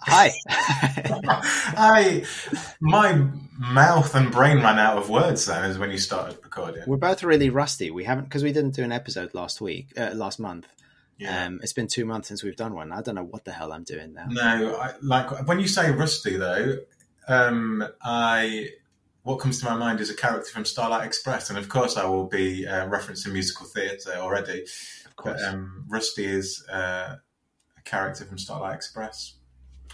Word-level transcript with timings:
Hi. 0.00 0.32
I 0.48 2.24
my 2.80 3.26
mouth 3.58 4.14
and 4.14 4.30
brain 4.30 4.58
ran 4.58 4.78
out 4.78 4.98
of 4.98 5.10
words 5.10 5.46
then 5.46 5.64
as 5.64 5.78
when 5.78 5.90
you 5.90 5.98
started 5.98 6.38
recording. 6.44 6.84
We're 6.86 6.96
both 6.96 7.24
really 7.24 7.50
rusty. 7.50 7.90
We 7.90 8.04
haven't 8.04 8.24
because 8.24 8.44
we 8.44 8.52
didn't 8.52 8.74
do 8.74 8.84
an 8.84 8.92
episode 8.92 9.34
last 9.34 9.60
week, 9.60 9.88
uh, 9.98 10.12
last 10.14 10.38
month. 10.38 10.66
Yeah. 11.18 11.46
Um, 11.46 11.60
it's 11.62 11.72
been 11.72 11.88
two 11.88 12.04
months 12.04 12.28
since 12.28 12.42
we've 12.42 12.56
done 12.56 12.74
one. 12.74 12.92
I 12.92 13.00
don't 13.00 13.14
know 13.14 13.24
what 13.24 13.44
the 13.44 13.52
hell 13.52 13.72
I'm 13.72 13.84
doing 13.84 14.12
now. 14.12 14.26
No, 14.28 14.76
I, 14.76 14.92
like 15.00 15.46
when 15.48 15.58
you 15.58 15.66
say 15.66 15.90
rusty 15.90 16.36
though, 16.36 16.76
um, 17.26 17.84
I 18.02 18.68
what 19.22 19.40
comes 19.40 19.58
to 19.58 19.64
my 19.64 19.74
mind 19.74 20.00
is 20.00 20.08
a 20.08 20.14
character 20.14 20.50
from 20.50 20.64
Starlight 20.64 21.04
Express, 21.04 21.50
and 21.50 21.58
of 21.58 21.68
course 21.68 21.96
I 21.96 22.04
will 22.04 22.28
be 22.28 22.64
uh, 22.64 22.86
referencing 22.88 23.32
musical 23.32 23.66
theatre 23.66 24.14
already. 24.18 24.62
Of 25.04 25.16
course. 25.16 25.42
But 25.42 25.52
um, 25.52 25.84
Rusty 25.88 26.26
is 26.26 26.64
uh, 26.68 27.16
a 27.76 27.82
character 27.84 28.24
from 28.24 28.38
Starlight 28.38 28.76
Express, 28.76 29.34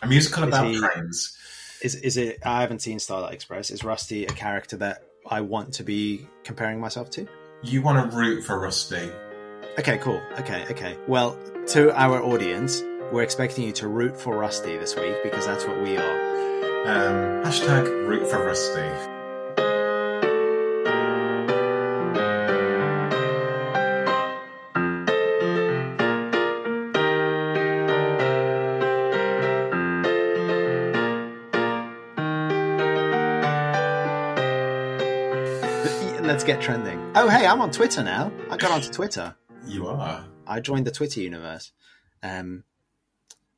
a 0.01 0.07
musical 0.07 0.43
Is 0.45 0.49
about 0.49 0.67
he- 0.67 0.79
trains. 0.79 1.37
Is 1.83 1.97
is 1.97 2.17
it? 2.17 2.39
I 2.45 2.61
haven't 2.61 2.79
seen 2.81 2.99
Starlight 3.01 3.35
Express. 3.35 3.71
Is 3.71 3.83
Rusty 3.83 4.25
a 4.25 4.29
character 4.31 4.77
that 4.77 5.03
I 5.29 5.41
want 5.41 5.75
to 5.75 5.83
be 5.85 6.29
comparing 6.45 6.81
myself 6.81 7.11
to? 7.11 7.27
You 7.65 7.83
want 7.83 8.11
to 8.11 8.17
root 8.17 8.45
for 8.45 8.59
Rusty. 8.61 9.11
Okay, 9.79 9.99
cool. 9.99 10.21
Okay, 10.39 10.65
okay. 10.71 10.97
Well, 11.09 11.37
to 11.69 11.93
our 12.01 12.23
audience, 12.23 12.83
we're 13.11 13.23
expecting 13.23 13.65
you 13.65 13.73
to 13.73 13.89
root 13.89 14.17
for 14.17 14.37
Rusty 14.37 14.77
this 14.77 14.95
week 14.95 15.17
because 15.25 15.47
that's 15.47 15.65
what 15.67 15.83
we 15.83 15.97
are. 15.97 16.21
Um, 16.87 17.43
hashtag 17.45 18.07
root 18.07 18.29
for 18.31 18.45
Rusty. 18.45 19.12
Let's 36.43 36.55
get 36.55 36.61
trending. 36.61 37.13
Oh, 37.15 37.29
hey, 37.29 37.47
I'm 37.47 37.61
on 37.61 37.71
Twitter 37.71 38.03
now. 38.03 38.33
I 38.51 38.57
got 38.57 38.73
onto 38.73 38.91
Twitter. 38.91 39.37
You 39.65 39.87
are. 39.87 40.25
I 40.45 40.59
joined 40.59 40.85
the 40.89 40.91
Twitter 40.91 41.21
universe. 41.21 41.71
Um, 42.21 42.65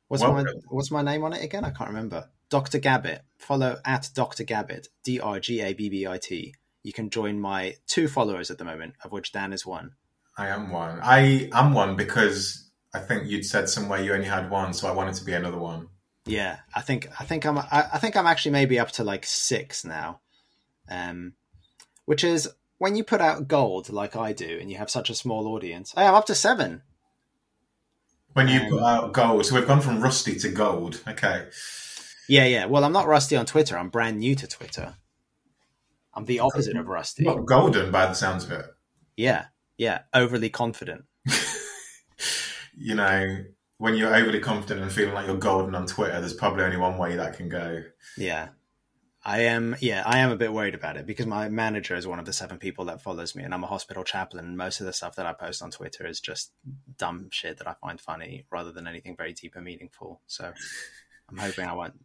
what's 0.07 0.21
Well 0.21 0.33
my 0.33 0.45
what's 0.67 0.91
my 0.91 1.01
name 1.01 1.23
on 1.23 1.33
it 1.33 1.43
again? 1.43 1.65
I 1.65 1.71
can't 1.71 1.89
remember. 1.89 2.29
Dr. 2.51 2.77
Gabbit. 2.77 3.21
Follow 3.39 3.77
at 3.83 4.11
Dr. 4.13 4.43
Gabbit. 4.43 4.89
D 5.03 5.19
R 5.19 5.39
G 5.39 5.61
A 5.61 5.73
B 5.73 5.89
B 5.89 6.05
I 6.05 6.19
T. 6.19 6.53
You 6.83 6.93
can 6.93 7.09
join 7.09 7.39
my 7.39 7.73
two 7.87 8.07
followers 8.07 8.51
at 8.51 8.59
the 8.59 8.65
moment, 8.65 8.93
of 9.03 9.11
which 9.11 9.31
Dan 9.31 9.51
is 9.51 9.65
one. 9.65 9.93
I 10.37 10.49
am 10.49 10.69
one. 10.69 10.99
I 11.01 11.49
am 11.53 11.73
one 11.73 11.95
because 11.95 12.69
I 12.93 12.99
think 12.99 13.25
you'd 13.25 13.47
said 13.47 13.67
somewhere 13.67 13.99
you 13.99 14.13
only 14.13 14.27
had 14.27 14.51
one, 14.51 14.75
so 14.75 14.87
I 14.87 14.91
wanted 14.91 15.15
to 15.15 15.25
be 15.25 15.33
another 15.33 15.57
one. 15.57 15.87
Yeah, 16.27 16.59
I 16.75 16.81
think 16.81 17.09
I 17.19 17.23
think 17.23 17.47
I'm 17.47 17.57
I, 17.57 17.89
I 17.93 17.97
think 17.97 18.15
I'm 18.15 18.27
actually 18.27 18.51
maybe 18.51 18.77
up 18.77 18.91
to 18.91 19.03
like 19.03 19.25
six 19.25 19.83
now, 19.83 20.19
um, 20.87 21.33
which 22.05 22.23
is 22.23 22.47
when 22.77 22.95
you 22.95 23.03
put 23.03 23.21
out 23.21 23.47
gold 23.47 23.89
like 23.89 24.15
I 24.15 24.33
do, 24.33 24.57
and 24.59 24.69
you 24.69 24.77
have 24.77 24.89
such 24.89 25.09
a 25.09 25.15
small 25.15 25.47
audience. 25.47 25.93
I 25.95 26.03
am 26.03 26.15
up 26.15 26.25
to 26.27 26.35
seven. 26.35 26.81
When 28.33 28.47
you 28.47 28.59
Um, 28.61 28.69
put 28.69 28.83
out 28.83 29.13
gold, 29.13 29.45
so 29.45 29.55
we've 29.55 29.67
gone 29.67 29.81
from 29.81 30.01
rusty 30.01 30.35
to 30.39 30.49
gold. 30.49 31.01
Okay. 31.07 31.47
Yeah, 32.27 32.45
yeah. 32.45 32.65
Well, 32.65 32.83
I'm 32.83 32.91
not 32.91 33.07
rusty 33.07 33.35
on 33.35 33.45
Twitter. 33.45 33.77
I'm 33.77 33.89
brand 33.89 34.19
new 34.19 34.35
to 34.35 34.47
Twitter. 34.47 34.95
I'm 36.13 36.25
the 36.25 36.39
opposite 36.39 36.75
of 36.75 36.87
rusty. 36.87 37.23
Not 37.23 37.45
golden 37.45 37.91
by 37.91 38.05
the 38.07 38.13
sounds 38.13 38.43
of 38.45 38.51
it. 38.51 38.65
Yeah, 39.15 39.45
yeah. 39.77 39.99
Overly 40.13 40.49
confident. 40.49 41.05
You 42.77 42.93
know, 42.95 43.37
when 43.77 43.95
you're 43.95 44.13
overly 44.13 44.41
confident 44.41 44.81
and 44.81 44.91
feeling 44.91 45.13
like 45.13 45.27
you're 45.27 45.37
golden 45.37 45.75
on 45.75 45.87
Twitter, 45.87 46.19
there's 46.19 46.33
probably 46.33 46.65
only 46.65 46.75
one 46.75 46.97
way 46.97 47.15
that 47.15 47.37
can 47.37 47.47
go. 47.47 47.83
Yeah. 48.17 48.49
I 49.27 49.39
am 49.41 49.75
yeah, 49.81 50.03
I 50.05 50.19
am 50.19 50.29
a 50.29 50.35
bit 50.35 50.53
worried 50.53 50.75
about 50.75 50.97
it 50.97 51.07
because 51.07 51.25
my 51.25 51.49
manager 51.49 51.95
is 51.95 52.05
one 52.05 52.19
of 52.19 52.25
the 52.25 52.33
seven 52.33 52.59
people 52.59 52.85
that 52.85 53.01
follows 53.01 53.35
me 53.35 53.43
and 53.43 53.55
I'm 53.55 53.63
a 53.63 53.67
hospital 53.67 54.03
chaplain 54.03 54.45
and 54.45 54.55
most 54.55 54.79
of 54.79 54.85
the 54.85 54.93
stuff 54.93 55.15
that 55.15 55.25
I 55.25 55.33
post 55.33 55.63
on 55.63 55.71
Twitter 55.71 56.05
is 56.05 56.19
just 56.19 56.51
dumb 56.97 57.29
shit 57.31 57.57
that 57.57 57.67
I 57.67 57.73
find 57.73 57.99
funny 57.99 58.45
rather 58.51 58.71
than 58.71 58.85
anything 58.85 59.15
very 59.17 59.33
deep 59.33 59.55
and 59.55 59.65
meaningful. 59.65 60.21
So 60.27 60.53
I'm 61.27 61.37
hoping 61.37 61.65
I 61.65 61.73
won't 61.73 61.99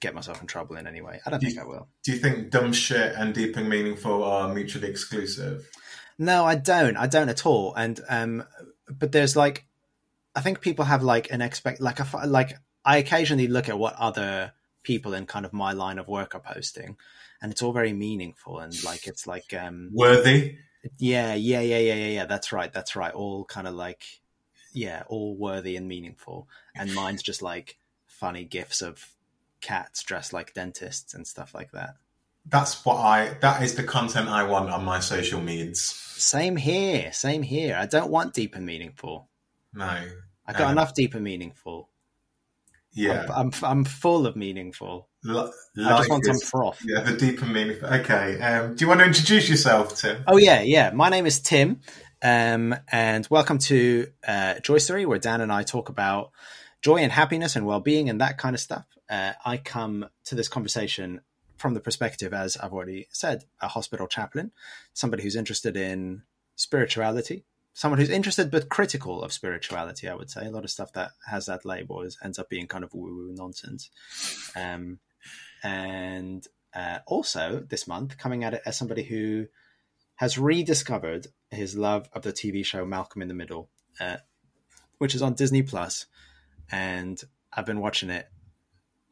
get 0.00 0.14
myself 0.14 0.40
in 0.40 0.46
trouble 0.46 0.76
in 0.76 0.86
any 0.86 1.00
way. 1.00 1.20
I 1.26 1.30
don't 1.30 1.40
think 1.40 1.58
I 1.58 1.64
will. 1.64 1.88
Do 2.04 2.12
you 2.12 2.18
think 2.18 2.50
dumb 2.50 2.72
shit 2.72 3.14
and 3.16 3.34
deep 3.34 3.56
and 3.56 3.68
meaningful 3.68 4.22
are 4.22 4.54
mutually 4.54 4.88
exclusive? 4.88 5.68
No, 6.18 6.44
I 6.44 6.54
don't. 6.54 6.96
I 6.96 7.08
don't 7.08 7.28
at 7.28 7.46
all. 7.46 7.74
And 7.74 8.00
um, 8.08 8.44
but 8.88 9.10
there's 9.10 9.34
like, 9.34 9.66
I 10.36 10.40
think 10.40 10.60
people 10.60 10.84
have 10.84 11.02
like 11.02 11.32
an 11.32 11.42
expect 11.42 11.80
like 11.80 11.98
a 11.98 12.26
like 12.28 12.56
I 12.84 12.98
occasionally 12.98 13.48
look 13.48 13.68
at 13.68 13.78
what 13.78 13.94
other 13.96 14.52
people 14.82 15.14
in 15.14 15.26
kind 15.26 15.44
of 15.44 15.52
my 15.52 15.72
line 15.72 15.98
of 15.98 16.08
work 16.08 16.34
are 16.34 16.40
posting, 16.40 16.96
and 17.42 17.52
it's 17.52 17.62
all 17.62 17.72
very 17.72 17.92
meaningful 17.92 18.58
and 18.58 18.84
like 18.84 19.06
it's 19.06 19.26
like 19.26 19.54
um 19.54 19.90
Worthy? 19.92 20.56
yeah 20.98 21.34
yeah 21.34 21.60
yeah 21.60 21.78
yeah 21.78 21.94
yeah 21.94 22.08
yeah 22.08 22.24
that's 22.24 22.52
right 22.52 22.72
that's 22.72 22.96
right 22.96 23.12
all 23.12 23.44
kind 23.44 23.66
of 23.66 23.74
like 23.74 24.02
yeah 24.72 25.02
all 25.08 25.36
worthy 25.36 25.76
and 25.76 25.86
meaningful 25.86 26.48
and 26.74 26.94
mine's 26.94 27.22
just 27.22 27.42
like 27.42 27.76
funny 28.06 28.44
gifs 28.44 28.82
of 28.82 29.14
cats 29.60 30.02
dressed 30.02 30.32
like 30.32 30.54
dentists 30.54 31.14
and 31.14 31.26
stuff 31.26 31.54
like 31.54 31.72
that. 31.72 31.96
That's 32.46 32.84
what 32.84 32.96
I. 32.96 33.36
That 33.40 33.62
is 33.62 33.74
the 33.74 33.82
content 33.82 34.28
I 34.28 34.44
want 34.44 34.70
on 34.70 34.84
my 34.84 35.00
social 35.00 35.40
medias. 35.40 35.82
Same 35.84 36.56
here, 36.56 37.12
same 37.12 37.42
here. 37.42 37.76
I 37.78 37.86
don't 37.86 38.10
want 38.10 38.34
deep 38.34 38.54
and 38.54 38.64
meaningful. 38.64 39.28
No. 39.74 40.04
I 40.46 40.52
got 40.52 40.72
enough 40.72 40.94
deep 40.94 41.14
and 41.14 41.22
meaningful. 41.22 41.89
Yeah. 42.92 43.26
I'm, 43.34 43.46
I'm 43.46 43.64
I'm 43.64 43.84
full 43.84 44.26
of 44.26 44.36
meaningful. 44.36 45.08
I 45.24 45.50
just 45.76 46.10
want 46.10 46.24
some 46.24 46.40
froth. 46.40 46.80
Yeah, 46.84 47.00
the 47.00 47.16
deep 47.16 47.40
and 47.42 47.52
meaningful. 47.52 47.88
Okay. 47.88 48.40
Um, 48.40 48.74
do 48.74 48.84
you 48.84 48.88
want 48.88 49.00
to 49.00 49.06
introduce 49.06 49.48
yourself, 49.48 49.96
Tim? 49.96 50.24
Oh 50.26 50.38
yeah, 50.38 50.62
yeah. 50.62 50.90
My 50.90 51.08
name 51.08 51.26
is 51.26 51.40
Tim, 51.40 51.80
um, 52.22 52.74
and 52.90 53.26
welcome 53.30 53.58
to 53.58 54.08
uh, 54.26 54.60
Joy 54.60 54.78
Story, 54.78 55.06
where 55.06 55.18
Dan 55.18 55.40
and 55.40 55.52
I 55.52 55.62
talk 55.62 55.88
about 55.88 56.32
joy 56.82 56.96
and 56.96 57.12
happiness 57.12 57.56
and 57.56 57.66
well-being 57.66 58.08
and 58.08 58.20
that 58.20 58.38
kind 58.38 58.54
of 58.54 58.60
stuff. 58.60 58.86
Uh, 59.08 59.32
I 59.44 59.58
come 59.58 60.06
to 60.24 60.34
this 60.34 60.48
conversation 60.48 61.20
from 61.58 61.74
the 61.74 61.80
perspective, 61.80 62.32
as 62.32 62.56
I've 62.56 62.72
already 62.72 63.06
said, 63.10 63.44
a 63.60 63.68
hospital 63.68 64.06
chaplain, 64.06 64.50
somebody 64.94 65.22
who's 65.22 65.36
interested 65.36 65.76
in 65.76 66.22
spirituality, 66.56 67.44
someone 67.72 67.98
who's 67.98 68.10
interested 68.10 68.50
but 68.50 68.68
critical 68.68 69.22
of 69.22 69.32
spirituality. 69.32 70.08
I 70.08 70.14
would 70.14 70.30
say 70.30 70.46
a 70.46 70.50
lot 70.50 70.64
of 70.64 70.70
stuff 70.70 70.92
that 70.94 71.12
has 71.28 71.46
that 71.46 71.64
label 71.64 72.02
is, 72.02 72.18
ends 72.22 72.38
up 72.38 72.48
being 72.48 72.66
kind 72.66 72.84
of 72.84 72.94
woo-woo 72.94 73.32
nonsense. 73.34 73.90
Um, 74.56 74.98
and 75.62 76.46
uh, 76.74 76.98
also 77.06 77.64
this 77.68 77.86
month 77.86 78.18
coming 78.18 78.44
at 78.44 78.54
it 78.54 78.62
as 78.64 78.76
somebody 78.76 79.02
who 79.02 79.46
has 80.16 80.38
rediscovered 80.38 81.28
his 81.50 81.76
love 81.76 82.08
of 82.12 82.22
the 82.22 82.32
TV 82.32 82.64
show 82.64 82.84
Malcolm 82.84 83.22
in 83.22 83.28
the 83.28 83.34
Middle, 83.34 83.70
uh, 84.00 84.18
which 84.98 85.14
is 85.14 85.22
on 85.22 85.34
Disney 85.34 85.62
Plus, 85.62 86.06
and 86.70 87.20
I've 87.52 87.66
been 87.66 87.80
watching 87.80 88.10
it. 88.10 88.28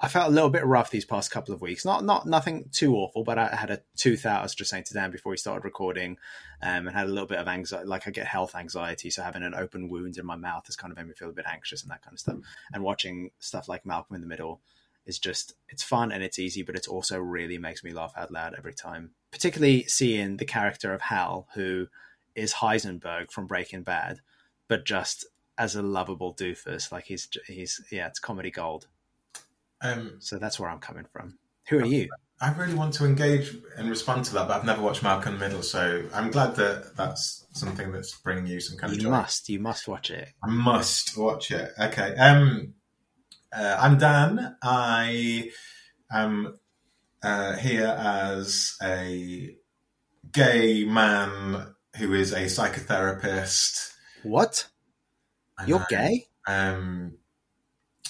I 0.01 0.07
felt 0.07 0.31
a 0.31 0.35
little 0.35 0.51
bit 0.51 0.65
rough 0.65 0.91
these 0.91 1.05
past 1.05 1.31
couple 1.31 1.53
of 1.53 1.61
weeks. 1.61 1.85
Not 1.85 2.05
not 2.05 2.27
nothing 2.27 2.69
too 2.73 2.95
awful, 2.95 3.25
but 3.25 3.39
I 3.39 3.55
had 3.55 3.71
a 3.71 3.81
tooth 3.97 4.25
out. 4.27 4.41
I 4.41 4.43
was 4.45 4.55
just 4.55 4.71
saying 4.71 4.85
to 4.85 4.95
Dan 4.95 5.11
before 5.11 5.31
we 5.31 5.37
started 5.37 5.65
recording, 5.65 6.19
um, 6.63 6.87
and 6.87 6.97
had 6.97 7.07
a 7.07 7.11
little 7.11 7.27
bit 7.27 7.39
of 7.39 7.49
anxiety. 7.49 7.87
Like 7.87 8.07
I 8.07 8.13
get 8.13 8.27
health 8.27 8.55
anxiety, 8.55 9.11
so 9.11 9.23
having 9.23 9.43
an 9.43 9.55
open 9.55 9.89
wound 9.89 10.17
in 10.17 10.25
my 10.25 10.37
mouth 10.37 10.67
has 10.67 10.77
kind 10.77 10.93
of 10.93 10.97
made 10.97 11.09
me 11.09 11.15
feel 11.15 11.31
a 11.31 11.33
bit 11.33 11.47
anxious 11.49 11.83
and 11.83 11.91
that 11.91 12.03
kind 12.03 12.15
of 12.15 12.21
stuff. 12.21 12.37
And 12.73 12.85
watching 12.85 13.31
stuff 13.41 13.69
like 13.69 13.85
Malcolm 13.85 14.15
in 14.15 14.21
the 14.21 14.29
Middle 14.29 14.61
is 15.05 15.19
just 15.19 15.55
it's 15.69 15.83
fun 15.83 16.13
and 16.13 16.23
it's 16.23 16.39
easy, 16.39 16.63
but 16.63 16.77
it 16.77 16.87
also 16.87 17.19
really 17.19 17.59
makes 17.59 17.83
me 17.83 17.93
laugh 17.93 18.13
out 18.17 18.31
loud 18.31 18.55
every 18.57 18.75
time. 18.75 19.11
Particularly 19.33 19.85
seeing 19.85 20.37
the 20.37 20.45
character 20.45 20.95
of 20.95 21.03
Hal, 21.03 21.49
who 21.55 21.89
is 22.37 22.55
Heisenberg 22.55 23.33
from 23.33 23.49
Breaking 23.49 23.83
Bad, 23.83 24.21
but 24.69 24.85
just 24.85 25.27
as 25.59 25.75
a 25.75 25.83
lovable 25.83 26.33
doofus. 26.35 26.93
Like 26.93 27.05
he's 27.07 27.29
he's 27.47 27.83
yeah, 27.91 28.07
it's 28.07 28.21
comedy 28.21 28.51
gold. 28.51 28.87
Um, 29.81 30.17
So 30.21 30.39
that's 30.39 30.59
where 30.59 30.69
I'm 30.69 30.81
coming 30.81 31.07
from. 31.13 31.39
Who 31.69 31.79
are 31.79 31.87
you? 31.87 32.09
I 32.41 32.53
really 32.53 32.75
want 32.75 32.95
to 32.95 33.05
engage 33.05 33.57
and 33.77 33.91
respond 33.91 34.25
to 34.27 34.35
that, 34.35 34.47
but 34.47 34.59
I've 34.59 34.65
never 34.65 34.81
watched 34.81 35.03
Malcolm 35.03 35.35
in 35.35 35.41
the 35.41 35.47
Middle, 35.47 35.63
so 35.63 36.05
I'm 36.15 36.31
glad 36.31 36.55
that 36.57 36.97
that's 36.97 37.47
something 37.53 37.91
that's 37.91 38.17
bringing 38.21 38.47
you 38.47 38.61
some 38.61 38.79
kind 38.79 38.93
of 38.93 39.03
You 39.03 39.11
must, 39.11 39.49
you 39.49 39.59
must 39.59 39.89
watch 39.89 40.11
it. 40.11 40.29
I 40.43 40.49
must 40.49 41.19
watch 41.19 41.51
it. 41.51 41.73
Okay. 41.81 42.15
Um, 42.15 42.75
uh, 43.53 43.77
I'm 43.81 43.99
Dan. 43.99 44.57
I 44.63 45.51
am 46.13 46.59
uh, 47.23 47.57
here 47.57 47.87
as 47.87 48.77
a 48.81 49.57
gay 50.31 50.85
man 50.85 51.75
who 51.97 52.15
is 52.15 52.33
a 52.33 52.45
psychotherapist. 52.45 53.93
What? 54.23 54.69
You're 55.67 55.87
gay? 55.89 56.27
Um, 56.47 57.15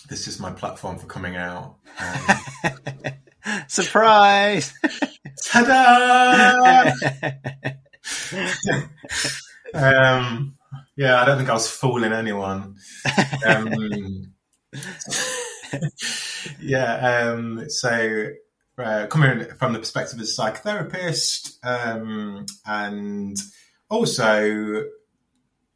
this 0.09 0.27
is 0.27 0.41
my 0.41 0.51
platform 0.51 0.99
for 0.99 1.07
coming 1.07 1.37
out. 1.37 1.77
Um, 1.99 3.63
Surprise! 3.69 4.73
ta-da! 5.45 6.91
um, 9.75 10.57
yeah, 10.97 11.21
I 11.21 11.25
don't 11.25 11.39
think 11.39 11.51
I 11.51 11.55
was 11.55 11.71
fooling 11.71 12.13
anyone. 12.13 12.77
Um, 13.47 14.35
yeah. 16.61 17.31
Um, 17.31 17.69
so 17.69 18.29
uh, 18.79 19.07
coming 19.07 19.47
from 19.59 19.73
the 19.73 19.79
perspective 19.79 20.21
as 20.21 20.39
a 20.39 20.43
psychotherapist, 20.43 21.57
um, 21.63 22.47
and 22.67 23.37
also 23.91 24.85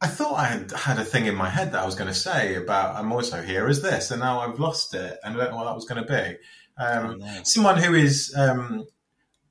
I 0.03 0.07
thought 0.07 0.33
I 0.37 0.45
had 0.45 0.71
had 0.71 0.99
a 0.99 1.05
thing 1.05 1.27
in 1.27 1.35
my 1.35 1.49
head 1.49 1.71
that 1.71 1.81
I 1.81 1.85
was 1.85 1.95
going 1.95 2.09
to 2.09 2.13
say 2.13 2.55
about 2.55 2.95
I'm 2.95 3.11
also 3.13 3.41
here 3.41 3.67
as 3.67 3.81
this, 3.81 4.11
and 4.11 4.19
now 4.19 4.41
I've 4.41 4.59
lost 4.59 4.93
it, 4.93 5.17
and 5.23 5.35
I 5.35 5.37
don't 5.37 5.51
know 5.51 5.57
what 5.57 5.65
that 5.65 5.75
was 5.75 5.85
going 5.85 6.05
to 6.05 6.13
be. 6.13 6.37
Um, 6.77 7.05
Oh, 7.05 7.13
no. 7.15 7.43
Someone 7.43 7.77
who 7.77 7.93
is 7.93 8.33
um, 8.37 8.85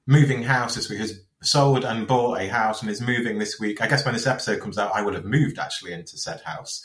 moving 0.06 0.43
house 0.43 0.75
this 0.75 0.90
week 0.90 1.00
has 1.00 1.20
sold 1.40 1.84
and 1.84 2.06
bought 2.06 2.38
a 2.38 2.49
house 2.49 2.82
and 2.82 2.90
is 2.90 3.00
moving 3.00 3.38
this 3.38 3.58
week. 3.58 3.81
I 3.81 3.87
guess 3.88 4.04
when 4.04 4.12
this 4.14 4.26
episode 4.26 4.60
comes 4.60 4.76
out, 4.76 4.93
I 4.94 5.02
would 5.02 5.14
have 5.14 5.25
moved 5.25 5.58
actually 5.58 5.93
into 5.93 6.19
said 6.19 6.43
house. 6.43 6.84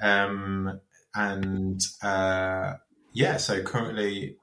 Um, 0.00 0.80
and 1.14 1.80
uh, 2.02 2.74
yeah, 3.12 3.36
so 3.36 3.62
currently 3.62 4.36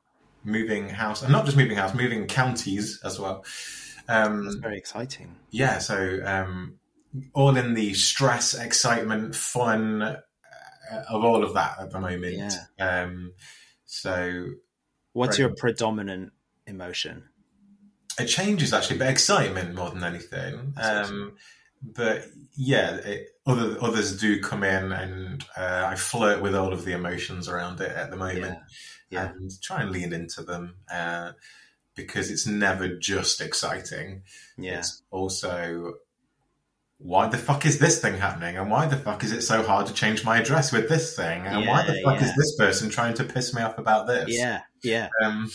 moving 0.43 0.89
house, 0.89 1.23
and 1.23 1.31
not 1.31 1.45
just 1.45 1.57
moving 1.57 1.77
house, 1.77 1.95
moving 1.95 2.27
counties 2.27 3.01
as 3.03 3.19
well. 3.19 3.43
Um, 4.07 4.43
That's 4.45 4.55
very 4.57 4.77
exciting. 4.77 5.35
yeah, 5.49 5.79
so 5.79 6.19
um, 6.23 6.75
all 7.33 7.55
in 7.57 7.73
the 7.73 7.93
stress, 7.93 8.53
excitement, 8.53 9.35
fun 9.35 10.01
uh, 10.01 10.17
of 11.09 11.23
all 11.23 11.43
of 11.43 11.53
that 11.53 11.79
at 11.79 11.91
the 11.91 11.99
moment. 11.99 12.53
Um, 12.79 13.33
so 13.85 14.47
What's 15.13 15.37
your 15.39 15.49
predominant 15.55 16.33
emotion? 16.67 17.23
it 18.19 18.25
changes 18.27 18.71
actually, 18.73 18.97
but 18.97 19.09
excitement 19.09 19.75
more 19.75 19.89
than 19.89 20.03
anything. 20.03 20.73
Um, 20.77 21.33
but 21.81 22.25
yeah, 22.55 22.95
it, 22.95 23.27
other 23.45 23.77
others 23.81 24.19
do 24.19 24.39
come 24.41 24.63
in, 24.63 24.91
and 24.91 25.43
uh, 25.57 25.85
I 25.87 25.95
flirt 25.95 26.41
with 26.41 26.55
all 26.55 26.71
of 26.73 26.85
the 26.85 26.93
emotions 26.93 27.47
around 27.49 27.81
it 27.81 27.91
at 27.91 28.09
the 28.11 28.15
moment, 28.17 28.57
Yeah. 29.09 29.31
and 29.31 29.51
try 29.61 29.81
and 29.81 29.91
lean 29.91 30.13
into 30.13 30.43
them 30.43 30.75
uh, 30.91 31.33
because 31.95 32.31
it's 32.31 32.47
never 32.47 32.87
just 32.95 33.41
exciting. 33.41 34.23
Yeah. 34.57 34.79
It's 34.79 35.03
also 35.11 35.95
why 36.97 37.27
the 37.27 37.37
fuck 37.37 37.65
is 37.65 37.79
this 37.79 38.01
thing 38.01 38.17
happening, 38.17 38.57
and 38.57 38.71
why 38.71 38.87
the 38.87 38.95
fuck 38.95 39.23
is 39.23 39.31
it 39.31 39.41
so 39.41 39.63
hard 39.63 39.87
to 39.87 39.93
change 39.93 40.23
my 40.23 40.39
address 40.39 40.71
with 40.71 40.89
this 40.89 41.15
thing, 41.15 41.45
and 41.45 41.67
why 41.67 41.85
the 41.85 42.01
fuck 42.03 42.19
yeah. 42.19 42.27
is 42.27 42.35
this 42.35 42.55
person 42.55 42.89
trying 42.89 43.13
to 43.15 43.23
piss 43.23 43.53
me 43.53 43.61
off 43.61 43.77
about 43.77 44.07
this? 44.07 44.27
Yeah. 44.29 44.61
Yeah. 44.83 45.09
Um, 45.23 45.51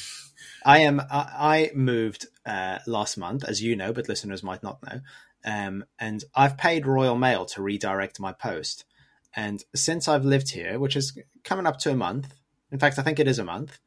I 0.64 0.81
am. 0.81 1.00
I, 1.00 1.70
I 1.70 1.70
moved 1.75 2.26
uh, 2.44 2.78
last 2.87 3.16
month, 3.16 3.44
as 3.44 3.62
you 3.62 3.76
know, 3.76 3.92
but 3.92 4.08
listeners 4.08 4.42
might 4.42 4.62
not 4.62 4.82
know. 4.82 5.00
Um, 5.44 5.84
and 5.98 6.22
I've 6.34 6.58
paid 6.58 6.87
Royal 6.87 7.16
Mail 7.16 7.46
to 7.46 7.62
redirect 7.62 8.20
my 8.20 8.32
post. 8.32 8.84
And 9.34 9.62
since 9.75 10.08
I've 10.08 10.25
lived 10.25 10.50
here, 10.50 10.78
which 10.78 10.96
is 10.96 11.16
coming 11.44 11.66
up 11.66 11.78
to 11.81 11.90
a 11.90 11.96
month, 11.96 12.34
in 12.70 12.78
fact, 12.78 12.98
I 12.98 13.02
think 13.02 13.19
it 13.19 13.28
is 13.28 13.38
a 13.38 13.44
month, 13.44 13.78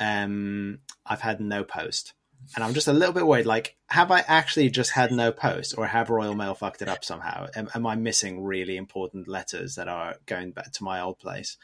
um, 0.00 0.78
I've 1.04 1.20
had 1.20 1.40
no 1.40 1.64
post. 1.64 2.14
And 2.54 2.64
I'm 2.64 2.74
just 2.74 2.88
a 2.88 2.92
little 2.92 3.14
bit 3.14 3.26
worried. 3.26 3.46
Like, 3.46 3.76
have 3.86 4.10
I 4.10 4.20
actually 4.20 4.70
just 4.70 4.90
had 4.92 5.10
no 5.12 5.32
post, 5.32 5.74
or 5.76 5.86
have 5.86 6.10
Royal 6.10 6.34
Mail 6.34 6.54
fucked 6.54 6.82
it 6.82 6.88
up 6.88 7.04
somehow? 7.04 7.46
Am, 7.54 7.68
am 7.74 7.86
I 7.86 7.94
missing 7.94 8.42
really 8.42 8.76
important 8.76 9.28
letters 9.28 9.76
that 9.76 9.88
are 9.88 10.16
going 10.26 10.52
back 10.52 10.72
to 10.72 10.84
my 10.84 11.00
old 11.00 11.18
place? 11.18 11.56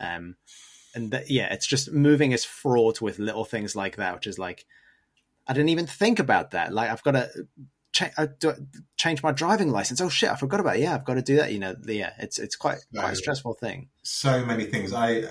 Um, 0.00 0.36
and 0.94 1.10
that, 1.12 1.30
yeah, 1.30 1.52
it's 1.52 1.66
just 1.66 1.92
moving 1.92 2.32
is 2.32 2.44
fraught 2.44 3.00
with 3.00 3.18
little 3.18 3.44
things 3.44 3.76
like 3.76 3.96
that, 3.96 4.14
which 4.14 4.26
is 4.26 4.38
like, 4.38 4.66
I 5.46 5.52
didn't 5.52 5.70
even 5.70 5.86
think 5.86 6.18
about 6.18 6.50
that. 6.52 6.72
Like, 6.72 6.90
I've 6.90 7.02
got 7.02 7.12
to 7.12 7.30
cha- 7.92 8.10
uh, 8.16 8.26
do, 8.38 8.54
change 8.96 9.22
my 9.22 9.32
driving 9.32 9.70
license. 9.70 10.00
Oh 10.00 10.08
shit, 10.08 10.30
I 10.30 10.36
forgot 10.36 10.60
about 10.60 10.76
it. 10.76 10.82
Yeah, 10.82 10.94
I've 10.94 11.04
got 11.04 11.14
to 11.14 11.22
do 11.22 11.36
that. 11.36 11.52
You 11.52 11.58
know, 11.58 11.76
yeah, 11.86 12.12
it's 12.18 12.38
it's 12.38 12.56
quite 12.56 12.78
quite 12.94 13.12
a 13.12 13.16
stressful 13.16 13.54
thing. 13.54 13.88
so 14.02 14.44
many 14.44 14.64
things. 14.64 14.92
I 14.92 15.24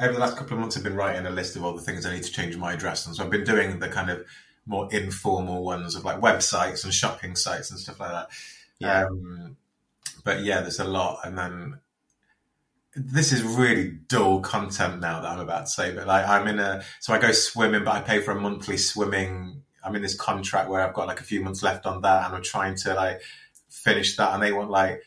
over 0.00 0.12
the 0.12 0.18
last 0.18 0.36
couple 0.36 0.54
of 0.54 0.60
months, 0.60 0.76
I've 0.76 0.82
been 0.82 0.96
writing 0.96 1.26
a 1.26 1.30
list 1.30 1.56
of 1.56 1.64
all 1.64 1.74
the 1.74 1.82
things 1.82 2.06
I 2.06 2.14
need 2.14 2.22
to 2.22 2.32
change 2.32 2.56
my 2.56 2.72
address, 2.74 3.06
and 3.06 3.16
so 3.16 3.24
I've 3.24 3.30
been 3.30 3.44
doing 3.44 3.78
the 3.78 3.88
kind 3.88 4.10
of 4.10 4.24
more 4.66 4.88
informal 4.92 5.64
ones 5.64 5.94
of 5.94 6.04
like 6.04 6.20
websites 6.20 6.84
and 6.84 6.94
shopping 6.94 7.36
sites 7.36 7.70
and 7.70 7.80
stuff 7.80 8.00
like 8.00 8.10
that. 8.10 8.28
Yeah. 8.78 9.06
Um, 9.06 9.56
but 10.24 10.42
yeah, 10.42 10.60
there's 10.60 10.78
a 10.78 10.84
lot, 10.84 11.20
and 11.24 11.36
then 11.36 11.80
this 12.94 13.32
is 13.32 13.42
really 13.42 13.90
dull 14.08 14.40
content 14.40 15.00
now 15.00 15.20
that 15.20 15.28
I'm 15.28 15.40
about 15.40 15.66
to 15.66 15.70
say. 15.70 15.94
But 15.94 16.06
like, 16.06 16.26
I'm 16.26 16.46
in 16.46 16.58
a 16.58 16.84
so 17.00 17.12
I 17.12 17.18
go 17.18 17.32
swimming, 17.32 17.84
but 17.84 17.94
I 17.94 18.00
pay 18.00 18.20
for 18.20 18.32
a 18.32 18.40
monthly 18.40 18.76
swimming. 18.76 19.62
I'm 19.84 19.96
in 19.96 20.02
this 20.02 20.14
contract 20.14 20.70
where 20.70 20.80
I've 20.80 20.94
got 20.94 21.08
like 21.08 21.20
a 21.20 21.24
few 21.24 21.42
months 21.42 21.62
left 21.62 21.86
on 21.86 22.02
that, 22.02 22.26
and 22.26 22.36
I'm 22.36 22.42
trying 22.42 22.76
to 22.76 22.94
like 22.94 23.22
finish 23.68 24.16
that, 24.16 24.32
and 24.34 24.42
they 24.42 24.52
want 24.52 24.70
like 24.70 25.02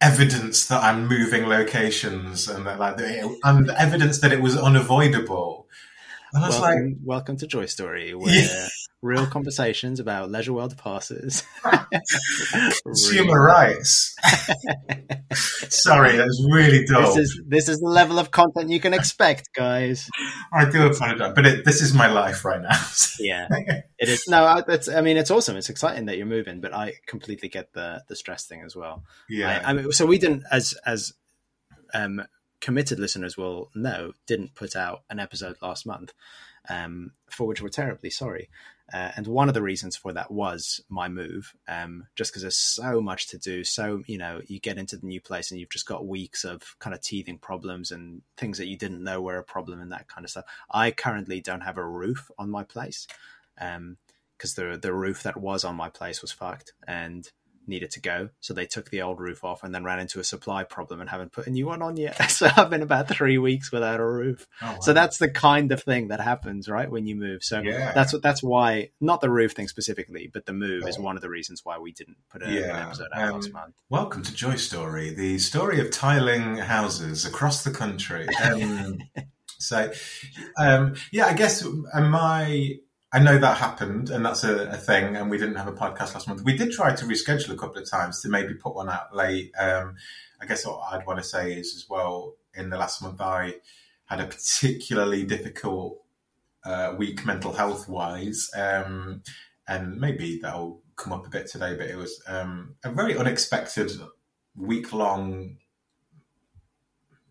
evidence 0.00 0.66
that 0.66 0.82
I'm 0.82 1.08
moving 1.08 1.46
locations 1.46 2.48
and 2.48 2.66
that 2.66 2.78
like 2.78 2.98
and 3.00 3.70
evidence 3.70 4.20
that 4.20 4.32
it 4.32 4.40
was 4.40 4.56
unavoidable. 4.56 5.67
And 6.32 6.44
I 6.44 6.48
was 6.48 6.60
like, 6.60 6.74
Welcome, 6.74 6.96
welcome 7.04 7.36
to 7.38 7.46
Joy 7.46 7.66
Story, 7.66 8.14
where 8.14 8.68
real 9.00 9.26
conversations 9.26 9.98
about 10.00 10.30
leisure 10.30 10.52
world 10.52 10.76
passes. 10.76 11.42
consumer 12.82 13.42
rights. 13.42 14.14
Sorry, 15.32 16.16
that 16.16 16.26
was 16.26 16.48
really 16.52 16.84
dull. 16.84 17.14
This 17.14 17.16
is 17.16 17.40
this 17.46 17.68
is 17.68 17.78
the 17.80 17.88
level 17.88 18.18
of 18.18 18.30
content 18.30 18.68
you 18.68 18.80
can 18.80 18.92
expect, 18.92 19.48
guys. 19.54 20.08
I 20.52 20.68
do 20.68 20.86
apologize, 20.86 21.32
but 21.34 21.46
it, 21.46 21.64
this 21.64 21.80
is 21.80 21.94
my 21.94 22.08
life 22.08 22.44
right 22.44 22.60
now. 22.60 22.78
Yeah, 23.20 23.48
it 23.98 24.08
is. 24.08 24.28
No. 24.28 24.44
I 24.44 25.00
mean, 25.00 25.16
it's 25.16 25.32
awesome. 25.32 25.56
It's 25.56 25.68
exciting 25.68 26.06
that 26.06 26.18
you're 26.18 26.26
moving, 26.26 26.60
but 26.60 26.72
I 26.72 26.92
completely 27.08 27.48
get 27.48 27.72
the 27.72 28.04
the 28.06 28.14
stress 28.14 28.46
thing 28.46 28.62
as 28.64 28.76
well. 28.76 29.02
yeah, 29.28 29.60
I, 29.64 29.70
I 29.70 29.72
mean, 29.72 29.90
so 29.90 30.06
we 30.06 30.18
didn't, 30.18 30.44
as 30.52 30.72
as 30.86 31.14
um, 31.94 32.22
committed 32.60 32.98
listeners 32.98 33.36
will 33.36 33.70
know, 33.74 34.12
didn't 34.26 34.54
put 34.54 34.76
out 34.76 35.02
an 35.10 35.18
episode 35.18 35.56
last 35.62 35.86
month, 35.86 36.12
um, 36.68 37.12
for 37.30 37.46
which 37.46 37.62
we're 37.62 37.68
terribly 37.68 38.10
sorry. 38.10 38.48
Uh, 38.92 39.10
and 39.16 39.26
one 39.26 39.48
of 39.48 39.54
the 39.54 39.62
reasons 39.62 39.96
for 39.96 40.14
that 40.14 40.30
was 40.30 40.80
my 40.88 41.08
move, 41.08 41.54
um, 41.68 42.06
just 42.16 42.30
because 42.30 42.42
there's 42.42 42.56
so 42.56 43.02
much 43.02 43.28
to 43.28 43.38
do. 43.38 43.62
So 43.62 44.02
you 44.06 44.16
know, 44.16 44.40
you 44.46 44.60
get 44.60 44.78
into 44.78 44.96
the 44.96 45.06
new 45.06 45.20
place 45.20 45.50
and 45.50 45.60
you've 45.60 45.68
just 45.68 45.86
got 45.86 46.06
weeks 46.06 46.44
of 46.44 46.74
kind 46.78 46.94
of 46.94 47.02
teething 47.02 47.38
problems 47.38 47.90
and 47.90 48.22
things 48.38 48.56
that 48.58 48.66
you 48.66 48.78
didn't 48.78 49.04
know 49.04 49.20
were 49.20 49.36
a 49.36 49.44
problem 49.44 49.80
and 49.80 49.92
that 49.92 50.08
kind 50.08 50.24
of 50.24 50.30
stuff. 50.30 50.46
I 50.70 50.90
currently 50.90 51.40
don't 51.40 51.60
have 51.60 51.76
a 51.76 51.86
roof 51.86 52.30
on 52.38 52.48
my 52.48 52.64
place, 52.64 53.06
um, 53.60 53.98
because 54.36 54.54
the 54.54 54.78
the 54.80 54.94
roof 54.94 55.22
that 55.22 55.36
was 55.36 55.64
on 55.64 55.76
my 55.76 55.90
place 55.90 56.22
was 56.22 56.32
fucked 56.32 56.72
and 56.86 57.30
needed 57.68 57.90
to 57.92 58.00
go. 58.00 58.30
So 58.40 58.54
they 58.54 58.66
took 58.66 58.90
the 58.90 59.02
old 59.02 59.20
roof 59.20 59.44
off 59.44 59.62
and 59.62 59.74
then 59.74 59.84
ran 59.84 60.00
into 60.00 60.18
a 60.20 60.24
supply 60.24 60.64
problem 60.64 61.00
and 61.00 61.08
haven't 61.10 61.32
put 61.32 61.46
a 61.46 61.50
new 61.50 61.66
one 61.66 61.82
on 61.82 61.96
yet. 61.96 62.16
So 62.38 62.48
I've 62.56 62.70
been 62.70 62.82
about 62.82 63.08
three 63.08 63.36
weeks 63.38 63.72
without 63.72 63.98
a 64.00 64.06
roof. 64.06 64.46
Oh, 64.62 64.66
wow. 64.66 64.78
So 64.80 64.92
that's 64.92 65.18
the 65.18 65.28
kind 65.28 65.72
of 65.72 65.82
thing 65.82 66.08
that 66.08 66.20
happens, 66.20 66.68
right, 66.68 66.90
when 66.90 67.06
you 67.06 67.16
move. 67.16 67.42
So 67.42 67.60
yeah, 67.60 67.92
that's 67.92 68.12
what 68.12 68.22
that's 68.22 68.42
why 68.42 68.90
not 69.00 69.20
the 69.20 69.30
roof 69.30 69.52
thing 69.52 69.66
specifically, 69.68 70.30
but 70.32 70.46
the 70.46 70.52
move 70.52 70.86
is 70.86 70.98
Oh. 70.98 71.02
one 71.02 71.16
of 71.16 71.22
the 71.22 71.28
reasons 71.28 71.64
why 71.64 71.78
we 71.78 71.92
didn't 71.92 72.16
put 72.30 72.42
a, 72.42 72.52
Yeah, 72.52 72.76
an 72.76 72.86
episode 72.86 73.08
out 73.12 73.28
um, 73.28 73.34
last 73.34 73.52
month. 73.52 73.74
Welcome 73.90 74.22
to 74.22 74.32
Joy 74.34 74.54
Story, 74.56 75.12
the 75.12 75.38
story 75.38 75.80
of 75.80 75.90
tiling 75.90 76.56
houses 76.58 77.24
across 77.24 77.64
the 77.64 77.70
country. 77.72 78.26
Um, 78.42 78.98
so, 79.58 79.90
um, 80.58 80.94
yeah, 81.12 81.26
I 81.26 81.32
guess 81.34 81.64
um, 81.64 81.86
my 82.10 82.76
I 83.10 83.20
know 83.20 83.38
that 83.38 83.56
happened, 83.56 84.10
and 84.10 84.24
that's 84.24 84.44
a, 84.44 84.68
a 84.68 84.76
thing. 84.76 85.16
And 85.16 85.30
we 85.30 85.38
didn't 85.38 85.54
have 85.54 85.68
a 85.68 85.72
podcast 85.72 86.14
last 86.14 86.28
month. 86.28 86.42
We 86.42 86.56
did 86.56 86.72
try 86.72 86.94
to 86.94 87.04
reschedule 87.06 87.50
a 87.50 87.56
couple 87.56 87.80
of 87.80 87.88
times 87.88 88.20
to 88.22 88.28
maybe 88.28 88.54
put 88.54 88.74
one 88.74 88.90
out 88.90 89.14
late. 89.16 89.52
Um, 89.58 89.96
I 90.40 90.46
guess 90.46 90.66
what 90.66 90.82
I'd 90.92 91.06
want 91.06 91.18
to 91.18 91.24
say 91.24 91.54
is 91.54 91.74
as 91.74 91.86
well. 91.88 92.34
In 92.54 92.70
the 92.70 92.76
last 92.76 93.02
month, 93.02 93.20
I 93.20 93.54
had 94.06 94.20
a 94.20 94.26
particularly 94.26 95.24
difficult 95.24 96.02
uh, 96.64 96.94
week 96.98 97.24
mental 97.24 97.52
health 97.52 97.88
wise, 97.88 98.50
um, 98.54 99.22
and 99.66 99.98
maybe 99.98 100.38
that'll 100.42 100.82
come 100.96 101.12
up 101.12 101.26
a 101.26 101.30
bit 101.30 101.46
today. 101.46 101.76
But 101.76 101.88
it 101.88 101.96
was 101.96 102.22
um, 102.26 102.74
a 102.84 102.92
very 102.92 103.16
unexpected 103.16 103.92
week 104.54 104.92
long 104.92 105.56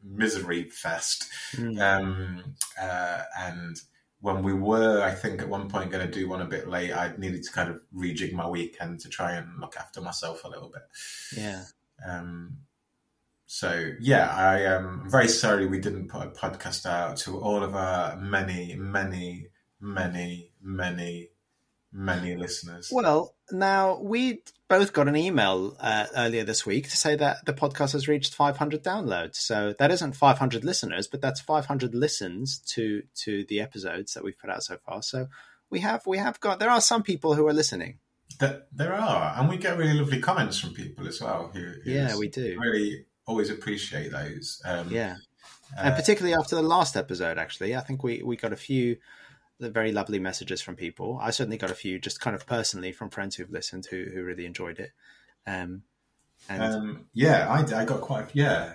misery 0.04 0.70
fest. 0.70 1.28
Mm. 1.54 1.80
Um, 1.80 2.56
uh, 2.82 3.24
and 3.38 3.80
when 4.20 4.44
we 4.44 4.54
were, 4.54 5.02
I 5.04 5.12
think, 5.12 5.42
at 5.42 5.50
one 5.50 5.70
point 5.70 5.92
going 5.92 6.06
to 6.06 6.12
do 6.12 6.28
one 6.28 6.42
a 6.42 6.46
bit 6.46 6.68
late, 6.68 6.92
I 6.92 7.14
needed 7.18 7.44
to 7.44 7.52
kind 7.52 7.70
of 7.70 7.82
rejig 7.96 8.34
my 8.34 8.48
weekend 8.48 9.00
to 9.02 9.10
try 9.10 9.34
and 9.34 9.60
look 9.60 9.76
after 9.78 10.02
myself 10.02 10.44
a 10.44 10.50
little 10.50 10.70
bit. 10.70 10.84
yeah. 11.36 11.64
Um, 12.08 12.58
so 13.48 13.92
yeah, 14.02 14.28
I 14.28 14.60
am 14.64 15.10
very 15.10 15.30
sorry 15.30 15.66
we 15.66 15.80
didn't 15.80 16.10
put 16.10 16.28
a 16.28 16.30
podcast 16.30 16.86
out 16.86 17.18
to 17.18 17.40
all 17.40 17.64
of 17.64 17.76
our 17.76 18.18
many, 18.18 18.76
many, 18.76 19.48
many, 19.80 20.52
many, 20.62 21.30
many 21.94 22.36
listeners. 22.36 22.90
Well, 22.92 23.36
now 23.52 24.00
we 24.02 24.44
both 24.70 24.92
got 24.94 25.08
an 25.08 25.16
email 25.16 25.76
uh, 25.80 26.08
earlier 26.16 26.44
this 26.44 26.66
week 26.66 26.90
to 26.90 26.98
say 26.98 27.16
that 27.16 27.46
the 27.46 27.54
podcast 27.54 27.94
has 27.94 28.08
reached 28.08 28.34
500 28.34 28.84
downloads. 28.84 29.36
So 29.36 29.74
that 29.80 29.92
isn't 29.92 30.16
500 30.16 30.64
listeners, 30.64 31.08
but 31.08 31.22
that's 31.22 31.40
500 31.40 31.96
listens 31.96 32.60
to 32.74 33.04
to 33.24 33.46
the 33.46 33.62
episodes 33.62 34.14
that 34.14 34.24
we've 34.24 34.38
put 34.38 34.50
out 34.50 34.64
so 34.64 34.78
far. 34.86 35.02
So 35.02 35.28
we 35.70 35.80
have 35.80 36.06
we 36.06 36.18
have 36.18 36.40
got 36.40 36.60
there 36.60 36.70
are 36.70 36.82
some 36.82 37.04
people 37.04 37.36
who 37.36 37.48
are 37.48 37.54
listening. 37.54 38.00
Th- 38.40 38.60
there 38.74 38.94
are, 38.94 39.36
and 39.40 39.48
we 39.50 39.58
get 39.58 39.78
really 39.78 39.94
lovely 39.94 40.20
comments 40.20 40.60
from 40.60 40.74
people 40.74 41.08
as 41.08 41.22
well. 41.22 41.50
Who, 41.54 41.74
Yeah, 41.86 42.18
we 42.18 42.28
do. 42.28 42.58
really 42.60 43.06
always 43.26 43.50
appreciate 43.50 44.12
those. 44.12 44.62
Um, 44.66 44.90
Yeah. 44.92 45.16
and 45.78 45.96
particularly 45.96 46.36
after 46.36 46.56
the 46.56 46.62
last 46.62 46.96
episode, 46.98 47.38
actually, 47.38 47.76
I 47.76 47.80
think 47.82 48.04
we 48.04 48.22
we 48.24 48.36
got 48.36 48.52
a 48.54 48.58
few 48.58 48.98
very 49.60 49.92
lovely 49.92 50.20
messages 50.20 50.62
from 50.62 50.76
people. 50.76 51.20
I 51.22 51.32
certainly 51.32 51.58
got 51.58 51.72
a 51.72 51.76
few, 51.76 52.00
just 52.00 52.20
kind 52.20 52.36
of 52.36 52.46
personally 52.46 52.92
from 52.92 53.10
friends 53.10 53.36
who've 53.36 53.50
listened 53.50 53.88
who 53.90 54.06
who 54.14 54.24
really 54.24 54.46
enjoyed 54.46 54.80
it. 54.80 54.92
Um, 55.46 55.84
and 56.50 56.62
Um, 56.62 57.06
yeah, 57.14 57.48
I, 57.50 57.82
I 57.82 57.86
got 57.86 58.02
quite. 58.02 58.30
Yeah, 58.34 58.74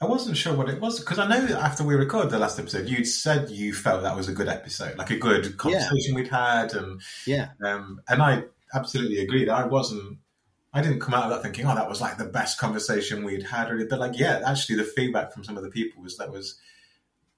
I 0.00 0.06
wasn't 0.06 0.36
sure 0.36 0.54
what 0.54 0.68
it 0.68 0.80
was 0.80 0.98
because 0.98 1.18
I 1.18 1.28
know 1.28 1.54
after 1.56 1.84
we 1.84 1.94
recorded 1.94 2.30
the 2.30 2.38
last 2.38 2.58
episode, 2.58 2.88
you'd 2.88 3.06
said 3.06 3.50
you 3.50 3.72
felt 3.72 4.02
that 4.02 4.16
was 4.16 4.28
a 4.28 4.32
good 4.32 4.48
episode, 4.48 4.96
like 4.98 5.10
a 5.10 5.16
good 5.16 5.56
conversation 5.58 6.14
we'd 6.14 6.28
had, 6.28 6.74
and 6.74 7.00
yeah, 7.26 7.50
um, 7.64 8.00
and 8.08 8.20
I 8.20 8.44
absolutely 8.74 9.18
agreed. 9.18 9.48
I 9.48 9.66
wasn't. 9.66 10.18
I 10.74 10.80
didn't 10.80 11.00
come 11.00 11.12
out 11.14 11.24
of 11.24 11.30
that 11.30 11.42
thinking, 11.42 11.66
"Oh, 11.66 11.74
that 11.74 11.88
was 11.88 12.00
like 12.00 12.16
the 12.16 12.24
best 12.24 12.58
conversation 12.58 13.24
we'd 13.24 13.44
had," 13.44 13.70
really. 13.70 13.84
But 13.84 14.00
like, 14.00 14.18
yeah, 14.18 14.42
actually, 14.44 14.76
the 14.76 14.84
feedback 14.84 15.32
from 15.32 15.44
some 15.44 15.56
of 15.56 15.62
the 15.62 15.70
people 15.70 16.02
was 16.02 16.16
that 16.16 16.32
was 16.32 16.58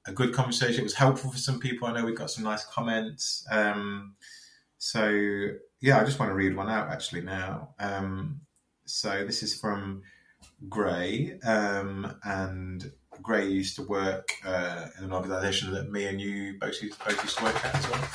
a 0.06 0.12
good 0.12 0.34
conversation. 0.34 0.80
It 0.80 0.84
was 0.84 0.94
helpful 0.94 1.30
for 1.30 1.38
some 1.38 1.58
people. 1.58 1.88
I 1.88 1.92
know 1.92 2.04
we 2.04 2.12
got 2.12 2.30
some 2.30 2.44
nice 2.44 2.64
comments. 2.64 3.46
Um, 3.50 4.14
so 4.78 5.08
yeah, 5.80 6.00
I 6.00 6.04
just 6.04 6.18
want 6.18 6.30
to 6.30 6.34
read 6.34 6.56
one 6.56 6.68
out 6.68 6.88
actually 6.88 7.22
now. 7.22 7.74
Um, 7.78 8.40
so 8.84 9.24
this 9.24 9.42
is 9.42 9.58
from 9.58 10.02
Gray, 10.68 11.38
um, 11.40 12.16
and 12.24 12.90
Gray 13.22 13.48
used 13.48 13.76
to 13.76 13.82
work 13.82 14.32
uh, 14.44 14.88
in 14.98 15.04
an 15.04 15.12
organisation 15.12 15.72
that 15.72 15.90
me 15.90 16.06
and 16.06 16.20
you 16.20 16.56
both 16.60 16.82
used, 16.82 17.02
both 17.04 17.22
used 17.22 17.38
to 17.38 17.44
work 17.44 17.64
at 17.64 17.74
as 17.74 17.90
well. 17.90 18.08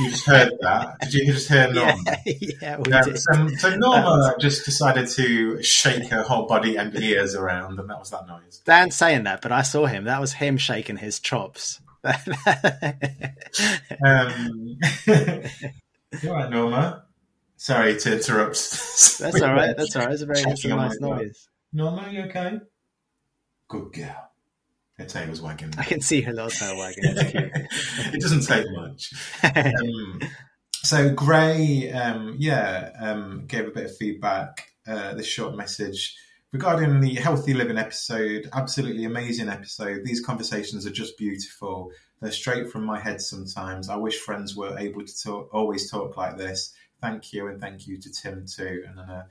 You 0.00 0.10
just 0.10 0.26
heard 0.26 0.52
that. 0.60 0.98
Did 1.02 1.14
you 1.14 1.32
just 1.32 1.48
hear 1.48 1.70
Norma? 1.72 2.02
yeah, 2.26 2.44
yeah, 2.60 2.76
we 2.78 2.92
Um, 2.92 3.04
did. 3.04 3.18
so, 3.18 3.48
so 3.58 3.76
Norma 3.76 4.34
just 4.40 4.64
decided 4.64 5.08
to 5.10 5.62
shake 5.62 6.04
her 6.10 6.22
whole 6.22 6.46
body 6.46 6.76
and 6.76 6.94
ears 6.96 7.34
around, 7.34 7.78
and 7.78 7.88
that 7.90 7.98
was 7.98 8.10
that 8.10 8.26
noise. 8.26 8.60
Dan's 8.64 8.94
saying 8.96 9.24
that, 9.24 9.40
but 9.42 9.52
I 9.52 9.62
saw 9.62 9.86
him. 9.86 10.04
That 10.04 10.20
was 10.20 10.32
him 10.34 10.56
shaking 10.56 10.96
his 10.96 11.20
chops. 11.20 11.80
Um, 14.04 14.78
all 15.08 16.32
right, 16.34 16.50
Norma? 16.50 17.04
Sorry 17.56 17.96
to 18.00 18.14
interrupt. 18.16 18.56
That's 19.20 19.40
all 19.40 19.52
right. 19.54 19.76
That's 19.76 19.94
all 19.94 20.02
right. 20.04 20.12
It's 20.12 20.22
a 20.22 20.26
very 20.26 20.40
it's 20.40 20.46
a 20.46 20.56
Checking 20.56 20.72
on 20.72 20.88
nice 20.88 21.00
noise. 21.00 21.48
Norma, 21.72 22.08
you 22.10 22.22
okay? 22.24 22.58
Good 23.68 23.92
girl. 23.92 24.31
Her 25.02 25.08
tail 25.08 25.28
was 25.28 25.42
wagging. 25.42 25.74
I 25.76 25.82
can 25.84 26.00
see 26.00 26.20
her 26.20 26.32
wagging. 26.32 27.04
It's 27.04 27.98
it 28.14 28.20
doesn't 28.20 28.46
take 28.46 28.66
much. 28.70 29.12
Um, 29.44 30.20
so 30.84 31.12
Gray, 31.14 31.90
um, 31.90 32.36
yeah, 32.38 32.90
um, 32.98 33.44
gave 33.46 33.66
a 33.66 33.70
bit 33.70 33.84
of 33.84 33.96
feedback. 33.96 34.68
Uh, 34.86 35.14
this 35.14 35.26
short 35.26 35.56
message 35.56 36.16
regarding 36.52 37.00
the 37.00 37.14
healthy 37.14 37.54
living 37.54 37.78
episode. 37.78 38.48
Absolutely 38.52 39.04
amazing 39.04 39.48
episode. 39.48 40.04
These 40.04 40.24
conversations 40.24 40.86
are 40.86 40.90
just 40.90 41.16
beautiful. 41.18 41.90
They're 42.20 42.32
straight 42.32 42.70
from 42.70 42.84
my 42.84 42.98
head. 43.00 43.20
Sometimes 43.20 43.88
I 43.88 43.96
wish 43.96 44.18
friends 44.18 44.56
were 44.56 44.76
able 44.78 45.04
to 45.04 45.22
talk, 45.22 45.48
always 45.52 45.90
talk 45.90 46.16
like 46.16 46.36
this. 46.36 46.72
Thank 47.00 47.32
you, 47.32 47.48
and 47.48 47.60
thank 47.60 47.86
you 47.86 47.98
to 47.98 48.10
Tim 48.12 48.44
too. 48.46 48.84
And 48.88 48.98
then 48.98 49.08
a 49.08 49.18
little 49.18 49.28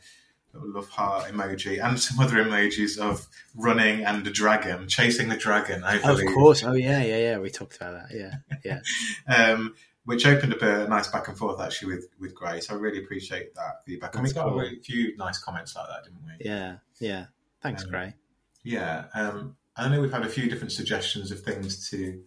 love 0.53 0.89
heart 0.89 1.25
emoji 1.25 1.83
and 1.83 1.99
some 1.99 2.19
other 2.19 2.37
emojis 2.37 2.97
of 2.97 3.27
running 3.55 4.03
and 4.03 4.25
a 4.25 4.31
dragon, 4.31 4.87
chasing 4.87 5.29
the 5.29 5.37
dragon. 5.37 5.83
I 5.83 5.99
of 5.99 6.19
course. 6.33 6.63
Oh 6.63 6.73
yeah, 6.73 7.01
yeah, 7.03 7.17
yeah. 7.17 7.37
We 7.37 7.49
talked 7.49 7.77
about 7.77 8.09
that. 8.09 8.15
Yeah, 8.15 8.59
yeah. 8.63 8.81
um, 9.53 9.75
which 10.05 10.25
opened 10.25 10.53
up 10.53 10.61
a 10.61 10.87
nice 10.87 11.07
back 11.07 11.27
and 11.27 11.37
forth 11.37 11.59
actually 11.61 11.95
with 11.95 12.07
with 12.19 12.35
Gray. 12.35 12.59
So 12.59 12.73
I 12.73 12.77
really 12.77 12.99
appreciate 13.03 13.55
that 13.55 13.83
feedback. 13.85 14.15
And 14.15 14.23
we 14.23 14.31
got 14.33 14.49
cool. 14.49 14.61
a 14.61 14.75
few 14.83 15.15
nice 15.17 15.37
comments 15.37 15.75
like 15.75 15.87
that, 15.87 16.03
didn't 16.03 16.21
we? 16.25 16.45
Yeah, 16.45 16.77
yeah. 16.99 17.25
Thanks, 17.61 17.83
Um, 17.83 17.89
Gray. 17.89 18.15
Yeah. 18.63 19.05
Um, 19.13 19.55
I 19.75 19.87
know 19.87 20.01
we've 20.01 20.11
had 20.11 20.25
a 20.25 20.29
few 20.29 20.49
different 20.49 20.71
suggestions 20.71 21.31
of 21.31 21.41
things 21.41 21.89
to 21.91 22.23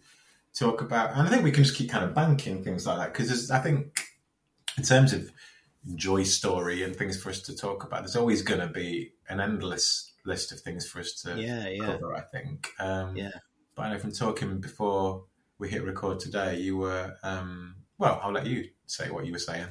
talk 0.53 0.81
about, 0.81 1.11
and 1.11 1.27
I 1.27 1.29
think 1.29 1.43
we 1.43 1.51
can 1.51 1.63
just 1.63 1.75
keep 1.75 1.89
kind 1.89 2.03
of 2.03 2.13
banking 2.13 2.63
things 2.63 2.87
like 2.87 2.97
that 2.97 3.13
because 3.13 3.51
I 3.51 3.59
think 3.59 3.99
in 4.77 4.83
terms 4.83 5.13
of 5.13 5.31
joy 5.93 6.23
story 6.23 6.83
and 6.83 6.95
things 6.95 7.21
for 7.21 7.29
us 7.29 7.41
to 7.41 7.55
talk 7.55 7.83
about, 7.83 8.01
there's 8.01 8.15
always 8.15 8.41
going 8.41 8.61
to 8.61 8.67
be 8.67 9.13
an 9.29 9.39
endless 9.39 10.13
list 10.25 10.51
of 10.51 10.59
things 10.59 10.87
for 10.87 10.99
us 10.99 11.13
to 11.21 11.39
Yeah, 11.39 11.67
yeah, 11.69 11.85
cover. 11.85 12.15
I 12.15 12.21
think. 12.21 12.71
Um, 12.79 13.15
yeah. 13.15 13.31
But 13.75 13.83
I 13.83 13.93
know 13.93 13.99
from 13.99 14.11
talking 14.11 14.59
before 14.59 15.25
we 15.59 15.69
hit 15.69 15.83
record 15.83 16.19
today, 16.19 16.59
you 16.59 16.77
were 16.77 17.15
um, 17.23 17.75
well. 17.97 18.19
I'll 18.23 18.31
let 18.31 18.45
you 18.45 18.69
say 18.85 19.09
what 19.09 19.25
you 19.25 19.31
were 19.31 19.39
saying 19.39 19.67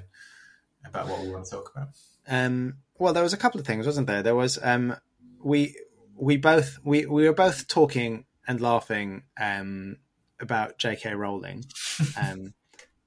about 0.87 1.09
what 1.09 1.21
we 1.23 1.31
want 1.31 1.45
to 1.47 1.51
talk 1.51 1.73
about. 1.75 1.89
Um, 2.29 2.79
well, 2.99 3.13
there 3.13 3.23
was 3.23 3.33
a 3.33 3.39
couple 3.39 3.61
of 3.61 3.67
things, 3.67 3.87
wasn't 3.87 4.07
there? 4.07 4.23
There 4.23 4.35
was 4.35 4.59
um, 4.63 4.97
we 5.43 5.77
we 6.17 6.37
both 6.37 6.79
we 6.85 7.07
we 7.07 7.27
were 7.27 7.35
both 7.35 7.67
talking 7.67 8.25
and 8.47 8.61
laughing 8.61 9.23
um, 9.41 9.97
about 10.41 10.79
J.K. 10.79 11.15
Rowling, 11.15 11.65
um, 12.21 12.55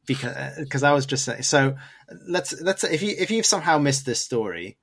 because 0.08 0.58
because 0.58 0.82
I 0.82 0.94
was 0.94 1.06
just 1.06 1.26
saying. 1.26 1.44
So 1.44 1.76
let's 2.28 2.60
let's 2.62 2.84
if 2.84 3.04
you 3.04 3.14
if 3.18 3.30
you've 3.30 3.46
somehow 3.46 3.78
missed 3.78 4.06
this 4.06 4.22
story, 4.22 4.78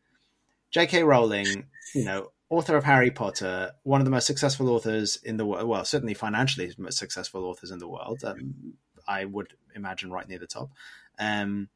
J.K. 0.71 1.03
Rowling, 1.03 1.67
you 1.95 2.05
know, 2.05 2.31
author 2.51 2.77
of 2.77 2.85
Harry 2.85 3.11
Potter, 3.11 3.73
one 3.83 4.01
of 4.01 4.05
the 4.05 4.11
most 4.11 4.27
successful 4.27 4.69
authors 4.71 5.19
in 5.25 5.37
the 5.37 5.47
world. 5.47 5.67
Well, 5.67 5.85
certainly 5.85 6.15
financially 6.15 6.73
most 6.79 6.99
successful 6.99 7.45
authors 7.47 7.73
in 7.73 7.79
the 7.79 7.89
world. 7.89 8.23
Um, 8.23 8.75
I 9.09 9.25
would 9.25 9.55
imagine 9.75 10.13
right 10.13 10.29
near 10.29 10.39
the 10.39 10.47
top. 10.47 10.71
Um, 11.19 11.69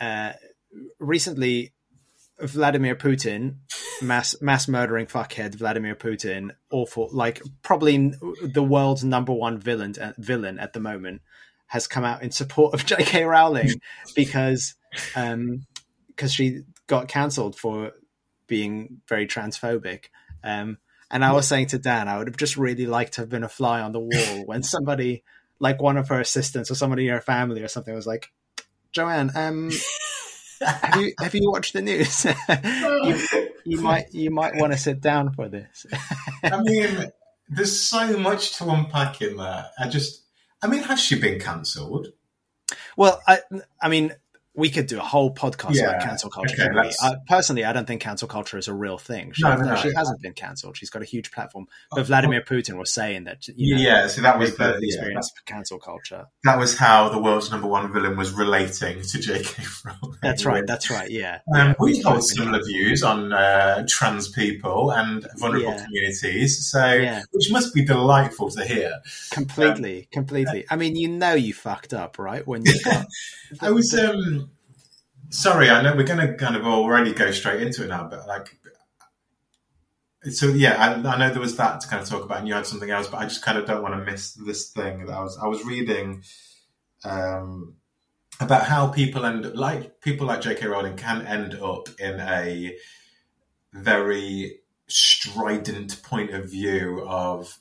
uh, 0.00 0.32
recently, 0.98 1.72
Vladimir 2.40 2.96
Putin, 2.96 3.56
mass 4.02 4.34
mass 4.40 4.66
murdering 4.66 5.06
fuckhead 5.06 5.54
Vladimir 5.54 5.94
Putin, 5.94 6.50
awful, 6.70 7.08
like 7.12 7.42
probably 7.62 8.12
the 8.42 8.62
world's 8.62 9.04
number 9.04 9.32
one 9.32 9.58
villain 9.58 9.94
uh, 10.00 10.12
villain 10.18 10.58
at 10.58 10.72
the 10.72 10.80
moment, 10.80 11.22
has 11.72 11.86
come 11.86 12.04
out 12.04 12.22
in 12.22 12.30
support 12.30 12.74
of 12.74 12.84
J.K. 12.86 13.24
Rowling 13.24 13.70
because 14.14 14.74
um 15.16 15.66
because 16.08 16.34
she 16.34 16.60
got 16.86 17.08
cancelled 17.08 17.56
for 17.56 17.92
being 18.46 19.00
very 19.08 19.26
transphobic. 19.26 20.06
Um, 20.44 20.76
and 21.10 21.24
I 21.24 21.32
was 21.32 21.48
saying 21.48 21.68
to 21.68 21.78
Dan, 21.78 22.08
I 22.08 22.18
would 22.18 22.26
have 22.26 22.36
just 22.36 22.58
really 22.58 22.84
liked 22.84 23.14
to 23.14 23.22
have 23.22 23.30
been 23.30 23.42
a 23.42 23.48
fly 23.48 23.80
on 23.80 23.92
the 23.92 24.00
wall 24.00 24.42
when 24.44 24.62
somebody, 24.62 25.24
like 25.60 25.80
one 25.80 25.96
of 25.96 26.08
her 26.08 26.20
assistants 26.20 26.70
or 26.70 26.74
somebody 26.74 27.08
in 27.08 27.14
her 27.14 27.22
family 27.22 27.62
or 27.62 27.68
something, 27.68 27.94
was 27.94 28.06
like, 28.06 28.30
"Joanne, 28.92 29.30
um, 29.34 29.70
have 30.60 31.00
you 31.00 31.14
have 31.18 31.34
you 31.34 31.50
watched 31.50 31.72
the 31.72 31.80
news? 31.80 32.26
you, 33.04 33.48
you 33.64 33.80
might 33.80 34.12
you 34.12 34.30
might 34.30 34.56
want 34.56 34.74
to 34.74 34.78
sit 34.78 35.00
down 35.00 35.32
for 35.32 35.48
this." 35.48 35.86
I 36.42 36.60
mean, 36.60 37.10
there's 37.48 37.80
so 37.80 38.18
much 38.18 38.58
to 38.58 38.68
unpack 38.68 39.22
in 39.22 39.38
there. 39.38 39.70
I 39.78 39.88
just, 39.88 40.21
I 40.62 40.68
mean, 40.68 40.82
has 40.84 41.00
she 41.00 41.18
been 41.18 41.40
cancelled? 41.40 42.12
well, 42.96 43.20
I 43.26 43.40
I 43.80 43.88
mean, 43.88 44.14
we 44.54 44.68
could 44.68 44.86
do 44.86 44.98
a 44.98 45.02
whole 45.02 45.34
podcast 45.34 45.74
Yeah, 45.76 45.90
about 45.90 46.02
cancel 46.02 46.28
culture. 46.28 46.54
okay, 46.54 46.62
couldn't 46.64 46.74
we? 46.76 46.82
let's- 46.82 47.02
I, 47.02 47.14
personally, 47.26 47.64
I 47.64 47.72
don't 47.72 47.86
think 47.86 48.02
cancel 48.02 48.28
culture 48.28 48.58
is 48.58 48.68
a 48.68 48.74
real 48.74 48.98
thing. 48.98 49.32
She, 49.32 49.42
No, 49.42 49.56
no, 49.56 49.62
no. 49.62 49.76
she 49.76 49.92
hasn't 49.94 50.20
been 50.20 50.34
cancelled. 50.34 50.76
She's 50.76 50.90
got 50.90 51.00
a 51.00 51.06
huge 51.06 51.30
platform. 51.30 51.66
But 51.90 52.06
Vladimir 52.06 52.42
Putin 52.42 52.76
was 52.78 52.92
saying 52.92 53.24
that 53.24 53.48
you 53.48 53.76
know, 53.76 53.82
yeah, 53.82 54.06
so 54.08 54.20
that 54.20 54.38
was 54.38 54.54
the 54.56 54.78
yeah, 54.80 54.86
experienced 54.86 55.40
cancel 55.46 55.78
culture. 55.78 56.26
that 56.44 56.58
was 56.58 56.76
how 56.76 57.08
the 57.08 57.18
world's 57.18 57.50
number 57.50 57.66
one 57.66 57.90
villain 57.92 58.16
was 58.16 58.32
relating 58.32 59.00
to 59.02 59.18
J.K. 59.18 59.62
Rowling. 59.86 60.18
That's 60.22 60.44
right. 60.44 60.64
That's 60.66 60.90
right. 60.90 61.10
Yeah. 61.10 61.38
Um, 61.54 61.68
yeah, 61.68 61.74
we 61.78 62.00
hold 62.02 62.16
been- 62.16 62.22
similar 62.22 62.62
views 62.64 63.02
on 63.02 63.32
uh, 63.32 63.86
trans 63.88 64.28
people 64.28 64.92
and 64.92 65.26
vulnerable 65.38 65.78
communities, 65.82 66.70
so 66.70 67.18
which 67.32 67.50
must 67.50 67.72
be 67.74 67.84
delightful 67.84 68.50
to 68.50 68.64
hear. 68.64 68.92
completely, 69.30 70.08
completely. 70.12 70.64
I 70.70 70.76
mean, 70.76 70.96
you 70.96 71.08
know, 71.08 71.34
you 71.34 71.54
fucked 71.54 71.94
up, 71.94 72.18
right? 72.18 72.46
When 72.46 72.64
you 72.66 72.80
got. 72.82 73.06
I 73.60 73.70
was 73.70 73.92
um, 73.98 74.41
sorry. 75.32 75.70
I 75.70 75.82
know 75.82 75.96
we're 75.96 76.04
going 76.04 76.26
to 76.26 76.34
kind 76.34 76.54
of 76.54 76.64
already 76.64 77.12
go 77.12 77.30
straight 77.32 77.62
into 77.62 77.84
it 77.84 77.88
now, 77.88 78.06
but 78.08 78.26
like, 78.26 78.56
so 80.30 80.48
yeah, 80.48 80.76
I, 80.76 80.94
I 80.94 81.18
know 81.18 81.30
there 81.30 81.40
was 81.40 81.56
that 81.56 81.80
to 81.80 81.88
kind 81.88 82.00
of 82.00 82.08
talk 82.08 82.24
about, 82.24 82.38
and 82.38 82.48
you 82.48 82.54
had 82.54 82.66
something 82.66 82.90
else, 82.90 83.08
but 83.08 83.18
I 83.18 83.24
just 83.24 83.42
kind 83.42 83.58
of 83.58 83.66
don't 83.66 83.82
want 83.82 83.94
to 83.94 84.10
miss 84.10 84.34
this 84.34 84.70
thing 84.70 85.06
that 85.06 85.12
I 85.12 85.22
was 85.22 85.36
I 85.36 85.48
was 85.48 85.64
reading 85.64 86.22
um, 87.04 87.74
about 88.38 88.66
how 88.66 88.88
people 88.88 89.26
end 89.26 89.56
like 89.56 90.00
people 90.00 90.28
like 90.28 90.42
J.K. 90.42 90.66
Rowling 90.66 90.96
can 90.96 91.26
end 91.26 91.54
up 91.54 91.88
in 91.98 92.20
a 92.20 92.76
very 93.72 94.60
strident 94.86 96.02
point 96.02 96.30
of 96.30 96.50
view 96.50 97.04
of 97.04 97.58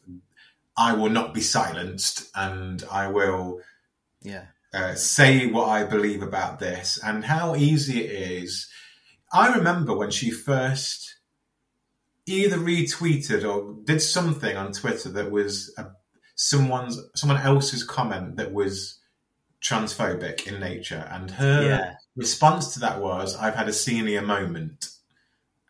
I 0.78 0.94
will 0.94 1.10
not 1.10 1.34
be 1.34 1.42
silenced 1.42 2.30
and 2.36 2.84
I 2.92 3.08
will 3.08 3.62
yeah. 4.22 4.46
Uh, 4.74 4.96
say 4.96 5.48
what 5.48 5.68
I 5.70 5.84
believe 5.84 6.22
about 6.24 6.60
this 6.60 6.98
and 7.04 7.26
how 7.26 7.56
easy 7.56 8.06
it 8.06 8.42
is. 8.44 8.68
I 9.34 9.54
remember 9.54 9.96
when 9.96 10.12
she 10.12 10.32
first 10.32 11.16
either 12.26 12.58
retweeted 12.58 13.44
or 13.44 13.76
did 13.84 14.02
something 14.02 14.56
on 14.56 14.72
Twitter 14.72 15.10
that 15.10 15.32
was 15.32 15.74
a, 15.78 15.88
someone's 16.36 17.00
someone 17.16 17.42
else's 17.42 17.84
comment 17.84 18.36
that 18.38 18.54
was 18.54 19.00
transphobic 19.62 20.48
in 20.48 20.60
nature, 20.60 21.08
and 21.12 21.32
her 21.32 21.64
Yeah. 21.64 21.94
response 22.16 22.74
to 22.74 22.80
that 22.80 23.00
was, 23.02 23.36
"I've 23.36 23.56
had 23.56 23.70
a 23.70 23.74
senior 23.74 24.22
moment," 24.22 24.90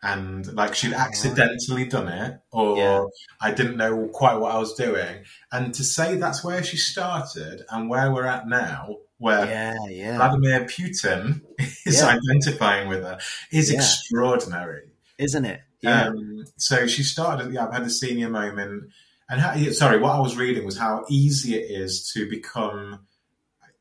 and 0.02 0.52
like 0.54 0.74
she'd 0.74 0.92
accidentally 0.92 1.84
done 1.86 2.08
it 2.08 2.40
or 2.50 2.76
Yeah. 2.76 3.04
I 3.40 3.52
didn't 3.52 3.76
know 3.76 4.08
quite 4.12 4.34
what 4.36 4.52
I 4.54 4.58
was 4.58 4.74
doing. 4.74 5.24
And 5.52 5.72
to 5.74 5.84
say 5.84 6.16
that's 6.16 6.42
where 6.42 6.62
she 6.62 6.76
started 6.76 7.62
and 7.70 7.88
where 7.88 8.12
we're 8.12 8.26
at 8.26 8.48
now, 8.48 8.96
where 9.18 9.46
Yeah, 9.46 9.74
yeah, 9.88 10.16
Vladimir 10.16 10.64
Putin 10.64 11.42
is 11.86 12.02
identifying 12.02 12.88
with 12.88 13.02
her, 13.02 13.18
is 13.52 13.70
extraordinary. 13.70 14.90
isn't 15.18 15.44
it? 15.44 15.60
Yeah, 15.80 16.08
Um, 16.08 16.44
so 16.56 16.86
she 16.86 17.02
started. 17.02 17.52
Yeah, 17.52 17.66
I've 17.66 17.72
had 17.72 17.82
a 17.82 17.90
senior 17.90 18.28
moment, 18.28 18.84
and 19.28 19.40
how, 19.40 19.54
sorry, 19.72 19.98
what 19.98 20.12
I 20.14 20.20
was 20.20 20.36
reading 20.36 20.64
was 20.64 20.78
how 20.78 21.04
easy 21.08 21.54
it 21.56 21.70
is 21.70 22.10
to 22.14 22.28
become, 22.28 23.00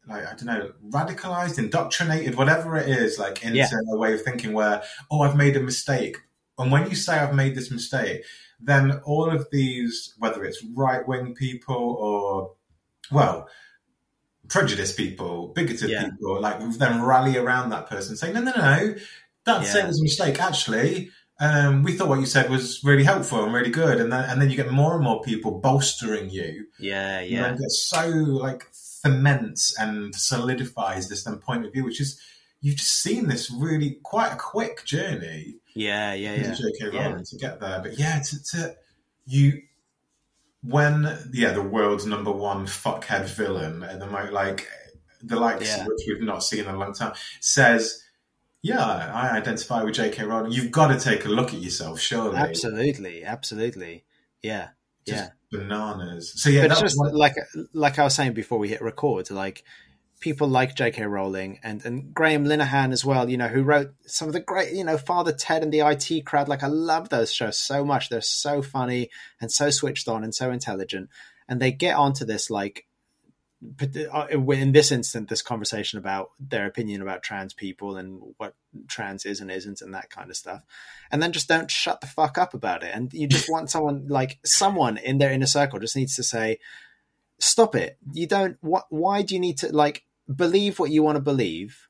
like 0.07 0.25
I 0.25 0.31
don't 0.35 0.45
know, 0.45 0.71
radicalized, 0.89 1.57
indoctrinated, 1.59 2.35
whatever 2.35 2.75
it 2.77 2.89
is, 2.89 3.19
like 3.19 3.43
into 3.43 3.57
Yeah. 3.57 3.67
a 3.93 3.95
way 3.97 4.13
of 4.13 4.21
thinking 4.23 4.53
where, 4.53 4.81
oh, 5.09 5.21
I've 5.21 5.35
made 5.37 5.55
a 5.55 5.61
mistake, 5.61 6.17
and 6.57 6.71
when 6.71 6.89
you 6.89 6.95
say 6.95 7.17
I've 7.19 7.35
made 7.35 7.55
this 7.55 7.69
mistake, 7.71 8.23
then 8.59 8.99
all 9.05 9.29
of 9.29 9.47
these, 9.51 10.13
whether 10.17 10.43
it's 10.43 10.63
right 10.75 11.07
wing 11.07 11.33
people 11.35 11.75
or, 11.75 12.53
well. 13.11 13.47
Prejudiced 14.47 14.97
people, 14.97 15.47
bigoted 15.49 15.89
Yeah. 15.89 16.09
people, 16.09 16.41
like 16.41 16.59
then 16.77 17.01
rally 17.01 17.37
around 17.37 17.69
that 17.69 17.87
person, 17.89 18.17
saying, 18.17 18.33
"No, 18.33 18.41
no, 18.41 18.51
no, 18.51 18.61
no, 18.61 18.95
that's 19.45 19.73
Yeah. 19.73 19.83
it 19.85 19.87
was 19.87 19.99
a 20.01 20.03
mistake. 20.03 20.41
Actually, 20.41 21.09
um, 21.39 21.83
we 21.83 21.93
thought 21.93 22.09
what 22.09 22.19
you 22.19 22.25
said 22.25 22.49
was 22.49 22.83
really 22.83 23.05
helpful 23.05 23.45
and 23.45 23.53
really 23.53 23.69
good, 23.69 24.01
and 24.01 24.11
then 24.11 24.29
and 24.29 24.41
then 24.41 24.49
you 24.49 24.57
get 24.57 24.69
more 24.69 24.95
and 24.95 25.03
more 25.05 25.21
people 25.21 25.59
bolstering 25.59 26.29
you, 26.29 26.65
yeah, 26.79 27.21
yeah, 27.21 27.43
then 27.43 27.53
it 27.53 27.71
so 27.71 28.07
like 28.09 28.67
cements 29.03 29.77
and 29.79 30.13
solidifies 30.15 31.09
this 31.09 31.23
then 31.23 31.37
point 31.37 31.65
of 31.65 31.73
view, 31.73 31.83
which 31.83 32.01
is 32.01 32.19
you've 32.61 32.77
just 32.77 33.01
seen 33.01 33.27
this 33.27 33.51
really 33.51 33.97
quite 34.03 34.33
a 34.33 34.37
quick 34.37 34.85
journey 34.85 35.61
yeah, 35.73 36.13
yeah, 36.13 36.35
yeah. 36.35 36.53
J.K. 36.53 36.89
Yeah. 36.93 37.09
Rowling 37.09 37.25
to 37.25 37.37
get 37.37 37.59
there, 37.59 37.79
but 37.81 37.97
yeah, 37.97 38.19
to, 38.19 38.43
to 38.51 38.75
you 39.25 39.61
when 40.63 41.17
yeah 41.33 41.51
the 41.51 41.61
world's 41.61 42.05
number 42.05 42.31
one 42.31 42.65
fuckhead 42.65 43.25
villain 43.25 43.83
at 43.83 43.99
the 43.99 44.05
moment, 44.05 44.33
like 44.33 44.67
the 45.23 45.39
likes 45.39 45.67
Yeah. 45.67 45.85
which 45.87 46.01
we've 46.07 46.21
not 46.21 46.43
seen 46.43 46.61
in 46.61 46.75
a 46.75 46.77
long 46.77 46.93
time, 46.93 47.13
says. 47.39 48.03
Yeah, 48.63 48.79
I 48.79 49.35
identify 49.37 49.81
with 49.81 49.95
J.K. 49.95 50.23
Rowling. 50.23 50.51
You've 50.51 50.69
got 50.69 50.89
to 50.89 50.99
take 50.99 51.25
a 51.25 51.29
look 51.29 51.47
at 51.51 51.59
yourself, 51.59 51.99
surely. 51.99 52.37
Absolutely, 52.37 53.23
absolutely. 53.23 54.03
Yeah, 54.43 54.67
Just 55.07 55.23
yeah. 55.23 55.29
Bananas. 55.51 56.33
So 56.35 56.49
yeah, 56.49 56.67
but 56.67 56.79
just 56.79 56.97
one- 56.97 57.13
like 57.13 57.35
like 57.73 57.99
I 57.99 58.03
was 58.03 58.15
saying 58.15 58.33
before 58.33 58.59
we 58.59 58.69
hit 58.69 58.81
record, 58.81 59.29
like 59.31 59.63
people 60.19 60.47
like 60.47 60.75
J.K. 60.75 61.03
Rowling 61.05 61.59
and 61.63 61.83
and 61.85 62.13
Graham 62.13 62.45
Linehan 62.45 62.91
as 62.91 63.03
well. 63.03 63.29
You 63.29 63.37
know, 63.37 63.47
who 63.47 63.63
wrote 63.63 63.93
some 64.05 64.27
of 64.27 64.33
the 64.33 64.39
great, 64.39 64.73
you 64.73 64.83
know, 64.83 64.97
Father 64.97 65.33
Ted 65.33 65.63
and 65.63 65.73
the 65.73 65.79
IT 65.79 66.25
Crowd. 66.25 66.47
Like 66.47 66.63
I 66.63 66.67
love 66.67 67.09
those 67.09 67.33
shows 67.33 67.57
so 67.57 67.83
much. 67.83 68.09
They're 68.09 68.21
so 68.21 68.61
funny 68.61 69.09
and 69.39 69.51
so 69.51 69.69
switched 69.69 70.07
on 70.07 70.23
and 70.23 70.33
so 70.33 70.51
intelligent. 70.51 71.09
And 71.47 71.59
they 71.59 71.71
get 71.71 71.95
onto 71.95 72.25
this 72.25 72.49
like. 72.49 72.85
But, 73.61 73.95
uh, 73.95 74.25
In 74.27 74.71
this 74.71 74.91
instant, 74.91 75.29
this 75.29 75.43
conversation 75.43 75.99
about 75.99 76.31
their 76.39 76.65
opinion 76.65 77.01
about 77.01 77.21
trans 77.21 77.53
people 77.53 77.95
and 77.95 78.19
what 78.37 78.55
trans 78.87 79.25
is 79.25 79.39
and 79.39 79.51
isn't, 79.51 79.81
and 79.81 79.93
that 79.93 80.09
kind 80.09 80.29
of 80.31 80.35
stuff, 80.35 80.63
and 81.11 81.21
then 81.21 81.31
just 81.31 81.47
don't 81.47 81.69
shut 81.69 82.01
the 82.01 82.07
fuck 82.07 82.37
up 82.39 82.53
about 82.55 82.83
it. 82.83 82.91
And 82.93 83.13
you 83.13 83.27
just 83.27 83.49
want 83.49 83.69
someone 83.75 84.07
like 84.07 84.39
someone 84.43 84.97
in 84.97 85.19
their 85.19 85.31
inner 85.31 85.45
circle 85.45 85.79
just 85.79 85.95
needs 85.95 86.15
to 86.15 86.23
say, 86.23 86.57
stop 87.39 87.75
it. 87.75 87.97
You 88.13 88.27
don't 88.27 88.57
what 88.61 88.85
why 88.89 89.21
do 89.21 89.35
you 89.35 89.39
need 89.39 89.59
to 89.59 89.75
like 89.75 90.05
believe 90.33 90.79
what 90.79 90.91
you 90.91 91.03
want 91.03 91.17
to 91.17 91.21
believe 91.21 91.87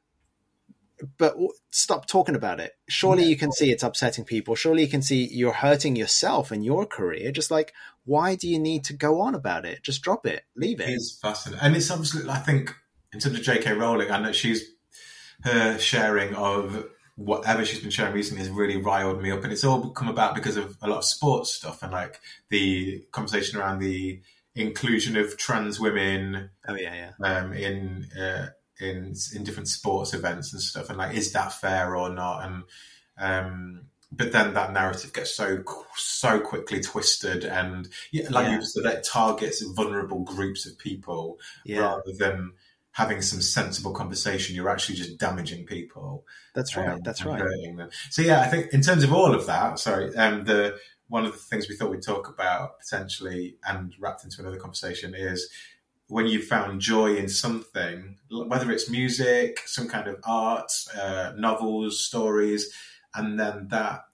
but 1.17 1.31
w- 1.31 1.49
stop 1.71 2.05
talking 2.05 2.35
about 2.35 2.59
it. 2.59 2.73
Surely 2.87 3.23
Yeah. 3.23 3.29
you 3.29 3.35
can 3.37 3.51
see 3.51 3.71
it's 3.71 3.81
upsetting 3.81 4.23
people. 4.23 4.53
Surely 4.55 4.83
you 4.83 4.87
can 4.87 5.01
see 5.01 5.27
you're 5.31 5.51
hurting 5.51 5.95
yourself 5.95 6.51
and 6.51 6.63
your 6.63 6.85
career. 6.85 7.31
Just 7.31 7.49
like 7.49 7.73
why 8.05 8.36
do 8.36 8.48
you 8.48 8.60
need 8.60 8.84
to 8.84 8.93
go 8.93 9.22
on 9.22 9.36
about 9.36 9.65
it 9.65 9.84
just 9.84 10.01
drop 10.01 10.25
it 10.25 10.43
leave 10.55 10.79
it 10.79 10.89
It's 10.89 11.17
fascinating, 11.20 11.63
and 11.63 11.75
it's 11.75 11.91
obviously. 11.91 12.29
I 12.29 12.38
think 12.38 12.74
in 13.13 13.20
terms 13.20 13.38
of 13.38 13.43
J.K. 13.43 13.74
Rowling, 13.74 14.11
I 14.11 14.20
know 14.20 14.31
she's 14.31 14.64
her 15.44 15.77
sharing 15.79 16.35
of 16.35 16.85
whatever 17.16 17.66
she's 17.66 17.79
been 17.81 17.90
sharing 17.90 18.14
recently 18.14 18.44
has 18.44 18.50
really 18.50 18.77
riled 18.77 19.22
me 19.22 19.31
up, 19.31 19.44
and 19.44 19.51
it's 19.53 19.64
all 19.64 19.90
come 19.92 20.07
about 20.07 20.35
because 20.35 20.57
of 20.57 20.77
a 20.81 20.87
lot 20.87 21.00
of 21.00 21.05
sports 21.05 21.51
stuff 21.51 21.83
and 21.83 21.92
like 21.92 22.20
the 22.50 23.03
conversation 23.11 23.59
around 23.59 23.79
the 23.79 24.22
inclusion 24.55 25.16
of 25.16 25.37
trans 25.37 25.79
women 25.79 26.50
oh 26.68 26.75
yeah 26.75 27.11
yeah 27.22 27.25
um, 27.25 27.53
in 27.53 28.05
uh, 28.20 28.48
in 28.81 29.14
in 29.35 29.44
different 29.44 29.70
sports 29.70 30.14
events 30.14 30.51
and 30.53 30.61
stuff, 30.61 30.90
and 30.90 30.98
like, 30.98 31.16
is 31.16 31.31
that 31.33 31.53
fair 31.53 31.96
or 31.96 32.09
not? 32.09 32.44
And 32.46 32.64
um, 33.18 33.81
but 34.11 34.31
then 34.31 34.53
that 34.53 34.74
narrative 34.74 35.13
gets 35.13 35.33
so 35.33 35.63
so 35.95 36.39
quickly 36.39 36.81
twisted, 36.81 37.43
and 37.45 37.87
yeah, 38.11 38.27
like 38.29 38.47
Yeah. 38.47 38.55
you 38.57 38.65
said, 38.65 38.85
it 38.85 39.03
targets 39.03 39.61
vulnerable 39.61 40.19
groups 40.24 40.65
of 40.65 40.77
people 40.77 41.39
yeah 41.65 41.79
rather 41.81 42.11
than 42.17 42.53
having 42.93 43.21
some 43.21 43.41
sensible 43.41 43.93
conversation. 43.93 44.55
You're 44.55 44.69
actually 44.69 44.95
just 44.95 45.17
damaging 45.17 45.65
people. 45.65 46.25
that's 46.53 46.75
right 46.75 46.89
um, 46.89 47.00
that's 47.03 47.24
right. 47.25 47.41
So 48.09 48.21
yeah, 48.21 48.41
I 48.41 48.47
think 48.47 48.74
in 48.74 48.81
terms 48.81 49.03
of 49.03 49.13
all 49.13 49.33
of 49.33 49.45
that, 49.45 49.79
sorry, 49.79 50.13
um, 50.15 50.43
the 50.43 50.77
one 51.07 51.25
of 51.25 51.31
the 51.33 51.37
things 51.37 51.67
we 51.67 51.75
thought 51.75 51.91
we'd 51.91 52.01
talk 52.01 52.29
about 52.29 52.79
potentially 52.79 53.55
and 53.67 53.93
wrapped 54.00 54.24
into 54.24 54.41
another 54.41 54.57
conversation 54.57 55.13
is 55.15 55.50
when 56.07 56.25
you 56.25 56.41
found 56.41 56.81
joy 56.81 57.15
in 57.15 57.29
something, 57.29 58.17
whether 58.29 58.69
it's 58.71 58.89
music, 58.89 59.59
some 59.65 59.87
kind 59.87 60.07
of 60.09 60.17
art, 60.25 60.71
uh, 61.00 61.31
novels, 61.37 62.01
stories, 62.03 62.74
and 63.15 63.39
then 63.39 63.67
that 63.69 64.05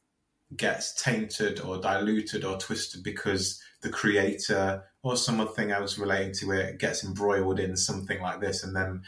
gets 0.55 1.01
tainted 1.01 1.59
or 1.59 1.77
diluted 1.79 2.45
or 2.45 2.57
twisted 2.57 3.03
because 3.03 3.61
the 3.81 3.89
creator 3.89 4.83
or 5.03 5.17
something 5.17 5.71
else 5.71 5.97
relating 5.97 6.33
to 6.33 6.51
it 6.51 6.79
gets 6.79 7.03
embroiled 7.03 7.59
in 7.59 7.75
something 7.75 8.21
like 8.21 8.39
this, 8.39 8.63
and 8.63 8.75
then 8.75 9.01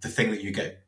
the 0.00 0.08
thing 0.08 0.30
that 0.30 0.42
you 0.42 0.50
get 0.50 0.84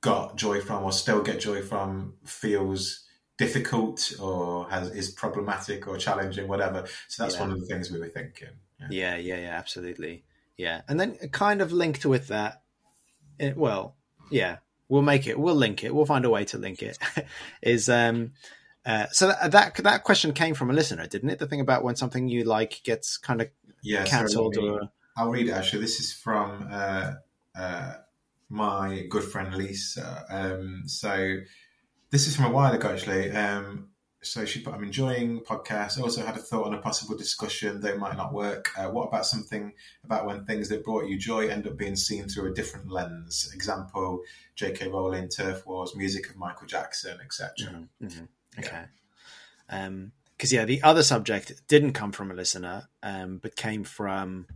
got 0.00 0.36
joy 0.36 0.60
from 0.60 0.84
or 0.84 0.92
still 0.92 1.22
get 1.22 1.40
joy 1.40 1.60
from 1.62 2.14
feels 2.24 3.02
difficult 3.38 4.12
or 4.20 4.68
has 4.70 4.90
is 4.90 5.10
problematic 5.10 5.86
or 5.88 5.96
challenging, 5.98 6.48
whatever. 6.48 6.86
So 7.08 7.22
that's 7.22 7.34
Yeah. 7.34 7.40
one 7.42 7.52
of 7.52 7.60
the 7.60 7.66
things 7.66 7.90
we 7.90 7.98
were 7.98 8.08
thinking. 8.08 8.50
Yeah. 8.80 8.86
Yeah, 8.90 9.16
yeah, 9.16 9.36
yeah, 9.40 9.58
absolutely. 9.58 10.24
Yeah. 10.56 10.82
And 10.88 10.98
then 11.00 11.16
kind 11.32 11.60
of 11.60 11.72
linked 11.72 12.06
with 12.06 12.28
that, 12.28 12.62
it, 13.38 13.56
well, 13.56 13.96
yeah, 14.30 14.58
we'll 14.88 15.02
make 15.02 15.26
it, 15.26 15.38
we'll 15.38 15.54
link 15.54 15.84
it, 15.84 15.94
we'll 15.94 16.06
find 16.06 16.24
a 16.24 16.30
way 16.30 16.44
to 16.46 16.58
link 16.58 16.82
it, 16.82 16.98
is, 17.62 17.88
um, 17.88 18.32
uh, 18.86 19.06
so 19.10 19.26
that, 19.26 19.50
that 19.50 19.74
that 19.82 20.04
question 20.04 20.32
came 20.32 20.54
from 20.54 20.70
a 20.70 20.72
listener, 20.72 21.08
didn't 21.08 21.30
it? 21.30 21.40
The 21.40 21.48
thing 21.48 21.60
about 21.60 21.82
when 21.82 21.96
something 21.96 22.28
you 22.28 22.44
like 22.44 22.82
gets 22.84 23.16
kind 23.18 23.40
of 23.40 23.48
Yeah, 23.82 24.04
cancelled 24.04 24.56
or 24.56 24.90
I'll 25.16 25.30
read 25.30 25.48
it 25.48 25.52
actually. 25.52 25.80
This 25.80 25.98
is 25.98 26.12
from 26.12 26.68
uh, 26.70 27.14
uh, 27.58 27.94
my 28.48 29.06
good 29.10 29.24
friend 29.24 29.52
Lisa. 29.54 30.24
Um, 30.30 30.82
so 30.86 31.38
this 32.10 32.28
is 32.28 32.36
from 32.36 32.44
a 32.44 32.50
while 32.50 32.72
ago 32.72 32.92
actually. 32.92 33.32
Um, 33.32 33.88
so 34.26 34.44
she 34.44 34.60
put, 34.60 34.74
I'm 34.74 34.82
enjoying 34.84 35.40
podcasts. 35.40 36.00
Also 36.00 36.24
had 36.24 36.36
a 36.36 36.40
thought 36.40 36.66
on 36.66 36.74
a 36.74 36.78
possible 36.80 37.16
discussion 37.16 37.80
that 37.80 37.98
might 37.98 38.16
not 38.16 38.32
work. 38.32 38.70
Uh, 38.76 38.88
what 38.90 39.08
about 39.08 39.26
something 39.26 39.72
about 40.04 40.26
when 40.26 40.44
things 40.44 40.68
that 40.68 40.84
brought 40.84 41.06
you 41.06 41.16
joy 41.18 41.48
end 41.48 41.66
up 41.66 41.76
being 41.76 41.96
seen 41.96 42.28
through 42.28 42.50
a 42.50 42.54
different 42.54 42.90
lens? 42.90 43.50
Example, 43.54 44.20
J.K. 44.54 44.88
Rowling, 44.88 45.28
TERF 45.28 45.64
Wars, 45.66 45.94
music 45.96 46.28
of 46.30 46.36
Michael 46.36 46.66
Jackson, 46.66 47.18
etc. 47.24 47.70
Mhm, 47.70 47.88
mhm. 48.02 48.28
Okay. 48.58 48.84
Um, 49.68 50.12
because 50.36 50.52
yeah, 50.52 50.64
the 50.66 50.82
other 50.82 51.02
subject 51.02 51.66
didn't 51.66 51.92
come 51.94 52.12
from 52.12 52.30
a 52.30 52.34
listener, 52.34 52.88
um, 53.02 53.38
but 53.38 53.56
came 53.56 53.84
from 53.84 54.46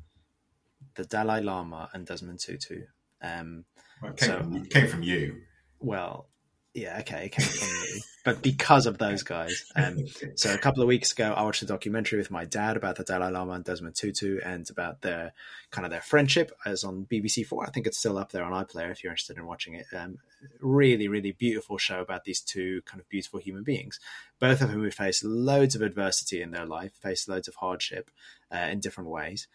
the 0.97 1.05
Dalai 1.05 1.41
Lama 1.41 1.89
and 1.95 2.05
Desmond 2.05 2.39
Tutu. 2.41 2.83
Um, 3.23 3.65
Well, 4.03 4.13
it, 4.13 4.19
came 4.19 4.29
So- 4.29 4.39
from, 4.39 4.57
it 4.57 4.71
came 4.71 4.87
from 4.89 5.03
you. 5.03 5.43
well, 5.79 6.29
yeah, 6.73 6.99
okay, 7.01 7.27
it 7.27 7.33
came 7.33 7.47
from 7.47 7.69
me, 7.69 8.03
but 8.25 8.43
because 8.43 8.87
of 8.87 8.99
those 8.99 9.25
guys. 9.25 9.65
Um, 9.75 10.05
so 10.37 10.55
a 10.55 10.59
couple 10.59 10.83
of 10.83 10.89
weeks 10.89 11.11
ago, 11.11 11.35
I 11.37 11.43
watched 11.43 11.63
a 11.63 11.67
documentary 11.67 12.19
with 12.19 12.31
my 12.31 12.45
dad 12.45 12.77
about 12.77 12.97
the 12.97 13.03
Dalai 13.03 13.31
Lama 13.31 13.53
and 13.53 13.65
Desmond 13.65 13.97
Tutu, 13.97 14.39
and 14.45 14.69
about 14.71 15.03
their 15.03 15.33
kind 15.73 15.85
of 15.85 15.91
their 15.91 16.01
friendship. 16.01 16.53
As 16.65 16.85
on 16.85 17.07
BBC 17.11 17.45
Four, 17.45 17.67
I 17.67 17.71
think 17.71 17.89
it's 17.89 17.99
still 17.99 18.19
up 18.19 18.31
there 18.31 18.45
on 18.45 18.65
iPlayer 18.65 18.93
if 18.93 19.03
you're 19.03 19.13
interested 19.13 19.37
in 19.37 19.47
watching 19.47 19.75
it. 19.75 19.87
Um, 19.93 20.19
really, 20.61 21.09
really 21.09 21.33
beautiful 21.33 21.77
show 21.77 22.01
about 22.01 22.25
these 22.25 22.41
two 22.41 22.83
kind 22.85 23.01
of 23.01 23.09
beautiful 23.09 23.41
human 23.41 23.65
beings, 23.65 23.99
both 24.39 24.63
of 24.63 24.71
whom 24.71 24.85
have 24.85 24.95
faced 24.95 25.25
loads 25.25 25.75
of 25.75 25.83
adversity 25.83 26.41
in 26.41 26.53
their 26.53 26.67
life, 26.67 26.93
faced 27.03 27.29
loads 27.29 27.49
of 27.49 27.57
hardship 27.57 28.11
uh, 28.55 28.69
in 28.71 28.79
different 28.79 29.11
ways, 29.11 29.49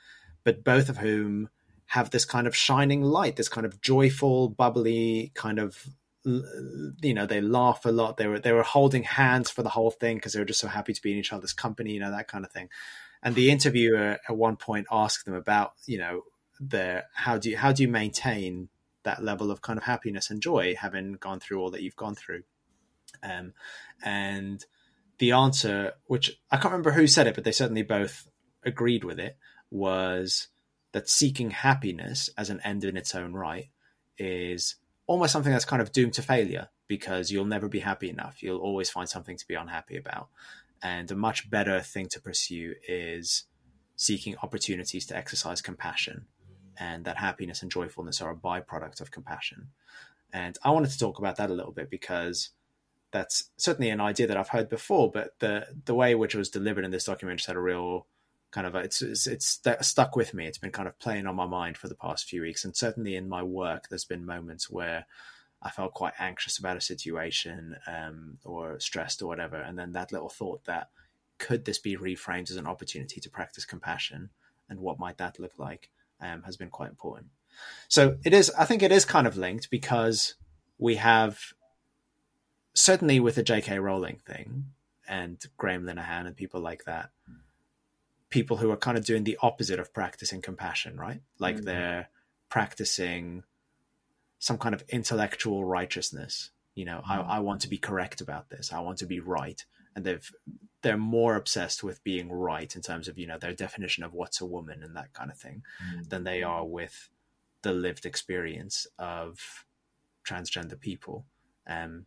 but 0.43 0.65
both 0.65 0.89
of 0.89 0.97
whom 0.97 1.49
have 1.87 2.09
this 2.09 2.25
kind 2.25 2.47
of 2.47 2.55
shining 2.55 3.01
light, 3.01 3.37
this 3.37 3.47
kind 3.47 3.65
of 3.65 3.79
joyful, 3.79 4.49
bubbly 4.49 5.31
kind 5.33 5.59
of 5.59 5.87
you 6.25 7.13
know 7.13 7.25
they 7.25 7.41
laugh 7.41 7.85
a 7.85 7.91
lot. 7.91 8.17
They 8.17 8.27
were 8.27 8.39
they 8.39 8.51
were 8.51 8.63
holding 8.63 9.03
hands 9.03 9.49
for 9.49 9.63
the 9.63 9.69
whole 9.69 9.91
thing 9.91 10.17
because 10.17 10.33
they 10.33 10.39
were 10.39 10.45
just 10.45 10.59
so 10.59 10.67
happy 10.67 10.93
to 10.93 11.01
be 11.01 11.11
in 11.11 11.19
each 11.19 11.31
other's 11.31 11.53
company 11.53 11.93
you 11.93 11.99
know 11.99 12.11
that 12.11 12.27
kind 12.27 12.43
of 12.43 12.51
thing. 12.51 12.69
And 13.21 13.35
the 13.35 13.49
interviewer 13.51 14.17
at 14.27 14.37
one 14.37 14.57
point 14.57 14.87
asked 14.91 15.25
them 15.25 15.35
about 15.35 15.73
you 15.85 15.97
know 15.97 16.21
their 16.59 17.05
how 17.13 17.37
do 17.37 17.49
you 17.49 17.57
how 17.57 17.71
do 17.71 17.83
you 17.83 17.89
maintain 17.89 18.69
that 19.03 19.23
level 19.23 19.51
of 19.51 19.61
kind 19.61 19.77
of 19.77 19.83
happiness 19.83 20.31
and 20.31 20.41
joy 20.41 20.75
having 20.79 21.13
gone 21.13 21.39
through 21.39 21.59
all 21.59 21.71
that 21.71 21.83
you've 21.83 21.95
gone 21.95 22.15
through? 22.15 22.43
Um, 23.21 23.53
and 24.03 24.65
the 25.19 25.31
answer, 25.31 25.93
which 26.07 26.39
I 26.51 26.57
can't 26.57 26.71
remember 26.71 26.91
who 26.91 27.07
said 27.07 27.27
it, 27.27 27.35
but 27.35 27.43
they 27.43 27.51
certainly 27.51 27.83
both 27.83 28.27
agreed 28.63 29.03
with 29.03 29.19
it, 29.19 29.37
was 29.69 30.47
that 30.91 31.09
seeking 31.09 31.51
happiness 31.51 32.29
as 32.37 32.49
an 32.49 32.61
end 32.63 32.83
in 32.83 32.97
its 32.97 33.13
own 33.13 33.33
right 33.33 33.69
is 34.17 34.75
almost 35.07 35.33
something 35.33 35.51
that's 35.51 35.65
kind 35.65 35.81
of 35.81 35.91
doomed 35.91 36.13
to 36.13 36.21
failure 36.21 36.69
because 36.87 37.31
you'll 37.31 37.45
never 37.45 37.67
be 37.67 37.79
happy 37.79 38.09
enough. 38.09 38.41
You'll 38.41 38.59
always 38.59 38.89
find 38.89 39.07
something 39.07 39.37
to 39.37 39.47
be 39.47 39.55
unhappy 39.55 39.97
about. 39.97 40.29
And 40.81 41.09
a 41.11 41.15
much 41.15 41.49
better 41.49 41.79
thing 41.81 42.07
to 42.09 42.21
pursue 42.21 42.75
is 42.87 43.45
seeking 43.95 44.35
opportunities 44.43 45.05
to 45.07 45.17
exercise 45.17 45.61
compassion. 45.61 46.25
And 46.77 47.05
that 47.05 47.17
happiness 47.17 47.61
and 47.61 47.71
joyfulness 47.71 48.21
are 48.21 48.31
a 48.31 48.35
byproduct 48.35 48.99
of 48.99 49.11
compassion. 49.11 49.69
And 50.33 50.57
I 50.63 50.71
wanted 50.71 50.91
to 50.91 50.99
talk 50.99 51.17
about 51.17 51.37
that 51.37 51.49
a 51.49 51.53
little 51.53 51.71
bit 51.71 51.89
because 51.89 52.49
that's 53.11 53.51
certainly 53.55 53.89
an 53.89 54.01
idea 54.01 54.27
that 54.27 54.35
I've 54.35 54.49
heard 54.49 54.67
before, 54.67 55.09
but 55.09 55.35
the 55.39 55.67
the 55.85 55.95
way 55.95 56.13
which 56.15 56.35
it 56.35 56.37
was 56.37 56.49
delivered 56.49 56.83
in 56.83 56.91
this 56.91 57.05
document 57.05 57.39
just 57.39 57.47
had 57.47 57.55
a 57.55 57.61
real 57.61 58.07
kind 58.55 58.65
of 58.65 58.75
it's, 58.75 59.01
it's 59.01 59.27
it's 59.27 59.59
stuck 59.81 60.15
with 60.15 60.33
me. 60.33 60.47
It's 60.47 60.57
been 60.57 60.71
kind 60.71 60.87
of 60.87 60.97
playing 60.97 61.27
on 61.27 61.35
my 61.35 61.45
mind 61.45 61.77
for 61.77 61.89
the 61.89 61.95
past 61.95 62.23
few 62.23 62.41
weeks, 62.41 62.63
and 62.63 62.73
certainly 62.73 63.17
in 63.17 63.27
my 63.27 63.43
work, 63.43 63.89
there's 63.89 64.05
been 64.05 64.25
moments 64.25 64.69
where 64.69 65.05
I 65.61 65.69
felt 65.69 65.93
quite 65.93 66.13
anxious 66.19 66.57
about 66.57 66.77
a 66.77 66.81
situation 66.81 67.75
um, 67.85 68.37
or 68.45 68.79
stressed 68.79 69.21
or 69.21 69.27
whatever, 69.27 69.57
and 69.57 69.77
then 69.77 69.91
that 69.91 70.13
little 70.13 70.29
thought 70.29 70.63
that 70.65 70.87
could 71.37 71.65
this 71.65 71.79
be 71.79 71.97
reframed 71.97 72.49
as 72.49 72.55
an 72.55 72.65
opportunity 72.65 73.19
to 73.19 73.29
practice 73.29 73.65
compassion, 73.65 74.29
and 74.69 74.79
what 74.79 74.99
might 74.99 75.17
that 75.17 75.37
look 75.37 75.59
like, 75.59 75.89
um, 76.21 76.43
has 76.43 76.55
been 76.55 76.69
quite 76.69 76.89
important. 76.89 77.27
So 77.89 78.17
it 78.23 78.33
is. 78.33 78.49
I 78.57 78.63
think 78.63 78.81
it 78.81 78.91
is 78.93 79.03
kind 79.03 79.27
of 79.27 79.35
linked 79.35 79.69
because 79.69 80.35
we 80.77 80.95
have 80.95 81.39
certainly 82.73 83.19
with 83.19 83.35
the 83.35 83.43
J.K. 83.43 83.79
Rowling 83.79 84.21
thing 84.25 84.67
and 85.09 85.43
Graham 85.57 85.83
Linehan 85.83 86.25
and 86.25 86.37
people 86.37 86.61
like 86.61 86.85
that, 86.85 87.09
people 88.29 88.57
who 88.57 88.71
are 88.71 88.77
kind 88.77 88.97
of 88.97 89.05
doing 89.05 89.23
the 89.23 89.37
opposite 89.41 89.79
of 89.79 89.93
practicing 89.93 90.41
compassion, 90.41 90.97
right? 90.97 91.21
Like 91.39 91.55
mm-hmm. 91.55 91.65
they're 91.65 92.09
practicing 92.49 93.43
some 94.39 94.57
kind 94.57 94.75
of 94.75 94.83
intellectual 94.89 95.63
righteousness. 95.65 96.51
You 96.73 96.85
know, 96.85 96.97
mm-hmm. 96.97 97.11
I, 97.11 97.37
I 97.37 97.39
want 97.39 97.61
to 97.61 97.69
be 97.69 97.77
correct 97.77 98.21
about 98.21 98.49
this. 98.49 98.73
I 98.73 98.79
want 98.81 98.97
to 98.99 99.05
be 99.05 99.19
right, 99.19 99.63
and 99.95 100.05
they've 100.05 100.31
they're 100.81 100.97
more 100.97 101.35
obsessed 101.35 101.83
with 101.83 102.03
being 102.03 102.31
right 102.31 102.75
in 102.75 102.81
terms 102.81 103.07
of 103.07 103.17
you 103.17 103.25
know 103.25 103.37
their 103.37 103.53
definition 103.53 104.03
of 104.03 104.13
what's 104.13 104.41
a 104.41 104.45
woman 104.45 104.83
and 104.83 104.95
that 104.95 105.13
kind 105.13 105.31
of 105.31 105.37
thing 105.37 105.63
mm-hmm. 105.83 106.03
than 106.09 106.23
they 106.23 106.43
are 106.43 106.65
with 106.65 107.09
the 107.61 107.71
lived 107.71 108.05
experience 108.05 108.85
of 108.99 109.65
transgender 110.27 110.79
people. 110.79 111.25
Um, 111.65 112.05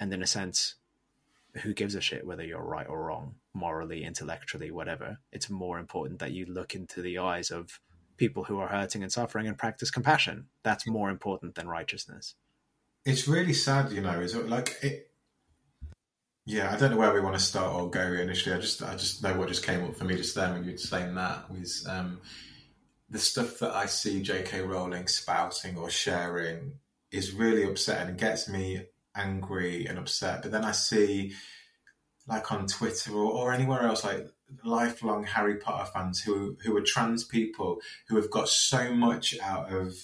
and 0.00 0.12
in 0.12 0.22
a 0.22 0.26
sense, 0.26 0.74
who 1.58 1.74
gives 1.74 1.94
a 1.94 2.00
shit 2.00 2.26
whether 2.26 2.44
you're 2.44 2.62
right 2.62 2.88
or 2.88 3.04
wrong, 3.04 3.36
morally, 3.54 4.04
intellectually, 4.04 4.70
whatever? 4.70 5.18
It's 5.32 5.50
more 5.50 5.78
important 5.78 6.18
that 6.20 6.32
you 6.32 6.46
look 6.46 6.74
into 6.74 7.02
the 7.02 7.18
eyes 7.18 7.50
of 7.50 7.80
people 8.16 8.44
who 8.44 8.58
are 8.58 8.68
hurting 8.68 9.02
and 9.02 9.12
suffering 9.12 9.46
and 9.46 9.56
practice 9.56 9.90
compassion. 9.90 10.46
That's 10.62 10.86
more 10.86 11.10
important 11.10 11.54
than 11.54 11.68
righteousness. 11.68 12.34
It's 13.04 13.28
really 13.28 13.52
sad, 13.52 13.92
you 13.92 14.00
know. 14.00 14.20
Is 14.20 14.34
it 14.34 14.48
like 14.48 14.76
it? 14.82 15.10
Yeah, 16.44 16.72
I 16.72 16.76
don't 16.76 16.90
know 16.90 16.96
where 16.96 17.12
we 17.12 17.20
want 17.20 17.36
to 17.36 17.42
start 17.42 17.74
or 17.74 17.90
go 17.90 18.00
initially. 18.00 18.56
I 18.56 18.58
just, 18.58 18.82
I 18.82 18.94
just 18.94 19.22
know 19.22 19.36
what 19.36 19.48
just 19.48 19.64
came 19.64 19.84
up 19.84 19.96
for 19.96 20.04
me 20.04 20.16
just 20.16 20.34
then 20.34 20.54
when 20.54 20.64
you 20.64 20.72
were 20.72 20.78
saying 20.78 21.14
that 21.14 21.50
was 21.50 21.86
um, 21.86 22.20
the 23.10 23.18
stuff 23.18 23.58
that 23.58 23.72
I 23.72 23.86
see 23.86 24.22
J.K. 24.22 24.62
Rowling 24.62 25.08
spouting 25.08 25.76
or 25.76 25.90
sharing 25.90 26.72
is 27.10 27.32
really 27.32 27.64
upsetting 27.64 28.08
and 28.08 28.18
gets 28.18 28.48
me 28.48 28.82
angry 29.14 29.86
and 29.86 29.98
upset. 29.98 30.42
But 30.42 30.52
then 30.52 30.64
I 30.64 30.72
see, 30.72 31.34
like 32.26 32.52
on 32.52 32.66
Twitter 32.66 33.12
or, 33.12 33.32
or 33.32 33.52
anywhere 33.52 33.82
else, 33.82 34.04
like 34.04 34.28
lifelong 34.64 35.24
Harry 35.24 35.56
Potter 35.56 35.90
fans 35.92 36.22
who 36.22 36.56
who 36.62 36.76
are 36.76 36.82
trans 36.82 37.24
people 37.24 37.80
who 38.08 38.16
have 38.16 38.30
got 38.30 38.48
so 38.48 38.92
much 38.94 39.38
out 39.40 39.72
of 39.72 39.94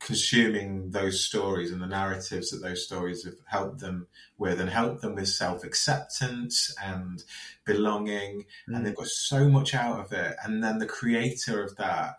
consuming 0.00 0.90
those 0.90 1.24
stories 1.24 1.72
and 1.72 1.80
the 1.80 1.86
narratives 1.86 2.50
that 2.50 2.62
those 2.62 2.84
stories 2.84 3.24
have 3.24 3.36
helped 3.46 3.80
them 3.80 4.06
with 4.36 4.60
and 4.60 4.68
helped 4.68 5.00
them 5.00 5.14
with 5.14 5.28
self-acceptance 5.28 6.74
and 6.82 7.24
belonging 7.64 8.44
mm. 8.68 8.76
and 8.76 8.84
they've 8.84 8.94
got 8.94 9.06
so 9.06 9.48
much 9.48 9.74
out 9.74 9.98
of 9.98 10.12
it 10.12 10.36
and 10.44 10.62
then 10.62 10.78
the 10.78 10.86
creator 10.86 11.62
of 11.62 11.74
that 11.76 12.16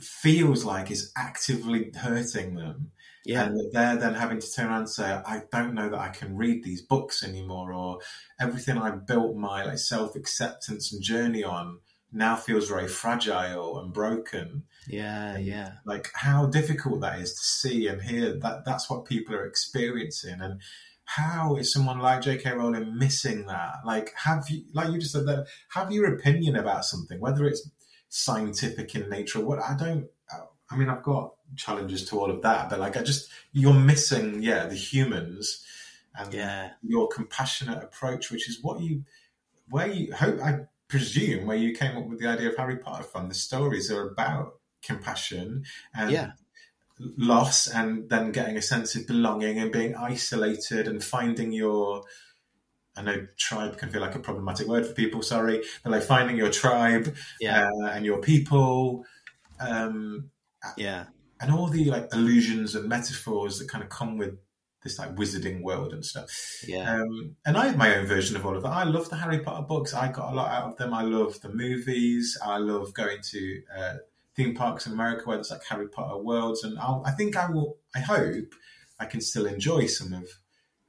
feels 0.00 0.64
like 0.64 0.90
is 0.90 1.12
actively 1.14 1.92
hurting 1.94 2.54
them 2.56 2.90
yeah. 3.24 3.44
And 3.44 3.72
they're 3.72 3.96
then 3.96 4.14
having 4.14 4.40
to 4.40 4.52
turn 4.52 4.66
around 4.66 4.78
and 4.78 4.90
say, 4.90 5.04
I 5.04 5.42
don't 5.50 5.74
know 5.74 5.88
that 5.88 6.00
I 6.00 6.08
can 6.08 6.36
read 6.36 6.64
these 6.64 6.82
books 6.82 7.22
anymore, 7.22 7.72
or 7.72 7.98
everything 8.40 8.78
I 8.78 8.90
built 8.90 9.36
my 9.36 9.64
like 9.64 9.78
self 9.78 10.16
acceptance 10.16 10.92
and 10.92 11.02
journey 11.02 11.44
on 11.44 11.78
now 12.12 12.36
feels 12.36 12.68
very 12.68 12.88
fragile 12.88 13.78
and 13.78 13.92
broken. 13.92 14.64
Yeah, 14.86 15.38
yeah. 15.38 15.72
Like 15.84 16.10
how 16.14 16.46
difficult 16.46 17.00
that 17.00 17.20
is 17.20 17.32
to 17.32 17.44
see 17.44 17.86
and 17.86 18.02
hear 18.02 18.38
that 18.40 18.64
that's 18.64 18.90
what 18.90 19.06
people 19.06 19.34
are 19.34 19.46
experiencing. 19.46 20.40
And 20.40 20.60
how 21.04 21.56
is 21.56 21.72
someone 21.72 21.98
like 21.98 22.22
J.K. 22.22 22.52
Rowling 22.52 22.98
missing 22.98 23.46
that? 23.46 23.76
Like, 23.84 24.12
have 24.16 24.48
you, 24.50 24.64
like 24.74 24.92
you 24.92 24.98
just 24.98 25.12
said 25.12 25.26
that, 25.26 25.46
have 25.70 25.90
your 25.90 26.14
opinion 26.14 26.56
about 26.56 26.84
something, 26.84 27.20
whether 27.20 27.46
it's 27.46 27.68
scientific 28.08 28.94
in 28.94 29.08
nature 29.08 29.40
or 29.40 29.44
what? 29.44 29.58
I 29.60 29.74
don't, 29.76 30.06
I 30.70 30.76
mean, 30.76 30.88
I've 30.88 31.02
got 31.02 31.34
challenges 31.56 32.04
to 32.08 32.18
all 32.18 32.30
of 32.30 32.42
that, 32.42 32.70
but 32.70 32.80
like, 32.80 32.96
I 32.96 33.02
just, 33.02 33.30
you're 33.52 33.74
missing, 33.74 34.42
yeah, 34.42 34.66
the 34.66 34.74
humans 34.74 35.64
and 36.14 36.32
yeah. 36.32 36.70
your 36.82 37.08
compassionate 37.08 37.82
approach, 37.82 38.30
which 38.30 38.48
is 38.48 38.62
what 38.62 38.80
you, 38.80 39.04
where 39.68 39.88
you 39.88 40.12
hope, 40.12 40.40
I 40.40 40.60
presume, 40.88 41.46
where 41.46 41.56
you 41.56 41.72
came 41.74 41.96
up 41.96 42.06
with 42.06 42.20
the 42.20 42.28
idea 42.28 42.50
of 42.50 42.56
Harry 42.56 42.76
Potter 42.76 43.02
Fund. 43.02 43.30
The 43.30 43.34
stories 43.34 43.90
are 43.90 44.08
about 44.08 44.54
compassion 44.82 45.64
and 45.94 46.10
yeah. 46.10 46.32
loss, 46.98 47.66
and 47.66 48.10
then 48.10 48.32
getting 48.32 48.56
a 48.56 48.62
sense 48.62 48.94
of 48.94 49.06
belonging 49.06 49.58
and 49.58 49.72
being 49.72 49.94
isolated 49.94 50.86
and 50.86 51.02
finding 51.02 51.52
your. 51.52 52.02
I 52.94 53.00
know 53.00 53.26
tribe 53.38 53.78
can 53.78 53.88
feel 53.88 54.02
like 54.02 54.14
a 54.14 54.18
problematic 54.18 54.66
word 54.68 54.84
for 54.84 54.92
people. 54.92 55.22
Sorry, 55.22 55.62
but 55.82 55.92
like 55.92 56.02
finding 56.02 56.36
your 56.36 56.50
tribe 56.50 57.16
yeah. 57.40 57.70
uh, 57.70 57.86
and 57.86 58.04
your 58.04 58.20
people. 58.20 59.06
Um, 59.58 60.30
yeah, 60.76 61.06
and 61.42 61.52
all 61.52 61.66
the 61.66 61.86
like 61.86 62.08
illusions 62.12 62.74
and 62.76 62.88
metaphors 62.88 63.58
that 63.58 63.68
kind 63.68 63.82
of 63.82 63.90
come 63.90 64.16
with 64.16 64.38
this 64.82 64.98
like 64.98 65.14
wizarding 65.16 65.62
world 65.62 65.92
and 65.92 66.04
stuff. 66.04 66.30
Yeah. 66.66 67.00
Um, 67.00 67.36
and 67.44 67.56
I 67.56 67.66
have 67.66 67.76
my 67.76 67.96
own 67.96 68.06
version 68.06 68.36
of 68.36 68.46
all 68.46 68.56
of 68.56 68.62
that. 68.62 68.70
I 68.72 68.84
love 68.84 69.10
the 69.10 69.16
Harry 69.16 69.40
Potter 69.40 69.66
books. 69.66 69.92
I 69.92 70.10
got 70.10 70.32
a 70.32 70.36
lot 70.36 70.50
out 70.50 70.72
of 70.72 70.76
them. 70.76 70.94
I 70.94 71.02
love 71.02 71.40
the 71.40 71.48
movies. 71.48 72.38
I 72.44 72.58
love 72.58 72.94
going 72.94 73.18
to 73.22 73.62
uh, 73.76 73.94
theme 74.36 74.54
parks 74.54 74.86
in 74.86 74.92
America 74.92 75.24
where 75.24 75.36
there's 75.36 75.50
like 75.50 75.64
Harry 75.68 75.88
Potter 75.88 76.16
worlds. 76.16 76.62
And 76.64 76.78
I'll, 76.78 77.02
I 77.04 77.10
think 77.10 77.36
I 77.36 77.50
will. 77.50 77.76
I 77.94 78.00
hope 78.00 78.54
I 78.98 79.06
can 79.06 79.20
still 79.20 79.46
enjoy 79.46 79.86
some 79.86 80.12
of 80.12 80.28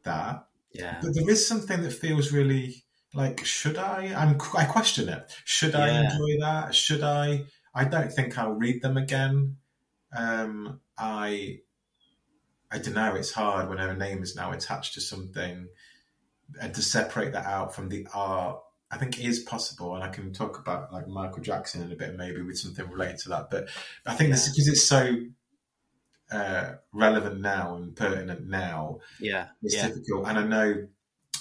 that. 0.04 0.46
Yeah. 0.72 1.00
But 1.02 1.16
there 1.16 1.30
is 1.30 1.48
something 1.48 1.82
that 1.82 1.94
feels 1.94 2.32
really 2.32 2.84
like, 3.14 3.44
should 3.44 3.78
I? 3.78 4.14
I'm. 4.16 4.40
I 4.56 4.66
question 4.66 5.10
it. 5.10 5.32
Should 5.46 5.76
I 5.76 6.04
enjoy 6.04 6.40
that? 6.40 6.74
Should 6.74 7.04
I? 7.04 7.46
I 7.76 7.86
don't 7.86 8.12
think 8.12 8.38
I'll 8.38 8.54
read 8.54 8.82
them 8.82 8.98
again. 8.98 9.58
Um, 10.16 10.80
I 10.98 11.60
I 12.72 12.80
don't 12.80 12.96
know. 12.96 13.16
It's 13.16 13.32
hard 13.32 13.70
when 13.70 13.78
her 13.78 13.96
name 13.96 14.24
is 14.24 14.36
now 14.36 14.52
attached 14.52 14.96
to 14.96 15.02
something, 15.02 15.68
and 16.62 16.74
to 16.74 16.82
separate 16.82 17.34
that 17.34 17.46
out 17.46 17.76
from 17.76 17.90
the 17.90 18.08
art. 18.14 18.60
I 18.92 18.98
think 18.98 19.20
is 19.20 19.40
possible, 19.40 19.96
and 19.96 20.04
I 20.04 20.10
can 20.10 20.34
talk 20.34 20.60
about 20.60 20.94
like 20.94 21.08
Michael 21.08 21.42
Jackson 21.42 21.82
in 21.82 21.92
a 21.92 21.96
bit, 21.96 22.16
maybe 22.16 22.42
with 22.42 22.60
something 22.60 22.88
related 22.90 23.20
to 23.20 23.30
that. 23.30 23.50
But 23.50 23.70
I 24.06 24.14
think 24.14 24.30
yeah. 24.30 24.36
this 24.36 24.50
because 24.50 24.68
it's 24.68 24.84
so 24.84 25.16
uh, 26.32 26.74
relevant 26.92 27.42
now 27.42 27.76
and 27.76 27.96
pertinent 27.96 28.48
now. 28.48 29.00
Yeah, 29.20 29.48
it's 29.62 29.76
yeah. 29.76 29.88
difficult. 29.88 30.28
And 30.28 30.38
I 30.40 30.44
know, 30.44 30.88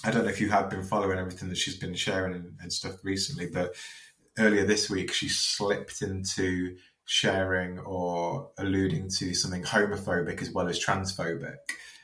I 0.04 0.10
don't 0.10 0.24
know 0.24 0.30
if 0.30 0.40
you 0.40 0.50
have 0.50 0.70
been 0.70 0.82
following 0.82 1.18
everything 1.18 1.48
that 1.48 1.58
she's 1.58 1.76
been 1.76 1.94
sharing 1.94 2.34
and, 2.34 2.54
and 2.60 2.72
stuff 2.72 2.96
recently, 3.02 3.46
but 3.46 3.74
earlier 4.38 4.64
this 4.64 4.88
week 4.88 5.12
she 5.12 5.28
slipped 5.28 6.02
into 6.02 6.76
sharing 7.04 7.78
or 7.80 8.50
alluding 8.58 9.08
to 9.18 9.34
something 9.34 9.62
homophobic 9.62 10.40
as 10.40 10.50
well 10.50 10.68
as 10.68 10.82
transphobic. 10.82 11.56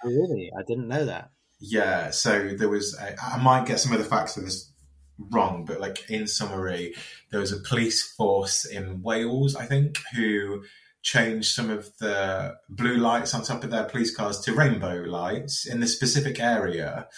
Oh, 0.04 0.08
really? 0.08 0.50
I 0.58 0.62
didn't 0.66 0.88
know 0.88 1.04
that. 1.04 1.30
Yeah, 1.60 2.10
so 2.10 2.50
there 2.50 2.68
was, 2.68 2.96
a, 2.98 3.16
I 3.22 3.36
might 3.42 3.66
get 3.66 3.80
some 3.80 3.92
of 3.92 3.98
the 3.98 4.04
facts 4.04 4.36
of 4.36 4.44
this 4.44 4.72
wrong, 5.18 5.64
but 5.64 5.80
like 5.80 6.08
in 6.08 6.26
summary, 6.26 6.94
there 7.30 7.40
was 7.40 7.52
a 7.52 7.60
police 7.60 8.02
force 8.12 8.64
in 8.64 9.02
Wales, 9.02 9.56
I 9.56 9.66
think, 9.66 9.98
who 10.14 10.62
changed 11.02 11.54
some 11.54 11.70
of 11.70 11.96
the 11.98 12.56
blue 12.68 12.96
lights 12.96 13.34
on 13.34 13.42
top 13.42 13.64
of 13.64 13.70
their 13.70 13.84
police 13.84 14.14
cars 14.14 14.40
to 14.40 14.52
rainbow 14.52 15.04
lights 15.06 15.66
in 15.66 15.80
the 15.80 15.86
specific 15.86 16.40
area 16.40 17.08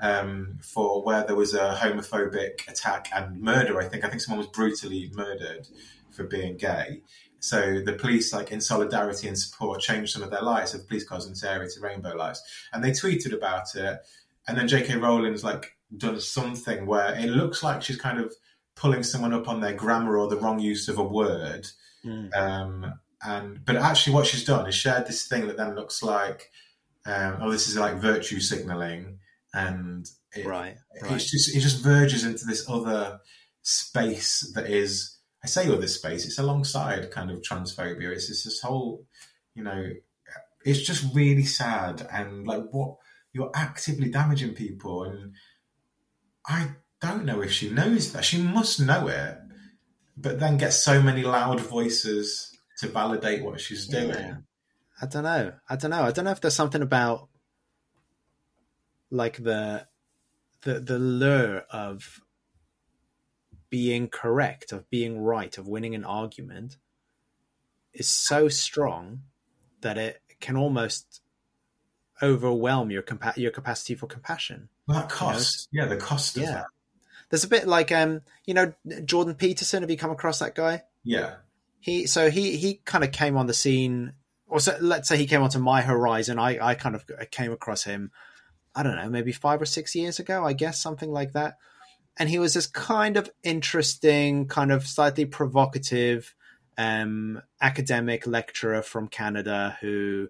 um, 0.00 0.58
for 0.62 1.02
where 1.02 1.24
there 1.24 1.36
was 1.36 1.54
a 1.54 1.78
homophobic 1.80 2.68
attack 2.68 3.08
and 3.14 3.40
murder. 3.40 3.80
I 3.80 3.88
think 3.88 4.04
I 4.04 4.08
think 4.08 4.20
someone 4.20 4.38
was 4.38 4.48
brutally 4.48 5.10
murdered 5.14 5.66
for 6.14 6.24
being 6.24 6.56
gay. 6.56 7.02
So 7.40 7.80
the 7.84 7.92
police, 7.92 8.32
like 8.32 8.52
in 8.52 8.60
solidarity 8.60 9.28
and 9.28 9.38
support, 9.38 9.80
changed 9.80 10.12
some 10.12 10.22
of 10.22 10.30
their 10.30 10.40
lights 10.40 10.72
of 10.72 10.88
police 10.88 11.04
cars 11.04 11.26
in 11.26 11.32
this 11.32 11.44
area 11.44 11.68
to 11.68 11.80
rainbow 11.80 12.14
lights, 12.16 12.42
and 12.72 12.82
they 12.82 12.90
tweeted 12.90 13.34
about 13.34 13.74
it. 13.74 14.00
and 14.48 14.56
then 14.56 14.68
J.K. 14.68 14.96
Rowling's 14.96 15.44
like 15.44 15.76
done 15.96 16.20
something 16.20 16.86
where 16.86 17.14
it 17.14 17.28
looks 17.28 17.62
like 17.62 17.82
she's 17.82 18.00
kind 18.00 18.18
of 18.18 18.34
pulling 18.74 19.02
someone 19.02 19.32
up 19.32 19.48
on 19.48 19.60
their 19.60 19.74
grammar 19.74 20.16
or 20.16 20.28
the 20.28 20.36
wrong 20.36 20.58
use 20.58 20.88
of 20.88 20.98
a 20.98 21.02
word. 21.02 21.66
Mm. 22.04 22.36
Um, 22.36 22.94
and 23.24 23.64
but 23.64 23.76
actually, 23.76 24.14
what 24.14 24.26
she's 24.26 24.44
done 24.44 24.68
is 24.68 24.74
shared 24.74 25.06
this 25.06 25.26
thing 25.26 25.46
that 25.46 25.56
then 25.56 25.74
looks 25.74 26.02
like, 26.02 26.50
um, 27.06 27.38
oh, 27.40 27.50
this 27.50 27.68
is 27.68 27.76
like 27.76 27.96
virtue 27.96 28.40
signaling, 28.40 29.18
and 29.54 30.08
it, 30.34 30.44
right, 30.44 30.76
right. 31.02 31.12
it's 31.12 31.30
just 31.30 31.56
it 31.56 31.60
just 31.60 31.82
verges 31.82 32.24
into 32.24 32.44
this 32.44 32.68
other 32.68 33.20
space 33.62 34.40
that 34.54 34.68
is. 34.70 35.10
I 35.44 35.46
say 35.46 35.70
other 35.70 35.86
space. 35.86 36.24
It's 36.24 36.38
alongside 36.38 37.10
kind 37.10 37.30
of 37.30 37.42
transphobia. 37.42 38.10
It's, 38.12 38.30
it's 38.30 38.44
this 38.44 38.62
whole, 38.62 39.04
you 39.54 39.62
know, 39.62 39.90
it's 40.64 40.80
just 40.80 41.14
really 41.14 41.44
sad 41.44 42.08
and 42.10 42.46
like 42.46 42.64
what 42.70 42.96
you're 43.34 43.50
actively 43.54 44.10
damaging 44.10 44.54
people 44.54 45.04
and 45.04 45.34
I 46.46 46.70
don't 47.00 47.26
know 47.26 47.42
if 47.42 47.52
she 47.52 47.68
knows 47.70 48.12
that. 48.12 48.24
She 48.24 48.40
must 48.40 48.80
know 48.80 49.08
it, 49.08 49.38
but 50.16 50.40
then 50.40 50.56
get 50.56 50.72
so 50.72 51.02
many 51.02 51.22
loud 51.22 51.60
voices 51.60 52.56
to 52.78 52.88
validate 52.88 53.44
what 53.44 53.60
she's 53.60 53.86
doing. 53.86 54.08
Yeah. 54.08 54.36
I 55.02 55.06
don't 55.06 55.24
know. 55.24 55.52
I 55.68 55.76
don't 55.76 55.90
know. 55.90 56.02
I 56.04 56.10
don't 56.12 56.24
know 56.24 56.30
if 56.30 56.40
there's 56.40 56.54
something 56.54 56.82
about 56.82 57.28
like 59.10 59.42
the 59.42 59.86
the 60.62 60.80
the 60.80 60.98
lure 60.98 61.64
of 61.70 62.20
being 63.74 64.06
correct, 64.06 64.70
of 64.70 64.88
being 64.88 65.18
right, 65.18 65.58
of 65.58 65.66
winning 65.66 65.96
an 65.96 66.04
argument 66.04 66.76
is 67.92 68.08
so 68.08 68.48
strong 68.48 69.22
that 69.80 69.98
it 69.98 70.22
can 70.38 70.56
almost 70.56 71.22
overwhelm 72.22 72.92
your 72.92 73.02
compa- 73.02 73.36
your 73.36 73.50
capacity 73.50 73.96
for 73.96 74.06
compassion. 74.06 74.68
Well, 74.86 75.00
that 75.00 75.08
cost, 75.08 75.66
you 75.72 75.80
know? 75.80 75.88
yeah, 75.88 75.92
the 75.92 76.00
cost. 76.00 76.36
yeah, 76.36 76.52
that. 76.52 76.66
there's 77.30 77.42
a 77.42 77.48
bit 77.48 77.66
like 77.66 77.90
um, 77.90 78.20
you 78.44 78.54
know, 78.54 78.74
Jordan 79.04 79.34
Peterson. 79.34 79.82
Have 79.82 79.90
you 79.90 79.96
come 79.96 80.12
across 80.12 80.38
that 80.38 80.54
guy? 80.54 80.84
Yeah, 81.02 81.34
he 81.80 82.06
so 82.06 82.30
he 82.30 82.56
he 82.56 82.74
kind 82.84 83.02
of 83.02 83.10
came 83.10 83.36
on 83.36 83.48
the 83.48 83.54
scene, 83.54 84.12
or 84.46 84.60
so, 84.60 84.78
let's 84.80 85.08
say 85.08 85.16
he 85.16 85.26
came 85.26 85.42
onto 85.42 85.58
my 85.58 85.82
horizon. 85.82 86.38
I 86.38 86.64
I 86.64 86.74
kind 86.76 86.94
of 86.94 87.04
came 87.32 87.50
across 87.50 87.82
him. 87.82 88.12
I 88.72 88.84
don't 88.84 88.94
know, 88.94 89.10
maybe 89.10 89.32
five 89.32 89.60
or 89.60 89.66
six 89.66 89.96
years 89.96 90.20
ago, 90.20 90.44
I 90.44 90.52
guess, 90.52 90.80
something 90.80 91.10
like 91.10 91.32
that. 91.32 91.58
And 92.16 92.28
he 92.28 92.38
was 92.38 92.54
this 92.54 92.66
kind 92.66 93.16
of 93.16 93.30
interesting, 93.42 94.46
kind 94.46 94.70
of 94.70 94.86
slightly 94.86 95.24
provocative 95.24 96.34
um, 96.78 97.40
academic 97.60 98.26
lecturer 98.26 98.82
from 98.82 99.08
Canada 99.08 99.76
who 99.80 100.28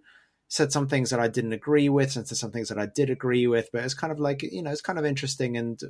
said 0.48 0.72
some 0.72 0.86
things 0.88 1.10
that 1.10 1.20
I 1.20 1.28
didn't 1.28 1.52
agree 1.52 1.88
with 1.88 2.16
and 2.16 2.26
said 2.26 2.38
some 2.38 2.52
things 2.52 2.68
that 2.68 2.78
I 2.78 2.86
did 2.86 3.10
agree 3.10 3.46
with, 3.46 3.70
but 3.72 3.82
it's 3.82 3.94
kind 3.94 4.12
of 4.12 4.20
like, 4.20 4.42
you 4.42 4.62
know, 4.62 4.70
it's 4.70 4.80
kind 4.80 4.98
of 4.98 5.04
interesting 5.04 5.56
and 5.56 5.80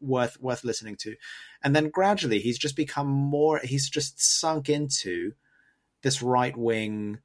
worth, 0.00 0.40
worth 0.40 0.64
listening 0.64 0.96
to. 0.96 1.14
And 1.62 1.74
then 1.74 1.88
gradually 1.88 2.38
he's 2.38 2.58
just 2.58 2.76
become 2.76 3.08
more, 3.08 3.60
he's 3.64 3.88
just 3.88 4.20
sunk 4.20 4.68
into 4.68 5.32
this 6.02 6.20
right 6.20 6.56
wing, 6.56 7.20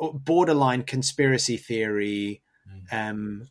borderline 0.00 0.82
conspiracy 0.82 1.56
theory, 1.56 2.42
mm. 2.68 2.92
um, 2.92 3.48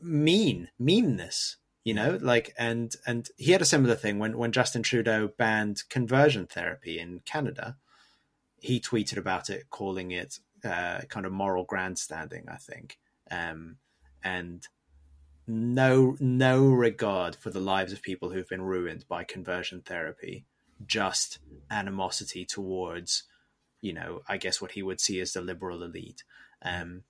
mean, 0.00 0.68
meanness 0.78 1.56
you 1.84 1.94
know 1.94 2.18
like 2.20 2.52
and 2.58 2.94
and 3.06 3.28
he 3.36 3.52
had 3.52 3.62
a 3.62 3.66
similar 3.66 3.94
thing 3.94 4.18
when 4.18 4.36
when 4.36 4.52
justin 4.52 4.82
trudeau 4.82 5.28
banned 5.38 5.82
conversion 5.88 6.46
therapy 6.46 6.98
in 6.98 7.20
canada 7.24 7.76
he 8.60 8.78
tweeted 8.78 9.16
about 9.16 9.50
it 9.50 9.70
calling 9.70 10.10
it 10.10 10.38
uh, 10.64 11.00
kind 11.08 11.26
of 11.26 11.32
moral 11.32 11.64
grandstanding, 11.64 12.44
I 12.48 12.56
think, 12.56 12.98
um, 13.30 13.76
and 14.22 14.66
no 15.46 16.16
no 16.20 16.66
regard 16.66 17.34
for 17.34 17.50
the 17.50 17.60
lives 17.60 17.92
of 17.92 18.02
people 18.02 18.30
who've 18.30 18.48
been 18.48 18.62
ruined 18.62 19.06
by 19.08 19.24
conversion 19.24 19.80
therapy, 19.80 20.44
just 20.86 21.38
animosity 21.70 22.44
towards, 22.44 23.24
you 23.80 23.92
know, 23.92 24.20
I 24.28 24.36
guess 24.36 24.60
what 24.60 24.72
he 24.72 24.82
would 24.82 25.00
see 25.00 25.20
as 25.20 25.32
the 25.32 25.40
liberal 25.40 25.82
elite. 25.82 26.22
Um, 26.62 27.02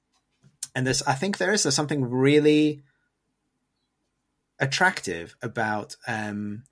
and 0.75 0.87
this, 0.87 1.03
I 1.03 1.15
think, 1.15 1.39
there 1.39 1.53
is 1.53 1.63
something 1.63 2.09
really 2.09 2.83
attractive 4.61 5.35
about 5.43 5.97
um, 6.07 6.63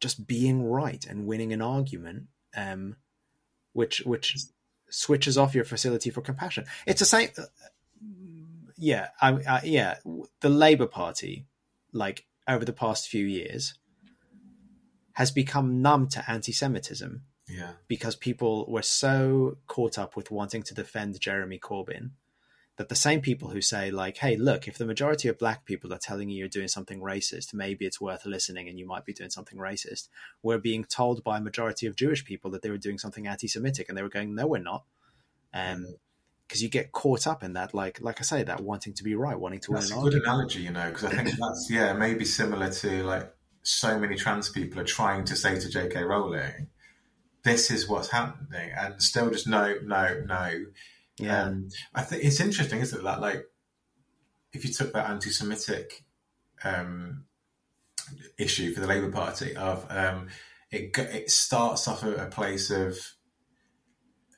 just 0.00 0.26
being 0.26 0.62
right 0.62 1.04
and 1.06 1.26
winning 1.26 1.52
an 1.52 1.62
argument, 1.62 2.24
um, 2.56 2.96
which 3.72 4.00
which 4.00 4.36
switches 4.90 5.36
off 5.36 5.54
your 5.54 5.64
facility 5.64 6.10
for 6.10 6.20
compassion. 6.20 6.64
It's 6.86 7.00
the 7.00 7.06
same. 7.06 7.30
Uh, 7.36 7.42
yeah, 8.76 9.08
I, 9.20 9.32
I, 9.48 9.60
yeah. 9.64 9.96
The 10.40 10.48
Labour 10.48 10.86
Party, 10.86 11.46
like 11.92 12.26
over 12.46 12.64
the 12.64 12.72
past 12.72 13.08
few 13.08 13.26
years, 13.26 13.74
has 15.14 15.32
become 15.32 15.82
numb 15.82 16.08
to 16.08 16.30
anti-Semitism. 16.30 17.22
Yeah, 17.48 17.72
because 17.88 18.14
people 18.14 18.66
were 18.68 18.82
so 18.82 19.56
caught 19.66 19.98
up 19.98 20.16
with 20.16 20.30
wanting 20.30 20.62
to 20.64 20.74
defend 20.74 21.18
Jeremy 21.18 21.58
Corbyn 21.58 22.10
that 22.78 22.88
the 22.88 22.94
same 22.94 23.20
people 23.20 23.50
who 23.50 23.60
say 23.60 23.90
like 23.90 24.16
hey 24.18 24.36
look 24.36 24.66
if 24.66 24.78
the 24.78 24.86
majority 24.86 25.28
of 25.28 25.38
black 25.38 25.64
people 25.64 25.92
are 25.92 25.98
telling 25.98 26.30
you 26.30 26.38
you're 26.38 26.48
doing 26.48 26.68
something 26.68 27.00
racist 27.00 27.52
maybe 27.52 27.84
it's 27.84 28.00
worth 28.00 28.24
listening 28.24 28.68
and 28.68 28.78
you 28.78 28.86
might 28.86 29.04
be 29.04 29.12
doing 29.12 29.30
something 29.30 29.58
racist 29.58 30.08
we're 30.42 30.58
being 30.58 30.84
told 30.84 31.22
by 31.22 31.36
a 31.36 31.40
majority 31.40 31.86
of 31.86 31.96
jewish 31.96 32.24
people 32.24 32.50
that 32.50 32.62
they 32.62 32.70
were 32.70 32.78
doing 32.78 32.98
something 32.98 33.26
anti-semitic 33.26 33.88
and 33.88 33.98
they 33.98 34.02
were 34.02 34.08
going 34.08 34.34
no 34.34 34.46
we're 34.46 34.58
not. 34.58 34.84
Um 35.52 35.86
because 36.46 36.62
you 36.62 36.70
get 36.70 36.92
caught 36.92 37.26
up 37.26 37.42
in 37.44 37.52
that 37.52 37.74
like 37.74 38.00
like 38.00 38.20
i 38.20 38.22
say 38.22 38.42
that 38.42 38.60
wanting 38.60 38.94
to 38.94 39.04
be 39.04 39.14
right 39.14 39.38
wanting 39.38 39.60
to 39.60 39.72
that's 39.72 39.94
win 39.94 40.06
a 40.06 40.10
good 40.10 40.22
analogy 40.22 40.62
you 40.62 40.70
know 40.70 40.88
because 40.88 41.04
i 41.04 41.10
think 41.10 41.28
that's 41.38 41.68
yeah 41.70 41.92
maybe 41.92 42.24
similar 42.24 42.70
to 42.70 43.02
like 43.02 43.30
so 43.62 43.98
many 43.98 44.16
trans 44.16 44.48
people 44.48 44.80
are 44.80 44.84
trying 44.84 45.24
to 45.24 45.36
say 45.36 45.60
to 45.60 45.68
jk 45.68 46.02
rowling 46.08 46.68
this 47.44 47.70
is 47.70 47.86
what's 47.86 48.08
happening 48.08 48.70
and 48.78 49.02
still 49.02 49.30
just 49.30 49.46
no 49.46 49.74
no 49.84 50.22
no 50.26 50.64
yeah, 51.18 51.44
um, 51.44 51.68
I 51.94 52.02
think 52.02 52.24
it's 52.24 52.40
interesting, 52.40 52.80
isn't 52.80 52.98
it? 52.98 53.02
That 53.02 53.20
like, 53.20 53.44
if 54.52 54.64
you 54.64 54.72
took 54.72 54.92
that 54.92 55.10
anti-Semitic 55.10 56.04
um, 56.64 57.24
issue 58.38 58.72
for 58.72 58.80
the 58.80 58.86
Labour 58.86 59.10
Party, 59.10 59.56
of 59.56 59.86
um, 59.90 60.28
it, 60.70 60.96
it 60.96 61.30
starts 61.30 61.88
off 61.88 62.04
at 62.04 62.18
a 62.18 62.26
place 62.26 62.70
of 62.70 62.96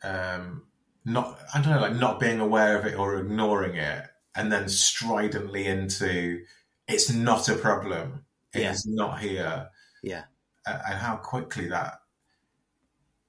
um, 0.02 0.66
not, 1.04 1.38
I 1.54 1.60
don't 1.60 1.72
know, 1.74 1.80
like 1.80 1.96
not 1.96 2.20
being 2.20 2.40
aware 2.40 2.78
of 2.78 2.86
it 2.86 2.96
or 2.96 3.16
ignoring 3.16 3.76
it, 3.76 4.04
and 4.34 4.50
then 4.50 4.68
stridently 4.68 5.66
into 5.66 6.42
it's 6.88 7.12
not 7.12 7.48
a 7.48 7.54
problem, 7.56 8.24
it's 8.52 8.86
yeah. 8.86 8.94
not 8.94 9.20
here, 9.20 9.68
yeah, 10.02 10.24
uh, 10.66 10.78
and 10.88 10.98
how 10.98 11.16
quickly 11.16 11.68
that 11.68 12.00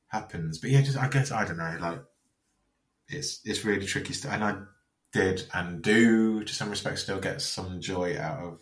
happens. 0.08 0.58
But 0.58 0.72
yeah, 0.72 0.82
just 0.82 0.98
I 0.98 1.10
guess 1.10 1.32
I 1.32 1.46
don't 1.46 1.58
know, 1.58 1.78
like 1.80 2.02
it's 3.12 3.42
it's 3.46 3.66
really 3.66 3.86
tricky 3.86 4.14
stuff. 4.14 4.34
And 4.34 4.44
I 4.44 4.58
did 5.14 5.44
and 5.54 5.82
do, 5.82 6.44
to 6.44 6.54
some 6.54 6.70
respect, 6.70 7.00
still 7.00 7.20
get 7.20 7.42
some 7.42 7.82
joy 7.82 8.18
out 8.20 8.40
of 8.44 8.60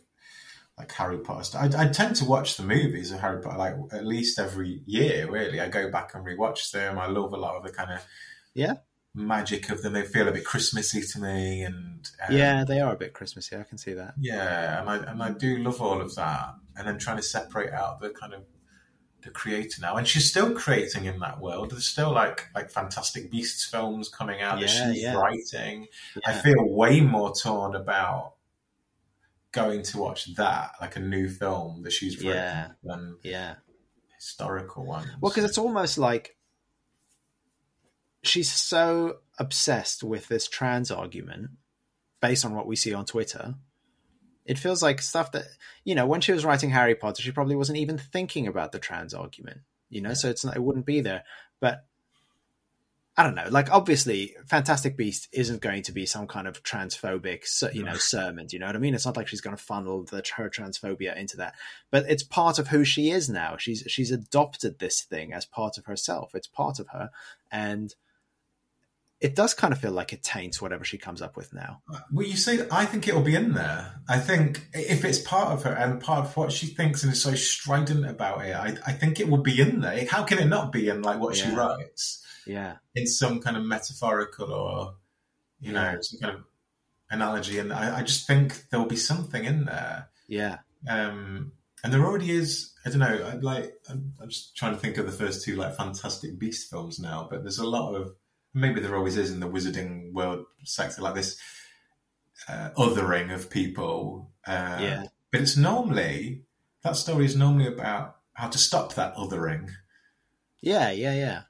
like 0.78 0.92
Harry 0.94 1.20
Potter 1.20 1.44
stuff. 1.44 1.76
I, 1.76 1.84
I 1.84 1.88
tend 1.88 2.16
to 2.18 2.26
watch 2.26 2.58
the 2.58 2.64
movies 2.64 3.12
of 3.12 3.20
Harry 3.20 3.42
Potter 3.42 3.58
like 3.58 3.76
at 3.92 4.06
least 4.06 4.40
every 4.40 4.82
year. 4.86 5.30
Really, 5.30 5.60
I 5.60 5.68
go 5.68 5.92
back 5.92 6.16
and 6.16 6.26
rewatch 6.26 6.72
them. 6.72 6.98
I 6.98 7.08
love 7.08 7.34
a 7.34 7.38
lot 7.38 7.56
of 7.56 7.64
the 7.64 7.72
kind 7.72 7.92
of 7.92 8.06
yeah 8.54 8.76
magic 9.14 9.70
of 9.70 9.82
them. 9.82 9.94
They 9.94 10.04
feel 10.04 10.28
a 10.28 10.32
bit 10.32 10.46
Christmassy 10.46 11.02
to 11.02 11.20
me, 11.20 11.64
and 11.64 12.10
um, 12.28 12.36
yeah, 12.36 12.64
they 12.64 12.80
are 12.80 12.94
a 12.94 12.98
bit 12.98 13.14
Christmassy. 13.14 13.58
I 13.58 13.64
can 13.64 13.78
see 13.78 13.94
that. 13.94 14.14
Yeah, 14.20 14.80
and 14.80 14.90
I 14.90 14.98
and 14.98 15.22
I 15.22 15.32
do 15.32 15.58
love 15.58 15.82
all 15.82 16.02
of 16.02 16.16
that. 16.16 16.56
And 16.78 16.88
then 16.88 16.98
trying 16.98 17.18
to 17.18 17.24
separate 17.24 17.74
out 17.74 18.00
the 18.00 18.10
kind 18.10 18.34
of 18.34 18.44
the 19.22 19.30
creator 19.30 19.82
now, 19.82 19.98
and 19.98 20.08
she's 20.08 20.30
still 20.30 20.54
creating 20.54 21.06
in 21.06 21.20
that 21.20 21.40
world. 21.40 21.72
There's 21.72 21.88
still 21.88 22.12
like 22.12 22.48
like 22.56 22.70
Fantastic 22.70 23.32
Beasts 23.32 23.66
films 23.66 24.10
coming 24.10 24.42
out 24.42 24.60
yeah, 24.60 24.66
that 24.66 24.72
she's 24.94 25.04
yeah. 25.04 25.16
writing. 25.16 25.88
Yeah. 26.16 26.32
I 26.32 26.34
feel 26.34 26.70
way 26.70 27.02
more 27.02 27.34
torn 27.34 27.76
about 27.76 28.34
going 29.52 29.84
to 29.84 29.98
watch 29.98 30.36
that, 30.36 30.72
like 30.80 30.96
a 30.96 31.00
new 31.00 31.28
film 31.30 31.84
that 31.84 31.92
she's 31.92 32.18
written, 32.18 32.36
yeah. 32.36 32.68
than 32.84 33.18
yeah 33.24 33.56
historical 34.20 34.86
ones. 34.86 35.08
Well, 35.22 35.32
because 35.32 35.46
it's 35.46 35.58
almost 35.58 35.98
like 35.98 36.36
she's 38.22 38.52
so 38.52 39.18
obsessed 39.38 40.04
with 40.04 40.28
this 40.28 40.48
trans 40.48 40.92
argument 40.92 41.52
based 42.22 42.44
on 42.44 42.54
what 42.54 42.68
we 42.68 42.76
see 42.76 42.94
on 42.94 43.06
Twitter 43.06 43.56
it 44.50 44.58
feels 44.58 44.82
like 44.82 45.00
stuff 45.00 45.32
that 45.34 45.46
you 45.86 45.94
know 45.94 46.08
when 46.08 46.22
she 46.22 46.32
was 46.32 46.44
writing 46.44 46.72
Harry 46.72 46.96
Potter, 46.96 47.22
she 47.22 47.32
probably 47.32 47.56
wasn't 47.56 47.78
even 47.78 48.00
thinking 48.00 48.48
about 48.48 48.72
the 48.72 48.80
trans 48.80 49.14
argument. 49.14 49.60
You 49.90 50.02
know, 50.02 50.10
yeah. 50.10 50.16
so 50.16 50.30
it's 50.30 50.44
not, 50.44 50.56
it 50.56 50.64
wouldn't 50.64 50.88
be 50.88 51.02
there. 51.02 51.24
But 51.60 51.86
I 53.16 53.22
don't 53.24 53.36
know. 53.36 53.48
Like 53.52 53.72
obviously, 53.72 54.36
Fantastic 54.48 54.98
Beast 54.98 55.30
isn't 55.32 55.62
going 55.62 55.84
to 55.84 55.92
be 55.92 56.08
some 56.08 56.26
kind 56.26 56.48
of 56.48 56.64
transphobic, 56.64 57.46
you 57.76 57.84
know, 57.84 57.94
sermon. 57.94 58.48
You 58.50 58.58
know 58.58 58.66
what 58.66 58.76
I 58.76 58.80
mean? 58.80 58.96
It's 58.96 59.06
not 59.06 59.18
like 59.18 59.28
she's 59.28 59.42
going 59.42 59.56
to 59.56 59.62
funnel 59.62 60.04
the, 60.04 60.24
her 60.36 60.50
transphobia 60.50 61.16
into 61.16 61.38
that. 61.38 61.54
But 61.92 62.06
it's 62.10 62.24
part 62.24 62.58
of 62.58 62.70
who 62.70 62.84
she 62.84 63.12
is 63.12 63.30
now. 63.30 63.56
She's 63.58 63.84
she's 63.86 64.10
adopted 64.10 64.80
this 64.80 65.04
thing 65.04 65.32
as 65.32 65.46
part 65.46 65.78
of 65.78 65.86
herself. 65.86 66.34
It's 66.34 66.48
part 66.48 66.80
of 66.80 66.88
her, 66.88 67.12
and 67.52 67.94
it 69.22 69.36
does 69.36 69.54
kind 69.54 69.74
of 69.74 69.80
feel 69.80 69.92
like 69.92 70.14
it 70.14 70.24
taints 70.24 70.62
whatever 70.62 70.86
she 70.86 70.98
comes 70.98 71.22
up 71.22 71.36
with 71.36 71.54
now. 71.54 71.82
Well, 72.12 72.26
you 72.26 72.38
say 72.38 72.66
I 72.72 72.86
think 72.86 73.08
it'll 73.08 73.22
be 73.22 73.36
in 73.36 73.54
there. 73.54 74.02
I 74.08 74.18
think 74.18 74.68
if 74.74 75.04
it's 75.04 75.20
part 75.20 75.50
of 75.50 75.64
her 75.64 75.74
and 75.74 76.02
part 76.02 76.26
of 76.26 76.38
what 76.38 76.52
she 76.52 76.68
thinks 76.68 77.04
and 77.04 77.12
is 77.12 77.22
so 77.22 77.36
strident 77.36 78.06
about 78.06 78.46
it, 78.46 78.56
I, 78.56 78.78
I 78.88 78.94
think 78.94 79.20
it 79.20 79.30
will 79.30 79.42
be 79.42 79.60
in 79.60 79.82
there. 79.82 80.06
How 80.10 80.24
can 80.24 80.40
it 80.40 80.48
not 80.48 80.72
be 80.72 80.88
in 80.88 81.02
like 81.02 81.20
what 81.20 81.38
yeah. 81.38 81.50
she 81.50 81.56
writes? 81.56 82.26
Yeah, 82.46 82.76
in 82.96 83.06
some 83.08 83.42
kind 83.42 83.58
of 83.58 83.64
metaphorical 83.64 84.54
or 84.54 84.96
you 85.60 85.74
know 85.74 85.82
yeah. 85.82 85.98
some 86.02 86.20
kind 86.20 86.36
of 86.36 86.44
analogy, 87.12 87.60
and 87.60 87.74
I, 87.74 88.00
I 88.00 88.04
just 88.04 88.26
think 88.26 88.70
there 88.70 88.80
will 88.80 88.88
be 88.88 88.96
something 88.96 89.44
in 89.44 89.66
there. 89.66 90.10
Yeah. 90.28 90.60
Um, 90.88 91.54
and 91.84 91.94
there 91.94 92.06
already 92.06 92.32
is. 92.32 92.74
I 92.86 92.90
don't 92.90 93.00
know. 93.00 93.30
I, 93.32 93.36
like 93.36 93.74
I'm, 93.90 94.14
I'm 94.22 94.30
just 94.30 94.56
trying 94.56 94.74
to 94.74 94.80
think 94.80 94.98
of 94.98 95.06
the 95.06 95.12
first 95.12 95.44
two 95.44 95.56
like 95.56 95.76
Fantastic 95.76 96.40
Beast 96.40 96.70
films 96.70 97.00
now, 97.00 97.28
but 97.30 97.44
there's 97.44 97.60
a 97.60 97.68
lot 97.68 97.96
of 97.96 98.16
maybe 98.54 98.80
there 98.80 98.96
always 98.96 99.18
is 99.18 99.32
in 99.32 99.40
the 99.40 99.50
wizarding 99.50 100.14
world 100.14 100.46
sector, 100.64 101.02
like 101.02 101.16
this 101.16 101.40
uh, 102.48 102.70
othering 102.78 103.34
of 103.34 103.50
people. 103.50 104.32
Uh, 104.46 104.78
yeah. 104.82 105.04
But 105.32 105.42
it's 105.42 105.58
normally, 105.58 106.44
that 106.84 106.96
story 106.96 107.26
is 107.26 107.36
normally 107.36 107.68
about 107.68 108.18
how 108.34 108.48
to 108.48 108.58
stop 108.58 108.96
that 108.96 109.16
othering. 109.16 109.70
Yeah, 110.62 110.92
yeah, 110.92 111.14
yeah. 111.14 111.42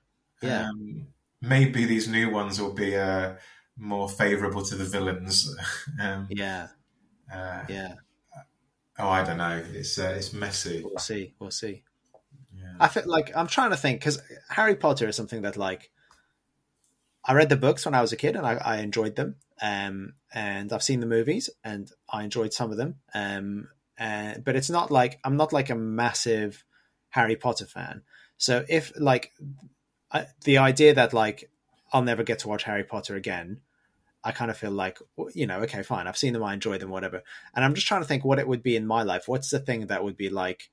Yeah. 0.42 0.70
Um, 0.70 1.08
maybe 1.42 1.86
these 1.86 2.08
new 2.08 2.30
ones 2.30 2.60
will 2.60 2.74
be 2.74 2.96
uh, 2.96 3.36
more 3.78 4.10
favourable 4.10 4.64
to 4.64 4.76
the 4.76 4.86
villains. 4.86 5.56
um, 6.02 6.28
yeah. 6.30 6.68
Uh, 7.34 7.64
yeah. 7.70 7.94
Oh, 8.98 9.08
I 9.08 9.24
don't 9.24 9.38
know. 9.38 9.64
It's 9.74 9.98
uh, 9.98 10.14
it's 10.18 10.34
messy. 10.34 10.84
We'll 10.84 10.98
see. 10.98 11.34
We'll 11.40 11.52
see. 11.52 11.84
Yeah. 12.54 12.74
I 12.80 12.90
feel 12.90 13.04
like 13.06 13.32
I'm 13.36 13.48
trying 13.48 13.70
to 13.70 13.78
think 13.78 14.02
because 14.02 14.22
Harry 14.50 14.76
Potter 14.76 15.08
is 15.08 15.16
something 15.16 15.44
that 15.44 15.56
like 15.56 15.90
I 17.24 17.34
read 17.34 17.50
the 17.50 17.58
books 17.58 17.86
when 17.86 17.96
I 17.96 18.02
was 18.02 18.12
a 18.12 18.18
kid 18.18 18.36
and 18.36 18.46
I, 18.46 18.54
I 18.56 18.78
enjoyed 18.78 19.16
them. 19.16 19.36
Um, 19.62 20.14
and 20.34 20.72
I've 20.72 20.84
seen 20.84 21.00
the 21.00 21.06
movies 21.06 21.50
and 21.64 21.92
I 22.12 22.24
enjoyed 22.24 22.54
some 22.54 22.72
of 22.72 22.78
them. 22.78 22.96
Um, 23.14 23.70
uh, 24.00 24.36
but 24.44 24.56
it's 24.56 24.70
not 24.70 24.92
like 24.92 25.20
I'm 25.24 25.36
not 25.36 25.52
like 25.52 25.70
a 25.70 25.76
massive 25.76 26.64
Harry 27.10 27.36
Potter 27.36 27.66
fan. 27.66 28.04
So 28.38 28.64
if 28.70 28.94
like 28.98 29.34
I, 30.12 30.28
the 30.46 30.60
idea 30.60 30.94
that 30.94 31.14
like 31.14 31.50
I'll 31.92 32.04
never 32.04 32.24
get 32.24 32.40
to 32.40 32.48
watch 32.48 32.64
Harry 32.64 32.84
Potter 32.86 33.16
again, 33.16 33.60
I 34.24 34.32
kind 34.32 34.50
of 34.50 34.58
feel 34.58 34.72
like 34.72 35.00
you 35.34 35.48
know, 35.48 35.60
okay, 35.62 35.84
fine, 35.84 36.08
I've 36.08 36.18
seen 36.18 36.34
them, 36.34 36.44
I 36.44 36.54
enjoy 36.54 36.78
them, 36.78 36.90
whatever. 36.90 37.24
And 37.54 37.66
I'm 37.66 37.74
just 37.74 37.88
trying 37.88 38.02
to 38.02 38.08
think 38.08 38.24
what 38.24 38.40
it 38.40 38.48
would 38.48 38.64
be 38.64 38.78
in 38.78 38.88
my 38.88 39.04
life. 39.04 39.28
What's 39.28 39.50
the 39.50 39.60
thing 39.60 39.88
that 39.88 40.04
would 40.04 40.16
be 40.16 40.30
like 40.30 40.70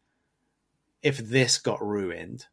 if 1.03 1.19
this 1.19 1.59
got 1.59 1.85
ruined? 1.85 2.47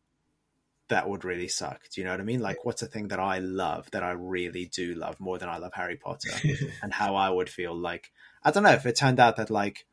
That 0.90 1.08
would 1.10 1.24
really 1.24 1.48
suck. 1.48 1.82
Do 1.90 2.02
you 2.02 2.06
know 2.06 2.12
what 2.12 2.20
I 2.20 2.24
mean? 2.24 2.42
Like, 2.42 2.66
what's 2.66 2.82
a 2.82 2.88
thing 2.88 3.08
that 3.10 3.20
I 3.20 3.40
love 3.40 3.90
that 3.92 4.04
I 4.04 4.12
really 4.12 4.66
do 4.66 4.96
love 4.96 5.20
more 5.20 5.38
than 5.38 5.50
I 5.50 5.58
love 5.58 5.74
Harry 5.74 5.98
Potter, 5.98 6.32
and 6.82 6.94
how 6.94 7.16
I 7.16 7.30
would 7.30 7.50
feel 7.50 7.76
like 7.76 8.12
I 8.44 8.52
don't 8.52 8.64
know 8.64 8.72
if 8.72 8.86
it 8.86 8.96
turned 8.96 9.20
out 9.20 9.38
that 9.38 9.50
like 9.50 9.86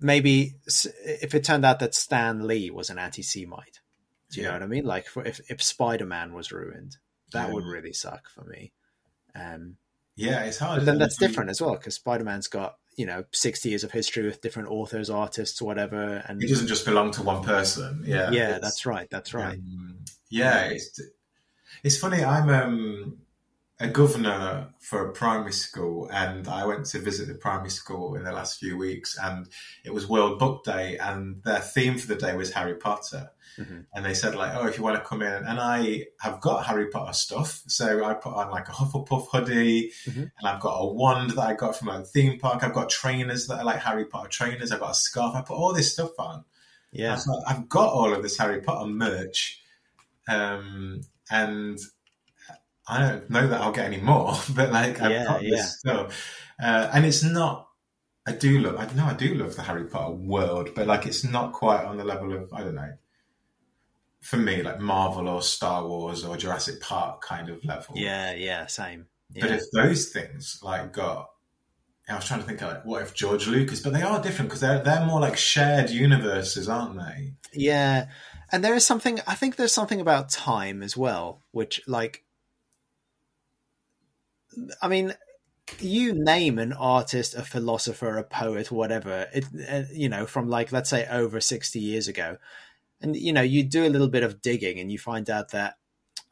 maybe 0.00 0.54
if 0.66 1.34
it 1.34 1.44
turned 1.44 1.64
out 1.64 1.80
that 1.80 1.94
Stan 1.94 2.46
Lee 2.46 2.70
was 2.70 2.90
an 2.90 2.98
anti-Semite. 2.98 3.80
Do 4.30 4.40
you 4.40 4.44
yeah. 4.44 4.48
know 4.50 4.54
what 4.56 4.62
I 4.62 4.66
mean? 4.66 4.84
Like, 4.84 5.06
for, 5.06 5.24
if 5.24 5.40
if 5.50 5.62
Spider 5.62 6.06
Man 6.06 6.32
was 6.32 6.52
ruined, 6.52 6.96
that 7.32 7.48
yeah. 7.48 7.54
would 7.54 7.64
really 7.64 7.92
suck 7.92 8.28
for 8.28 8.44
me. 8.44 8.72
Um, 9.34 9.76
yeah, 10.16 10.44
it's 10.44 10.58
hard. 10.58 10.80
But 10.80 10.86
then 10.86 10.98
that's 10.98 11.16
different 11.16 11.50
as 11.50 11.60
well 11.60 11.74
because 11.74 11.94
Spider 11.94 12.24
Man's 12.24 12.48
got 12.48 12.76
you 12.96 13.06
know 13.06 13.24
60 13.32 13.68
years 13.68 13.84
of 13.84 13.92
history 13.92 14.24
with 14.24 14.40
different 14.40 14.70
authors 14.70 15.10
artists 15.10 15.60
whatever 15.60 16.22
and 16.26 16.42
it 16.42 16.48
doesn't 16.48 16.66
just 16.66 16.84
belong 16.84 17.10
to 17.12 17.22
one 17.22 17.42
person. 17.42 18.02
Yeah 18.06 18.30
yeah 18.30 18.58
that's 18.58 18.86
right 18.86 19.08
that's 19.10 19.34
right. 19.34 19.58
um, 19.58 19.98
yeah 20.30 20.64
it's 20.64 21.00
it's 21.84 21.98
funny 21.98 22.24
i'm 22.24 22.48
um, 22.48 23.18
a 23.78 23.88
governor 23.88 24.68
for 24.80 25.06
a 25.06 25.12
primary 25.12 25.52
school 25.52 26.08
and 26.10 26.48
i 26.48 26.64
went 26.64 26.86
to 26.86 26.98
visit 26.98 27.28
the 27.28 27.34
primary 27.34 27.70
school 27.70 28.14
in 28.14 28.24
the 28.24 28.32
last 28.32 28.58
few 28.58 28.76
weeks 28.76 29.18
and 29.22 29.48
it 29.84 29.92
was 29.92 30.08
world 30.08 30.38
book 30.38 30.64
day 30.64 30.96
and 30.98 31.42
their 31.44 31.60
theme 31.60 31.98
for 31.98 32.06
the 32.06 32.16
day 32.16 32.34
was 32.34 32.52
harry 32.52 32.74
potter 32.74 33.30
Mm-hmm. 33.58 33.80
And 33.94 34.04
they 34.04 34.14
said 34.14 34.34
like, 34.34 34.54
oh, 34.54 34.66
if 34.66 34.76
you 34.76 34.84
want 34.84 34.96
to 34.96 35.08
come 35.08 35.22
in, 35.22 35.32
and 35.32 35.58
I 35.58 36.06
have 36.20 36.40
got 36.40 36.66
Harry 36.66 36.88
Potter 36.88 37.12
stuff, 37.12 37.62
so 37.66 38.04
I 38.04 38.14
put 38.14 38.34
on 38.34 38.50
like 38.50 38.68
a 38.68 38.72
Hufflepuff 38.72 39.28
hoodie, 39.30 39.92
mm-hmm. 40.04 40.20
and 40.20 40.30
I've 40.44 40.60
got 40.60 40.78
a 40.78 40.86
wand 40.86 41.30
that 41.30 41.46
I 41.46 41.54
got 41.54 41.76
from 41.76 41.88
a 41.88 42.04
theme 42.04 42.38
park. 42.38 42.62
I've 42.62 42.74
got 42.74 42.90
trainers 42.90 43.46
that 43.46 43.60
are 43.60 43.64
like 43.64 43.80
Harry 43.80 44.04
Potter 44.04 44.28
trainers. 44.28 44.72
I've 44.72 44.80
got 44.80 44.90
a 44.90 44.94
scarf. 44.94 45.34
I 45.34 45.40
put 45.40 45.56
all 45.56 45.72
this 45.72 45.92
stuff 45.92 46.18
on. 46.18 46.44
Yeah, 46.92 47.18
like, 47.26 47.44
I've 47.46 47.68
got 47.68 47.92
all 47.92 48.12
of 48.12 48.22
this 48.22 48.38
Harry 48.38 48.60
Potter 48.60 48.88
merch, 48.88 49.62
um, 50.28 51.00
and 51.30 51.78
I 52.88 53.00
don't 53.00 53.30
know 53.30 53.48
that 53.48 53.60
I'll 53.60 53.72
get 53.72 53.86
any 53.86 54.00
more, 54.00 54.34
but 54.54 54.72
like 54.72 55.00
I've 55.00 55.10
yeah, 55.10 55.24
got 55.24 55.40
this 55.40 55.50
yeah. 55.50 55.64
stuff, 55.64 56.40
uh, 56.62 56.90
and 56.92 57.04
it's 57.04 57.22
not. 57.22 57.68
I 58.28 58.32
do 58.32 58.58
love. 58.58 58.76
I 58.76 58.92
know 58.94 59.06
I 59.06 59.14
do 59.14 59.34
love 59.34 59.54
the 59.54 59.62
Harry 59.62 59.84
Potter 59.84 60.14
world, 60.14 60.70
but 60.74 60.86
like 60.86 61.06
it's 61.06 61.24
not 61.24 61.52
quite 61.52 61.84
on 61.84 61.96
the 61.96 62.04
level 62.04 62.32
of 62.32 62.52
I 62.52 62.62
don't 62.62 62.74
know 62.74 62.92
for 64.26 64.38
me 64.38 64.60
like 64.60 64.80
Marvel 64.80 65.28
or 65.28 65.40
Star 65.40 65.86
Wars 65.86 66.24
or 66.24 66.36
Jurassic 66.36 66.80
Park 66.80 67.22
kind 67.22 67.48
of 67.48 67.64
level. 67.64 67.94
Yeah, 67.96 68.34
yeah, 68.34 68.66
same. 68.66 69.06
Yeah. 69.32 69.42
But 69.42 69.50
if 69.52 69.62
those 69.72 70.08
things 70.08 70.58
like 70.62 70.92
got, 70.92 71.30
I 72.08 72.16
was 72.16 72.26
trying 72.26 72.40
to 72.40 72.46
think 72.46 72.60
like, 72.60 72.84
what 72.84 73.02
if 73.02 73.14
George 73.14 73.46
Lucas? 73.46 73.80
But 73.80 73.92
they 73.92 74.02
are 74.02 74.20
different 74.20 74.48
because 74.48 74.60
they're 74.60 74.82
they're 74.82 75.06
more 75.06 75.20
like 75.20 75.36
shared 75.36 75.90
universes, 75.90 76.68
aren't 76.68 76.98
they? 76.98 77.34
Yeah, 77.52 78.06
and 78.50 78.64
there 78.64 78.74
is 78.74 78.84
something. 78.84 79.20
I 79.28 79.36
think 79.36 79.54
there's 79.54 79.72
something 79.72 80.00
about 80.00 80.28
time 80.28 80.82
as 80.82 80.96
well, 80.96 81.42
which 81.52 81.80
like, 81.86 82.24
I 84.80 84.88
mean, 84.88 85.14
you 85.80 86.12
name 86.14 86.58
an 86.58 86.72
artist, 86.72 87.34
a 87.34 87.42
philosopher, 87.42 88.18
a 88.18 88.24
poet, 88.24 88.70
whatever. 88.70 89.26
It, 89.32 89.44
uh, 89.68 89.82
you 89.92 90.08
know, 90.08 90.26
from 90.26 90.48
like 90.48 90.72
let's 90.72 90.90
say 90.90 91.06
over 91.10 91.40
sixty 91.40 91.80
years 91.80 92.08
ago, 92.08 92.38
and 93.00 93.16
you 93.16 93.32
know 93.32 93.42
you 93.42 93.62
do 93.62 93.86
a 93.86 93.90
little 93.90 94.08
bit 94.08 94.22
of 94.22 94.40
digging 94.40 94.78
and 94.78 94.90
you 94.90 94.98
find 94.98 95.28
out 95.28 95.50
that 95.50 95.76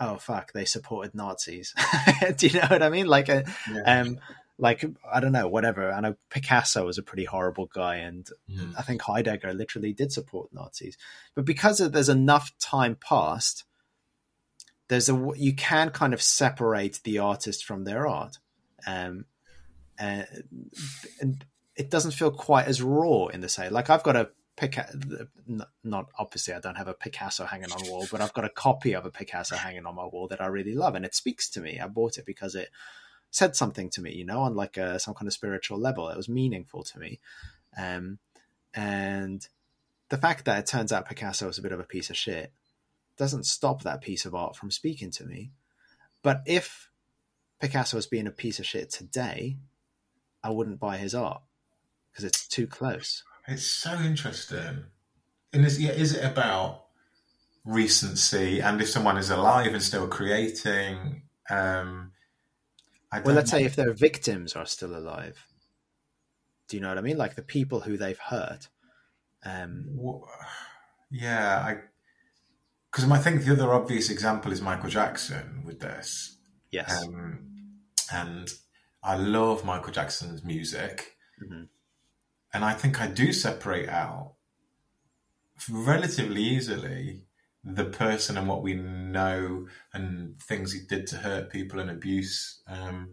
oh 0.01 0.17
fuck 0.17 0.53
they 0.53 0.65
supported 0.65 1.15
nazis 1.15 1.75
do 2.37 2.47
you 2.47 2.61
know 2.61 2.67
what 2.69 2.83
i 2.83 2.89
mean 2.89 3.07
like 3.07 3.29
a, 3.29 3.45
yeah. 3.71 4.01
um 4.01 4.19
like 4.59 4.85
i 5.13 5.21
don't 5.21 5.33
know 5.33 5.49
whatever 5.49 5.93
i 5.93 6.01
know 6.01 6.15
picasso 6.31 6.85
was 6.85 6.99
a 6.99 7.03
pretty 7.03 7.25
horrible 7.25 7.69
guy 7.73 7.97
and 7.97 8.29
mm. 8.51 8.73
i 8.79 8.83
think 8.83 9.03
heidegger 9.03 9.53
literally 9.53 9.93
did 9.93 10.13
support 10.13 10.49
nazis 10.53 10.97
but 11.35 11.45
because 11.45 11.81
of, 11.81 11.93
there's 11.93 12.09
enough 12.09 12.53
time 12.59 12.97
passed 12.97 13.65
there's 14.89 15.09
a 15.09 15.31
you 15.37 15.55
can 15.55 15.91
kind 15.91 16.15
of 16.15 16.23
separate 16.23 17.01
the 17.05 17.19
artist 17.19 17.65
from 17.65 17.85
their 17.85 18.07
art 18.07 18.39
um 18.87 19.25
and, 19.99 20.27
it 21.77 21.91
doesn't 21.91 22.13
feel 22.13 22.31
quite 22.31 22.67
as 22.67 22.81
raw 22.81 23.27
in 23.27 23.41
the 23.41 23.49
same 23.49 23.73
like 23.73 23.91
i've 23.91 24.03
got 24.03 24.17
a 24.17 24.29
Picasso, 24.57 25.27
not 25.83 26.07
obviously 26.17 26.55
I 26.55 26.61
don't 26.61 26.77
have 26.77 26.87
a 26.87 26.95
Picasso 26.95 27.45
hanging 27.45 27.73
on 27.73 27.83
the 27.83 27.91
wall, 27.91 28.07
but 28.11 28.21
I've 28.21 28.35
got 28.35 28.45
a 28.45 28.51
copy 28.51 28.93
of 28.93 29.05
a 29.05 29.11
Picasso 29.11 29.57
hanging 29.57 29.85
on 29.85 29.97
my 29.97 30.05
wall 30.05 30.29
that 30.29 30.41
I 30.41 30.47
really 30.47 30.75
love, 30.75 30.95
and 30.95 31.05
it 31.05 31.15
speaks 31.15 31.49
to 31.51 31.61
me. 31.61 31.81
I 31.81 31.89
bought 31.89 32.19
it 32.19 32.25
because 32.25 32.55
it 32.55 32.71
said 33.31 33.57
something 33.57 33.91
to 33.91 34.01
me, 34.01 34.13
you 34.13 34.25
know, 34.25 34.43
on 34.43 34.55
like 34.55 34.77
a, 34.77 35.01
some 35.01 35.15
kind 35.15 35.27
of 35.27 35.33
spiritual 35.33 35.79
level. 35.79 36.09
It 36.09 36.17
was 36.17 36.29
meaningful 36.29 36.85
to 36.85 36.99
me, 37.01 37.19
um, 37.77 38.19
and 38.75 39.47
the 40.09 40.19
fact 40.19 40.45
that 40.45 40.59
it 40.59 40.67
turns 40.67 40.93
out 40.93 41.09
Picasso 41.09 41.49
was 41.49 41.59
a 41.59 41.63
bit 41.63 41.73
of 41.73 41.81
a 41.81 41.85
piece 41.85 42.11
of 42.11 42.17
shit 42.17 42.53
doesn't 43.17 43.47
stop 43.47 43.83
that 43.83 44.01
piece 44.01 44.25
of 44.25 44.35
art 44.35 44.57
from 44.57 44.71
speaking 44.71 45.11
to 45.13 45.25
me. 45.25 45.53
But 46.23 46.43
if 46.47 46.91
Picasso 47.61 47.97
was 47.97 48.07
being 48.07 48.27
a 48.27 48.33
piece 48.33 48.59
of 48.59 48.67
shit 48.67 48.91
today, 48.91 49.59
I 50.43 50.51
wouldn't 50.51 50.81
buy 50.81 50.97
his 50.97 51.15
art 51.15 51.43
because 52.11 52.25
it's 52.25 52.47
too 52.47 52.67
close. 52.67 53.23
It's 53.47 53.67
so 53.67 53.95
interesting. 53.95 54.85
And 55.53 55.65
is, 55.65 55.81
yeah, 55.81 55.93
is 55.93 56.15
it 56.15 56.25
about 56.25 56.87
recency 57.65 58.61
and 58.61 58.81
if 58.81 58.89
someone 58.89 59.17
is 59.17 59.31
alive 59.31 59.73
and 59.73 59.83
still 59.83 60.09
creating? 60.09 61.23
Um, 61.49 62.13
well, 63.25 63.35
let's 63.35 63.53
know. 63.53 63.59
say 63.59 63.65
if 63.65 63.77
their 63.77 63.93
victims 63.93 64.57
are 64.57 64.67
still 64.67 64.97
alive. 64.97 65.47
Do 66.69 66.77
you 66.77 66.83
know 66.83 66.89
what 66.89 66.99
I 66.99 67.03
mean? 67.03 67.19
Like 67.19 67.37
the 67.37 67.43
people 67.43 67.81
who 67.81 67.97
they've 67.97 68.19
hurt. 68.19 68.69
Um, 69.45 69.85
well, 69.91 70.29
yeah, 71.11 71.59
I 71.59 71.77
because 72.95 73.11
I 73.11 73.19
think 73.19 73.43
the 73.43 73.53
other 73.53 73.75
obvious 73.75 74.09
example 74.09 74.53
is 74.53 74.63
Michael 74.63 74.89
Jackson 74.89 75.65
with 75.67 75.81
this. 75.81 76.37
Yes, 76.71 77.05
um, 77.05 77.41
and 78.13 78.49
I 79.03 79.17
love 79.17 79.65
Michael 79.65 79.93
Jackson's 79.93 80.45
music. 80.45 81.17
Mm-hmm. 81.43 81.65
And 82.53 82.65
I 82.65 82.73
think 82.73 83.01
I 83.01 83.09
do 83.09 83.33
separate 83.33 83.89
out 83.89 84.35
relatively 85.69 86.43
easily 86.43 87.27
the 87.65 87.87
person 87.87 88.39
and 88.39 88.47
what 88.47 88.63
we 88.63 88.75
know 88.75 89.67
and 89.93 90.41
things 90.41 90.73
he 90.73 90.81
did 90.89 91.09
to 91.09 91.17
hurt 91.17 91.51
people 91.51 91.81
and 91.81 91.91
abuse 91.91 92.61
um, 92.69 93.09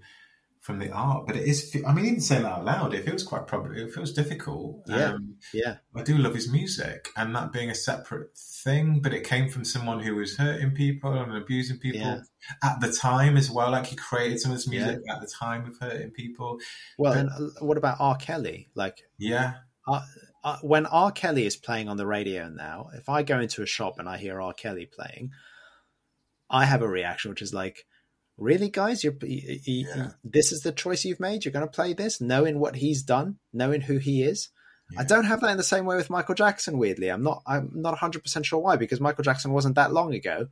from 0.71 0.79
the 0.79 0.91
art, 0.91 1.27
but 1.27 1.35
it 1.35 1.43
is. 1.47 1.75
I 1.85 1.93
mean, 1.93 2.05
even 2.05 2.21
saying 2.21 2.43
that 2.43 2.51
out 2.53 2.65
loud, 2.65 2.93
it 2.93 3.05
feels 3.05 3.23
quite 3.23 3.45
probably 3.45 3.81
it 3.83 3.93
feels 3.93 4.13
difficult. 4.13 4.83
Yeah, 4.87 5.13
um, 5.13 5.35
yeah. 5.53 5.77
I 5.95 6.01
do 6.03 6.17
love 6.17 6.33
his 6.33 6.49
music, 6.51 7.09
and 7.17 7.35
that 7.35 7.51
being 7.51 7.69
a 7.69 7.75
separate 7.75 8.37
thing, 8.37 9.01
but 9.01 9.13
it 9.13 9.23
came 9.25 9.49
from 9.49 9.65
someone 9.65 9.99
who 9.99 10.15
was 10.15 10.37
hurting 10.37 10.71
people 10.71 11.13
and 11.13 11.35
abusing 11.35 11.77
people 11.77 11.99
Yeah. 12.01 12.19
at 12.63 12.79
the 12.79 12.91
time 12.91 13.35
as 13.35 13.51
well. 13.51 13.71
Like 13.71 13.87
he 13.87 13.95
created 13.97 14.39
some 14.39 14.51
of 14.51 14.57
this 14.57 14.67
music 14.67 14.99
at 15.09 15.19
the 15.19 15.27
time 15.27 15.67
of 15.67 15.77
hurting 15.77 16.11
people. 16.11 16.59
Well, 16.97 17.13
But- 17.13 17.19
and 17.19 17.29
uh, 17.29 17.65
what 17.65 17.77
about 17.77 17.97
R. 17.99 18.15
Kelly? 18.15 18.69
Like 18.73 19.01
Yeah, 19.17 19.55
uh, 19.87 20.57
when 20.61 20.85
R. 20.85 21.11
Kelly 21.11 21.45
is 21.45 21.57
playing 21.57 21.89
on 21.89 21.97
the 21.97 22.07
radio 22.07 22.47
now, 22.49 22.89
if 22.95 23.09
I 23.09 23.23
go 23.23 23.39
into 23.39 23.61
a 23.61 23.65
shop 23.67 23.99
and 23.99 24.07
I 24.07 24.17
hear 24.17 24.41
R. 24.41 24.53
Kelly 24.53 24.85
playing, 24.85 25.31
I 26.49 26.65
have 26.65 26.81
a 26.81 26.87
reaction 26.87 27.29
which 27.31 27.41
is 27.41 27.53
like, 27.53 27.85
"Really, 28.41 28.69
guys? 28.69 29.03
You're 29.03 29.13
y- 29.21 29.43
y- 29.47 29.59
y- 29.67 29.85
Yeah. 29.95 30.11
this 30.23 30.51
is 30.51 30.61
the 30.61 30.71
choice 30.71 31.05
you've 31.05 31.19
made. 31.19 31.45
You're 31.45 31.51
going 31.51 31.65
to 31.67 31.71
play 31.71 31.93
this, 31.93 32.19
knowing 32.19 32.59
what 32.59 32.75
he's 32.77 33.03
done, 33.03 33.37
knowing 33.53 33.81
who 33.81 33.97
he 33.97 34.23
is." 34.23 34.49
I 34.97 35.05
don't 35.05 35.23
have 35.25 35.39
that 35.39 35.51
in 35.51 35.57
the 35.57 35.63
same 35.63 35.85
way 35.85 35.95
with 35.95 36.09
Michael 36.09 36.35
Jackson. 36.35 36.77
Weirdly, 36.77 37.07
I'm 37.09 37.23
not. 37.23 37.43
I'm 37.47 37.69
not 37.73 37.91
100 37.91 38.23
percent 38.23 38.45
sure 38.45 38.59
why 38.59 38.75
because 38.75 38.99
Michael 38.99 39.23
Jackson 39.23 39.51
wasn't 39.53 39.75
that 39.75 39.93
long 39.93 40.13
ago. 40.13 40.47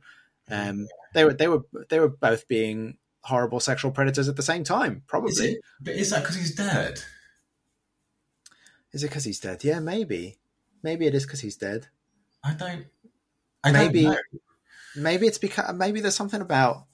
Um, 0.48 0.88
they 1.14 1.24
were. 1.26 1.34
They 1.34 1.48
were. 1.48 1.62
They 1.90 2.00
were 2.00 2.08
both 2.08 2.48
being 2.48 2.96
horrible 3.22 3.60
sexual 3.60 3.90
predators 3.90 4.28
at 4.28 4.36
the 4.36 4.42
same 4.42 4.64
time. 4.64 4.94
Is 4.96 5.02
Probably. 5.06 5.46
it, 5.52 5.60
but 5.82 5.94
is 5.94 6.08
that 6.10 6.20
because 6.22 6.36
he's 6.36 6.54
dead? 6.54 7.02
Is 8.92 9.04
it 9.04 9.08
because 9.08 9.24
he's 9.24 9.40
dead? 9.40 9.62
Yeah, 9.62 9.80
maybe. 9.80 10.38
Maybe 10.82 11.06
it 11.06 11.14
is 11.14 11.24
because 11.24 11.40
he's 11.40 11.56
dead. 11.56 11.88
I 12.42 12.54
don't. 12.54 12.86
I 13.62 13.72
Maybe- 13.72 14.04
don't 14.04 14.12
know. 14.32 14.38
Maybe 14.96 15.26
it's 15.26 15.38
because 15.38 15.74
maybe 15.74 16.00
there's 16.00 16.16
something 16.16 16.40
about 16.40 16.86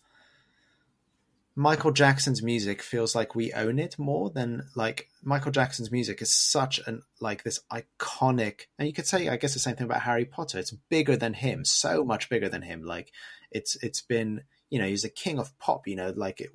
Michael 1.59 1.91
Jackson's 1.91 2.43
music 2.43 2.83
feels 2.83 3.15
like 3.15 3.35
we 3.35 3.51
own 3.55 3.79
it 3.79 3.99
more 3.99 4.29
than 4.29 4.69
like 4.75 5.09
Michael 5.23 5.51
Jackson's 5.51 5.91
music 5.91 6.21
is 6.21 6.31
such 6.31 6.79
an 6.87 7.03
like 7.19 7.45
this 7.45 7.61
iconic 7.73 8.67
and 8.79 8.87
you 8.87 8.93
could 8.93 9.07
say 9.07 9.31
I 9.31 9.39
guess 9.39 9.55
the 9.55 9.59
same 9.59 9.75
thing 9.75 9.87
about 9.87 10.03
Harry 10.03 10.27
Potter. 10.27 10.59
It's 10.59 10.73
bigger 10.73 11.17
than 11.17 11.33
him, 11.33 11.65
so 11.65 12.05
much 12.05 12.29
bigger 12.29 12.51
than 12.51 12.61
him. 12.61 12.83
Like 12.83 13.11
it's 13.51 13.75
it's 13.83 14.03
been 14.03 14.43
you 14.69 14.79
know 14.79 14.87
he's 14.87 15.05
a 15.05 15.09
king 15.09 15.39
of 15.39 15.59
pop. 15.59 15.89
You 15.89 15.97
know 15.97 16.13
like 16.15 16.43
it, 16.43 16.51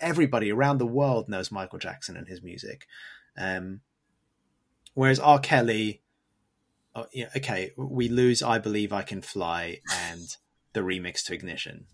everybody 0.00 0.50
around 0.50 0.78
the 0.78 0.86
world 0.86 1.28
knows 1.28 1.52
Michael 1.52 1.78
Jackson 1.78 2.16
and 2.16 2.26
his 2.26 2.42
music. 2.42 2.88
Um, 3.36 3.82
whereas 4.94 5.20
R. 5.20 5.38
Kelly, 5.38 6.02
oh, 6.96 7.06
yeah, 7.12 7.28
okay, 7.36 7.72
we 7.76 8.08
lose 8.08 8.42
"I 8.42 8.58
Believe 8.58 8.92
I 8.92 9.02
Can 9.02 9.22
Fly" 9.22 9.80
and 9.92 10.36
the 10.72 10.80
remix 10.80 11.24
to 11.26 11.34
Ignition. 11.34 11.86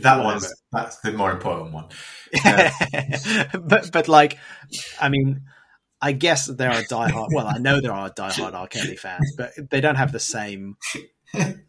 That 0.00 0.22
one's 0.22 0.52
that's 0.72 1.00
the 1.00 1.12
more 1.12 1.32
important 1.32 1.72
one. 1.72 1.86
but 3.62 3.90
but 3.92 4.08
like, 4.08 4.38
I 5.00 5.08
mean, 5.08 5.42
I 6.00 6.12
guess 6.12 6.46
there 6.46 6.70
are 6.70 6.82
diehard. 6.82 7.28
Well, 7.34 7.46
I 7.46 7.58
know 7.58 7.80
there 7.80 7.92
are 7.92 8.10
diehard 8.10 8.54
R. 8.54 8.66
Kelly 8.66 8.96
fans, 8.96 9.34
but 9.36 9.52
they 9.70 9.80
don't 9.80 9.96
have 9.96 10.12
the 10.12 10.20
same 10.20 10.76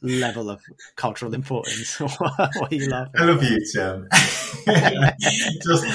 level 0.02 0.50
of 0.50 0.62
cultural 0.96 1.34
importance. 1.34 2.00
what 2.00 2.22
are 2.40 2.68
you 2.76 2.90
laughing? 2.90 3.14
I 3.18 3.24
love 3.24 3.44
you, 3.44 3.60
Tim. 3.74 4.08
Just, 5.64 5.86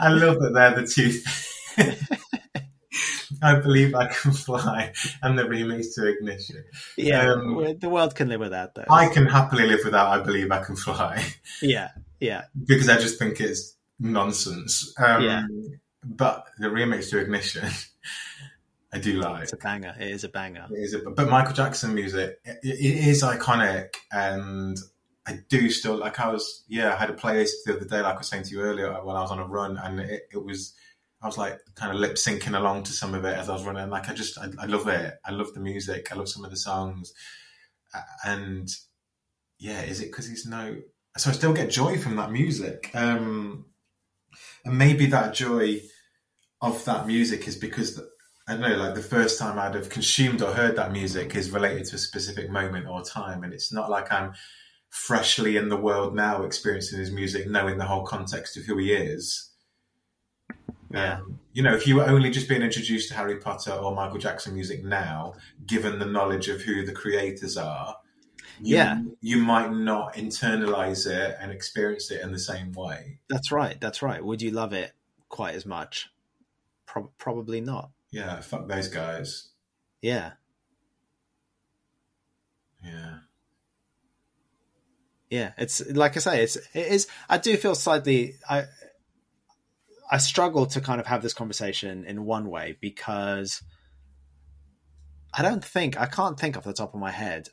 I 0.00 0.08
love 0.08 0.38
that 0.40 0.52
they're 0.54 0.80
the 0.80 0.86
two. 0.86 2.18
I 3.42 3.58
believe 3.60 3.94
I 3.94 4.06
can 4.06 4.32
fly, 4.46 4.92
and 5.22 5.38
the 5.38 5.42
remix 5.42 5.94
to 5.94 6.06
Ignition. 6.06 6.64
Yeah, 6.96 7.32
Um, 7.32 7.76
the 7.78 7.88
world 7.88 8.14
can 8.14 8.28
live 8.28 8.40
without 8.40 8.74
that. 8.76 8.90
I 8.90 9.08
can 9.08 9.26
happily 9.26 9.66
live 9.66 9.80
without 9.84 10.08
I 10.08 10.22
believe 10.22 10.50
I 10.50 10.62
can 10.62 10.76
fly 10.76 11.24
yeah, 11.62 11.88
yeah, 12.20 12.44
because 12.66 12.88
I 12.88 12.98
just 12.98 13.18
think 13.18 13.40
it's 13.40 13.76
nonsense. 13.98 14.94
Um, 14.98 15.22
Yeah. 15.22 15.42
But 16.04 16.46
the 16.58 16.66
remix 16.66 17.10
to 17.10 17.18
Ignition, 17.18 17.68
I 18.92 18.98
do 18.98 19.20
like. 19.20 19.44
it's 19.44 19.52
a 19.52 19.56
banger. 19.56 19.94
It 19.98 20.10
is 20.10 20.24
a 20.24 20.28
banger. 20.28 20.66
It 20.70 20.80
is 20.80 20.94
a, 20.94 20.98
but 20.98 21.28
Michael 21.28 21.54
Jackson 21.54 21.94
music, 21.94 22.40
it, 22.44 22.58
it 22.64 23.08
is 23.08 23.22
iconic, 23.22 23.94
and 24.10 24.76
I 25.26 25.38
do 25.48 25.70
still 25.70 25.96
like. 25.96 26.18
I 26.18 26.28
was, 26.28 26.64
yeah, 26.68 26.92
I 26.92 26.96
had 26.96 27.10
a 27.10 27.14
playlist 27.14 27.50
the 27.64 27.76
other 27.76 27.84
day, 27.84 28.00
like 28.00 28.16
I 28.16 28.18
was 28.18 28.26
saying 28.28 28.42
to 28.44 28.50
you 28.50 28.62
earlier, 28.62 28.92
when 29.04 29.14
I 29.16 29.20
was 29.22 29.30
on 29.30 29.38
a 29.38 29.46
run, 29.46 29.76
and 29.78 30.00
it, 30.00 30.22
it 30.32 30.44
was, 30.44 30.74
I 31.22 31.26
was 31.26 31.38
like 31.38 31.58
kind 31.76 31.92
of 31.92 31.98
lip 31.98 32.14
syncing 32.14 32.56
along 32.56 32.82
to 32.84 32.92
some 32.92 33.14
of 33.14 33.24
it 33.24 33.36
as 33.36 33.48
I 33.48 33.52
was 33.52 33.64
running. 33.64 33.88
Like 33.90 34.08
I 34.08 34.14
just, 34.14 34.38
I, 34.38 34.48
I 34.58 34.66
love 34.66 34.88
it. 34.88 35.14
I 35.24 35.30
love 35.30 35.54
the 35.54 35.60
music. 35.60 36.08
I 36.10 36.16
love 36.16 36.28
some 36.28 36.44
of 36.44 36.50
the 36.50 36.56
songs, 36.56 37.12
and 38.24 38.68
yeah, 39.58 39.82
is 39.82 40.00
it 40.00 40.06
because 40.06 40.28
he's 40.28 40.46
no? 40.46 40.76
So 41.16 41.30
I 41.30 41.32
still 41.34 41.52
get 41.52 41.70
joy 41.70 41.98
from 41.98 42.16
that 42.16 42.32
music, 42.32 42.90
um, 42.94 43.66
and 44.64 44.78
maybe 44.78 45.06
that 45.06 45.34
joy 45.34 45.80
of 46.60 46.84
that 46.84 47.06
music 47.06 47.46
is 47.48 47.56
because 47.56 48.00
I 48.48 48.52
don't 48.52 48.62
know, 48.62 48.76
like 48.76 48.94
the 48.94 49.02
first 49.02 49.38
time 49.38 49.58
I'd 49.58 49.74
have 49.74 49.88
consumed 49.88 50.42
or 50.42 50.52
heard 50.52 50.76
that 50.76 50.92
music 50.92 51.36
is 51.36 51.50
related 51.50 51.86
to 51.86 51.96
a 51.96 51.98
specific 51.98 52.50
moment 52.50 52.86
or 52.88 53.02
time. 53.02 53.44
And 53.44 53.52
it's 53.52 53.72
not 53.72 53.88
like 53.88 54.10
I'm 54.12 54.32
freshly 54.90 55.56
in 55.56 55.68
the 55.68 55.76
world 55.76 56.14
now 56.14 56.42
experiencing 56.42 56.98
his 56.98 57.12
music, 57.12 57.48
knowing 57.48 57.78
the 57.78 57.84
whole 57.84 58.04
context 58.04 58.56
of 58.56 58.64
who 58.64 58.78
he 58.78 58.92
is. 58.92 59.50
Yeah. 60.92 61.18
Um, 61.18 61.38
you 61.52 61.62
know, 61.62 61.74
if 61.74 61.86
you 61.86 61.96
were 61.96 62.04
only 62.04 62.30
just 62.30 62.48
being 62.48 62.62
introduced 62.62 63.08
to 63.08 63.14
Harry 63.14 63.36
Potter 63.36 63.72
or 63.72 63.94
Michael 63.94 64.18
Jackson 64.18 64.54
music 64.54 64.84
now, 64.84 65.34
given 65.66 65.98
the 65.98 66.06
knowledge 66.06 66.48
of 66.48 66.62
who 66.62 66.84
the 66.84 66.92
creators 66.92 67.56
are, 67.56 67.96
you, 68.60 68.76
Yeah. 68.76 69.02
you 69.20 69.38
might 69.38 69.72
not 69.72 70.14
internalize 70.14 71.06
it 71.06 71.36
and 71.40 71.50
experience 71.52 72.10
it 72.10 72.20
in 72.22 72.32
the 72.32 72.38
same 72.38 72.72
way. 72.72 73.18
That's 73.28 73.50
right. 73.52 73.80
That's 73.80 74.02
right. 74.02 74.24
Would 74.24 74.40
you 74.42 74.50
love 74.50 74.72
it 74.72 74.92
quite 75.28 75.54
as 75.54 75.66
much? 75.66 76.10
Pro- 76.86 77.12
probably 77.18 77.60
not. 77.60 77.90
Yeah, 78.10 78.40
fuck 78.40 78.68
those 78.68 78.88
guys. 78.88 79.48
Yeah. 80.02 80.32
Yeah. 82.84 83.18
Yeah, 85.30 85.52
it's 85.56 85.80
like 85.90 86.16
I 86.16 86.20
say, 86.20 86.42
it's 86.42 86.56
it 86.56 86.86
is. 86.88 87.06
I 87.28 87.38
do 87.38 87.56
feel 87.56 87.74
slightly. 87.74 88.34
I 88.48 88.64
I 90.12 90.18
struggle 90.18 90.66
to 90.66 90.80
kind 90.82 91.00
of 91.00 91.06
have 91.06 91.22
this 91.22 91.32
conversation 91.32 92.04
in 92.04 92.26
one 92.26 92.50
way 92.50 92.76
because 92.82 93.62
I 95.32 95.40
don't 95.40 95.64
think 95.64 95.98
I 95.98 96.04
can't 96.04 96.38
think 96.38 96.54
off 96.54 96.64
the 96.64 96.74
top 96.74 96.92
of 96.92 97.00
my 97.00 97.10
head 97.10 97.48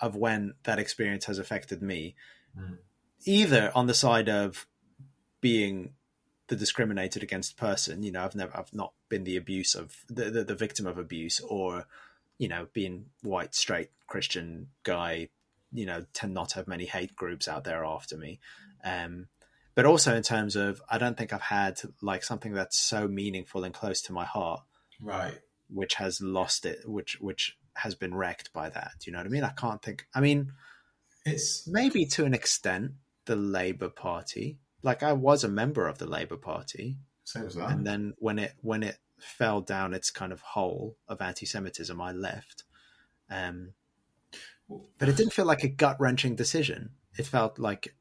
of 0.00 0.14
when 0.14 0.54
that 0.62 0.78
experience 0.78 1.24
has 1.24 1.40
affected 1.40 1.82
me, 1.82 2.14
Mm. 2.56 2.78
either 3.26 3.72
on 3.74 3.88
the 3.88 3.94
side 3.94 4.28
of 4.28 4.68
being 5.40 5.94
the 6.46 6.54
discriminated 6.56 7.22
against 7.22 7.56
person. 7.56 8.04
You 8.04 8.12
know, 8.12 8.24
I've 8.24 8.36
never, 8.36 8.56
I've 8.56 8.72
not 8.72 8.94
been 9.08 9.24
the 9.24 9.36
abuse 9.36 9.74
of 9.74 10.04
the 10.08 10.30
the, 10.30 10.44
the 10.44 10.54
victim 10.54 10.86
of 10.86 10.98
abuse, 10.98 11.40
or 11.40 11.86
you 12.38 12.46
know, 12.46 12.68
being 12.72 13.06
white, 13.22 13.56
straight, 13.56 13.90
Christian 14.06 14.68
guy 14.84 15.30
you 15.72 15.84
know 15.84 16.06
tend 16.14 16.32
not 16.32 16.50
to 16.50 16.56
have 16.56 16.68
many 16.68 16.86
hate 16.86 17.14
groups 17.14 17.46
out 17.46 17.64
there 17.64 17.84
after 17.84 18.16
me 18.16 18.40
um 18.84 19.26
but 19.78 19.86
also 19.86 20.16
in 20.16 20.24
terms 20.24 20.56
of 20.56 20.82
i 20.90 20.98
don't 20.98 21.16
think 21.16 21.32
i've 21.32 21.40
had 21.40 21.80
like 22.02 22.24
something 22.24 22.52
that's 22.52 22.76
so 22.76 23.06
meaningful 23.06 23.62
and 23.62 23.72
close 23.72 24.02
to 24.02 24.12
my 24.12 24.24
heart 24.24 24.62
Right. 25.00 25.38
which 25.70 25.94
has 25.94 26.20
lost 26.20 26.66
it 26.66 26.78
which 26.84 27.16
which 27.20 27.56
has 27.74 27.94
been 27.94 28.12
wrecked 28.12 28.52
by 28.52 28.68
that 28.70 28.92
do 28.98 29.04
you 29.08 29.12
know 29.12 29.20
what 29.20 29.26
i 29.26 29.30
mean 29.30 29.44
i 29.44 29.50
can't 29.50 29.80
think 29.80 30.06
i 30.12 30.20
mean 30.20 30.50
It's 31.24 31.64
maybe 31.68 32.04
to 32.06 32.24
an 32.24 32.34
extent 32.34 32.92
the 33.26 33.36
labor 33.36 33.88
party 33.88 34.58
like 34.82 35.04
i 35.04 35.12
was 35.12 35.44
a 35.44 35.48
member 35.48 35.86
of 35.86 35.98
the 35.98 36.06
labor 36.06 36.36
party 36.36 36.96
same 37.22 37.46
as 37.46 37.54
that. 37.54 37.70
and 37.70 37.86
then 37.86 38.14
when 38.18 38.40
it 38.40 38.54
when 38.62 38.82
it 38.82 38.98
fell 39.20 39.60
down 39.60 39.94
its 39.94 40.10
kind 40.10 40.32
of 40.32 40.40
hole 40.40 40.96
of 41.06 41.20
anti-semitism 41.20 42.00
i 42.00 42.10
left 42.10 42.64
um 43.30 43.74
but 44.98 45.08
it 45.08 45.16
didn't 45.16 45.32
feel 45.32 45.46
like 45.46 45.64
a 45.64 45.68
gut 45.68 45.96
wrenching 45.98 46.36
decision. 46.36 46.90
It 47.16 47.24
felt 47.26 47.58
like 47.58 47.94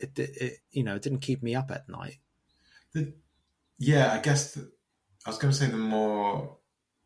it, 0.00 0.18
it, 0.18 0.58
you 0.70 0.82
know, 0.82 0.96
it 0.96 1.02
didn't 1.02 1.20
keep 1.20 1.42
me 1.42 1.54
up 1.54 1.70
at 1.70 1.88
night. 1.88 2.18
The, 2.92 3.12
yeah, 3.78 4.12
I 4.12 4.18
guess 4.18 4.54
the, 4.54 4.70
I 5.26 5.30
was 5.30 5.38
going 5.38 5.52
to 5.52 5.58
say 5.58 5.66
the 5.66 5.76
more 5.76 6.56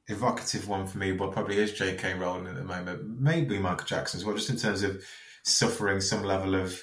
evocative 0.09 0.69
one 0.69 0.87
for 0.87 0.99
me, 0.99 1.13
well, 1.13 1.31
probably 1.31 1.59
is 1.59 1.73
J.K. 1.73 2.15
Rowling 2.15 2.47
at 2.47 2.57
the 2.57 2.65
moment. 2.65 3.21
Maybe 3.21 3.59
Michael 3.59 3.87
Jackson 3.87 4.21
as 4.21 4.25
well, 4.25 4.37
just 4.37 4.51
in 4.51 4.57
terms 4.57 4.83
of 4.83 5.03
suffering 5.45 6.01
some 6.01 6.23
level 6.23 6.55
of 6.55 6.83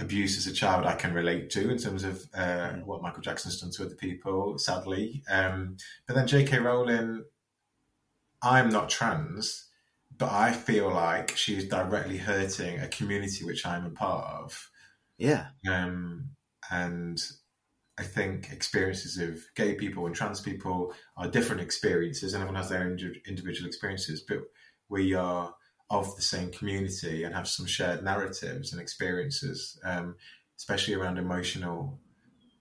abuse 0.00 0.36
as 0.36 0.46
a 0.46 0.52
child. 0.52 0.86
I 0.86 0.94
can 0.94 1.14
relate 1.14 1.50
to 1.50 1.70
in 1.70 1.78
terms 1.78 2.04
of 2.04 2.24
uh, 2.34 2.72
what 2.84 3.02
Michael 3.02 3.22
Jackson's 3.22 3.60
done 3.60 3.70
to 3.72 3.86
other 3.86 3.94
people, 3.94 4.58
sadly. 4.58 5.22
Um, 5.30 5.76
but 6.06 6.16
then 6.16 6.26
J.K. 6.26 6.58
Rowling, 6.58 7.24
I'm 8.42 8.68
not 8.70 8.90
trans, 8.90 9.68
but 10.16 10.30
I 10.30 10.52
feel 10.52 10.90
like 10.90 11.36
she's 11.36 11.68
directly 11.68 12.18
hurting 12.18 12.80
a 12.80 12.88
community 12.88 13.44
which 13.44 13.66
I'm 13.66 13.86
a 13.86 13.90
part 13.90 14.26
of. 14.42 14.70
Yeah, 15.18 15.48
Um, 15.68 16.30
and 16.70 17.22
I 17.96 18.02
think 18.02 18.50
experiences 18.50 19.18
of 19.18 19.40
gay 19.54 19.74
people 19.74 20.06
and 20.06 20.14
trans 20.14 20.40
people 20.40 20.92
are 21.16 21.28
different 21.28 21.62
experiences, 21.62 22.34
and 22.34 22.42
everyone 22.42 22.60
has 22.60 22.70
their 22.70 22.88
indi- 22.88 23.22
individual 23.26 23.68
experiences. 23.68 24.22
But 24.26 24.40
we 24.88 25.14
are 25.14 25.54
of 25.90 26.16
the 26.16 26.22
same 26.22 26.50
community 26.50 27.22
and 27.24 27.34
have 27.34 27.46
some 27.46 27.66
shared 27.66 28.02
narratives 28.02 28.72
and 28.72 28.80
experiences, 28.80 29.78
um, 29.84 30.16
especially 30.56 30.94
around 30.94 31.18
emotional 31.18 32.00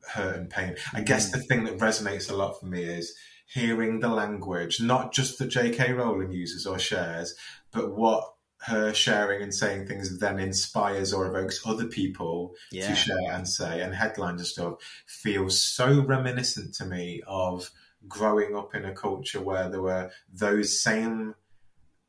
hurt 0.09 0.35
and 0.35 0.49
pain. 0.49 0.75
I 0.93 1.01
guess 1.01 1.31
the 1.31 1.39
thing 1.39 1.63
that 1.63 1.79
resonates 1.79 2.29
a 2.29 2.35
lot 2.35 2.59
for 2.59 2.65
me 2.65 2.83
is 2.83 3.15
hearing 3.47 3.99
the 3.99 4.09
language, 4.09 4.81
not 4.81 5.13
just 5.13 5.39
that 5.39 5.47
J.K. 5.47 5.93
Rowling 5.93 6.31
uses 6.31 6.65
or 6.65 6.77
shares, 6.79 7.35
but 7.71 7.95
what 7.95 8.32
her 8.65 8.93
sharing 8.93 9.41
and 9.41 9.53
saying 9.53 9.85
things 9.85 10.19
then 10.19 10.39
inspires 10.39 11.11
or 11.13 11.27
evokes 11.27 11.61
other 11.65 11.85
people 11.85 12.55
Yeah. 12.71 12.87
to 12.89 12.95
share 12.95 13.31
and 13.31 13.47
say, 13.47 13.81
and 13.81 13.93
headlines 13.93 14.39
and 14.41 14.47
stuff 14.47 14.73
feels 15.05 15.59
so 15.61 16.01
reminiscent 16.01 16.73
to 16.75 16.85
me 16.85 17.21
of 17.27 17.69
growing 18.07 18.55
up 18.55 18.73
in 18.75 18.85
a 18.85 18.93
culture 18.93 19.41
where 19.41 19.69
there 19.69 19.81
were 19.81 20.11
those 20.33 20.79
same 20.81 21.35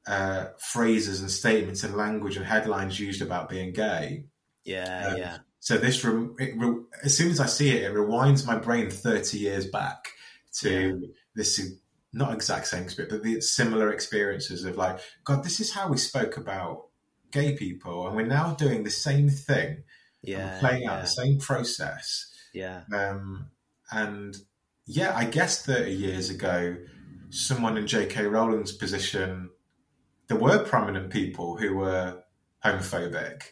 uh, 0.06 0.46
phrases 0.58 1.20
and 1.20 1.30
statements 1.30 1.82
and 1.82 1.96
language 1.96 2.36
and 2.36 2.44
headlines 2.46 3.00
used 3.00 3.22
about 3.22 3.48
being 3.48 3.72
gay. 3.72 4.24
Yeah, 4.64 5.08
Um, 5.08 5.16
yeah, 5.18 5.38
So 5.60 5.76
this, 5.78 6.04
re- 6.04 6.28
it 6.38 6.54
re- 6.58 6.82
as 7.02 7.16
soon 7.16 7.30
as 7.30 7.40
I 7.40 7.46
see 7.46 7.70
it, 7.70 7.82
it 7.84 7.94
rewinds 7.94 8.46
my 8.46 8.56
brain 8.56 8.90
thirty 8.90 9.38
years 9.38 9.66
back 9.66 10.08
to 10.60 11.12
this 11.34 11.60
not 12.14 12.32
exact 12.32 12.68
same 12.68 12.84
experience, 12.84 13.12
but 13.12 13.22
the 13.22 13.40
similar 13.40 13.92
experiences 13.92 14.64
of 14.64 14.76
like, 14.76 15.00
God, 15.24 15.44
this 15.44 15.60
is 15.60 15.72
how 15.72 15.88
we 15.88 15.98
spoke 15.98 16.36
about 16.36 16.86
gay 17.32 17.56
people, 17.56 18.06
and 18.06 18.16
we're 18.16 18.26
now 18.26 18.54
doing 18.54 18.84
the 18.84 18.90
same 18.90 19.28
thing, 19.28 19.82
yeah, 20.22 20.54
we're 20.54 20.60
playing 20.60 20.86
out 20.86 21.02
the 21.02 21.08
same 21.08 21.38
process. 21.38 22.32
yeah, 22.52 22.82
Um, 22.94 23.46
and 23.90 24.36
yeah, 24.86 25.14
I 25.16 25.24
guess 25.24 25.64
30 25.66 25.90
years 25.90 26.30
ago, 26.30 26.76
someone 27.30 27.76
in 27.76 27.86
J.K. 27.86 28.26
Rowling's 28.26 28.72
position, 28.72 29.50
there 30.28 30.38
were 30.38 30.64
prominent 30.64 31.10
people 31.10 31.56
who 31.56 31.74
were 31.74 32.22
homophobic. 32.64 33.42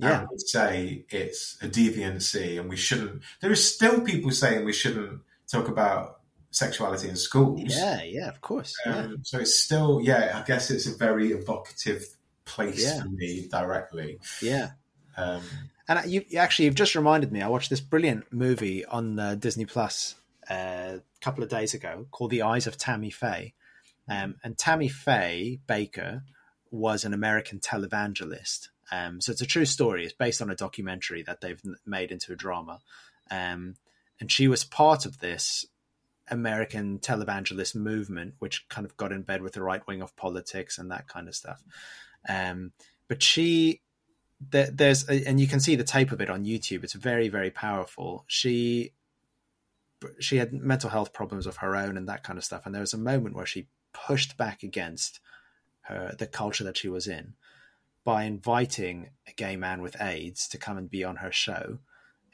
Yeah. 0.00 0.20
And 0.20 0.28
would 0.30 0.48
say 0.48 1.06
it's 1.10 1.58
a 1.60 1.68
deviancy 1.68 2.58
and 2.58 2.68
we 2.68 2.76
shouldn't. 2.76 3.22
There 3.40 3.50
is 3.50 3.74
still 3.74 4.00
people 4.00 4.30
saying 4.30 4.64
we 4.64 4.72
shouldn't 4.72 5.22
talk 5.50 5.66
about 5.66 6.17
sexuality 6.58 7.08
in 7.08 7.16
schools. 7.16 7.62
yeah, 7.64 8.02
yeah. 8.02 8.28
Of 8.28 8.40
course. 8.40 8.74
Yeah. 8.84 8.96
Um, 8.98 9.18
so 9.22 9.38
it's 9.38 9.58
still, 9.58 10.00
yeah, 10.02 10.38
I 10.40 10.46
guess 10.46 10.70
it's 10.70 10.86
a 10.86 10.96
very 10.96 11.32
evocative 11.32 12.04
place 12.44 12.82
Yeah. 12.84 13.02
for 13.02 13.08
me 13.10 13.46
directly. 13.50 14.18
yeah. 14.42 14.70
Um, 15.16 15.42
And 15.88 16.10
you 16.10 16.24
you 16.28 16.38
actually 16.38 16.66
you've 16.66 16.74
just 16.74 16.94
reminded 16.94 17.32
me. 17.32 17.40
I 17.42 17.48
watched 17.48 17.70
this 17.70 17.80
brilliant 17.80 18.32
movie 18.32 18.84
on 18.84 19.18
uh, 19.18 19.34
Disney 19.34 19.64
Plus 19.64 20.14
uh, 20.50 20.98
a 20.98 21.02
couple 21.20 21.42
of 21.42 21.48
days 21.50 21.72
ago 21.74 22.06
called 22.10 22.30
The 22.30 22.42
Eyes 22.42 22.66
of 22.66 22.76
Tammy 22.76 23.10
Faye. 23.10 23.54
Um, 24.08 24.36
and 24.44 24.56
Tammy 24.56 24.88
Faye 24.88 25.60
Bakker 25.66 26.22
was 26.70 27.04
an 27.04 27.12
American 27.14 27.58
televangelist. 27.58 28.68
Um, 28.90 29.20
so 29.20 29.32
it's 29.32 29.40
a 29.42 29.46
true 29.46 29.64
story. 29.66 30.04
It's 30.04 30.14
based 30.14 30.40
on 30.40 30.50
a 30.50 30.54
documentary 30.54 31.22
that 31.22 31.40
they've 31.40 31.60
made 31.86 32.10
into 32.12 32.32
a 32.32 32.36
drama. 32.36 32.80
Um, 33.30 33.74
and 34.20 34.30
she 34.32 34.48
was 34.48 34.64
part 34.64 35.04
of 35.06 35.18
this 35.20 35.66
American 36.30 36.98
televangelist 36.98 37.74
movement, 37.74 38.34
which 38.38 38.68
kind 38.68 38.84
of 38.84 38.96
got 38.96 39.12
in 39.12 39.22
bed 39.22 39.42
with 39.42 39.54
the 39.54 39.62
right 39.62 39.86
wing 39.86 40.02
of 40.02 40.16
politics 40.16 40.78
and 40.78 40.90
that 40.90 41.08
kind 41.08 41.28
of 41.28 41.34
stuff. 41.34 41.62
Um, 42.28 42.72
but 43.08 43.22
she 43.22 43.82
there, 44.40 44.70
there's 44.70 45.04
and 45.04 45.40
you 45.40 45.46
can 45.46 45.60
see 45.60 45.76
the 45.76 45.84
tape 45.84 46.12
of 46.12 46.20
it 46.20 46.30
on 46.30 46.44
YouTube. 46.44 46.84
It's 46.84 46.94
very 46.94 47.28
very 47.28 47.50
powerful. 47.50 48.24
She 48.26 48.92
she 50.20 50.36
had 50.36 50.52
mental 50.52 50.90
health 50.90 51.12
problems 51.12 51.46
of 51.46 51.56
her 51.56 51.74
own 51.74 51.96
and 51.96 52.08
that 52.08 52.22
kind 52.22 52.38
of 52.38 52.44
stuff. 52.44 52.64
And 52.64 52.74
there 52.74 52.82
was 52.82 52.94
a 52.94 52.98
moment 52.98 53.34
where 53.34 53.46
she 53.46 53.68
pushed 53.92 54.36
back 54.36 54.62
against 54.62 55.20
her 55.82 56.14
the 56.18 56.26
culture 56.26 56.64
that 56.64 56.76
she 56.76 56.88
was 56.88 57.06
in 57.06 57.34
by 58.04 58.24
inviting 58.24 59.10
a 59.26 59.32
gay 59.32 59.56
man 59.56 59.82
with 59.82 60.00
AIDS 60.00 60.48
to 60.48 60.58
come 60.58 60.78
and 60.78 60.90
be 60.90 61.02
on 61.02 61.16
her 61.16 61.32
show 61.32 61.78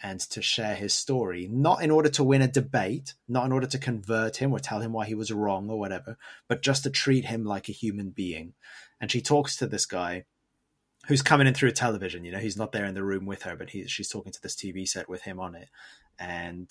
and 0.04 0.20
to 0.20 0.42
share 0.42 0.74
his 0.74 0.92
story, 0.92 1.48
not 1.50 1.82
in 1.82 1.90
order 1.90 2.10
to 2.10 2.22
win 2.22 2.42
a 2.42 2.46
debate, 2.46 3.14
not 3.26 3.46
in 3.46 3.52
order 3.52 3.66
to 3.66 3.78
convert 3.78 4.36
him 4.36 4.52
or 4.52 4.58
tell 4.58 4.80
him 4.80 4.92
why 4.92 5.06
he 5.06 5.14
was 5.14 5.32
wrong 5.32 5.70
or 5.70 5.78
whatever, 5.78 6.18
but 6.46 6.60
just 6.60 6.82
to 6.82 6.90
treat 6.90 7.24
him 7.24 7.42
like 7.42 7.70
a 7.70 7.72
human 7.72 8.10
being. 8.10 8.52
And 9.00 9.10
she 9.10 9.22
talks 9.22 9.56
to 9.56 9.66
this 9.66 9.86
guy 9.86 10.26
who's 11.06 11.22
coming 11.22 11.46
in 11.46 11.54
through 11.54 11.70
television. 11.70 12.22
You 12.22 12.32
know, 12.32 12.38
he's 12.38 12.58
not 12.58 12.72
there 12.72 12.84
in 12.84 12.92
the 12.92 13.02
room 13.02 13.24
with 13.24 13.44
her, 13.44 13.56
but 13.56 13.70
he, 13.70 13.86
she's 13.86 14.10
talking 14.10 14.30
to 14.30 14.42
this 14.42 14.54
TV 14.54 14.86
set 14.86 15.08
with 15.08 15.22
him 15.22 15.40
on 15.40 15.54
it. 15.54 15.70
And 16.18 16.68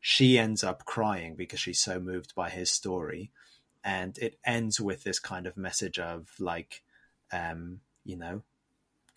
she 0.00 0.36
ends 0.36 0.64
up 0.64 0.84
crying 0.84 1.36
because 1.36 1.60
she's 1.60 1.80
so 1.80 2.00
moved 2.00 2.34
by 2.34 2.50
his 2.50 2.68
story. 2.68 3.30
And 3.84 4.18
it 4.18 4.40
ends 4.44 4.80
with 4.80 5.04
this 5.04 5.20
kind 5.20 5.46
of 5.46 5.56
message 5.56 6.00
of 6.00 6.30
like, 6.40 6.82
um, 7.32 7.78
you 8.04 8.16
know, 8.16 8.42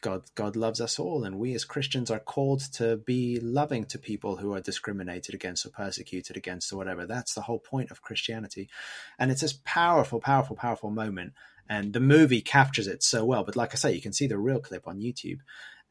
God, 0.06 0.22
God 0.36 0.56
loves 0.56 0.80
us 0.80 1.00
all, 1.00 1.24
and 1.24 1.40
we 1.40 1.56
as 1.56 1.66
Christians 1.66 2.12
are 2.12 2.20
called 2.20 2.60
to 2.74 2.98
be 2.98 3.40
loving 3.40 3.86
to 3.86 3.98
people 3.98 4.36
who 4.36 4.54
are 4.54 4.62
discriminated 4.62 5.34
against 5.34 5.66
or 5.66 5.70
persecuted 5.70 6.38
against 6.38 6.72
or 6.72 6.78
whatever. 6.78 7.08
That's 7.08 7.34
the 7.34 7.42
whole 7.42 7.58
point 7.58 7.90
of 7.90 8.04
Christianity, 8.04 8.70
and 9.18 9.32
it's 9.32 9.42
this 9.42 9.60
powerful, 9.66 10.20
powerful, 10.20 10.56
powerful 10.56 10.92
moment. 10.92 11.34
And 11.68 11.92
the 11.92 12.00
movie 12.00 12.42
captures 12.42 12.86
it 12.86 13.02
so 13.02 13.26
well. 13.26 13.44
But 13.44 13.56
like 13.56 13.74
I 13.74 13.78
say, 13.78 13.94
you 13.94 14.02
can 14.02 14.14
see 14.14 14.28
the 14.28 14.38
real 14.38 14.60
clip 14.60 14.88
on 14.88 15.00
YouTube, 15.00 15.40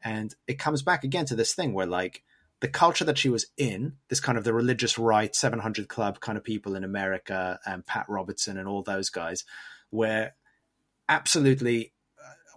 and 0.01 0.33
it 0.47 0.59
comes 0.59 0.81
back 0.81 1.03
again 1.03 1.25
to 1.25 1.35
this 1.35 1.53
thing 1.53 1.73
where 1.73 1.85
like 1.85 2.23
the 2.61 2.69
culture 2.69 3.03
that 3.03 3.17
she 3.17 3.27
was 3.27 3.47
in, 3.57 3.97
this 4.07 4.21
kind 4.21 4.37
of 4.37 4.45
the 4.45 4.53
religious 4.53 4.97
right, 4.97 5.35
700 5.35 5.89
Club 5.89 6.21
kind 6.21 6.37
of 6.37 6.43
people 6.45 6.77
in 6.77 6.85
America, 6.85 7.59
and 7.65 7.85
Pat 7.85 8.05
Robertson 8.07 8.57
and 8.57 8.69
all 8.69 8.81
those 8.81 9.09
guys, 9.09 9.43
where 9.89 10.35
absolutely 11.09 11.91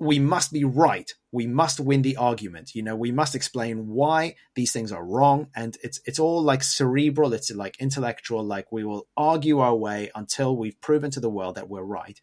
we 0.00 0.18
must 0.18 0.52
be 0.52 0.64
right. 0.64 1.12
We 1.32 1.46
must 1.46 1.80
win 1.80 2.02
the 2.02 2.16
argument. 2.16 2.74
You 2.74 2.82
know, 2.82 2.96
we 2.96 3.12
must 3.12 3.34
explain 3.34 3.88
why 3.88 4.36
these 4.54 4.72
things 4.72 4.92
are 4.92 5.04
wrong. 5.04 5.48
And 5.54 5.76
it's 5.82 6.00
it's 6.04 6.18
all 6.18 6.42
like 6.42 6.62
cerebral, 6.62 7.32
it's 7.32 7.50
like 7.50 7.76
intellectual, 7.80 8.42
like 8.44 8.70
we 8.70 8.84
will 8.84 9.06
argue 9.16 9.58
our 9.58 9.74
way 9.74 10.10
until 10.14 10.56
we've 10.56 10.80
proven 10.80 11.10
to 11.12 11.20
the 11.20 11.30
world 11.30 11.56
that 11.56 11.68
we're 11.68 11.82
right. 11.82 12.20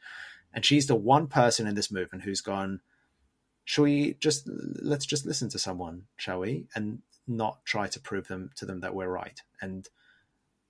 And 0.53 0.63
she's 0.63 0.87
the 0.87 0.95
one 0.95 1.27
person 1.27 1.67
in 1.67 1.75
this 1.75 1.91
movement 1.91 2.23
who's 2.23 2.41
gone, 2.41 2.81
shall 3.65 3.83
we 3.83 4.13
just 4.19 4.47
let's 4.81 5.05
just 5.05 5.25
listen 5.25 5.49
to 5.49 5.59
someone, 5.59 6.03
shall 6.15 6.39
we? 6.39 6.67
And 6.75 6.99
not 7.27 7.65
try 7.65 7.87
to 7.87 7.99
prove 7.99 8.27
them 8.27 8.51
to 8.55 8.65
them 8.65 8.81
that 8.81 8.95
we're 8.95 9.09
right. 9.09 9.41
And 9.61 9.87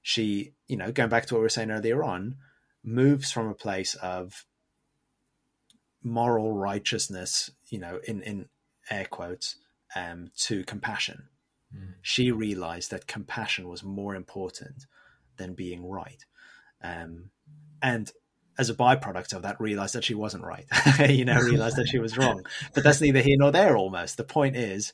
she, 0.02 0.54
you 0.68 0.78
know, 0.78 0.92
going 0.92 1.10
back 1.10 1.26
to 1.28 1.34
what 1.34 1.40
we 1.40 1.46
were 1.46 1.50
saying 1.50 1.72
earlier 1.72 2.04
on, 2.04 2.38
moves 2.84 3.32
from 3.32 3.48
a 3.48 3.56
place 3.56 3.96
of 3.96 4.46
moral 6.06 6.54
righteousness, 6.54 7.52
you 7.70 7.80
know, 7.80 8.00
in, 8.08 8.22
in 8.22 8.48
air 8.90 9.08
quotes, 9.10 9.56
um, 9.96 10.30
to 10.38 10.64
compassion. 10.64 11.28
Mm. 11.76 11.96
She 12.02 12.32
realized 12.32 12.92
that 12.92 13.08
compassion 13.08 13.68
was 13.68 13.84
more 13.84 14.16
important 14.16 14.86
than 15.38 15.56
being 15.56 15.86
right. 15.86 16.24
Um, 16.82 17.32
and 17.82 18.12
as 18.58 18.70
a 18.70 18.76
byproduct 18.76 19.34
of 19.34 19.42
that, 19.42 19.60
realized 19.60 19.96
that 19.96 20.04
she 20.04 20.14
wasn't 20.14 20.44
right, 20.44 20.66
you 21.10 21.26
know, 21.26 21.40
realized 21.40 21.76
that 21.78 21.88
she 21.88 22.00
was 22.00 22.18
wrong. 22.18 22.46
But 22.74 22.84
that's 22.84 23.02
neither 23.02 23.22
here 23.22 23.38
nor 23.38 23.52
there 23.52 23.76
almost. 23.76 24.18
The 24.18 24.24
point 24.24 24.56
is, 24.56 24.94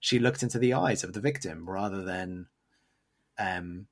she 0.00 0.18
looked 0.18 0.42
into 0.42 0.58
the 0.58 0.72
eyes 0.74 1.04
of 1.04 1.12
the 1.12 1.20
victim 1.20 1.68
rather 1.68 2.02
than 2.02 2.46
um, 3.38 3.86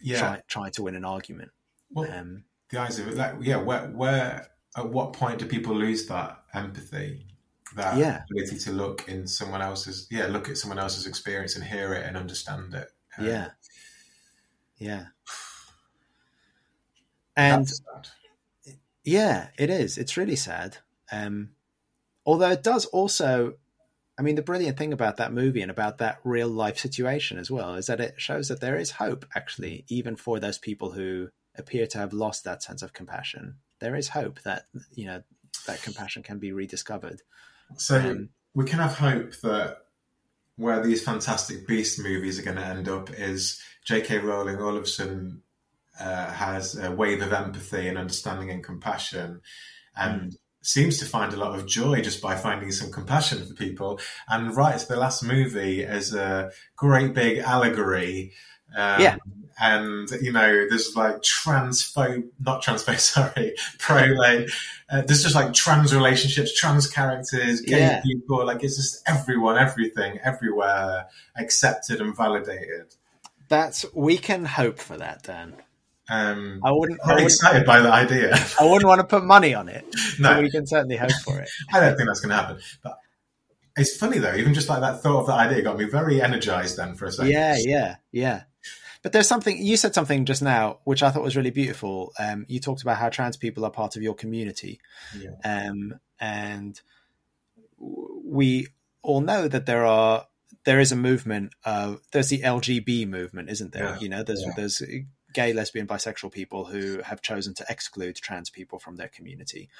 yeah. 0.00 0.40
try, 0.48 0.70
to 0.70 0.82
win 0.82 0.96
an 0.96 1.04
argument. 1.04 1.52
Well, 1.92 2.10
Um, 2.10 2.44
the 2.70 2.80
eyes 2.80 2.98
of 2.98 3.08
it, 3.08 3.16
like, 3.16 3.34
yeah, 3.40 3.56
where, 3.56 3.86
where, 3.88 4.48
at 4.76 4.88
what 4.88 5.12
point 5.12 5.38
do 5.38 5.46
people 5.46 5.74
lose 5.74 6.06
that 6.06 6.42
empathy, 6.54 7.26
that 7.76 7.96
Yeah. 7.96 8.24
ability 8.30 8.58
to 8.58 8.72
look 8.72 9.08
in 9.08 9.26
someone 9.26 9.62
else's, 9.62 10.06
yeah, 10.10 10.26
look 10.26 10.48
at 10.48 10.56
someone 10.58 10.78
else's 10.78 11.06
experience 11.06 11.56
and 11.56 11.64
hear 11.64 11.92
it 11.94 12.06
and 12.06 12.16
understand 12.16 12.74
it? 12.74 12.88
Um, 13.18 13.26
yeah. 13.26 13.50
Yeah. 14.78 15.06
And. 17.36 17.70
Yeah, 19.02 19.48
it 19.58 19.70
is. 19.70 19.96
It's 19.96 20.16
really 20.16 20.36
sad. 20.36 20.76
Um, 21.10 21.50
although 22.26 22.50
it 22.50 22.62
does 22.62 22.84
also, 22.86 23.54
I 24.18 24.22
mean, 24.22 24.34
the 24.34 24.42
brilliant 24.42 24.76
thing 24.76 24.92
about 24.92 25.16
that 25.16 25.32
movie 25.32 25.62
and 25.62 25.70
about 25.70 25.98
that 25.98 26.20
real 26.22 26.48
life 26.48 26.78
situation 26.78 27.38
as 27.38 27.50
well 27.50 27.74
is 27.74 27.86
that 27.86 28.00
it 28.00 28.20
shows 28.20 28.48
that 28.48 28.60
there 28.60 28.76
is 28.76 28.92
hope, 28.92 29.24
actually, 29.34 29.84
even 29.88 30.16
for 30.16 30.38
those 30.38 30.58
people 30.58 30.92
who 30.92 31.30
appear 31.56 31.86
to 31.88 31.98
have 31.98 32.12
lost 32.12 32.44
that 32.44 32.62
sense 32.62 32.82
of 32.82 32.92
compassion. 32.92 33.56
There 33.80 33.96
is 33.96 34.08
hope 34.08 34.40
that, 34.42 34.66
you 34.94 35.06
know, 35.06 35.22
that 35.66 35.82
compassion 35.82 36.22
can 36.22 36.38
be 36.38 36.52
rediscovered. 36.52 37.22
So 37.76 37.98
Um, 37.98 38.28
we 38.54 38.64
can 38.64 38.78
have 38.78 38.96
hope 38.96 39.34
that 39.42 39.78
where 40.56 40.82
these 40.82 41.02
Fantastic 41.02 41.66
Beast 41.66 41.98
movies 42.02 42.38
are 42.38 42.42
going 42.42 42.56
to 42.56 42.64
end 42.64 42.88
up 42.88 43.10
is 43.10 43.60
J.K. 43.84 44.18
Rowling 44.18 44.60
all 44.60 44.76
of 44.76 44.82
a 44.82 44.86
sudden 44.86 45.42
uh, 45.98 46.30
has 46.30 46.78
a 46.78 46.90
wave 46.90 47.22
of 47.22 47.32
empathy 47.32 47.88
and 47.88 47.96
understanding 47.96 48.50
and 48.50 48.62
compassion, 48.62 49.40
and 49.96 50.36
seems 50.62 50.98
to 50.98 51.06
find 51.06 51.32
a 51.32 51.38
lot 51.38 51.58
of 51.58 51.66
joy 51.66 52.02
just 52.02 52.20
by 52.20 52.36
finding 52.36 52.70
some 52.70 52.92
compassion 52.92 53.46
for 53.46 53.54
people, 53.54 54.00
and 54.28 54.54
writes 54.54 54.84
the 54.84 54.96
last 54.96 55.22
movie 55.22 55.84
as 55.84 56.14
a 56.14 56.50
great 56.76 57.14
big 57.14 57.38
allegory. 57.38 58.32
Um, 58.76 59.00
Yeah. 59.00 59.16
And 59.62 60.10
you 60.22 60.32
know, 60.32 60.66
there's 60.70 60.96
like 60.96 61.16
transphobe, 61.20 62.28
not 62.40 62.62
transphobe, 62.64 62.98
sorry, 62.98 63.54
pro 63.78 64.04
like 64.06 64.48
uh, 64.88 65.02
there's 65.02 65.22
just 65.22 65.34
like 65.34 65.52
trans 65.52 65.94
relationships, 65.94 66.58
trans 66.58 66.86
characters, 66.88 67.60
gay 67.60 67.78
Yeah. 67.80 68.00
people. 68.00 68.46
Like 68.46 68.64
it's 68.64 68.76
just 68.76 69.02
everyone, 69.06 69.58
everything, 69.58 70.18
everywhere 70.24 71.08
accepted 71.36 72.00
and 72.00 72.16
validated. 72.16 72.94
That's 73.48 73.84
we 73.92 74.16
can 74.16 74.46
hope 74.46 74.78
for 74.78 74.96
that, 74.96 75.24
Dan. 75.24 75.54
Um, 76.08 76.60
I 76.64 76.72
wouldn't. 76.72 76.98
I 77.00 77.10
I'm 77.10 77.14
wouldn't, 77.16 77.26
excited 77.32 77.66
by 77.66 77.80
the 77.80 77.92
idea. 77.92 78.34
I 78.58 78.64
wouldn't 78.64 78.86
want 78.86 79.00
to 79.00 79.06
put 79.06 79.24
money 79.24 79.54
on 79.54 79.68
it. 79.68 79.84
no, 80.18 80.34
but 80.34 80.42
we 80.42 80.50
can 80.50 80.66
certainly 80.66 80.96
hope 80.96 81.12
for 81.24 81.38
it. 81.38 81.48
I 81.72 81.80
don't 81.80 81.96
think 81.96 82.08
that's 82.08 82.20
going 82.20 82.30
to 82.30 82.36
happen. 82.36 82.58
But 82.82 82.98
it's 83.76 83.96
funny 83.96 84.18
though, 84.18 84.34
even 84.34 84.54
just 84.54 84.68
like 84.68 84.80
that 84.80 85.02
thought 85.02 85.20
of 85.20 85.26
that 85.26 85.38
idea 85.38 85.62
got 85.62 85.78
me 85.78 85.84
very 85.84 86.20
energized 86.22 86.76
then 86.78 86.94
for 86.94 87.04
a 87.04 87.12
second. 87.12 87.30
Yeah, 87.32 87.56
yeah, 87.58 87.96
yeah. 88.10 88.42
But 89.02 89.12
there's 89.12 89.28
something 89.28 89.56
you 89.62 89.76
said 89.76 89.94
something 89.94 90.26
just 90.26 90.42
now 90.42 90.80
which 90.84 91.02
I 91.02 91.10
thought 91.10 91.22
was 91.22 91.36
really 91.36 91.50
beautiful. 91.50 92.12
Um, 92.18 92.44
you 92.48 92.60
talked 92.60 92.82
about 92.82 92.98
how 92.98 93.08
trans 93.08 93.36
people 93.36 93.64
are 93.64 93.70
part 93.70 93.96
of 93.96 94.02
your 94.02 94.14
community, 94.14 94.80
Yeah. 95.18 95.30
um, 95.44 95.94
and 96.20 96.80
we 97.78 98.68
all 99.02 99.20
know 99.20 99.48
that 99.48 99.66
there 99.66 99.86
are 99.86 100.26
there 100.64 100.80
is 100.80 100.92
a 100.92 100.96
movement. 100.96 101.54
Of, 101.64 102.00
there's 102.12 102.28
the 102.28 102.40
LGB 102.42 103.08
movement, 103.08 103.48
isn't 103.50 103.72
there? 103.72 103.84
Yeah, 103.84 103.98
You 104.00 104.08
know, 104.10 104.22
there's 104.22 104.42
yeah. 104.42 104.52
there's 104.56 104.82
gay, 105.32 105.52
lesbian, 105.52 105.86
bisexual 105.86 106.32
people 106.32 106.64
who 106.66 107.00
have 107.02 107.22
chosen 107.22 107.54
to 107.54 107.64
exclude 107.70 108.16
trans 108.16 108.50
people 108.50 108.78
from 108.78 108.96
their 108.96 109.08
community. 109.08 109.70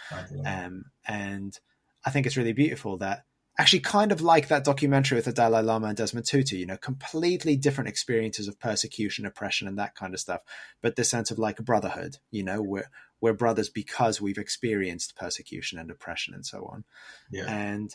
Um, 0.47 0.85
and 1.07 1.59
I 2.05 2.11
think 2.11 2.25
it's 2.27 2.37
really 2.37 2.53
beautiful 2.53 2.97
that 2.99 3.25
actually 3.61 3.81
kind 3.81 4.11
of 4.11 4.23
like 4.23 4.49
that 4.49 4.65
documentary 4.65 5.17
with 5.17 5.27
the 5.27 5.33
Dalai 5.33 5.61
Lama 5.61 5.89
and 5.89 5.97
Desmond 5.97 6.25
Tutu, 6.25 6.57
you 6.57 6.65
know, 6.65 6.79
completely 6.79 7.57
different 7.57 7.89
experiences 7.89 8.49
of 8.49 8.59
persecution, 8.59 9.27
oppression, 9.27 9.69
and 9.69 9.79
that 9.79 9.95
kind 9.95 10.15
of 10.15 10.21
stuff. 10.21 10.41
But 10.81 10.97
this 10.97 11.11
sense 11.11 11.31
of 11.31 11.39
like 11.39 11.59
brotherhood, 11.59 12.17
you 12.31 12.43
know, 12.43 12.63
we're, 12.63 12.89
we're 13.21 13.35
brothers 13.35 13.69
because 13.69 14.19
we've 14.19 14.39
experienced 14.39 15.15
persecution 15.15 15.79
and 15.79 15.91
oppression 15.91 16.33
and 16.33 16.47
so 16.47 16.71
on. 16.73 16.85
yeah. 17.31 17.45
And 17.49 17.95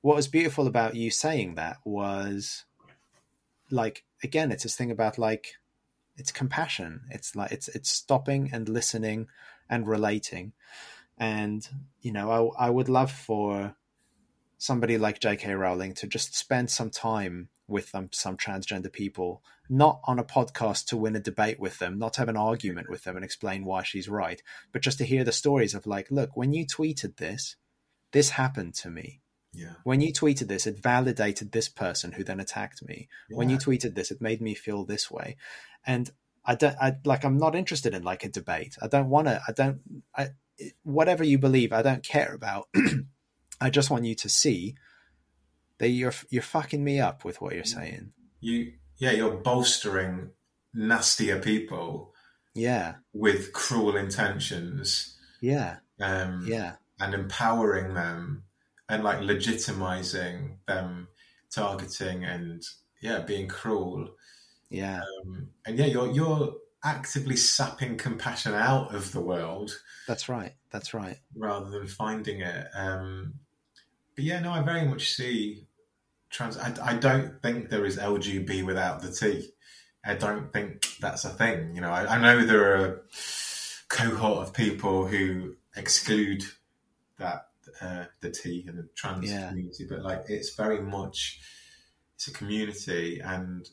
what 0.00 0.16
was 0.16 0.26
beautiful 0.26 0.66
about 0.66 0.96
you 0.96 1.12
saying 1.12 1.54
that 1.54 1.76
was 1.84 2.64
like, 3.70 4.02
again, 4.24 4.50
it's 4.50 4.64
this 4.64 4.74
thing 4.74 4.90
about 4.90 5.16
like, 5.16 5.54
it's 6.16 6.32
compassion. 6.32 7.02
It's 7.10 7.36
like, 7.36 7.52
it's, 7.52 7.68
it's 7.68 7.88
stopping 7.88 8.50
and 8.52 8.68
listening 8.68 9.28
and 9.70 9.86
relating. 9.86 10.54
And, 11.18 11.68
you 12.02 12.10
know, 12.10 12.52
I, 12.58 12.66
I 12.66 12.70
would 12.70 12.88
love 12.88 13.12
for 13.12 13.76
somebody 14.64 14.96
like 14.96 15.20
J.K. 15.20 15.52
Rowling 15.52 15.92
to 15.92 16.06
just 16.06 16.34
spend 16.34 16.70
some 16.70 16.88
time 16.88 17.50
with 17.68 17.92
them, 17.92 18.08
some 18.12 18.38
transgender 18.38 18.90
people, 18.90 19.42
not 19.68 20.00
on 20.04 20.18
a 20.18 20.24
podcast 20.24 20.86
to 20.86 20.96
win 20.96 21.14
a 21.14 21.20
debate 21.20 21.60
with 21.60 21.78
them, 21.78 21.98
not 21.98 22.14
to 22.14 22.22
have 22.22 22.30
an 22.30 22.36
argument 22.38 22.88
with 22.88 23.04
them 23.04 23.14
and 23.14 23.24
explain 23.24 23.66
why 23.66 23.82
she's 23.82 24.08
right, 24.08 24.42
but 24.72 24.80
just 24.80 24.96
to 24.96 25.04
hear 25.04 25.22
the 25.22 25.32
stories 25.32 25.74
of 25.74 25.86
like, 25.86 26.10
look, 26.10 26.34
when 26.34 26.54
you 26.54 26.64
tweeted 26.66 27.18
this, 27.18 27.56
this 28.12 28.30
happened 28.30 28.74
to 28.76 28.88
me. 28.88 29.20
yeah. 29.52 29.74
When 29.84 30.00
you 30.00 30.14
tweeted 30.14 30.48
this, 30.48 30.66
it 30.66 30.82
validated 30.82 31.52
this 31.52 31.68
person 31.68 32.12
who 32.12 32.24
then 32.24 32.40
attacked 32.40 32.82
me. 32.82 33.08
When 33.28 33.50
you 33.50 33.58
tweeted 33.58 33.94
this, 33.94 34.10
it 34.10 34.22
made 34.22 34.40
me 34.40 34.54
feel 34.54 34.86
this 34.86 35.10
way. 35.10 35.36
And 35.86 36.10
I 36.42 36.54
don't, 36.54 36.76
I 36.80 36.94
like, 37.04 37.24
I'm 37.24 37.36
not 37.36 37.54
interested 37.54 37.92
in 37.92 38.02
like 38.02 38.24
a 38.24 38.30
debate. 38.30 38.78
I 38.80 38.88
don't 38.88 39.10
want 39.10 39.28
to, 39.28 39.42
I 39.46 39.52
don't, 39.52 39.80
I, 40.16 40.28
whatever 40.84 41.22
you 41.22 41.38
believe, 41.38 41.72
I 41.74 41.82
don't 41.82 42.02
care 42.02 42.32
about. 42.32 42.68
I 43.64 43.70
just 43.70 43.90
want 43.90 44.04
you 44.04 44.14
to 44.16 44.28
see 44.28 44.74
that 45.78 45.88
you're, 45.88 46.12
you're 46.28 46.42
fucking 46.42 46.84
me 46.84 47.00
up 47.00 47.24
with 47.24 47.40
what 47.40 47.54
you're 47.54 47.64
saying. 47.64 48.12
You, 48.40 48.72
yeah, 48.98 49.12
you're 49.12 49.36
bolstering 49.38 50.30
nastier 50.74 51.38
people 51.40 52.12
Yeah. 52.54 52.96
with 53.14 53.52
cruel 53.52 53.96
intentions, 53.96 55.16
Yeah. 55.40 55.78
um, 56.00 56.44
Yeah. 56.46 56.76
and 57.00 57.14
empowering 57.14 57.94
them, 57.94 58.44
and 58.88 59.02
like 59.02 59.20
legitimizing 59.20 60.58
them 60.68 61.08
targeting 61.50 62.24
and 62.24 62.62
yeah, 63.00 63.20
being 63.20 63.48
cruel. 63.48 64.14
Yeah. 64.68 65.00
Um, 65.24 65.48
and 65.64 65.78
yeah, 65.78 65.86
you're 65.86 66.10
you're 66.12 66.54
actively 66.84 67.36
sapping 67.36 67.96
compassion 67.96 68.52
out 68.52 68.94
of 68.94 69.12
the 69.12 69.20
world 69.20 69.70
That's 70.06 70.28
right. 70.28 70.52
That's 70.70 70.92
right. 70.92 71.18
rather 71.34 71.70
than 71.70 71.86
finding 71.86 72.42
it. 72.42 72.66
Um, 72.74 73.34
but 74.14 74.24
yeah, 74.24 74.40
no, 74.40 74.52
I 74.52 74.62
very 74.62 74.86
much 74.86 75.12
see 75.12 75.66
trans. 76.30 76.56
I, 76.58 76.72
I 76.82 76.94
don't 76.94 77.40
think 77.42 77.68
there 77.70 77.84
is 77.84 77.96
LGB 77.98 78.64
without 78.64 79.02
the 79.02 79.10
T. 79.12 79.50
I 80.04 80.14
don't 80.14 80.52
think 80.52 80.86
that's 81.00 81.24
a 81.24 81.30
thing. 81.30 81.74
You 81.74 81.80
know, 81.80 81.90
I, 81.90 82.16
I 82.16 82.18
know 82.20 82.44
there 82.44 82.76
are 82.76 82.86
a 82.86 82.96
cohort 83.88 84.46
of 84.46 84.54
people 84.54 85.06
who 85.06 85.54
exclude 85.76 86.44
that 87.18 87.46
uh, 87.80 88.04
the 88.20 88.30
T 88.30 88.64
and 88.68 88.78
the 88.78 88.88
trans 88.94 89.30
Yeah. 89.30 89.48
community, 89.48 89.86
but 89.88 90.02
like 90.02 90.24
it's 90.28 90.54
very 90.54 90.80
much 90.82 91.40
it's 92.16 92.28
a 92.28 92.32
community, 92.32 93.20
and 93.20 93.68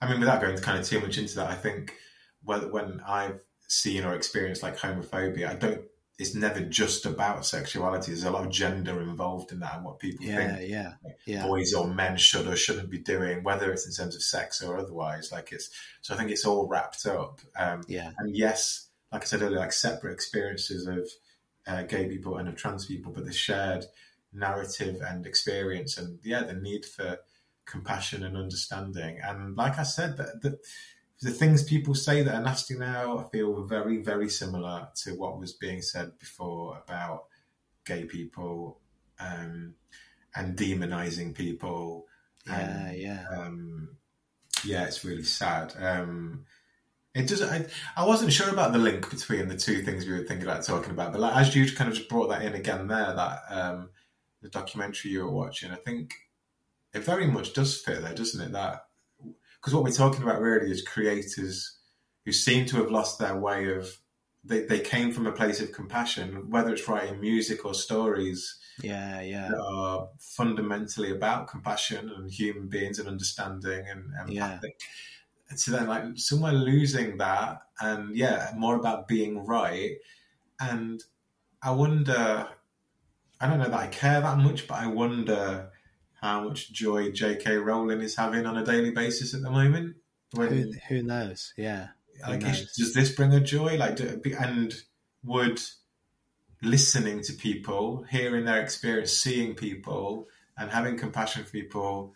I 0.00 0.10
mean, 0.10 0.20
without 0.20 0.40
going 0.40 0.56
kind 0.58 0.78
of 0.78 0.86
too 0.86 1.00
much 1.00 1.18
into 1.18 1.34
that, 1.36 1.50
I 1.50 1.54
think 1.54 1.94
when 2.42 2.70
when 2.70 3.00
I've 3.06 3.40
seen 3.68 4.04
or 4.04 4.14
experienced 4.14 4.62
like 4.62 4.76
homophobia, 4.78 5.48
I 5.48 5.54
don't. 5.54 5.82
It's 6.16 6.34
never 6.34 6.60
just 6.60 7.06
about 7.06 7.44
sexuality. 7.44 8.12
There's 8.12 8.22
a 8.24 8.30
lot 8.30 8.46
of 8.46 8.52
gender 8.52 9.00
involved 9.02 9.50
in 9.50 9.58
that 9.60 9.74
and 9.76 9.84
what 9.84 9.98
people 9.98 10.24
Yeah. 10.24 10.56
think 10.56 10.70
Yeah. 10.70 10.92
Yeah. 11.26 11.42
boys 11.46 11.74
or 11.74 11.88
men 11.88 12.16
should 12.16 12.46
or 12.46 12.54
shouldn't 12.54 12.88
be 12.90 12.98
doing, 12.98 13.42
whether 13.42 13.72
it's 13.72 13.86
in 13.86 13.92
terms 13.92 14.14
of 14.14 14.22
sex 14.22 14.62
or 14.62 14.78
otherwise. 14.78 15.32
Like 15.32 15.50
it's 15.52 15.70
so 16.02 16.14
I 16.14 16.16
think 16.16 16.30
it's 16.30 16.44
all 16.44 16.68
wrapped 16.68 17.04
up. 17.06 17.40
Um, 17.56 17.82
Yeah. 17.88 18.12
and 18.18 18.34
yes, 18.36 18.88
like 19.10 19.22
I 19.22 19.24
said 19.24 19.42
earlier, 19.42 19.58
like 19.58 19.72
separate 19.72 20.12
experiences 20.12 20.86
of 20.86 21.08
uh, 21.66 21.82
gay 21.82 22.08
people 22.08 22.36
and 22.36 22.48
of 22.48 22.56
trans 22.56 22.86
people, 22.86 23.10
but 23.12 23.24
the 23.24 23.32
shared 23.32 23.86
narrative 24.32 25.00
and 25.00 25.26
experience, 25.26 25.96
and 25.96 26.18
yeah, 26.22 26.42
the 26.42 26.52
need 26.54 26.84
for 26.84 27.18
compassion 27.64 28.22
and 28.22 28.36
understanding. 28.36 29.18
And 29.22 29.56
like 29.56 29.78
I 29.78 29.82
said, 29.84 30.16
the, 30.16 30.24
the, 30.42 30.58
the 31.22 31.30
things 31.30 31.62
people 31.62 31.94
say 31.94 32.22
that 32.22 32.34
are 32.34 32.42
nasty 32.42 32.76
now, 32.76 33.18
I 33.18 33.28
feel 33.30 33.64
very, 33.64 33.98
very 33.98 34.28
similar 34.28 34.88
to 35.04 35.12
what 35.12 35.38
was 35.38 35.52
being 35.52 35.80
said 35.80 36.18
before 36.18 36.82
about 36.84 37.24
gay 37.86 38.04
people 38.04 38.80
um, 39.20 39.74
and 40.34 40.56
demonizing 40.56 41.34
people. 41.34 42.06
Yeah. 42.46 42.86
and, 42.88 42.98
Yeah. 42.98 43.26
um, 43.30 43.96
yeah, 44.64 44.84
it's 44.84 45.04
really 45.04 45.22
sad. 45.24 45.74
Um, 45.78 46.44
it 47.14 47.28
does. 47.28 47.42
I, 47.42 47.66
I 47.96 48.04
wasn't 48.06 48.32
sure 48.32 48.50
about 48.50 48.72
the 48.72 48.78
link 48.78 49.08
between 49.08 49.46
the 49.48 49.56
two 49.56 49.82
things 49.82 50.04
we 50.04 50.12
were 50.12 50.24
thinking 50.24 50.46
about 50.48 50.64
talking 50.64 50.90
about, 50.90 51.12
but 51.12 51.20
like, 51.20 51.36
as 51.36 51.54
you 51.54 51.70
kind 51.72 51.88
of 51.88 51.96
just 51.96 52.08
brought 52.08 52.28
that 52.30 52.42
in 52.42 52.54
again 52.54 52.88
there, 52.88 53.14
that 53.14 53.42
um, 53.48 53.90
the 54.42 54.48
documentary 54.48 55.12
you 55.12 55.24
were 55.24 55.30
watching, 55.30 55.70
I 55.70 55.76
think 55.76 56.14
it 56.92 57.04
very 57.04 57.26
much 57.28 57.52
does 57.52 57.80
fit 57.80 58.02
there, 58.02 58.14
doesn't 58.14 58.40
it? 58.40 58.52
That 58.52 58.86
because 59.64 59.74
what 59.74 59.82
we're 59.82 59.90
talking 59.90 60.22
about 60.22 60.42
really 60.42 60.70
is 60.70 60.82
creators 60.82 61.78
who 62.26 62.32
seem 62.32 62.66
to 62.66 62.76
have 62.76 62.90
lost 62.90 63.18
their 63.18 63.34
way 63.34 63.72
of. 63.72 63.88
They, 64.46 64.66
they 64.66 64.80
came 64.80 65.10
from 65.10 65.26
a 65.26 65.32
place 65.32 65.62
of 65.62 65.72
compassion, 65.72 66.50
whether 66.50 66.70
it's 66.74 66.86
writing 66.86 67.18
music 67.18 67.64
or 67.64 67.72
stories 67.72 68.58
Yeah. 68.82 69.22
Yeah. 69.22 69.48
that 69.48 69.58
are 69.58 70.08
fundamentally 70.18 71.12
about 71.12 71.48
compassion 71.48 72.10
and 72.10 72.30
human 72.30 72.68
beings 72.68 72.98
and 72.98 73.08
understanding 73.08 73.86
and 73.88 74.30
Yeah. 74.30 74.60
And 75.48 75.58
so 75.58 75.70
then, 75.72 75.86
like, 75.86 76.04
somewhere 76.16 76.52
losing 76.52 77.16
that, 77.18 77.62
and 77.80 78.14
yeah, 78.14 78.52
more 78.54 78.76
about 78.76 79.08
being 79.08 79.46
right. 79.46 79.96
And 80.60 81.02
I 81.62 81.70
wonder, 81.70 82.48
I 83.40 83.46
don't 83.48 83.60
know 83.60 83.70
that 83.70 83.80
I 83.80 83.86
care 83.86 84.20
that 84.20 84.38
much, 84.38 84.68
but 84.68 84.78
I 84.78 84.88
wonder 84.88 85.70
Uh, 86.24 86.28
how 86.40 86.48
much 86.48 86.72
joy 86.72 87.10
J.K. 87.10 87.56
Rowling 87.56 88.00
is 88.00 88.16
having 88.16 88.46
on 88.46 88.56
a 88.56 88.64
daily 88.64 88.90
basis 88.90 89.34
at 89.34 89.42
the 89.42 89.50
moment. 89.50 89.96
When, 90.32 90.48
Who, 90.48 90.72
who 90.88 91.02
knows? 91.02 91.52
Yeah. 91.56 91.88
like, 92.26 92.42
who 92.42 92.48
is, 92.48 92.60
knows? 92.60 92.72
does 92.76 92.94
this 92.94 93.12
bring 93.12 93.30
her 93.32 93.40
joy? 93.40 93.76
Like, 93.76 93.96
do, 93.96 94.20
and 94.38 94.74
would 95.22 95.60
listening 96.62 97.22
to 97.22 97.32
people, 97.34 98.04
hearing 98.10 98.44
their 98.46 98.60
experience, 98.62 99.12
seeing 99.12 99.54
people, 99.54 100.28
and 100.56 100.70
having 100.70 100.96
compassion 100.96 101.44
for 101.44 101.50
people 101.50 102.14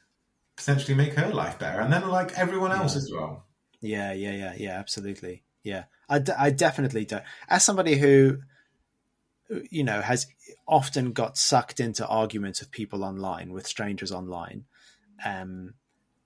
potentially 0.57 0.95
make 0.95 1.15
her 1.15 1.29
life 1.33 1.59
better, 1.59 1.81
and 1.81 1.93
then 1.93 2.09
like 2.09 2.37
everyone 2.39 2.73
else 2.73 2.95
Yeah. 2.95 2.99
as 2.99 3.11
well. 3.13 3.45
Yeah, 3.81 4.13
yeah, 4.13 4.33
yeah, 4.33 4.55
yeah, 4.57 4.79
absolutely. 4.79 5.45
Yeah, 5.63 5.85
I, 6.09 6.19
d- 6.19 6.33
I 6.37 6.51
definitely 6.51 7.05
don't. 7.05 7.23
As 7.49 7.63
somebody 7.65 7.97
who, 7.97 8.39
you 9.71 9.85
know, 9.85 10.01
has 10.01 10.27
often 10.67 11.13
got 11.13 11.39
sucked 11.39 11.81
into 11.81 12.07
arguments 12.07 12.61
with 12.61 12.71
people 12.71 13.05
online, 13.05 13.53
with 13.53 13.67
strangers 13.67 14.13
online, 14.13 14.65
um, 15.25 15.75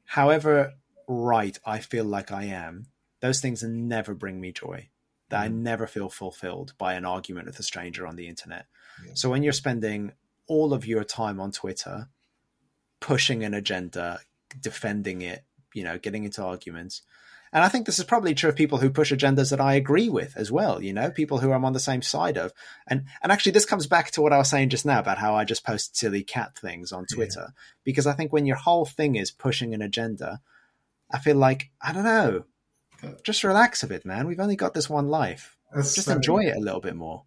however 0.04 0.74
right 1.08 1.58
I 1.64 1.78
feel 1.78 2.04
like 2.04 2.32
I 2.32 2.44
am, 2.44 2.86
those 3.20 3.40
things 3.40 3.62
never 3.62 4.14
bring 4.14 4.40
me 4.40 4.52
joy. 4.52 4.88
That 5.28 5.40
I 5.40 5.48
never 5.48 5.86
feel 5.86 6.10
fulfilled 6.10 6.74
by 6.76 6.92
an 6.92 7.06
argument 7.06 7.46
with 7.46 7.58
a 7.58 7.62
stranger 7.62 8.06
on 8.06 8.16
the 8.16 8.28
internet. 8.28 8.66
Yeah. 9.02 9.12
So 9.14 9.30
when 9.30 9.42
you're 9.42 9.54
spending 9.54 10.12
all 10.46 10.74
of 10.74 10.86
your 10.86 11.04
time 11.04 11.40
on 11.40 11.52
Twitter 11.52 12.08
pushing 13.00 13.42
an 13.42 13.54
agenda, 13.54 14.20
defending 14.60 15.22
it, 15.22 15.44
you 15.72 15.84
know, 15.84 15.96
getting 15.98 16.24
into 16.24 16.44
arguments, 16.44 17.00
and 17.53 17.62
I 17.62 17.68
think 17.68 17.84
this 17.84 17.98
is 17.98 18.05
probably 18.05 18.34
true 18.34 18.48
of 18.48 18.57
people 18.57 18.78
who 18.78 18.88
push 18.88 19.12
agendas 19.12 19.50
that 19.50 19.61
I 19.61 19.74
agree 19.74 20.09
with 20.09 20.36
as 20.36 20.50
well, 20.50 20.82
you 20.82 20.92
know, 20.92 21.11
people 21.11 21.38
who 21.38 21.53
I'm 21.53 21.64
on 21.64 21.74
the 21.74 21.80
same 21.80 22.00
side 22.00 22.38
of. 22.38 22.53
And 22.86 23.05
and 23.22 23.30
actually 23.30 23.53
this 23.53 23.66
comes 23.66 23.86
back 23.86 24.11
to 24.12 24.22
what 24.22 24.32
I 24.32 24.38
was 24.38 24.48
saying 24.48 24.70
just 24.70 24.86
now 24.86 24.98
about 25.00 25.18
how 25.18 25.34
I 25.34 25.44
just 25.44 25.64
post 25.64 25.96
silly 25.96 26.22
cat 26.22 26.57
things 26.57 26.92
on 26.92 27.05
Twitter. 27.12 27.53
Because 27.84 28.07
I 28.07 28.14
think 28.14 28.32
when 28.32 28.46
your 28.46 28.57
whole 28.57 28.86
thing 28.86 29.16
is 29.16 29.30
pushing 29.30 29.74
an 29.74 29.82
agenda, 29.82 30.40
I 31.11 31.18
feel 31.18 31.36
like 31.36 31.70
I 31.80 31.92
don't 31.92 32.05
know. 32.05 32.44
Just 33.24 33.44
relax 33.44 33.82
a 33.82 33.86
bit, 33.88 34.07
man. 34.07 34.26
We've 34.26 34.40
only 34.40 34.57
got 34.57 34.74
this 34.74 34.88
one 34.88 35.09
life. 35.09 35.57
That's 35.74 35.94
Just 35.94 36.07
so- 36.07 36.14
enjoy 36.14 36.44
it 36.44 36.57
a 36.57 36.61
little 36.61 36.80
bit 36.80 36.96
more. 36.96 37.24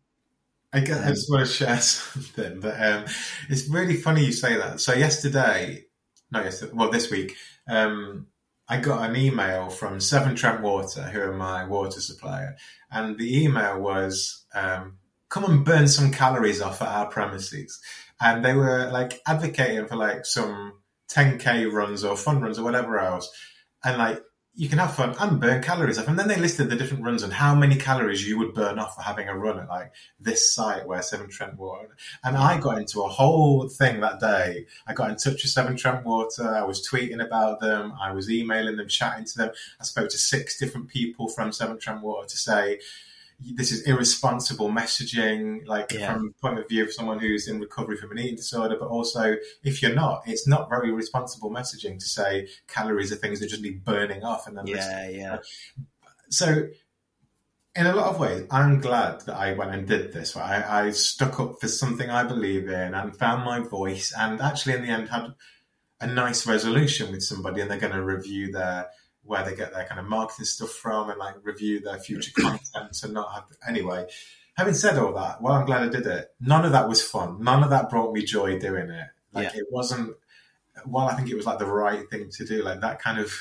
I, 0.74 0.82
guess 0.82 1.06
I 1.06 1.10
just 1.10 1.32
want 1.32 1.46
to 1.46 1.52
share 1.52 1.78
something, 1.80 2.60
but 2.60 2.76
um, 2.82 3.06
it's 3.50 3.70
really 3.70 3.96
funny 3.96 4.26
you 4.26 4.34
say 4.34 4.58
that. 4.58 4.82
So 4.82 4.94
yesterday, 4.94 5.86
no, 6.32 6.44
yesterday, 6.44 6.74
well, 6.76 6.92
this 6.92 7.10
week, 7.10 7.38
um, 7.70 8.28
I 8.68 8.78
got 8.80 9.08
an 9.10 9.16
email 9.16 9.70
from 9.70 10.00
Severn 10.00 10.36
Trent 10.36 10.62
Water, 10.62 11.04
who 11.04 11.22
are 11.22 11.34
my 11.34 11.66
water 11.66 12.02
supplier, 12.02 12.56
and 12.92 13.18
the 13.18 13.44
email 13.44 13.80
was, 13.80 14.46
um, 14.54 14.98
"Come 15.30 15.46
and 15.46 15.66
burn 15.66 15.88
some 15.88 16.12
calories 16.12 16.62
off 16.62 16.82
at 16.82 16.88
our 16.88 17.08
premises," 17.08 17.80
and 18.20 18.44
they 18.44 18.54
were 18.54 18.90
like 18.90 19.22
advocating 19.28 19.88
for 19.88 19.96
like 19.96 20.26
some 20.26 20.82
10k 21.08 21.66
runs 21.72 22.04
or 22.04 22.18
fun 22.18 22.42
runs 22.42 22.58
or 22.58 22.64
whatever 22.64 23.00
else, 23.00 23.30
and 23.84 23.98
like 23.98 24.22
you 24.58 24.70
can 24.70 24.80
have 24.80 24.96
fun 24.96 25.14
and 25.20 25.42
burn 25.42 25.62
calories 25.62 26.00
off. 26.00 26.08
And 26.08 26.18
then 26.18 26.30
they 26.30 26.38
listed 26.38 26.70
the 26.70 26.78
different 26.78 27.04
runs 27.04 27.24
and 27.24 27.34
how 27.34 27.54
many 27.54 27.76
calories 27.76 28.26
you 28.26 28.38
would 28.38 28.54
burn 28.54 28.80
off 28.80 28.96
for 28.96 29.02
having 29.02 29.28
a 29.28 29.38
run 29.38 29.60
at 29.60 29.68
like 29.68 29.92
this 30.20 30.54
site 30.54 30.88
where 30.88 31.02
Severn 31.02 31.30
Trent 31.30 31.58
Water. 31.58 31.96
And 32.24 32.38
I 32.38 32.58
got 32.58 32.78
into 32.78 33.02
a 33.02 33.10
whole 33.10 33.68
thing 33.68 34.00
that 34.00 34.22
day. 34.22 34.66
I 34.88 34.94
got 34.94 35.10
in 35.10 35.18
touch 35.18 35.44
with 35.44 35.52
Severn 35.52 35.76
Trent 35.76 36.06
Water. 36.06 36.48
I 36.48 36.64
was 36.64 36.88
tweeting 36.88 37.24
about 37.24 37.60
them. 37.60 37.94
I 38.02 38.14
was 38.14 38.32
emailing 38.32 38.78
them, 38.78 38.88
chatting 38.88 39.26
to 39.26 39.38
them. 39.38 39.52
I 39.80 39.84
spoke 39.84 40.10
to 40.10 40.18
six 40.18 40.58
different 40.58 40.88
people 40.88 41.28
from 41.28 41.52
Severn 41.52 41.78
Trent 41.78 42.02
Water 42.02 42.28
to 42.30 42.38
say, 42.38 42.80
this 43.54 43.72
is 43.72 43.84
irresponsible 43.84 44.70
messaging, 44.70 45.66
like 45.68 45.92
Yeah. 45.92 46.14
from 46.14 46.28
the 46.28 46.34
point 46.42 46.60
of 46.60 46.68
view 46.68 46.84
of 46.84 46.92
someone 46.92 47.20
who's 47.20 47.48
in 47.48 47.60
recovery 47.60 47.98
from 47.98 48.12
an 48.12 48.20
eating 48.20 48.36
disorder, 48.36 48.76
but 48.80 48.88
also 48.88 49.36
if 49.64 49.82
you're 49.82 49.94
not, 49.94 50.24
it's 50.26 50.48
not 50.48 50.70
very 50.70 50.92
responsible 50.92 51.52
messaging 51.52 52.00
to 52.00 52.06
say 52.06 52.48
calories 52.68 53.12
are 53.12 53.16
things 53.18 53.40
that 53.40 53.50
just 53.50 53.62
need 53.62 53.84
burning 53.84 54.24
off 54.24 54.48
and 54.48 54.58
then 54.58 54.68
Yeah, 54.68 55.10
yeah, 55.10 55.38
so 56.30 56.68
in 57.76 57.86
a 57.86 57.94
lot 57.94 58.08
of 58.08 58.20
ways 58.20 58.48
i'm 58.52 58.80
glad 58.80 59.20
that 59.26 59.36
i 59.36 59.52
went 59.54 59.74
and 59.74 59.86
did 59.88 60.14
this 60.14 60.36
I, 60.36 60.86
I 60.88 60.92
stuck 60.92 61.40
up 61.40 61.60
for 61.60 61.68
something 61.68 62.10
i 62.10 62.24
believe 62.24 62.68
in 62.70 62.94
and 62.94 63.16
found 63.16 63.44
my 63.44 63.60
voice 63.60 64.14
and 64.18 64.42
actually 64.42 64.76
in 64.76 64.84
the 64.84 64.90
end 64.90 65.10
had 65.10 65.34
a 66.00 66.08
nice 66.08 66.48
resolution 66.48 67.12
with 67.12 67.22
somebody 67.22 67.62
and 67.62 67.70
they're 67.70 67.78
going 67.80 67.94
to 67.94 68.04
review 68.04 68.52
their 68.52 68.88
where 69.26 69.44
they 69.44 69.56
get 69.56 69.74
their 69.74 69.86
kind 69.86 70.00
of 70.00 70.06
marketing 70.06 70.46
stuff 70.46 70.70
from 70.72 71.10
and 71.10 71.20
like 71.20 71.36
review 71.44 71.80
their 71.80 72.00
future 72.00 72.32
content 72.42 73.04
and 73.04 73.14
not 73.14 73.34
have 73.34 73.44
anyway 73.68 74.06
having 74.56 74.74
said 74.74 74.98
all 74.98 75.14
that 75.14 75.42
well 75.42 75.54
i'm 75.54 75.66
glad 75.66 75.84
i 75.84 75.90
did 75.90 76.06
it 76.06 76.30
none 76.40 76.64
of 76.66 76.72
that 76.72 76.88
was 76.88 77.02
fun 77.02 77.44
none 77.44 77.64
of 77.64 77.70
that 77.70 77.90
brought 77.90 78.14
me 78.14 78.24
joy 78.24 78.58
doing 78.60 78.90
it 78.90 79.08
like 79.34 79.54
it 79.56 79.66
wasn't 79.72 80.16
while 80.86 81.08
i 81.08 81.14
think 81.16 81.30
it 81.30 81.36
was 81.36 81.46
like 81.46 81.60
the 81.60 81.66
right 81.66 82.10
thing 82.10 82.30
to 82.30 82.46
do 82.46 82.64
like 82.64 82.82
that 82.82 83.02
kind 83.02 83.20
of 83.20 83.34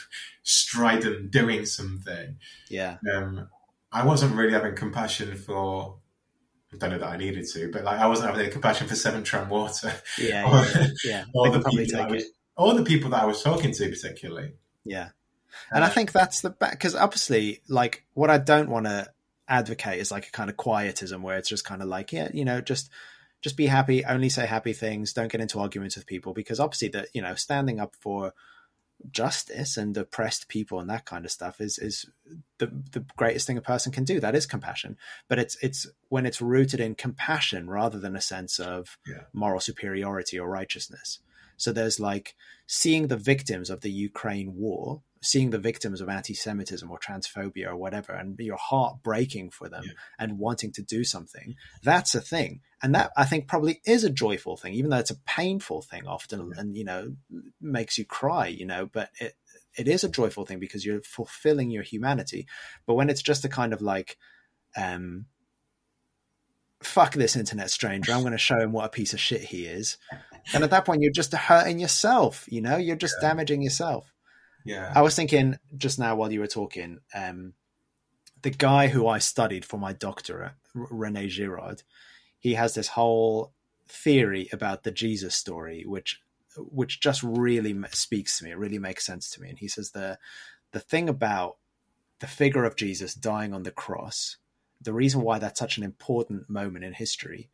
strident 0.43 1.30
doing 1.30 1.64
something 1.66 2.37
yeah. 2.68 2.97
um, 3.14 3.49
I 3.95 4.05
wasn't 4.05 4.35
really 4.35 4.53
having 4.53 4.74
compassion 4.74 5.37
for. 5.37 5.97
I 6.72 6.76
don't 6.76 6.91
know 6.91 6.99
that 6.99 7.09
I 7.09 7.16
needed 7.16 7.47
to, 7.53 7.70
but 7.70 7.85
like 7.85 8.01
I 8.01 8.09
wasn't 8.09 8.26
having 8.30 8.43
any 8.43 8.53
compassion 8.53 8.89
for 8.89 8.97
Severn 8.97 9.22
Trent 9.22 9.49
Water 9.49 9.95
Yeah, 10.18 10.45
Or- 10.51 10.80
yeah, 10.80 10.89
yeah. 11.05 11.24
or 11.32 11.51
the 11.51 11.61
people 11.62 12.01
I 12.01 12.07
was, 12.07 12.24
or 12.57 12.74
the 12.74 12.82
people 12.82 13.11
that 13.11 13.22
I 13.22 13.26
was 13.26 13.41
talking 13.41 13.70
to, 13.70 13.89
particularly. 13.89 14.55
Yeah. 14.85 15.11
And 15.72 15.84
I 15.84 15.88
think 15.88 16.12
that's 16.12 16.40
the 16.40 16.50
back 16.50 16.72
because 16.72 16.94
obviously, 16.94 17.61
like, 17.68 18.05
what 18.14 18.30
I 18.30 18.38
don't 18.38 18.70
want 18.70 18.86
to 18.86 19.09
advocate 19.48 19.98
is 20.00 20.11
like 20.11 20.28
a 20.28 20.32
kind 20.32 20.48
of 20.50 20.57
quietism 20.57 21.22
where 21.22 21.36
it's 21.36 21.48
just 21.48 21.64
kind 21.64 21.82
of 21.82 21.88
like, 21.88 22.12
yeah, 22.12 22.28
you 22.32 22.44
know, 22.44 22.61
just 22.61 22.90
just 23.42 23.57
be 23.57 23.66
happy, 23.66 24.05
only 24.05 24.30
say 24.30 24.46
happy 24.46 24.72
things, 24.72 25.12
don't 25.12 25.30
get 25.30 25.40
into 25.40 25.61
arguments 25.61 25.96
with 25.96 26.07
people 26.07 26.32
because 26.32 26.59
obviously 26.61 26.88
that 26.88 27.09
you 27.12 27.20
know 27.22 27.34
standing 27.34 27.78
up 27.80 27.94
for 28.00 28.32
justice 29.11 29.76
and 29.76 29.96
oppressed 29.96 30.48
people 30.48 30.80
and 30.80 30.88
that 30.88 31.05
kind 31.05 31.24
of 31.26 31.30
stuff 31.30 31.61
is 31.61 31.78
is 31.78 32.07
the 32.59 32.66
the 32.92 33.05
greatest 33.16 33.46
thing 33.46 33.59
a 33.59 33.62
person 33.62 33.92
can 33.92 34.05
do. 34.05 34.20
That 34.20 34.34
is 34.34 34.46
compassion, 34.46 34.96
but 35.28 35.38
it's 35.38 35.57
it's 35.62 35.86
when 36.09 36.26
it's 36.26 36.40
rooted 36.40 36.80
in 36.80 36.94
compassion 36.94 37.68
rather 37.68 37.98
than 37.98 38.16
a 38.16 38.20
sense 38.20 38.59
of 38.59 38.96
Yeah. 39.07 39.24
moral 39.32 39.61
superiority 39.61 40.38
or 40.38 40.48
righteousness. 40.48 41.18
So 41.57 41.72
there's 41.72 42.00
like 42.00 42.34
seeing 42.66 43.09
the 43.09 43.16
victims 43.16 43.68
of 43.70 43.82
the 43.82 43.90
Ukraine 43.90 44.57
war, 44.57 45.02
seeing 45.25 45.51
the 45.51 45.59
victims 45.59 46.01
of 46.01 46.09
anti-Semitism 46.09 46.91
or 46.91 46.99
transphobia 46.99 47.66
or 47.68 47.77
whatever, 47.77 48.12
and 48.12 48.39
your 48.39 48.57
heart 48.57 49.03
breaking 49.03 49.51
for 49.51 49.68
them 49.68 49.83
Yeah. 49.87 49.93
and 50.18 50.39
wanting 50.39 50.72
to 50.72 50.83
do 50.83 51.03
something. 51.03 51.57
That's 51.83 52.14
a 52.14 52.20
thing, 52.20 52.61
and 52.83 52.95
that 52.95 53.11
I 53.16 53.25
think 53.25 53.49
probably 53.49 53.81
is 53.85 54.05
a 54.05 54.11
joyful 54.11 54.57
thing, 54.57 54.75
even 54.75 54.91
though 54.91 54.99
it's 54.99 55.11
a 55.11 55.18
painful 55.27 55.83
thing 55.83 56.07
often, 56.07 56.51
Yeah. 56.55 56.61
and 56.61 56.77
you 56.77 56.85
know 56.85 57.16
makes 57.61 57.99
you 57.99 58.05
cry, 58.05 58.47
you 58.49 58.66
know. 58.66 58.87
But 58.87 59.11
it 59.18 59.35
it 59.77 59.89
is 59.89 60.05
a 60.05 60.09
joyful 60.09 60.47
thing 60.47 60.61
because 60.61 60.87
you're 60.87 61.03
fulfilling 61.03 61.70
your 61.70 61.83
humanity. 61.83 62.47
But 62.87 62.95
when 62.95 63.11
it's 63.11 63.22
just 63.22 63.45
a 63.45 63.49
kind 63.49 63.72
of 63.72 63.83
like, 63.83 64.16
um, 64.77 65.27
fuck 66.83 67.14
this 67.14 67.35
internet 67.35 67.70
stranger, 67.70 68.12
I'm 68.12 68.20
going 68.20 68.33
to 68.33 68.39
show 68.39 68.61
him 68.61 68.70
what 68.72 68.85
a 68.85 68.91
piece 68.91 69.14
of 69.14 69.20
shit 69.20 69.41
he 69.41 69.66
is. 69.66 69.99
And 70.53 70.62
at 70.62 70.70
that 70.70 70.85
point, 70.85 71.03
you're 71.03 71.11
just 71.11 71.33
hurting 71.33 71.79
yourself. 71.81 72.45
You 72.49 72.61
know, 72.61 72.77
you're 72.77 72.95
just 72.95 73.16
Yeah. 73.20 73.29
damaging 73.31 73.62
yourself. 73.62 74.14
Yeah, 74.65 74.93
I 74.95 75.03
was 75.03 75.15
thinking 75.15 75.59
just 75.77 75.99
now 75.99 76.17
while 76.17 76.33
you 76.33 76.41
were 76.41 76.47
talking, 76.47 77.01
um, 77.15 77.53
the 78.43 78.51
guy 78.51 78.89
who 78.89 79.07
I 79.07 79.19
studied 79.19 79.65
for 79.65 79.79
my 79.79 79.93
doctorate, 79.93 80.53
Rene 80.75 81.29
Girard, 81.29 81.83
he 82.39 82.55
has 82.55 82.75
this 82.75 82.89
whole 82.89 83.53
theory 83.87 84.49
about 84.53 84.83
the 84.83 84.91
Jesus 84.91 85.35
story, 85.35 85.85
which 85.87 86.21
which 86.57 87.01
just 87.01 87.23
really 87.23 87.75
speaks 87.91 88.39
to 88.39 88.45
me. 88.45 88.53
It 88.53 88.59
really 88.59 88.79
makes 88.79 89.05
sense 89.05 89.29
to 89.31 89.41
me. 89.41 89.49
And 89.51 89.59
he 89.59 89.69
says 89.69 89.91
the 89.91 90.19
the 90.73 90.81
thing 90.81 91.09
about 91.09 91.57
the 92.21 92.27
figure 92.27 92.65
of 92.65 92.77
Jesus 92.77 93.15
dying 93.15 93.53
on 93.53 93.65
the 93.65 93.71
cross, 93.71 94.37
the 94.81 94.93
reason 94.93 95.21
why 95.23 95.39
that's 95.39 95.59
such 95.59 95.79
an 95.79 95.85
important 95.85 96.49
moment 96.49 96.85
in 96.85 96.93
history, 96.93 97.51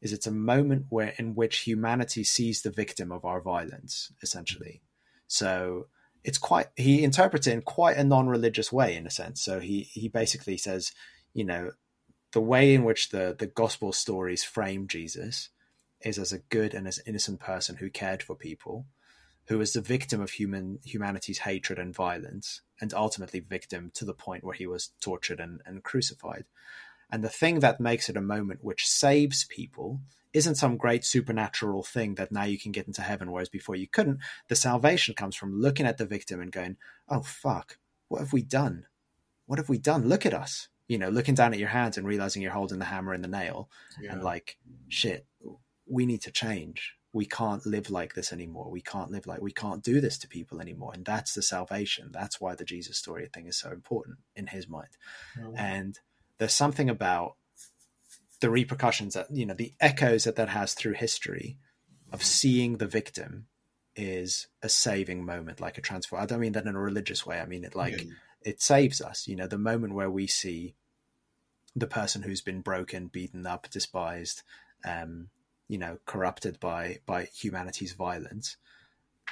is 0.00 0.12
it's 0.12 0.26
a 0.26 0.32
moment 0.32 0.86
where 0.88 1.14
in 1.16 1.34
which 1.34 1.60
humanity 1.60 2.24
sees 2.24 2.62
the 2.62 2.70
victim 2.70 3.12
of 3.12 3.24
our 3.24 3.40
violence, 3.40 4.12
essentially. 4.22 4.82
So 5.26 5.86
it's 6.24 6.38
quite 6.38 6.68
he 6.76 7.02
interprets 7.02 7.46
it 7.46 7.52
in 7.52 7.62
quite 7.62 7.96
a 7.96 8.04
non-religious 8.04 8.72
way 8.72 8.96
in 8.96 9.06
a 9.06 9.10
sense. 9.10 9.42
So 9.42 9.60
he 9.60 9.82
he 9.82 10.08
basically 10.08 10.56
says 10.56 10.92
you 11.32 11.44
know 11.44 11.72
the 12.32 12.40
way 12.40 12.74
in 12.74 12.84
which 12.84 13.10
the 13.10 13.34
the 13.38 13.46
gospel 13.46 13.92
stories 13.92 14.44
frame 14.44 14.86
jesus 14.86 15.48
is 16.00 16.18
as 16.18 16.32
a 16.32 16.38
good 16.38 16.74
and 16.74 16.86
as 16.86 17.00
innocent 17.06 17.40
person 17.40 17.76
who 17.76 17.90
cared 17.90 18.22
for 18.22 18.34
people 18.34 18.86
who 19.50 19.58
was 19.58 19.72
the 19.72 19.80
victim 19.80 20.20
of 20.20 20.30
human 20.30 20.78
humanity's 20.84 21.40
hatred 21.40 21.76
and 21.76 21.92
violence 21.94 22.60
and 22.80 22.94
ultimately 22.94 23.40
victim 23.40 23.90
to 23.92 24.04
the 24.04 24.14
point 24.14 24.44
where 24.44 24.54
he 24.54 24.64
was 24.64 24.92
tortured 25.00 25.40
and, 25.40 25.60
and 25.66 25.82
crucified. 25.82 26.44
And 27.10 27.24
the 27.24 27.28
thing 27.28 27.58
that 27.58 27.80
makes 27.80 28.08
it 28.08 28.16
a 28.16 28.20
moment 28.20 28.62
which 28.62 28.86
saves 28.86 29.44
people 29.44 30.00
isn't 30.32 30.56
some 30.56 30.76
great 30.76 31.04
supernatural 31.04 31.82
thing 31.82 32.14
that 32.14 32.32
now 32.32 32.44
you 32.44 32.58
can 32.58 32.72
get 32.72 32.86
into 32.86 33.02
heaven 33.02 33.30
whereas 33.30 33.48
before 33.48 33.76
you 33.76 33.88
couldn't 33.88 34.20
the 34.48 34.56
salvation 34.56 35.14
comes 35.14 35.36
from 35.36 35.60
looking 35.60 35.86
at 35.86 35.98
the 35.98 36.06
victim 36.06 36.40
and 36.40 36.52
going, 36.52 36.76
"Oh 37.08 37.22
fuck, 37.22 37.78
what 38.08 38.20
have 38.20 38.32
we 38.32 38.42
done? 38.42 38.86
What 39.46 39.58
have 39.58 39.68
we 39.68 39.78
done? 39.78 40.08
Look 40.08 40.26
at 40.26 40.34
us." 40.34 40.68
You 40.88 40.98
know, 40.98 41.08
looking 41.08 41.34
down 41.34 41.52
at 41.52 41.60
your 41.60 41.68
hands 41.68 41.96
and 41.96 42.06
realizing 42.06 42.42
you're 42.42 42.50
holding 42.50 42.80
the 42.80 42.84
hammer 42.86 43.12
and 43.12 43.22
the 43.22 43.28
nail, 43.28 43.70
yeah. 44.00 44.12
and 44.12 44.24
like, 44.24 44.58
shit, 44.88 45.24
we 45.86 46.04
need 46.04 46.22
to 46.22 46.32
change. 46.32 46.96
We 47.12 47.26
can't 47.26 47.64
live 47.66 47.90
like 47.90 48.14
this 48.14 48.32
anymore. 48.32 48.70
We 48.70 48.80
can't 48.80 49.10
live 49.10 49.26
like 49.26 49.40
we 49.40 49.52
can't 49.52 49.82
do 49.82 50.00
this 50.00 50.18
to 50.18 50.28
people 50.28 50.60
anymore. 50.60 50.92
And 50.94 51.04
that's 51.04 51.34
the 51.34 51.42
salvation. 51.42 52.10
That's 52.12 52.40
why 52.40 52.54
the 52.54 52.64
Jesus 52.64 52.98
story 52.98 53.28
thing 53.32 53.46
is 53.46 53.56
so 53.56 53.70
important 53.70 54.18
in 54.34 54.48
his 54.48 54.68
mind. 54.68 54.96
Oh, 55.40 55.52
And 55.56 55.98
there's 56.38 56.54
something 56.54 56.88
about 56.88 57.36
the 58.40 58.50
repercussions 58.50 59.14
that 59.14 59.26
you 59.30 59.46
know 59.46 59.54
the 59.54 59.72
echoes 59.80 60.24
that 60.24 60.36
that 60.36 60.48
has 60.48 60.74
through 60.74 60.94
history 60.94 61.58
of 62.12 62.22
seeing 62.22 62.76
the 62.78 62.86
victim 62.86 63.46
is 63.96 64.46
a 64.62 64.68
saving 64.68 65.24
moment 65.24 65.60
like 65.60 65.76
a 65.78 65.82
transfer 65.82 66.16
i 66.16 66.26
don't 66.26 66.40
mean 66.40 66.52
that 66.52 66.66
in 66.66 66.74
a 66.76 66.80
religious 66.80 67.26
way 67.26 67.38
i 67.40 67.46
mean 67.46 67.64
it 67.64 67.74
like 67.74 67.98
Yeah. 68.02 68.12
it 68.42 68.62
saves 68.62 69.00
us 69.00 69.26
you 69.28 69.36
know 69.36 69.46
the 69.46 69.58
moment 69.58 69.94
where 69.94 70.10
we 70.10 70.26
see 70.26 70.74
the 71.76 71.86
person 71.86 72.22
who's 72.22 72.40
been 72.40 72.60
broken 72.60 73.08
beaten 73.08 73.46
up 73.46 73.68
despised 73.70 74.42
um 74.84 75.28
you 75.68 75.78
know 75.78 75.98
corrupted 76.06 76.58
by 76.60 76.98
by 77.06 77.24
humanity's 77.34 77.92
violence 77.92 78.56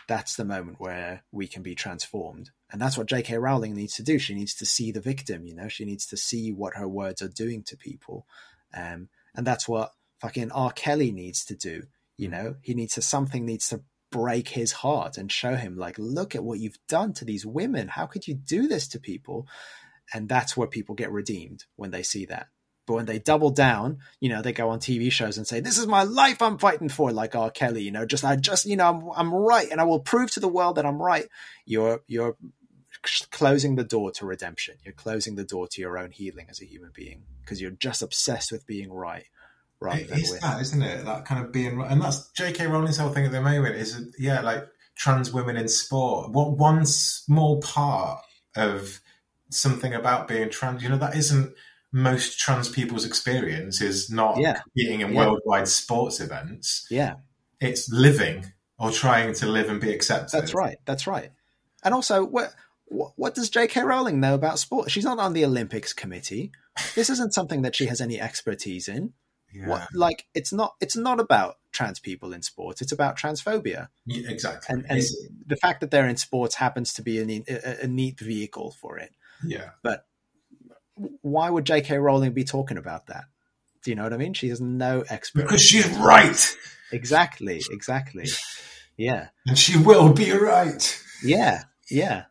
that's 0.06 0.36
the 0.36 0.44
moment 0.44 0.80
where 0.80 1.24
we 1.32 1.46
can 1.46 1.62
be 1.62 1.74
transformed. 1.74 2.50
And 2.70 2.80
that's 2.80 2.96
what 2.96 3.08
jk 3.08 3.38
rowling 3.40 3.74
needs 3.74 3.96
to 3.96 4.02
do. 4.02 4.18
She 4.18 4.32
needs 4.34 4.54
to 4.54 4.64
see 4.66 4.92
the 4.92 5.00
victim 5.00 5.44
you 5.46 5.54
know 5.54 5.68
she 5.68 5.84
needs 5.84 6.06
to 6.06 6.16
see 6.16 6.52
what 6.52 6.76
her 6.76 6.88
words 6.88 7.20
are 7.20 7.28
doing 7.28 7.62
to 7.64 7.76
people 7.76 8.26
um 8.74 9.08
and 9.34 9.46
that's 9.46 9.68
what 9.68 9.92
fucking 10.20 10.50
r. 10.52 10.72
Kelly 10.72 11.12
needs 11.12 11.44
to 11.46 11.54
do 11.54 11.84
you 12.18 12.28
know? 12.28 12.56
He 12.60 12.74
needs 12.74 12.94
to 12.94 13.02
something 13.02 13.46
needs 13.46 13.68
to 13.68 13.80
break 14.10 14.48
his 14.48 14.72
heart 14.72 15.16
and 15.16 15.30
show 15.30 15.54
him 15.54 15.76
like 15.76 15.96
look 15.98 16.34
at 16.34 16.44
what 16.44 16.58
you've 16.58 16.78
done 16.88 17.14
to 17.14 17.24
these 17.24 17.46
women. 17.46 17.88
How 17.88 18.06
could 18.06 18.26
you 18.26 18.34
do 18.34 18.66
this 18.66 18.88
to 18.88 19.00
people? 19.00 19.46
And 20.12 20.28
that's 20.28 20.56
where 20.56 20.66
people 20.66 20.94
get 20.94 21.12
redeemed 21.12 21.64
when 21.76 21.90
they 21.90 22.02
see 22.02 22.26
that. 22.26 22.48
But 22.86 22.94
when 22.94 23.06
they 23.06 23.18
double 23.18 23.50
down 23.50 23.98
you 24.18 24.30
know 24.30 24.40
they 24.40 24.54
go 24.54 24.70
on 24.70 24.80
tv 24.80 25.12
shows 25.12 25.36
and 25.36 25.46
say 25.46 25.60
this 25.60 25.76
is 25.76 25.86
my 25.86 26.04
life 26.04 26.40
i'm 26.40 26.56
fighting 26.56 26.88
for 26.88 27.12
like 27.12 27.34
r. 27.34 27.50
Kelly 27.50 27.82
you 27.82 27.90
know 27.90 28.06
just 28.06 28.24
i 28.24 28.34
just 28.34 28.64
you 28.64 28.76
know 28.76 28.88
i'm, 28.88 29.10
I'm 29.14 29.34
right 29.34 29.68
and 29.70 29.78
i 29.78 29.84
will 29.84 30.00
prove 30.00 30.30
to 30.30 30.40
the 30.40 30.48
world 30.48 30.76
that 30.76 30.86
i'm 30.86 31.00
right. 31.00 31.26
You're 31.66 32.00
you're 32.06 32.38
closing 33.30 33.76
the 33.76 33.84
door 33.84 34.10
to 34.12 34.26
redemption. 34.26 34.76
You're 34.84 34.94
closing 34.94 35.34
the 35.36 35.44
door 35.44 35.68
to 35.68 35.80
your 35.80 35.98
own 35.98 36.10
healing 36.10 36.46
as 36.50 36.60
a 36.60 36.64
human 36.64 36.90
being 36.94 37.22
because 37.42 37.60
you're 37.60 37.70
just 37.70 38.02
obsessed 38.02 38.52
with 38.52 38.66
being 38.66 38.92
right. 38.92 39.24
Rather 39.80 40.00
It 40.00 40.08
than 40.08 40.18
is 40.20 40.30
with, 40.30 40.40
that, 40.40 40.60
isn't 40.60 40.82
it? 40.82 41.04
That 41.04 41.24
kind 41.24 41.44
of 41.44 41.52
being, 41.52 41.80
and 41.80 42.02
that's 42.02 42.30
J.K. 42.32 42.66
Rowling's 42.66 42.96
whole 42.98 43.10
thing 43.10 43.26
at 43.26 43.32
the 43.32 43.40
moment. 43.40 43.76
Is 43.76 43.96
it 43.96 44.08
yeah, 44.18 44.40
like 44.40 44.66
trans 44.96 45.32
women 45.32 45.56
in 45.56 45.68
sport. 45.68 46.32
What 46.32 46.56
one 46.56 46.84
small 46.84 47.60
part 47.60 48.20
of 48.56 49.00
something 49.50 49.94
about 49.94 50.26
being 50.26 50.50
trans? 50.50 50.82
You 50.82 50.88
know, 50.88 50.98
that 50.98 51.16
isn't 51.16 51.54
most 51.92 52.38
trans 52.40 52.68
people's 52.68 53.04
experience. 53.06 53.80
Is 53.80 54.10
not 54.10 54.38
Yeah. 54.38 54.60
competing 54.60 55.00
in 55.00 55.12
Yeah. 55.12 55.26
worldwide 55.28 55.68
sports 55.68 56.18
events. 56.20 56.86
yeah, 56.90 57.14
It's 57.60 57.88
living 57.88 58.52
or 58.80 58.90
trying 58.90 59.32
to 59.34 59.46
live 59.46 59.68
and 59.70 59.80
be 59.80 59.92
accepted. 59.92 60.40
that's 60.40 60.54
right. 60.54 60.78
That's 60.86 61.06
right. 61.06 61.30
And 61.84 61.94
also, 61.94 62.24
what 62.90 63.12
what, 63.16 63.34
does 63.34 63.50
J.K. 63.50 63.82
Rowling 63.82 64.20
know 64.20 64.34
about 64.34 64.58
sport? 64.58 64.90
She's 64.90 65.04
not 65.04 65.18
on 65.18 65.32
the 65.32 65.44
Olympics 65.44 65.92
committee. 65.92 66.52
This 66.94 67.10
isn't 67.10 67.34
something 67.34 67.62
that 67.62 67.74
she 67.76 67.86
has 67.86 68.00
any 68.00 68.20
expertise 68.20 68.88
in. 68.88 69.12
Yeah, 69.52 69.68
What, 69.68 69.88
like 69.94 70.26
it's 70.34 70.52
not 70.52 70.74
it's 70.80 70.96
not 70.96 71.20
about 71.20 71.56
trans 71.72 72.00
people 72.00 72.32
in 72.34 72.42
sports. 72.42 72.82
It's 72.82 72.92
about 72.92 73.16
transphobia. 73.18 73.88
Yeah, 74.06 74.30
exactly. 74.30 74.74
And- 74.74 74.86
and- 74.90 75.02
The 75.46 75.56
fact 75.56 75.80
that 75.80 75.90
they're 75.90 76.06
in 76.08 76.16
sports 76.18 76.54
happens 76.56 76.92
to 76.94 77.02
be 77.02 77.18
a, 77.18 77.24
neat- 77.24 77.48
a, 77.48 77.84
a 77.84 77.86
neat 77.86 78.20
vehicle 78.20 78.72
for 78.80 78.98
it. 78.98 79.12
yeah, 79.44 79.70
But 79.82 80.04
Why 81.22 81.48
would 81.48 81.64
J.K. 81.64 81.96
Rowling 81.98 82.32
be 82.32 82.44
talking 82.44 82.76
about 82.76 83.06
that? 83.06 83.24
Do 83.82 83.90
you 83.90 83.94
know 83.96 84.02
what 84.02 84.12
I 84.12 84.16
mean? 84.16 84.34
She 84.34 84.48
has 84.48 84.60
no 84.60 85.04
expert. 85.08 85.42
because 85.44 85.62
she's 85.62 85.88
right, 85.98 86.56
Exactly, 86.92 87.62
exactly. 87.70 88.26
Yeah, 88.96 89.28
and 89.46 89.56
she 89.56 89.78
will 89.78 90.12
be 90.12 90.32
right. 90.32 91.00
yeah, 91.22 91.62
yeah. 91.88 92.24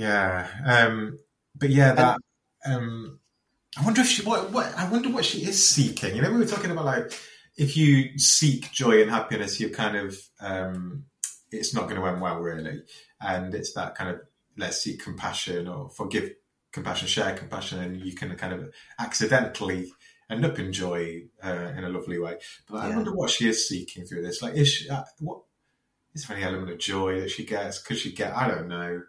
Yeah, 0.00 0.48
um, 0.64 1.18
but 1.54 1.68
yeah, 1.68 1.92
that. 1.92 2.18
Um, 2.64 3.20
I 3.78 3.84
wonder 3.84 4.00
if 4.00 4.06
she 4.08 4.22
what, 4.22 4.50
what 4.50 4.74
I 4.74 4.88
wonder 4.90 5.10
what 5.10 5.26
she 5.26 5.44
is 5.44 5.68
seeking. 5.68 6.16
You 6.16 6.22
know, 6.22 6.30
we 6.30 6.38
were 6.38 6.46
talking 6.46 6.70
about 6.70 6.86
like 6.86 7.12
if 7.58 7.76
you 7.76 8.18
seek 8.18 8.72
joy 8.72 9.02
and 9.02 9.10
happiness, 9.10 9.60
you're 9.60 9.68
kind 9.68 9.98
of 9.98 10.18
um, 10.40 11.04
it's 11.52 11.74
not 11.74 11.84
going 11.88 12.00
to 12.00 12.06
end 12.06 12.22
well, 12.22 12.38
really. 12.40 12.82
And 13.20 13.54
it's 13.54 13.74
that 13.74 13.94
kind 13.94 14.08
of 14.08 14.20
let's 14.56 14.78
seek 14.82 15.02
compassion 15.04 15.68
or 15.68 15.90
forgive 15.90 16.30
compassion, 16.72 17.06
share 17.06 17.34
compassion, 17.36 17.80
and 17.80 18.00
you 18.00 18.14
can 18.14 18.34
kind 18.36 18.54
of 18.54 18.72
accidentally 18.98 19.92
end 20.30 20.46
up 20.46 20.58
in 20.58 20.72
joy 20.72 21.24
uh, 21.44 21.72
in 21.76 21.84
a 21.84 21.90
lovely 21.90 22.18
way. 22.18 22.38
But 22.70 22.78
I 22.78 22.88
Yeah. 22.88 22.96
wonder 22.96 23.14
what 23.14 23.28
she 23.28 23.50
is 23.50 23.68
seeking 23.68 24.06
through 24.06 24.22
this. 24.22 24.40
Like, 24.40 24.54
is 24.54 24.68
she, 24.72 24.88
uh, 24.88 25.04
what 25.18 25.42
is 26.14 26.26
there 26.26 26.38
any 26.38 26.46
element 26.46 26.70
of 26.72 26.78
joy 26.78 27.20
that 27.20 27.30
she 27.30 27.44
gets? 27.44 27.82
Could 27.82 27.98
she 27.98 28.12
get? 28.12 28.34
I 28.34 28.48
don't 28.48 28.68
know. 28.68 29.02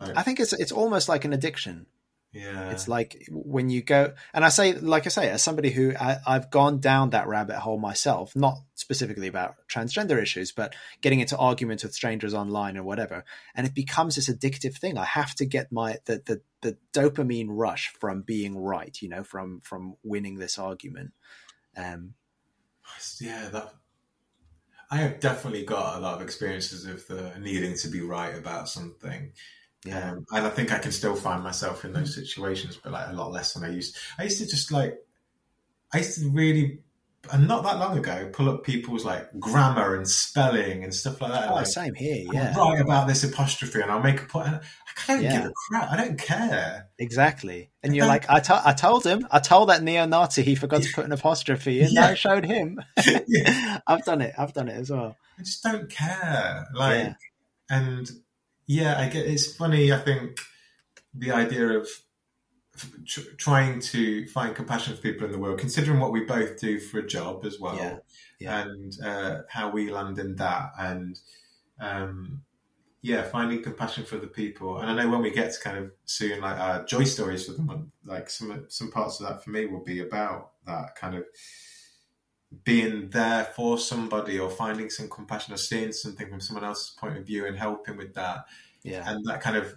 I 0.00 0.22
think 0.22 0.40
it's 0.40 0.52
it's 0.52 0.72
almost 0.72 1.08
like 1.08 1.24
an 1.24 1.32
addiction. 1.32 1.86
Yeah, 2.32 2.70
It's 2.70 2.86
like 2.86 3.26
when 3.28 3.70
you 3.70 3.82
go, 3.82 4.12
and 4.32 4.44
I 4.44 4.50
say, 4.50 4.74
like 4.74 5.04
I 5.04 5.08
say, 5.08 5.28
as 5.30 5.42
somebody 5.42 5.70
who 5.70 5.94
I, 5.98 6.18
I've 6.24 6.48
gone 6.48 6.78
down 6.78 7.10
that 7.10 7.26
rabbit 7.26 7.56
hole 7.56 7.76
myself, 7.76 8.36
not 8.36 8.54
specifically 8.74 9.26
about 9.26 9.56
transgender 9.68 10.16
issues, 10.16 10.52
but 10.52 10.76
getting 11.00 11.18
into 11.18 11.36
arguments 11.36 11.82
with 11.82 11.92
strangers 11.92 12.32
online 12.32 12.78
or 12.78 12.84
whatever, 12.84 13.24
and 13.56 13.66
it 13.66 13.74
becomes 13.74 14.14
this 14.14 14.30
addictive 14.30 14.76
thing. 14.76 14.96
I 14.96 15.06
have 15.06 15.34
to 15.36 15.44
get 15.44 15.72
my 15.72 15.98
the 16.04 16.22
the, 16.24 16.40
the 16.62 16.78
dopamine 16.92 17.48
rush 17.50 17.92
from 17.98 18.22
being 18.22 18.56
right, 18.56 18.96
you 19.02 19.08
know, 19.08 19.24
from 19.24 19.60
from 19.64 19.96
winning 20.04 20.38
this 20.38 20.56
argument. 20.56 21.12
Um, 21.76 22.14
Yeah, 23.20 23.48
that. 23.48 23.74
I 24.92 24.96
have 24.98 25.20
definitely 25.20 25.64
got 25.64 25.98
a 25.98 26.00
lot 26.00 26.16
of 26.16 26.22
experiences 26.22 26.84
of 26.84 27.06
the 27.06 27.32
needing 27.38 27.76
to 27.76 27.88
be 27.88 28.00
right 28.00 28.36
about 28.36 28.68
something, 28.68 29.32
yeah, 29.84 30.12
um, 30.12 30.26
and 30.32 30.46
I 30.46 30.50
think 30.50 30.72
I 30.72 30.78
can 30.78 30.92
still 30.92 31.14
find 31.16 31.42
myself 31.42 31.84
in 31.84 31.92
those 31.92 32.14
situations, 32.14 32.78
but 32.82 32.92
like 32.92 33.08
a 33.08 33.12
lot 33.12 33.32
less 33.32 33.54
than 33.54 33.64
I 33.64 33.70
used. 33.70 33.96
I 34.18 34.24
used 34.24 34.38
to 34.38 34.46
just 34.46 34.70
like, 34.72 34.98
I 35.92 35.98
used 35.98 36.20
to 36.20 36.28
really, 36.30 36.80
and 37.32 37.46
not 37.48 37.62
that 37.64 37.78
long 37.78 37.96
ago, 37.98 38.30
pull 38.32 38.48
up 38.48 38.64
people's 38.64 39.04
like 39.04 39.28
grammar 39.38 39.94
and 39.96 40.08
spelling 40.08 40.84
and 40.84 40.94
stuff 40.94 41.20
like 41.20 41.32
that. 41.32 41.50
oh, 41.50 41.54
like, 41.54 41.66
same 41.66 41.94
here. 41.94 42.26
Yeah, 42.32 42.56
right 42.56 42.80
about 42.80 43.08
this 43.08 43.24
apostrophe, 43.24 43.80
and 43.80 43.90
I'll 43.90 44.02
make 44.02 44.20
a 44.22 44.26
point. 44.26 44.48
I 44.48 44.60
don't 45.14 45.22
Yeah. 45.22 45.32
give 45.42 45.46
a 45.46 45.52
crap. 45.68 45.90
I 45.92 45.96
don't 45.96 46.18
care. 46.18 46.88
exactly. 46.98 47.70
And 47.82 47.96
you're 47.96 48.06
like, 48.06 48.28
I 48.28 48.40
to- 48.40 48.62
I 48.68 48.72
told 48.74 49.04
him, 49.06 49.26
I 49.30 49.38
told 49.38 49.70
that 49.70 49.82
neo-Nazi 49.82 50.42
he 50.42 50.54
forgot 50.56 50.82
to 50.82 50.92
put 50.94 51.04
an 51.06 51.12
apostrophe, 51.12 51.80
and 51.80 51.92
Yeah. 51.92 52.08
I 52.08 52.14
showed 52.14 52.44
him. 52.44 52.80
I've 53.86 54.04
done 54.04 54.20
it. 54.20 54.34
I've 54.36 54.52
done 54.52 54.68
it 54.68 54.76
as 54.76 54.90
well. 54.90 55.16
I 55.38 55.42
just 55.42 55.62
don't 55.62 55.88
care. 55.88 56.66
Like, 56.74 56.98
Yeah. 56.98 57.14
and 57.70 58.10
yeah, 58.70 59.00
I 59.00 59.08
get. 59.08 59.26
It's 59.26 59.54
funny. 59.56 59.92
I 59.92 59.98
think 59.98 60.38
the 61.12 61.32
idea 61.32 61.66
of 61.78 61.88
tr- 63.04 63.32
trying 63.36 63.80
to 63.80 64.26
find 64.28 64.54
compassion 64.54 64.94
for 64.94 65.02
people 65.02 65.26
in 65.26 65.32
the 65.32 65.38
world, 65.38 65.58
considering 65.58 65.98
what 65.98 66.12
we 66.12 66.20
both 66.24 66.60
do 66.60 66.78
for 66.78 67.00
a 67.00 67.06
job 67.06 67.44
as 67.44 67.58
well, 67.58 67.76
Yeah. 67.76 67.98
Yeah. 68.38 68.62
and 68.62 68.96
uh, 69.04 69.42
how 69.48 69.70
we 69.70 69.90
land 69.90 70.18
in 70.20 70.36
that, 70.36 70.70
and 70.78 71.18
um, 71.80 72.42
yeah, 73.02 73.22
finding 73.22 73.62
compassion 73.62 74.04
for 74.04 74.18
the 74.18 74.26
people. 74.28 74.78
And 74.78 74.88
I 74.88 74.94
know 74.94 75.10
when 75.10 75.22
we 75.22 75.30
get 75.32 75.52
to 75.52 75.60
kind 75.60 75.78
of 75.78 75.90
soon, 76.04 76.40
like 76.40 76.58
our 76.58 76.84
joy 76.84 77.04
stories 77.04 77.46
for 77.46 77.52
the 77.52 77.62
month, 77.62 77.88
like 78.04 78.30
some 78.30 78.66
some 78.68 78.90
parts 78.92 79.18
of 79.20 79.26
that 79.28 79.42
for 79.42 79.50
me 79.50 79.66
will 79.66 79.82
be 79.84 80.00
about 80.00 80.52
that 80.66 80.94
kind 80.94 81.16
of 81.16 81.24
being 82.64 83.10
there 83.10 83.44
for 83.44 83.78
somebody 83.78 84.38
or 84.38 84.50
finding 84.50 84.90
some 84.90 85.08
compassion 85.08 85.54
or 85.54 85.56
seeing 85.56 85.92
something 85.92 86.28
from 86.28 86.40
someone 86.40 86.64
else's 86.64 86.90
point 86.98 87.16
of 87.16 87.24
view 87.24 87.46
and 87.46 87.56
helping 87.56 87.96
with 87.96 88.14
that 88.14 88.44
Yeah. 88.82 89.08
and 89.08 89.24
that 89.26 89.40
kind 89.40 89.56
of 89.56 89.76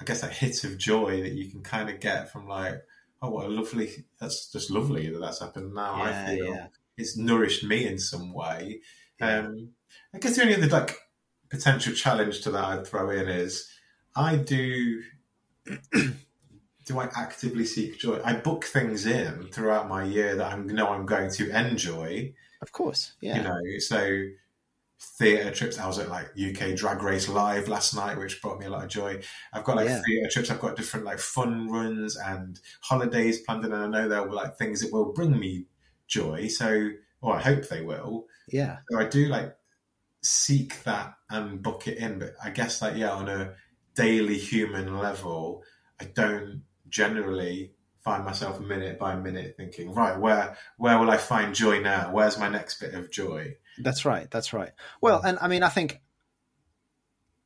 i 0.00 0.04
guess 0.04 0.22
that 0.22 0.32
hit 0.32 0.64
of 0.64 0.76
joy 0.76 1.22
that 1.22 1.32
you 1.32 1.48
can 1.50 1.62
kind 1.62 1.88
of 1.88 2.00
get 2.00 2.32
from 2.32 2.48
like 2.48 2.82
oh 3.22 3.30
what 3.30 3.46
a 3.46 3.48
lovely 3.48 3.90
that's 4.20 4.50
just 4.50 4.70
lovely 4.70 5.08
that 5.08 5.20
that's 5.20 5.40
happened 5.40 5.72
now 5.72 6.02
i 6.02 6.26
feel 6.26 6.46
yeah. 6.46 6.66
it's 6.96 7.16
nourished 7.16 7.62
me 7.64 7.86
in 7.86 7.98
some 7.98 8.32
way 8.32 8.80
Yeah. 9.20 9.38
um 9.38 9.68
i 10.12 10.18
guess 10.18 10.34
the 10.34 10.42
only 10.42 10.56
other 10.56 10.66
like 10.66 10.98
potential 11.48 11.94
challenge 11.94 12.40
to 12.42 12.50
that 12.50 12.64
i'd 12.64 12.86
throw 12.88 13.10
in 13.10 13.28
is 13.28 13.68
i 14.16 14.34
do 14.34 15.02
do 16.84 16.98
I 16.98 17.08
actively 17.16 17.64
seek 17.64 17.98
joy? 17.98 18.20
I 18.24 18.34
book 18.34 18.64
things 18.64 19.06
in 19.06 19.48
throughout 19.52 19.88
my 19.88 20.04
year 20.04 20.36
that 20.36 20.52
I 20.52 20.56
know 20.56 20.88
I'm 20.88 21.06
going 21.06 21.30
to 21.32 21.50
enjoy. 21.68 22.34
Of 22.62 22.72
course. 22.72 23.14
Yeah. 23.20 23.36
You 23.36 23.42
know, 23.42 23.78
so 23.78 24.22
theatre 25.18 25.50
trips. 25.50 25.78
I 25.78 25.86
was 25.86 25.98
at 25.98 26.08
like 26.08 26.28
UK 26.38 26.74
Drag 26.76 27.02
Race 27.02 27.28
Live 27.28 27.68
last 27.68 27.94
night, 27.94 28.18
which 28.18 28.40
brought 28.40 28.58
me 28.58 28.66
a 28.66 28.70
lot 28.70 28.84
of 28.84 28.90
joy. 28.90 29.20
I've 29.52 29.64
got 29.64 29.76
like 29.76 29.88
Yeah. 29.88 30.02
theatre 30.06 30.30
trips. 30.30 30.50
I've 30.50 30.60
got 30.60 30.76
different 30.76 31.04
like 31.06 31.18
fun 31.18 31.68
runs 31.68 32.16
and 32.16 32.58
holidays 32.80 33.40
planned, 33.42 33.64
and 33.64 33.74
I 33.74 33.86
know 33.86 34.08
there 34.08 34.22
will 34.22 34.36
like 34.36 34.56
things 34.56 34.80
that 34.80 34.92
will 34.92 35.12
bring 35.12 35.38
me 35.38 35.66
joy. 36.06 36.48
So, 36.48 36.90
or 37.20 37.36
I 37.36 37.40
hope 37.40 37.68
they 37.68 37.82
will. 37.82 38.26
yeah. 38.48 38.78
So 38.90 38.98
I 38.98 39.04
do 39.04 39.26
like 39.26 39.56
seek 40.22 40.82
that 40.84 41.14
and 41.30 41.62
book 41.62 41.86
it 41.86 41.98
in, 41.98 42.18
but 42.18 42.34
I 42.42 42.50
guess 42.50 42.80
like 42.80 42.96
yeah, 42.96 43.10
on 43.12 43.28
a 43.28 43.54
daily 43.94 44.38
human 44.38 44.98
level, 44.98 45.62
I 46.00 46.04
don't 46.04 46.62
generally 46.94 47.72
find 48.04 48.24
myself 48.24 48.60
minute 48.60 48.98
by 48.98 49.16
minute 49.16 49.56
thinking, 49.56 49.92
right, 49.92 50.18
where 50.18 50.56
where 50.78 50.98
will 50.98 51.10
I 51.10 51.16
find 51.16 51.54
joy 51.54 51.80
now? 51.80 52.12
Where's 52.12 52.38
my 52.38 52.48
next 52.48 52.78
bit 52.78 52.94
of 52.94 53.10
joy? 53.10 53.56
That's 53.82 54.04
right. 54.04 54.30
That's 54.30 54.52
right. 54.52 54.70
Well, 55.00 55.20
and 55.22 55.36
I 55.40 55.48
mean, 55.48 55.64
I 55.64 55.68
think, 55.68 56.00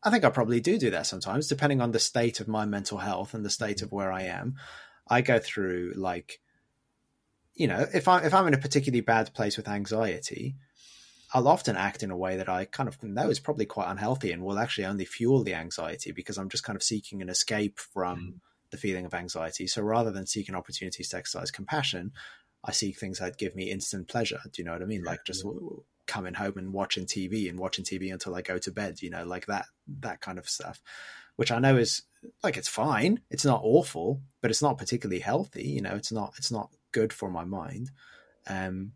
I 0.02 0.10
think 0.10 0.24
I 0.24 0.30
probably 0.30 0.60
do 0.60 0.78
do 0.78 0.90
that 0.90 1.06
sometimes, 1.06 1.48
depending 1.48 1.80
on 1.80 1.92
the 1.92 1.98
state 1.98 2.40
of 2.40 2.48
my 2.48 2.66
mental 2.66 2.98
health 2.98 3.32
and 3.32 3.44
the 3.44 3.50
state 3.50 3.80
of 3.80 3.90
where 3.90 4.12
I 4.12 4.22
am. 4.24 4.56
I 5.08 5.22
go 5.22 5.38
through 5.38 5.94
like, 5.96 6.40
you 7.54 7.66
know, 7.66 7.86
if 7.94 8.06
I 8.06 8.24
if 8.24 8.34
I'm 8.34 8.46
in 8.46 8.54
a 8.54 8.58
particularly 8.58 9.00
bad 9.00 9.32
place 9.32 9.56
with 9.56 9.68
anxiety, 9.68 10.56
I'll 11.32 11.48
often 11.48 11.76
act 11.76 12.02
in 12.02 12.10
a 12.10 12.16
way 12.16 12.36
that 12.36 12.48
I 12.50 12.66
kind 12.66 12.88
of 12.88 13.02
know 13.02 13.30
is 13.30 13.40
probably 13.40 13.64
quite 13.64 13.90
unhealthy 13.90 14.32
and 14.32 14.42
will 14.42 14.58
actually 14.58 14.84
only 14.84 15.06
fuel 15.06 15.44
the 15.44 15.54
anxiety 15.54 16.12
because 16.12 16.36
I'm 16.36 16.50
just 16.50 16.64
kind 16.64 16.76
of 16.76 16.82
seeking 16.82 17.22
an 17.22 17.30
escape 17.30 17.78
from 17.78 18.18
mm. 18.18 18.47
The 18.70 18.76
feeling 18.76 19.06
of 19.06 19.14
anxiety. 19.14 19.66
So 19.66 19.82
rather 19.82 20.10
than 20.10 20.26
seeking 20.26 20.54
opportunities 20.54 21.08
to 21.10 21.16
exercise 21.16 21.50
compassion, 21.50 22.12
I 22.64 22.72
seek 22.72 22.98
things 22.98 23.18
that 23.18 23.38
give 23.38 23.54
me 23.54 23.70
instant 23.70 24.08
pleasure. 24.08 24.40
Do 24.52 24.60
you 24.60 24.64
know 24.64 24.72
what 24.72 24.82
I 24.82 24.86
mean? 24.86 25.04
Like 25.04 25.20
just 25.24 25.44
coming 26.06 26.34
home 26.34 26.54
and 26.56 26.72
watching 26.72 27.06
TV 27.06 27.48
and 27.48 27.58
watching 27.58 27.84
TV 27.84 28.12
until 28.12 28.34
I 28.34 28.42
go 28.42 28.58
to 28.58 28.70
bed. 28.72 29.00
You 29.02 29.10
know, 29.10 29.24
like 29.24 29.46
that 29.46 29.66
that 30.00 30.20
kind 30.20 30.38
of 30.38 30.48
stuff, 30.48 30.80
which 31.36 31.52
I 31.52 31.58
know 31.58 31.76
is 31.76 32.02
like 32.42 32.56
it's 32.56 32.68
fine. 32.68 33.20
It's 33.30 33.44
not 33.44 33.60
awful, 33.62 34.20
but 34.40 34.50
it's 34.50 34.62
not 34.62 34.78
particularly 34.78 35.20
healthy. 35.20 35.68
You 35.68 35.82
know, 35.82 35.94
it's 35.94 36.12
not 36.12 36.34
it's 36.36 36.50
not 36.50 36.70
good 36.92 37.12
for 37.12 37.30
my 37.30 37.44
mind. 37.44 37.90
Um, 38.48 38.92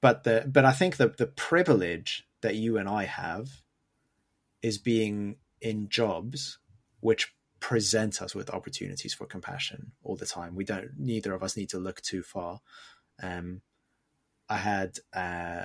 but 0.00 0.24
the 0.24 0.44
but 0.46 0.64
I 0.64 0.72
think 0.72 0.96
the 0.96 1.08
the 1.08 1.26
privilege 1.26 2.26
that 2.42 2.54
you 2.54 2.78
and 2.78 2.88
I 2.88 3.04
have 3.04 3.48
is 4.62 4.78
being 4.78 5.36
in 5.60 5.88
jobs 5.88 6.58
which 7.00 7.34
present 7.66 8.22
us 8.22 8.32
with 8.32 8.48
opportunities 8.50 9.12
for 9.12 9.26
compassion 9.26 9.90
all 10.04 10.14
the 10.14 10.24
time. 10.24 10.54
We 10.54 10.62
don't 10.62 10.90
neither 10.96 11.34
of 11.34 11.42
us 11.42 11.56
need 11.56 11.70
to 11.70 11.80
look 11.80 12.00
too 12.00 12.22
far. 12.22 12.60
Um, 13.20 13.60
I 14.48 14.58
had 14.58 14.98
uh, 15.12 15.64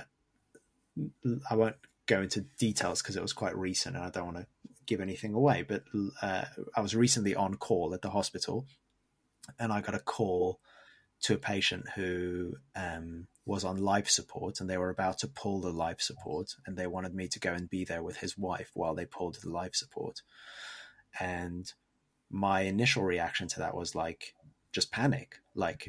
I 1.48 1.54
won't 1.54 1.76
go 2.06 2.22
into 2.22 2.40
details 2.58 3.00
because 3.00 3.14
it 3.14 3.22
was 3.22 3.32
quite 3.32 3.56
recent 3.56 3.94
and 3.94 4.04
I 4.04 4.10
don't 4.10 4.24
want 4.24 4.38
to 4.38 4.46
give 4.84 5.00
anything 5.00 5.32
away, 5.32 5.62
but 5.62 5.84
uh, 6.20 6.46
I 6.76 6.80
was 6.80 6.96
recently 6.96 7.36
on 7.36 7.54
call 7.54 7.94
at 7.94 8.02
the 8.02 8.10
hospital, 8.10 8.66
and 9.60 9.72
I 9.72 9.80
got 9.80 9.94
a 9.94 10.00
call 10.00 10.58
to 11.20 11.34
a 11.34 11.38
patient 11.38 11.84
who 11.94 12.56
um, 12.74 13.28
was 13.46 13.62
on 13.62 13.76
life 13.76 14.10
support, 14.10 14.60
and 14.60 14.68
they 14.68 14.76
were 14.76 14.90
about 14.90 15.18
to 15.18 15.28
pull 15.28 15.60
the 15.60 15.70
life 15.70 16.00
support, 16.00 16.56
and 16.66 16.76
they 16.76 16.88
wanted 16.88 17.14
me 17.14 17.28
to 17.28 17.38
go 17.38 17.52
and 17.52 17.70
be 17.70 17.84
there 17.84 18.02
with 18.02 18.16
his 18.16 18.36
wife 18.36 18.72
while 18.74 18.96
they 18.96 19.06
pulled 19.06 19.36
the 19.36 19.50
life 19.50 19.76
support, 19.76 20.22
and 21.20 21.72
my 22.32 22.62
initial 22.62 23.04
reaction 23.04 23.46
to 23.48 23.60
that 23.60 23.76
was 23.76 23.94
like 23.94 24.34
just 24.72 24.90
panic, 24.90 25.36
like. 25.54 25.88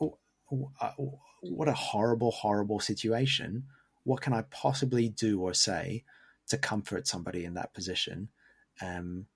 Oh, 0.00 0.18
oh, 0.50 0.70
uh, 0.80 0.92
what 1.42 1.68
a 1.68 1.74
horrible, 1.74 2.30
horrible 2.30 2.80
situation. 2.80 3.64
What 4.04 4.20
can 4.20 4.32
I 4.32 4.42
possibly 4.42 5.08
do 5.08 5.40
or 5.40 5.54
say 5.54 6.04
to 6.48 6.58
comfort 6.58 7.06
somebody 7.06 7.44
in 7.44 7.54
that 7.54 7.74
position? 7.74 8.28
Um, 8.80 9.26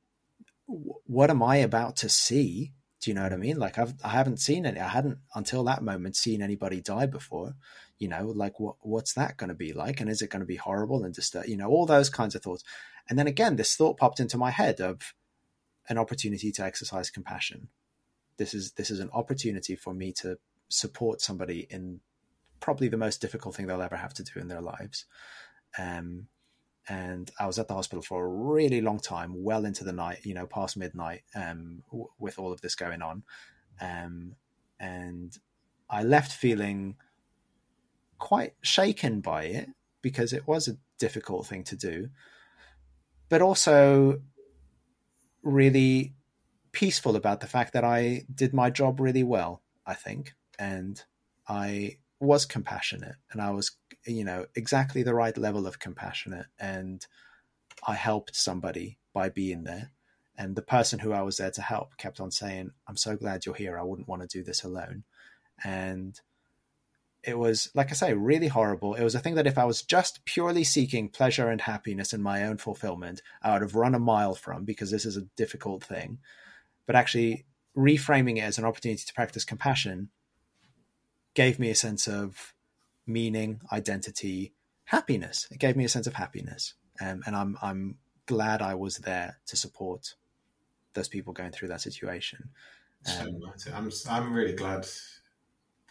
what 0.66 1.30
am 1.30 1.42
I 1.42 1.56
about 1.56 1.96
to 1.96 2.08
see? 2.08 2.72
Do 3.00 3.10
you 3.10 3.14
know 3.14 3.22
what 3.22 3.32
I 3.32 3.36
mean? 3.36 3.56
Like 3.58 3.78
I've 3.78 3.94
I 4.04 4.10
haven't 4.10 4.38
seen 4.38 4.66
any. 4.66 4.78
I 4.78 4.88
hadn't 4.88 5.18
until 5.34 5.64
that 5.64 5.82
moment 5.82 6.16
seen 6.16 6.42
anybody 6.42 6.80
die 6.80 7.06
before. 7.06 7.54
You 7.98 8.08
know, 8.08 8.32
like 8.34 8.60
what 8.60 8.76
what's 8.80 9.14
that 9.14 9.36
going 9.36 9.48
to 9.48 9.54
be 9.54 9.72
like? 9.72 10.00
And 10.00 10.10
is 10.10 10.22
it 10.22 10.30
going 10.30 10.40
to 10.40 10.46
be 10.46 10.56
horrible 10.56 11.04
and 11.04 11.14
just 11.14 11.34
you 11.46 11.56
know 11.56 11.68
all 11.68 11.86
those 11.86 12.10
kinds 12.10 12.34
of 12.34 12.42
thoughts? 12.42 12.62
And 13.08 13.18
then 13.18 13.26
again, 13.26 13.56
this 13.56 13.74
thought 13.74 13.96
popped 13.96 14.20
into 14.20 14.38
my 14.38 14.50
head 14.50 14.80
of 14.80 15.14
an 15.90 15.98
opportunity 15.98 16.50
to 16.52 16.64
exercise 16.64 17.10
compassion. 17.10 17.68
This 18.38 18.54
is 18.54 18.72
this 18.72 18.90
is 18.90 19.00
an 19.00 19.10
opportunity 19.12 19.76
for 19.76 19.92
me 19.92 20.12
to 20.14 20.38
support 20.68 21.20
somebody 21.20 21.66
in 21.68 22.00
probably 22.60 22.88
the 22.88 22.96
most 22.96 23.20
difficult 23.20 23.54
thing 23.54 23.66
they'll 23.66 23.82
ever 23.82 23.96
have 23.96 24.14
to 24.14 24.22
do 24.22 24.38
in 24.38 24.48
their 24.48 24.60
lives. 24.62 25.04
Um, 25.78 26.28
and 26.88 27.30
I 27.38 27.46
was 27.46 27.58
at 27.58 27.68
the 27.68 27.74
hospital 27.74 28.02
for 28.02 28.24
a 28.24 28.28
really 28.28 28.80
long 28.80 29.00
time, 29.00 29.44
well 29.44 29.64
into 29.64 29.84
the 29.84 29.92
night, 29.92 30.20
you 30.24 30.34
know, 30.34 30.46
past 30.46 30.76
midnight, 30.76 31.22
um, 31.34 31.82
w- 31.90 32.08
with 32.18 32.38
all 32.38 32.52
of 32.52 32.60
this 32.62 32.74
going 32.74 33.02
on. 33.02 33.22
Um, 33.80 34.34
and 34.78 35.36
I 35.88 36.02
left 36.02 36.32
feeling 36.32 36.96
quite 38.18 38.54
shaken 38.62 39.20
by 39.20 39.44
it 39.44 39.68
because 40.02 40.32
it 40.32 40.46
was 40.46 40.68
a 40.68 40.78
difficult 40.98 41.46
thing 41.46 41.64
to 41.64 41.76
do, 41.76 42.08
but 43.28 43.42
also 43.42 44.20
really 45.42 46.14
peaceful 46.72 47.16
about 47.16 47.40
the 47.40 47.46
fact 47.46 47.72
that 47.72 47.84
I 47.84 48.24
did 48.32 48.54
my 48.54 48.70
job 48.70 49.00
really 49.00 49.24
well, 49.24 49.62
I 49.86 49.94
think. 49.94 50.34
And 50.58 51.02
I 51.48 51.98
was 52.20 52.44
compassionate 52.44 53.16
and 53.32 53.40
I 53.40 53.50
was, 53.50 53.72
you 54.06 54.24
know, 54.24 54.46
exactly 54.54 55.02
the 55.02 55.14
right 55.14 55.36
level 55.36 55.66
of 55.66 55.78
compassionate. 55.78 56.46
And 56.58 57.04
I 57.86 57.94
helped 57.94 58.36
somebody 58.36 58.98
by 59.12 59.30
being 59.30 59.64
there. 59.64 59.92
And 60.36 60.56
the 60.56 60.62
person 60.62 60.98
who 60.98 61.12
I 61.12 61.22
was 61.22 61.36
there 61.38 61.50
to 61.50 61.62
help 61.62 61.96
kept 61.96 62.20
on 62.20 62.30
saying, 62.30 62.70
I'm 62.86 62.96
so 62.96 63.16
glad 63.16 63.44
you're 63.44 63.54
here. 63.54 63.78
I 63.78 63.82
wouldn't 63.82 64.08
want 64.08 64.22
to 64.22 64.28
do 64.28 64.42
this 64.42 64.64
alone. 64.64 65.04
And 65.62 66.18
it 67.22 67.38
was, 67.38 67.70
like 67.74 67.90
I 67.90 67.94
say, 67.94 68.14
really 68.14 68.48
horrible. 68.48 68.94
It 68.94 69.04
was 69.04 69.14
a 69.14 69.20
thing 69.20 69.34
that 69.34 69.46
if 69.46 69.58
I 69.58 69.64
was 69.64 69.82
just 69.82 70.24
purely 70.24 70.64
seeking 70.64 71.08
pleasure 71.08 71.48
and 71.48 71.60
happiness 71.60 72.12
and 72.12 72.22
my 72.22 72.44
own 72.44 72.56
fulfillment, 72.56 73.20
I 73.42 73.52
would 73.52 73.62
have 73.62 73.74
run 73.74 73.94
a 73.94 73.98
mile 73.98 74.34
from 74.34 74.64
because 74.64 74.90
this 74.90 75.04
is 75.04 75.16
a 75.16 75.26
difficult 75.36 75.84
thing. 75.84 76.18
But 76.86 76.96
actually, 76.96 77.44
reframing 77.76 78.38
it 78.38 78.42
as 78.42 78.58
an 78.58 78.64
opportunity 78.64 79.02
to 79.04 79.14
practice 79.14 79.44
compassion 79.44 80.08
gave 81.34 81.58
me 81.58 81.70
a 81.70 81.74
sense 81.74 82.08
of 82.08 82.54
meaning, 83.06 83.60
identity, 83.70 84.52
happiness. 84.84 85.46
It 85.50 85.58
gave 85.58 85.76
me 85.76 85.84
a 85.84 85.88
sense 85.88 86.06
of 86.06 86.14
happiness, 86.14 86.74
um, 87.00 87.22
and 87.26 87.36
I'm 87.36 87.58
I'm 87.62 87.98
glad 88.26 88.62
I 88.62 88.74
was 88.74 88.98
there 88.98 89.38
to 89.46 89.56
support 89.56 90.14
those 90.94 91.08
people 91.08 91.32
going 91.32 91.52
through 91.52 91.68
that 91.68 91.80
situation. 91.80 92.50
Um, 93.18 93.28
I'm 93.74 93.90
I'm 94.08 94.32
really 94.32 94.54
glad 94.54 94.86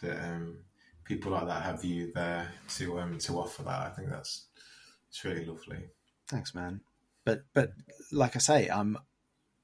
that 0.02 0.24
um, 0.24 0.58
people 1.10 1.32
like 1.32 1.48
that 1.48 1.62
have 1.64 1.84
you 1.84 2.12
there 2.14 2.48
to 2.68 3.00
um, 3.00 3.18
to 3.18 3.32
offer 3.36 3.64
that. 3.64 3.80
I 3.80 3.88
think 3.90 4.10
that's 4.10 4.46
it's 5.08 5.24
really 5.24 5.44
lovely. 5.44 5.78
Thanks, 6.28 6.54
man. 6.54 6.82
But 7.24 7.42
but 7.52 7.72
like 8.12 8.36
I 8.36 8.38
say, 8.38 8.68
I'm 8.68 8.96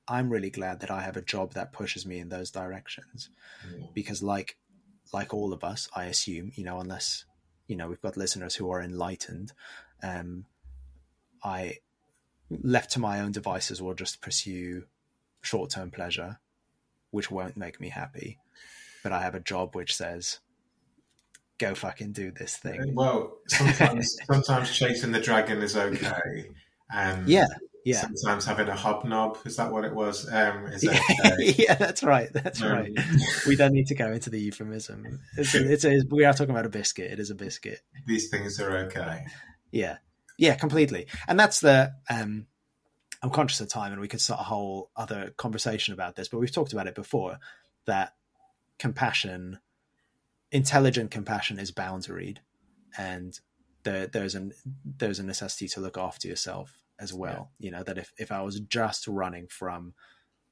I'm 0.08 0.28
really 0.30 0.50
glad 0.50 0.80
that 0.80 0.90
I 0.90 1.02
have 1.02 1.16
a 1.16 1.22
job 1.22 1.54
that 1.54 1.72
pushes 1.72 2.04
me 2.04 2.18
in 2.18 2.30
those 2.30 2.50
directions 2.50 3.30
yeah. 3.70 3.86
because 3.94 4.24
like 4.24 4.56
like 5.12 5.32
all 5.32 5.52
of 5.52 5.62
us, 5.62 5.88
I 5.94 6.06
assume, 6.06 6.50
you 6.56 6.64
know, 6.64 6.80
unless 6.80 7.24
you 7.68 7.76
know 7.76 7.88
we've 7.88 8.02
got 8.02 8.16
listeners 8.16 8.56
who 8.56 8.68
are 8.72 8.82
enlightened, 8.82 9.52
um, 10.02 10.46
I 11.44 11.78
left 12.50 12.90
to 12.92 12.98
my 12.98 13.20
own 13.20 13.30
devices 13.30 13.80
will 13.80 13.94
just 13.94 14.20
pursue 14.20 14.86
short 15.42 15.70
term 15.70 15.92
pleasure, 15.92 16.40
which 17.12 17.30
won't 17.30 17.56
make 17.56 17.80
me 17.80 17.90
happy. 17.90 18.38
But 19.04 19.12
I 19.12 19.22
have 19.22 19.36
a 19.36 19.40
job 19.40 19.76
which 19.76 19.94
says, 19.94 20.40
"Go 21.58 21.74
fucking 21.74 22.12
do 22.12 22.30
this 22.30 22.56
thing." 22.56 22.94
Well, 22.94 23.38
sometimes 23.48 24.16
sometimes 24.30 24.76
chasing 24.76 25.12
the 25.12 25.20
dragon 25.20 25.62
is 25.62 25.76
okay, 25.76 26.50
and 26.90 27.28
yeah, 27.28 27.46
yeah. 27.86 28.00
Sometimes 28.00 28.44
having 28.44 28.66
a 28.66 28.74
hobnob 28.74 29.38
is 29.44 29.54
that 29.58 29.70
what 29.70 29.84
it 29.84 29.94
was? 29.94 30.26
Um, 30.28 30.66
is 30.66 30.82
that, 30.82 31.00
uh, 31.24 31.36
yeah, 31.56 31.76
that's 31.76 32.02
right. 32.02 32.28
That's 32.32 32.60
um, 32.60 32.72
right. 32.72 32.90
We 33.46 33.54
don't 33.54 33.72
need 33.72 33.86
to 33.86 33.94
go 33.94 34.10
into 34.10 34.28
the 34.28 34.40
euphemism. 34.40 35.20
It's, 35.36 35.54
a, 35.54 35.72
it's 35.72 35.84
a, 35.84 36.02
we 36.10 36.24
are 36.24 36.32
talking 36.32 36.50
about 36.50 36.66
a 36.66 36.68
biscuit. 36.68 37.12
It 37.12 37.20
is 37.20 37.30
a 37.30 37.36
biscuit. 37.36 37.82
These 38.04 38.28
things 38.28 38.58
are 38.58 38.76
okay. 38.86 39.26
Yeah, 39.70 39.98
yeah, 40.36 40.56
completely. 40.56 41.06
And 41.28 41.38
that's 41.38 41.60
the. 41.60 41.92
Um, 42.10 42.46
I'm 43.22 43.30
conscious 43.30 43.60
of 43.60 43.68
time, 43.68 43.92
and 43.92 44.00
we 44.00 44.08
could 44.08 44.20
start 44.20 44.40
a 44.40 44.44
whole 44.44 44.90
other 44.96 45.32
conversation 45.36 45.94
about 45.94 46.16
this, 46.16 46.26
but 46.26 46.38
we've 46.38 46.50
talked 46.50 46.72
about 46.72 46.88
it 46.88 46.96
before. 46.96 47.38
That 47.86 48.14
compassion, 48.80 49.60
intelligent 50.52 51.10
compassion, 51.10 51.58
is 51.58 51.72
boundaried, 51.72 52.38
and 52.96 53.38
there, 53.82 54.06
there's 54.06 54.34
an 54.34 54.52
there's 54.84 55.18
a 55.18 55.24
necessity 55.24 55.68
to 55.68 55.80
look 55.80 55.98
after 55.98 56.28
yourself 56.28 56.78
as 56.98 57.12
well. 57.12 57.50
Yeah. 57.58 57.64
You 57.66 57.70
know, 57.72 57.82
that 57.82 57.98
if, 57.98 58.12
if 58.18 58.32
I 58.32 58.42
was 58.42 58.60
just 58.60 59.06
running 59.06 59.46
from 59.48 59.94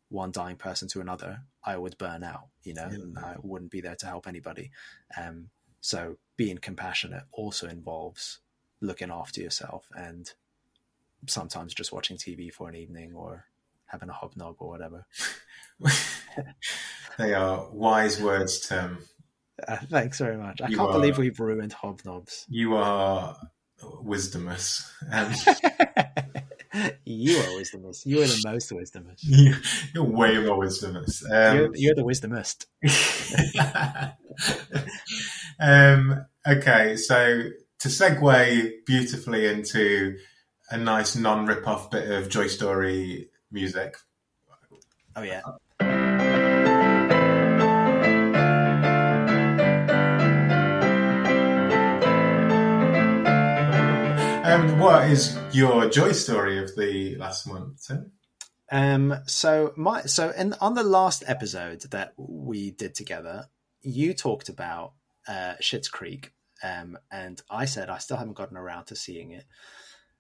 one 0.09 0.30
dying 0.30 0.57
person 0.57 0.88
to 0.88 1.01
another, 1.01 1.40
I 1.64 1.76
would 1.76 1.99
burn 1.99 2.22
out, 2.22 2.49
you 2.62 2.74
know, 2.74 2.86
yeah. 2.88 2.95
and 2.95 3.18
I 3.18 3.36
wouldn't 3.42 3.70
be 3.70 3.80
there 3.80 3.97
to 3.97 4.07
help 4.07 4.26
anybody. 4.26 4.70
Um, 5.18 5.49
so 5.80 6.16
being 6.36 6.59
compassionate 6.59 7.24
also 7.32 7.68
involves 7.68 8.40
looking 8.80 9.11
after 9.11 9.40
yourself 9.40 9.88
and 9.97 10.32
sometimes 11.26 11.74
just 11.74 11.92
watching 11.92 12.16
TV 12.16 12.53
for 12.53 12.68
an 12.68 12.76
evening 12.76 13.14
or 13.14 13.47
having 13.86 14.09
a 14.09 14.12
hobnob 14.12 14.57
or 14.59 14.68
whatever. 14.68 15.07
they 17.18 17.34
are 17.34 17.68
wise 17.70 18.20
words, 18.20 18.61
Tim. 18.61 18.99
Uh, 19.66 19.76
thanks 19.88 20.18
very 20.18 20.36
much. 20.36 20.61
I 20.61 20.68
you 20.68 20.76
can't 20.76 20.90
are, 20.90 20.92
believe 20.92 21.18
we've 21.18 21.38
ruined 21.38 21.72
hobnobs. 21.72 22.44
You 22.48 22.76
are 22.76 23.36
wisdomous. 23.82 24.88
Um, 25.11 25.32
you 27.05 27.38
are 27.38 27.61
wisdomous. 27.61 28.05
You 28.05 28.22
are 28.22 28.26
the 28.26 28.42
most 28.46 28.70
wisdomous. 28.70 29.20
You're 29.94 30.05
way 30.05 30.38
more 30.38 30.59
wisdomous. 30.59 31.22
Um, 31.30 31.57
you're, 31.57 31.70
you're, 31.74 31.94
the 31.94 32.02
wisdomist. 32.02 32.66
um, 35.61 36.26
okay, 36.46 36.96
so 36.96 37.44
to 37.78 37.88
segue 37.88 38.70
beautifully 38.86 39.46
into 39.46 40.16
a 40.70 40.76
nice 40.76 41.14
non-rip-off 41.14 41.90
bit 41.90 42.11
of 42.11 42.28
Joy 42.28 42.48
Story 42.48 43.30
music. 43.52 43.96
Oh 45.16 45.22
yeah. 45.22 45.42
What 54.55 55.11
is 55.11 55.36
your 55.52 55.90
joy 55.90 56.12
story 56.12 56.62
of 56.62 56.76
the 56.76 57.16
last 57.16 57.48
month, 57.48 57.88
Tim? 57.88 58.12
Um, 58.70 59.16
so 59.26 59.72
my 59.76 60.02
so 60.02 60.30
in 60.30 60.52
on 60.61 60.74
the 60.74 60.84
last 60.84 61.24
episode 61.26 61.80
that 61.90 62.12
we 62.16 62.70
did 62.70 62.94
together, 62.94 63.46
you 63.82 64.14
talked 64.14 64.48
about 64.48 64.92
uh, 65.26 65.55
Schitt's 65.61 65.88
Creek, 65.88 66.34
um, 66.62 66.96
and 67.11 67.42
I 67.50 67.64
said 67.64 67.90
I 67.90 67.98
still 67.98 68.16
haven't 68.16 68.36
gotten 68.36 68.57
around 68.57 68.84
to 68.86 68.96
seeing 68.96 69.32
it, 69.32 69.44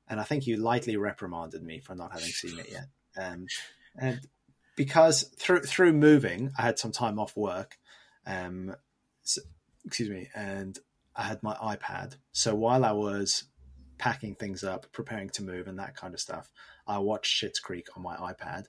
and 0.08 0.18
I 0.18 0.24
think 0.24 0.48
you 0.48 0.56
lightly 0.56 0.96
reprimanded 0.96 1.62
me 1.62 1.78
for 1.78 1.94
not 1.94 2.10
having 2.10 2.26
seen 2.26 2.58
it 2.58 2.72
yet, 2.72 2.88
um, 3.16 3.46
and 3.96 4.18
because 4.74 5.30
through 5.38 5.60
through 5.60 5.92
moving, 5.92 6.50
I 6.58 6.62
had 6.62 6.80
some 6.80 6.90
time 6.90 7.20
off 7.20 7.36
work, 7.36 7.78
um, 8.26 8.74
so, 9.22 9.42
excuse 9.84 10.10
me, 10.10 10.28
and 10.34 10.76
I 11.14 11.22
had 11.22 11.40
my 11.44 11.54
iPad. 11.54 12.16
So 12.32 12.56
while 12.56 12.84
I 12.84 12.90
was 12.90 13.44
packing 13.98 14.34
things 14.34 14.64
up, 14.64 14.86
preparing 14.92 15.30
to 15.30 15.42
move, 15.42 15.66
and 15.66 15.78
that 15.78 15.96
kind 15.96 16.14
of 16.14 16.20
stuff, 16.20 16.50
I 16.86 16.98
watched 16.98 17.42
Schitt's 17.42 17.60
Creek 17.60 17.86
on 17.96 18.02
my 18.02 18.16
iPad 18.16 18.66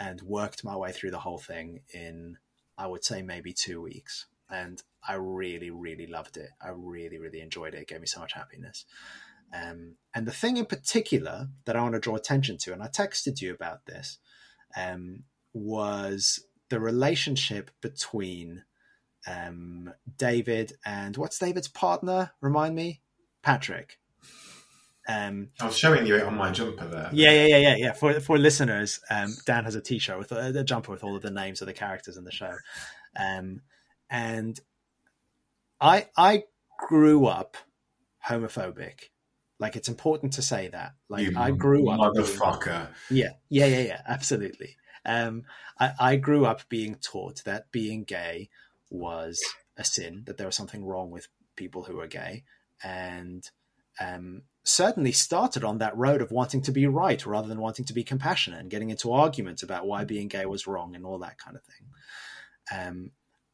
and 0.00 0.22
worked 0.22 0.64
my 0.64 0.76
way 0.76 0.92
through 0.92 1.12
the 1.12 1.20
whole 1.20 1.38
thing 1.38 1.80
in, 1.92 2.38
I 2.76 2.86
would 2.86 3.04
say, 3.04 3.22
maybe 3.22 3.52
two 3.52 3.80
weeks. 3.80 4.26
And 4.50 4.82
I 5.06 5.14
really, 5.14 5.70
really 5.70 6.06
loved 6.06 6.36
it. 6.36 6.50
I 6.60 6.70
really, 6.74 7.18
really 7.18 7.40
enjoyed 7.40 7.74
it. 7.74 7.82
It 7.82 7.88
gave 7.88 8.00
me 8.00 8.06
so 8.06 8.20
much 8.20 8.34
happiness. 8.34 8.84
Um, 9.52 9.96
and 10.14 10.26
the 10.26 10.32
thing 10.32 10.56
in 10.56 10.66
particular 10.66 11.48
that 11.64 11.76
I 11.76 11.82
want 11.82 11.94
to 11.94 12.00
draw 12.00 12.16
attention 12.16 12.58
to, 12.58 12.72
and 12.72 12.82
I 12.82 12.88
texted 12.88 13.40
you 13.40 13.54
about 13.54 13.86
this, 13.86 14.18
um, 14.76 15.24
was 15.52 16.44
the 16.70 16.80
relationship 16.80 17.70
between 17.80 18.64
um, 19.26 19.92
David 20.16 20.72
and 20.84 21.16
what's 21.16 21.38
David's 21.38 21.68
partner? 21.68 22.32
Remind 22.40 22.74
me, 22.74 23.02
Patrick. 23.42 23.98
Um, 25.06 25.48
I 25.60 25.66
was 25.66 25.76
showing 25.76 26.06
you 26.06 26.16
it 26.16 26.22
on 26.22 26.34
my 26.36 26.50
jumper 26.50 26.86
there. 26.86 27.10
Yeah, 27.12 27.30
yeah, 27.30 27.46
yeah, 27.46 27.58
yeah, 27.58 27.76
yeah. 27.76 27.92
For 27.92 28.20
for 28.20 28.38
listeners, 28.38 29.00
um, 29.10 29.34
Dan 29.44 29.64
has 29.64 29.74
a 29.74 29.80
T-shirt 29.80 30.18
with 30.18 30.32
a, 30.32 30.58
a, 30.58 30.64
jumper 30.64 30.92
with 30.92 31.04
all 31.04 31.14
of 31.14 31.22
the 31.22 31.30
names 31.30 31.60
of 31.60 31.66
the 31.66 31.74
characters 31.74 32.16
in 32.16 32.24
the 32.24 32.32
show, 32.32 32.54
um, 33.16 33.60
and 34.08 34.58
I 35.80 36.06
I 36.16 36.44
grew 36.88 37.26
up 37.26 37.56
homophobic. 38.26 39.10
Like 39.58 39.76
it's 39.76 39.88
important 39.88 40.32
to 40.34 40.42
say 40.42 40.68
that. 40.68 40.94
Like 41.08 41.26
you 41.26 41.34
I 41.36 41.50
grew 41.50 41.90
up 41.90 42.00
motherfucker. 42.00 42.88
Being, 43.10 43.20
yeah, 43.22 43.32
yeah, 43.48 43.66
yeah, 43.66 43.86
yeah. 43.86 44.02
Absolutely. 44.06 44.76
Um, 45.04 45.42
I, 45.78 45.92
I 46.00 46.16
grew 46.16 46.46
up 46.46 46.68
being 46.68 46.94
taught 46.96 47.44
that 47.44 47.70
being 47.70 48.04
gay 48.04 48.48
was 48.90 49.42
a 49.76 49.84
sin, 49.84 50.22
that 50.26 50.38
there 50.38 50.46
was 50.46 50.56
something 50.56 50.84
wrong 50.84 51.10
with 51.10 51.28
people 51.56 51.84
who 51.84 51.96
were 51.96 52.06
gay, 52.06 52.44
and 52.82 53.48
um, 54.00 54.42
certainly 54.64 55.12
started 55.12 55.62
on 55.62 55.78
that 55.78 55.96
road 55.96 56.22
of 56.22 56.32
wanting 56.32 56.62
to 56.62 56.72
be 56.72 56.86
right 56.86 57.24
rather 57.26 57.48
than 57.48 57.60
wanting 57.60 57.84
to 57.84 57.92
be 57.92 58.02
compassionate 58.02 58.60
and 58.60 58.70
getting 58.70 58.90
into 58.90 59.12
arguments 59.12 59.62
about 59.62 59.86
why 59.86 60.04
being 60.04 60.26
gay 60.26 60.46
was 60.46 60.66
wrong 60.66 60.94
and 60.96 61.04
all 61.04 61.18
that 61.18 61.38
kind 61.38 61.56
of 61.56 61.62
thing. 61.62 61.86
Um, 62.72 63.10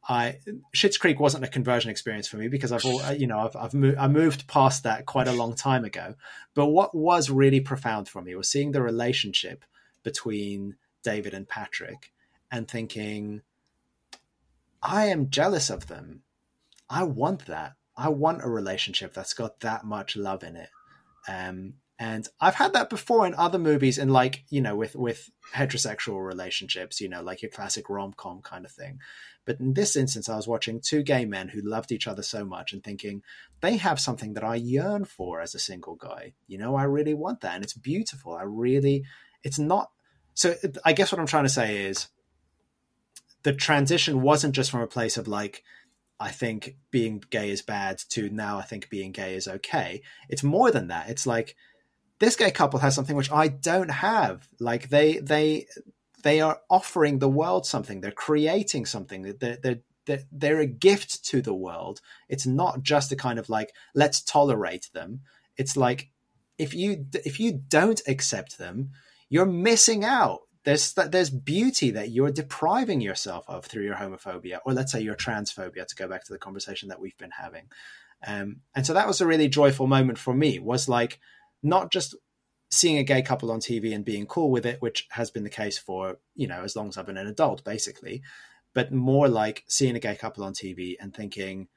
I 0.07 0.39
Schitt's 0.73 0.97
Creek 0.97 1.19
wasn't 1.19 1.43
a 1.43 1.49
conversion 1.49 1.91
experience 1.91 2.27
for 2.27 2.37
me 2.37 2.47
because 2.47 2.71
I've 2.71 2.85
all, 2.85 3.01
you 3.13 3.27
know 3.27 3.39
I've 3.39 3.55
I've 3.55 3.97
I 3.99 4.07
moved 4.07 4.47
past 4.47 4.83
that 4.83 5.05
quite 5.05 5.27
a 5.27 5.33
long 5.33 5.53
time 5.53 5.85
ago. 5.85 6.15
But 6.55 6.67
what 6.67 6.95
was 6.95 7.29
really 7.29 7.59
profound 7.59 8.09
for 8.09 8.21
me 8.21 8.33
was 8.35 8.49
seeing 8.49 8.71
the 8.71 8.81
relationship 8.81 9.63
between 10.01 10.75
David 11.03 11.33
and 11.33 11.47
Patrick 11.47 12.11
and 12.51 12.67
thinking, 12.67 13.41
I 14.81 15.05
am 15.05 15.29
jealous 15.29 15.69
of 15.69 15.87
them. 15.87 16.23
I 16.89 17.03
want 17.03 17.45
that. 17.45 17.75
I 17.95 18.09
want 18.09 18.43
a 18.43 18.49
relationship 18.49 19.13
that's 19.13 19.33
got 19.33 19.59
that 19.59 19.85
much 19.85 20.15
love 20.15 20.43
in 20.43 20.55
it. 20.55 20.69
Um, 21.31 21.75
and 21.99 22.27
I've 22.39 22.55
had 22.55 22.73
that 22.73 22.89
before 22.89 23.27
in 23.27 23.35
other 23.35 23.59
movies, 23.59 23.99
in 23.99 24.09
like 24.09 24.43
you 24.49 24.59
know, 24.59 24.75
with 24.75 24.95
with 24.95 25.29
heterosexual 25.53 26.25
relationships, 26.25 26.99
you 26.99 27.07
know, 27.07 27.21
like 27.21 27.43
your 27.43 27.51
classic 27.51 27.89
rom 27.89 28.13
com 28.17 28.41
kind 28.41 28.65
of 28.65 28.71
thing. 28.71 28.99
But 29.45 29.59
in 29.59 29.73
this 29.73 29.95
instance, 29.95 30.27
I 30.27 30.35
was 30.35 30.47
watching 30.47 30.81
two 30.81 31.03
gay 31.03 31.25
men 31.25 31.49
who 31.49 31.61
loved 31.61 31.91
each 31.91 32.07
other 32.07 32.23
so 32.23 32.43
much 32.43 32.73
and 32.73 32.83
thinking 32.83 33.21
they 33.61 33.77
have 33.77 33.99
something 33.99 34.33
that 34.33 34.43
I 34.43 34.55
yearn 34.55 35.05
for 35.05 35.41
as 35.41 35.53
a 35.53 35.59
single 35.59 35.95
guy. 35.95 36.33
You 36.47 36.57
know, 36.57 36.75
I 36.75 36.83
really 36.83 37.13
want 37.13 37.41
that, 37.41 37.55
and 37.55 37.63
it's 37.63 37.73
beautiful. 37.73 38.33
I 38.33 38.43
really, 38.43 39.03
it's 39.43 39.59
not. 39.59 39.91
So 40.33 40.55
I 40.83 40.93
guess 40.93 41.11
what 41.11 41.19
I'm 41.19 41.27
trying 41.27 41.43
to 41.45 41.49
say 41.49 41.85
is 41.85 42.07
the 43.43 43.53
transition 43.53 44.21
wasn't 44.21 44.55
just 44.55 44.71
from 44.71 44.81
a 44.81 44.87
place 44.87 45.17
of 45.17 45.27
like 45.27 45.63
I 46.21 46.29
think 46.29 46.75
being 46.91 47.23
gay 47.31 47.49
is 47.49 47.63
bad 47.63 47.97
to 48.09 48.29
now 48.29 48.59
I 48.59 48.61
think 48.61 48.91
being 48.91 49.11
gay 49.11 49.33
is 49.33 49.47
okay. 49.47 50.03
It's 50.29 50.43
more 50.43 50.69
than 50.69 50.89
that. 50.89 51.09
It's 51.09 51.25
like 51.25 51.55
this 52.19 52.35
gay 52.35 52.51
couple 52.51 52.79
has 52.79 52.93
something 52.93 53.15
which 53.15 53.31
I 53.31 53.47
don't 53.47 53.89
have. 53.89 54.47
Like 54.59 54.89
they 54.89 55.17
they 55.17 55.65
they 56.23 56.39
are 56.39 56.59
offering 56.69 57.17
the 57.17 57.27
world 57.27 57.65
something. 57.65 58.01
They're 58.01 58.11
creating 58.11 58.85
something. 58.85 59.35
They're 59.39 59.57
they're 59.57 59.79
they're, 60.05 60.23
they're 60.31 60.59
a 60.59 60.67
gift 60.67 61.25
to 61.25 61.41
the 61.41 61.55
world. 61.55 62.01
It's 62.29 62.45
not 62.45 62.83
just 62.83 63.11
a 63.11 63.15
kind 63.15 63.39
of 63.39 63.49
like 63.49 63.73
let's 63.95 64.21
tolerate 64.21 64.91
them. 64.93 65.21
It's 65.57 65.75
like 65.75 66.11
if 66.59 66.75
you 66.75 67.07
if 67.25 67.39
you 67.39 67.51
don't 67.67 68.01
accept 68.07 68.59
them, 68.59 68.91
you're 69.27 69.47
missing 69.47 70.05
out 70.05 70.41
there's 70.63 70.93
there's 70.93 71.29
beauty 71.29 71.91
that 71.91 72.09
you're 72.09 72.31
depriving 72.31 73.01
yourself 73.01 73.45
of 73.47 73.65
through 73.65 73.83
your 73.83 73.95
homophobia, 73.95 74.59
or 74.65 74.73
let's 74.73 74.91
say 74.91 75.01
your 75.01 75.15
transphobia, 75.15 75.87
to 75.87 75.95
go 75.95 76.07
back 76.07 76.23
to 76.25 76.33
the 76.33 76.39
conversation 76.39 76.89
that 76.89 76.99
we've 76.99 77.17
been 77.17 77.31
having. 77.31 77.67
Um, 78.25 78.57
and 78.75 78.85
so 78.85 78.93
that 78.93 79.07
was 79.07 79.21
a 79.21 79.27
really 79.27 79.47
joyful 79.47 79.87
moment 79.87 80.19
for 80.19 80.33
me. 80.33 80.59
Was 80.59 80.87
like 80.87 81.19
not 81.63 81.91
just 81.91 82.15
seeing 82.69 82.97
a 82.97 83.03
gay 83.03 83.21
couple 83.21 83.51
on 83.51 83.59
TV 83.59 83.93
and 83.93 84.05
being 84.05 84.27
cool 84.27 84.51
with 84.51 84.65
it, 84.65 84.81
which 84.81 85.07
has 85.11 85.31
been 85.31 85.43
the 85.43 85.49
case 85.49 85.77
for 85.77 86.19
you 86.35 86.47
know 86.47 86.61
as 86.63 86.75
long 86.75 86.89
as 86.89 86.97
I've 86.97 87.07
been 87.07 87.17
an 87.17 87.27
adult, 87.27 87.63
basically, 87.63 88.21
but 88.75 88.91
more 88.91 89.27
like 89.27 89.63
seeing 89.67 89.95
a 89.95 89.99
gay 89.99 90.15
couple 90.15 90.43
on 90.43 90.53
TV 90.53 90.95
and 90.99 91.13
thinking. 91.13 91.67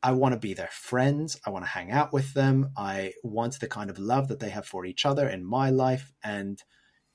I 0.00 0.12
want 0.12 0.32
to 0.32 0.38
be 0.38 0.54
their 0.54 0.70
friends. 0.70 1.40
I 1.44 1.50
want 1.50 1.64
to 1.64 1.70
hang 1.70 1.90
out 1.90 2.12
with 2.12 2.32
them. 2.32 2.70
I 2.76 3.14
want 3.24 3.58
the 3.58 3.66
kind 3.66 3.90
of 3.90 3.98
love 3.98 4.28
that 4.28 4.38
they 4.38 4.50
have 4.50 4.64
for 4.64 4.84
each 4.86 5.04
other 5.04 5.28
in 5.28 5.44
my 5.44 5.70
life. 5.70 6.12
And 6.22 6.62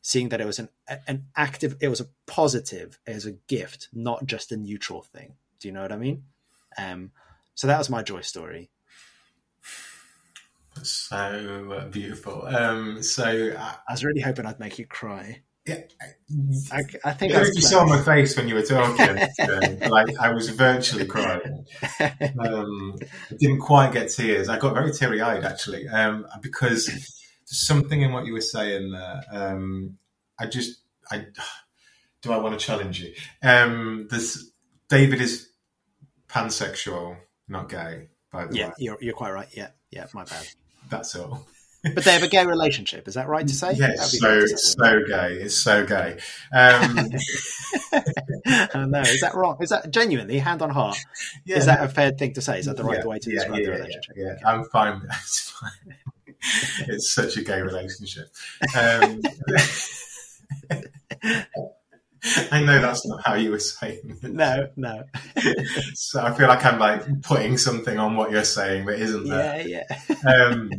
seeing 0.04 0.30
that 0.30 0.41
it 0.41 0.45
was 0.45 0.60
an 0.60 0.70
an 1.08 1.26
active, 1.36 1.78
it 1.82 1.88
was 1.88 2.01
a 2.01 2.08
positive, 2.28 2.99
as 3.08 3.26
a 3.26 3.32
gift, 3.32 3.88
not 3.91 4.28
just 4.28 4.51
a 4.51 4.58
neutral 4.58 5.01
thing. 5.01 5.34
Do 5.60 5.68
you 5.68 5.74
know 5.74 5.82
what 5.82 5.91
I 5.91 5.97
mean? 5.97 6.24
Um, 6.78 7.12
so 7.56 7.68
that 7.68 7.80
was 7.80 7.89
my 7.89 8.04
joy 8.04 8.22
story. 8.22 8.70
So 10.84 11.88
beautiful. 11.91 12.45
Um, 12.45 13.01
so 13.01 13.24
I, 13.58 13.76
I 13.88 13.93
was 13.93 14.04
really 14.04 14.22
hoping 14.22 14.45
I'd 14.45 14.60
make 14.60 14.78
you 14.78 14.86
cry. 14.86 15.41
Yeah, 15.66 15.84
I, 16.74 16.82
I 17.06 17.14
think 17.14 17.32
you 17.32 17.62
saw 17.62 17.86
my 17.86 18.01
face 18.01 18.36
when 18.36 18.49
you 18.49 18.56
were 18.56 18.64
talking. 18.64 19.16
like 19.89 20.08
I 20.20 20.34
was 20.34 20.49
virtually 20.49 21.06
crying. 21.06 21.66
Um, 22.39 22.95
I 23.32 23.36
didn't 23.36 23.60
quite 23.60 23.93
get 23.93 24.10
tears. 24.10 24.49
I 24.49 24.58
got 24.58 24.74
very 24.74 24.91
teary 24.91 25.22
eyed 25.22 25.45
actually 25.45 25.88
um, 25.88 26.26
because 26.41 26.89
something 27.54 28.01
in 28.01 28.12
what 28.12 28.26
you 28.26 28.34
were 28.34 28.41
saying 28.41 28.91
there. 28.91 29.24
Um, 29.32 29.97
I 30.39 30.47
just, 30.47 30.82
I 31.12 31.26
do 32.22 32.32
I 32.32 32.38
want 32.38 32.60
to 32.60 32.66
challenge 32.66 33.01
you? 33.01 33.14
Um, 33.41 34.08
this 34.10 34.51
David 34.89 35.22
is 35.22 35.49
pansexual, 36.28 37.18
not 37.47 37.70
gay. 37.70 38.08
By 38.32 38.45
the 38.45 38.56
yeah, 38.56 38.68
way, 38.68 38.74
you're 38.80 38.97
you're 38.99 39.14
quite 39.14 39.32
right. 39.32 39.47
Yeah, 39.51 39.70
yeah, 39.91 40.08
my 40.14 40.24
bad. 40.24 40.47
That's 40.89 41.16
all. 41.16 41.47
but 41.84 42.04
they 42.06 42.14
have 42.14 42.24
a 42.24 42.28
gay 42.30 42.45
relationship. 42.45 43.08
Is 43.08 43.16
that 43.16 43.28
right 43.28 43.45
to 43.45 43.54
say? 43.54 43.74
Yes, 43.74 44.18
so 44.18 44.45
so 44.45 45.01
gay. 45.06 45.34
It's 45.34 45.58
so 45.58 45.86
gay. 45.86 46.18
Um, 46.54 46.97
oh, 48.74 48.86
no, 48.86 49.01
is 49.01 49.20
that 49.20 49.34
wrong? 49.36 49.58
Is 49.62 49.70
that 49.70 49.91
genuinely 49.91 50.39
hand 50.39 50.62
on 50.62 50.70
heart? 50.70 50.97
Yeah, 51.45 51.58
is 51.58 51.66
that 51.66 51.84
a 51.84 51.89
fair 51.89 52.12
thing 52.12 52.34
to 52.34 52.41
say? 52.41 52.58
Is 52.60 52.68
that 52.68 52.78
the 52.78 52.84
right 52.84 52.99
yeah, 52.99 53.06
way 53.06 53.20
to 53.20 53.30
describe 53.30 53.60
yeah, 53.60 53.66
the 53.66 53.72
relationship? 53.72 54.16
Yeah, 54.16 54.26
okay. 54.28 54.43
I'm 54.45 54.64
fine. 54.66 55.01
Fine. 55.12 55.95
it's 56.88 57.14
such 57.14 57.38
a 57.38 57.44
gay 57.44 57.62
relationship. 57.62 58.28
Um, 58.78 59.22
I 62.52 62.64
know 62.64 62.80
that's 62.82 63.06
not 63.06 63.22
how 63.26 63.36
you 63.36 63.52
were 63.52 63.60
saying. 63.60 64.18
It. 64.22 64.34
No, 64.34 64.68
no. 64.76 65.04
so 65.94 66.24
I 66.24 66.34
feel 66.34 66.48
like 66.48 66.64
I'm 66.66 66.80
like 66.80 67.22
putting 67.22 67.58
something 67.58 68.00
on 68.00 68.16
what 68.16 68.32
you're 68.32 68.44
saying 68.44 68.86
that 68.86 69.00
isn't 69.00 69.28
there. 69.28 69.68
Yeah, 69.68 69.84
yeah. 70.10 70.32
um, 70.32 70.70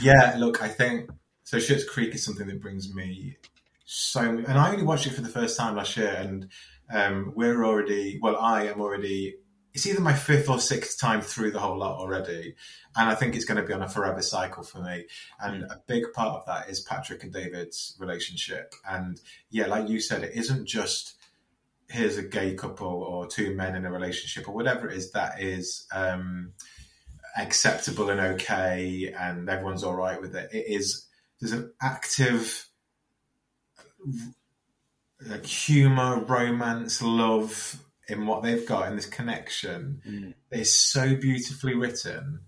yeah, 0.00 0.34
look, 0.38 0.62
I 0.62 0.68
think 0.68 1.10
so. 1.44 1.58
Schitt's 1.58 1.88
Creek 1.88 2.14
is 2.14 2.24
something 2.24 2.46
that 2.48 2.60
brings 2.60 2.92
me 2.94 3.36
so, 3.84 4.20
and 4.20 4.58
I 4.58 4.72
only 4.72 4.84
watched 4.84 5.06
it 5.06 5.12
for 5.12 5.20
the 5.20 5.28
first 5.28 5.56
time 5.56 5.76
last 5.76 5.96
year, 5.96 6.16
and 6.18 6.48
um, 6.92 7.32
we're 7.36 7.64
already. 7.64 8.18
Well, 8.20 8.36
I 8.36 8.66
am 8.66 8.80
already 8.80 9.36
it's 9.74 9.86
either 9.86 10.00
my 10.00 10.14
fifth 10.14 10.48
or 10.48 10.60
sixth 10.60 11.00
time 11.00 11.20
through 11.20 11.50
the 11.50 11.58
whole 11.58 11.76
lot 11.76 11.98
already. 11.98 12.54
And 12.96 13.10
I 13.10 13.16
think 13.16 13.34
it's 13.34 13.44
going 13.44 13.60
to 13.60 13.66
be 13.66 13.72
on 13.72 13.82
a 13.82 13.88
forever 13.88 14.22
cycle 14.22 14.62
for 14.62 14.78
me. 14.78 15.06
And 15.40 15.64
mm. 15.64 15.70
a 15.70 15.82
big 15.88 16.12
part 16.12 16.36
of 16.36 16.46
that 16.46 16.70
is 16.70 16.80
Patrick 16.80 17.24
and 17.24 17.32
David's 17.32 17.96
relationship. 17.98 18.72
And 18.88 19.20
yeah, 19.50 19.66
like 19.66 19.88
you 19.88 19.98
said, 19.98 20.22
it 20.22 20.34
isn't 20.34 20.66
just 20.66 21.16
here's 21.90 22.16
a 22.16 22.22
gay 22.22 22.54
couple 22.54 22.86
or 22.86 23.26
two 23.26 23.54
men 23.54 23.74
in 23.74 23.84
a 23.84 23.90
relationship 23.90 24.48
or 24.48 24.54
whatever 24.54 24.88
it 24.88 24.96
is 24.96 25.10
that 25.12 25.42
is 25.42 25.86
um, 25.92 26.52
acceptable 27.36 28.08
and 28.08 28.20
okay 28.20 29.12
and 29.18 29.48
everyone's 29.48 29.84
all 29.84 29.94
right 29.94 30.20
with 30.20 30.34
it. 30.36 30.48
It 30.52 30.66
is, 30.68 31.06
there's 31.40 31.52
an 31.52 31.72
active 31.82 32.68
like 35.26 35.44
humor, 35.44 36.20
romance, 36.20 37.02
love, 37.02 37.83
in 38.08 38.26
what 38.26 38.42
they've 38.42 38.66
got 38.66 38.88
in 38.88 38.96
this 38.96 39.06
connection 39.06 40.02
mm. 40.06 40.34
is 40.50 40.74
so 40.74 41.16
beautifully 41.16 41.74
written. 41.74 42.40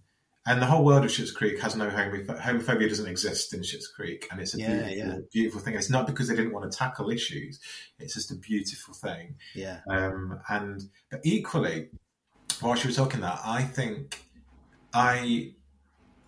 And 0.48 0.62
the 0.62 0.66
whole 0.66 0.84
world 0.84 1.04
of 1.04 1.10
Schitt's 1.10 1.32
Creek 1.32 1.60
has 1.60 1.74
no 1.74 1.88
homophobia. 1.88 2.40
Homophobia 2.40 2.88
doesn't 2.88 3.08
exist 3.08 3.52
in 3.52 3.60
Schitt's 3.62 3.88
Creek, 3.88 4.28
and 4.30 4.40
it's 4.40 4.54
a 4.54 4.58
yeah, 4.58 4.86
beautiful, 4.86 5.14
yeah. 5.14 5.18
beautiful 5.32 5.60
thing. 5.60 5.74
It's 5.74 5.90
not 5.90 6.06
because 6.06 6.28
they 6.28 6.36
didn't 6.36 6.52
want 6.52 6.70
to 6.70 6.78
tackle 6.78 7.10
issues; 7.10 7.58
it's 7.98 8.14
just 8.14 8.30
a 8.30 8.36
beautiful 8.36 8.94
thing. 8.94 9.34
Yeah. 9.56 9.80
Um, 9.90 10.38
and 10.48 10.84
but 11.10 11.20
equally, 11.24 11.88
while 12.60 12.76
she 12.76 12.86
was 12.86 12.94
talking 12.94 13.22
that, 13.22 13.40
I 13.44 13.62
think 13.62 14.22
I 14.94 15.52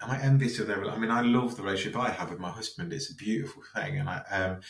am 0.02 0.10
I 0.10 0.20
envious 0.20 0.58
of 0.58 0.66
their. 0.66 0.84
I 0.84 0.98
mean, 0.98 1.12
I 1.12 1.20
love 1.20 1.56
the 1.56 1.62
relationship 1.62 1.96
I 1.96 2.10
have 2.10 2.30
with 2.30 2.40
my 2.40 2.50
husband. 2.50 2.92
It's 2.92 3.12
a 3.12 3.14
beautiful 3.14 3.62
thing, 3.74 3.98
and 3.98 4.08
I 4.08 4.22
um, 4.32 4.60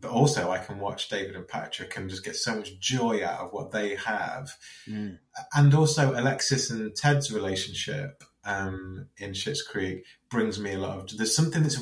but 0.00 0.10
also 0.10 0.50
I 0.50 0.58
can 0.58 0.78
watch 0.78 1.08
David 1.08 1.36
and 1.36 1.48
Patrick 1.48 1.96
and 1.96 2.10
just 2.10 2.24
get 2.24 2.36
so 2.36 2.56
much 2.56 2.78
joy 2.78 3.24
out 3.24 3.40
of 3.40 3.52
what 3.52 3.70
they 3.72 3.96
have. 3.96 4.50
Mm. 4.88 5.18
And 5.54 5.74
also 5.74 6.12
Alexis 6.12 6.70
and 6.70 6.94
Ted's 6.94 7.32
relationship. 7.32 8.22
um, 8.44 9.08
in 9.18 9.32
Schitt's 9.32 9.62
Creek 9.62 10.04
brings 10.30 10.60
me 10.60 10.74
a 10.74 10.78
lot 10.78 10.98
of. 11.12 11.16
There's 11.18 11.34
something 11.34 11.64
that's 11.64 11.80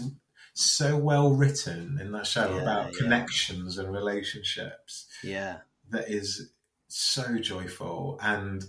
so 0.55 0.97
well 0.97 1.31
written 1.35 1.99
in 2.01 2.13
that 2.13 2.27
show 2.27 2.55
Yeah, 2.57 2.63
about 2.63 2.93
yeah. 2.93 2.99
connections 3.01 3.77
and 3.77 3.93
relationships 3.93 5.07
Yeah. 5.23 5.59
that 5.91 6.09
is 6.09 6.53
so 6.89 7.39
joyful 7.39 8.19
and 8.23 8.65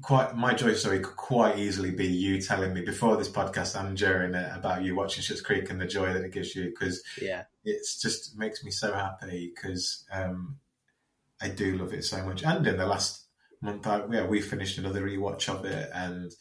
quite 0.00 0.34
my 0.34 0.54
joy 0.54 0.72
story 0.74 1.00
could 1.00 1.16
quite 1.16 1.58
easily 1.58 1.90
be 1.90 2.06
you 2.06 2.40
telling 2.40 2.72
me 2.72 2.80
before 2.80 3.16
this 3.16 3.28
podcast 3.28 3.78
and 3.78 3.96
during 3.96 4.34
it 4.34 4.50
about 4.56 4.82
you 4.82 4.94
watching 4.94 5.22
Schitt's 5.22 5.42
Creek 5.42 5.68
and 5.70 5.80
the 5.80 5.86
joy 5.86 6.12
that 6.12 6.24
it 6.24 6.32
gives 6.32 6.54
you 6.56 6.70
because 6.70 7.02
Yeah. 7.20 7.44
it's 7.64 8.00
just 8.00 8.36
makes 8.38 8.64
me 8.64 8.70
so 8.70 8.92
happy 8.94 9.52
because 9.54 10.04
um, 10.10 10.56
I 11.40 11.48
do 11.48 11.76
love 11.76 11.92
it 11.92 12.04
so 12.04 12.24
much. 12.24 12.42
And 12.44 12.66
in 12.66 12.78
the 12.78 12.86
last 12.86 13.24
month, 13.60 13.86
I, 13.86 14.02
yeah, 14.10 14.26
we 14.26 14.40
finished 14.40 14.78
another 14.78 15.02
rewatch 15.02 15.48
of 15.48 15.64
it, 15.66 15.90
and 15.92 16.32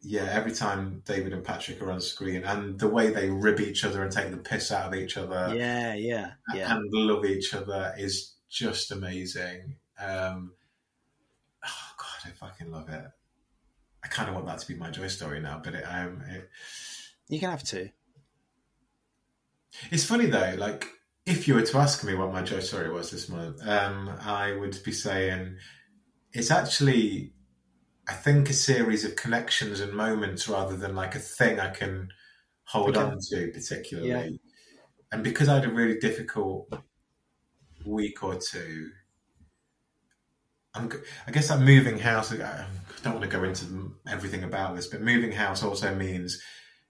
yeah, 0.00 0.28
every 0.30 0.52
time 0.52 1.02
David 1.06 1.32
and 1.32 1.44
Patrick 1.44 1.80
are 1.82 1.90
on 1.90 2.00
screen, 2.00 2.44
and 2.44 2.78
the 2.78 2.88
way 2.88 3.10
they 3.10 3.28
rib 3.30 3.60
each 3.60 3.84
other 3.84 4.02
and 4.02 4.12
take 4.12 4.30
the 4.30 4.36
piss 4.38 4.70
out 4.72 4.88
of 4.92 4.94
each 4.98 5.16
other, 5.16 5.54
Yeah. 5.54 5.94
Yeah. 5.94 6.32
Yeah. 6.54 6.74
and 6.76 6.86
love 6.92 7.24
each 7.26 7.52
other 7.54 7.94
is 7.98 8.34
just 8.50 8.90
amazing. 8.90 9.76
Um, 9.98 10.52
I 12.24 12.30
fucking 12.30 12.70
love 12.70 12.88
it. 12.88 13.04
I 14.02 14.08
kind 14.08 14.28
of 14.28 14.34
want 14.34 14.46
that 14.46 14.58
to 14.58 14.68
be 14.68 14.74
my 14.74 14.90
joy 14.90 15.08
story 15.08 15.40
now, 15.40 15.60
but 15.64 15.74
it, 15.74 15.82
um, 15.82 16.22
it, 16.28 16.48
You 17.28 17.40
can 17.40 17.50
have 17.50 17.62
two. 17.62 17.90
It's 19.90 20.04
funny 20.04 20.26
though, 20.26 20.54
like 20.58 20.88
if 21.26 21.48
you 21.48 21.54
were 21.54 21.62
to 21.62 21.78
ask 21.78 22.04
me 22.04 22.14
what 22.14 22.32
my 22.32 22.42
joy 22.42 22.60
story 22.60 22.90
was 22.90 23.10
this 23.10 23.28
month, 23.28 23.66
um, 23.66 24.08
I 24.20 24.52
would 24.52 24.78
be 24.84 24.92
saying 24.92 25.56
it's 26.32 26.50
actually, 26.50 27.32
I 28.08 28.12
think, 28.12 28.50
a 28.50 28.52
series 28.52 29.04
of 29.04 29.16
connections 29.16 29.80
and 29.80 29.92
moments 29.92 30.48
rather 30.48 30.76
than 30.76 30.94
like 30.94 31.14
a 31.14 31.18
thing 31.20 31.58
I 31.60 31.70
can 31.70 32.08
hold 32.64 32.96
Okay. 32.96 33.00
on 33.00 33.18
to 33.30 33.50
particularly. 33.52 34.10
Yeah. 34.10 34.28
And 35.12 35.24
because 35.24 35.48
I 35.48 35.54
had 35.56 35.64
a 35.64 35.72
really 35.72 35.98
difficult 35.98 36.72
week 37.86 38.22
or 38.22 38.36
two, 38.36 38.90
I'm, 40.74 40.90
I 41.26 41.30
guess 41.30 41.50
I'm 41.50 41.64
moving 41.64 41.98
house. 41.98 42.32
I 42.32 42.66
don't 43.02 43.14
want 43.14 43.24
to 43.24 43.36
go 43.36 43.44
into 43.44 43.94
everything 44.08 44.42
about 44.42 44.74
this, 44.74 44.86
but 44.86 45.02
moving 45.02 45.32
house 45.32 45.62
also 45.62 45.94
means 45.94 46.42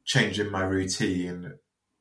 changing 0.04 0.50
my 0.50 0.62
routine, 0.62 1.54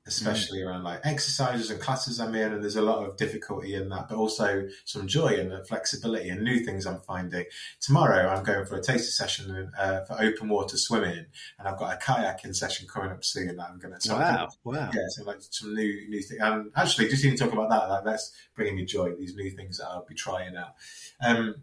especially 0.06 0.62
around 0.62 0.84
like 0.84 1.02
exercises 1.04 1.72
and 1.72 1.82
classes 1.82 2.22
I'm 2.22 2.36
in. 2.36 2.54
And 2.54 2.64
there's 2.64 2.78
a 2.78 2.82
lot 2.82 3.06
of 3.06 3.18
difficulty 3.18 3.76
in 3.76 3.90
that, 3.90 4.08
but 4.08 4.18
also 4.18 4.68
some 4.86 5.08
joy 5.08 5.40
and 5.40 5.68
flexibility 5.68 6.30
and 6.30 6.42
new 6.42 6.60
things 6.60 6.86
I'm 6.86 7.02
finding. 7.02 7.46
Tomorrow, 7.82 8.30
I'm 8.30 8.44
going 8.44 8.66
for 8.66 8.78
a 8.78 8.82
taster 8.82 9.12
session 9.12 9.72
uh, 9.78 10.06
for 10.06 10.22
open 10.22 10.48
water 10.48 10.78
swimming, 10.78 11.26
and 11.60 11.68
I've 11.68 11.78
got 11.78 11.94
a 11.94 11.98
kayaking 11.98 12.56
session 12.56 12.88
coming 12.88 13.12
up 13.12 13.26
soon 13.26 13.58
that 13.58 13.70
I'm 13.70 13.80
going 13.80 13.94
to. 13.94 14.00
So 14.00 14.16
Wow. 14.16 14.50
Wow. 14.64 14.90
yeah, 14.94 15.08
so 15.10 15.24
like 15.26 15.38
some 15.42 15.74
new 15.74 16.08
new 16.08 16.22
things. 16.22 16.40
And 16.42 16.72
actually, 16.78 17.10
just 17.10 17.26
even 17.26 17.38
talk 17.38 17.52
about 17.52 17.70
that, 17.70 17.90
like 17.90 18.06
that's 18.06 18.32
bringing 18.56 18.78
me 18.78 18.86
joy. 18.86 19.16
These 19.16 19.36
new 19.36 19.52
things 19.52 19.80
that 19.80 19.88
I'll 19.88 20.06
be 20.06 20.16
trying 20.16 20.56
out. 20.56 20.76
Um, 21.22 21.56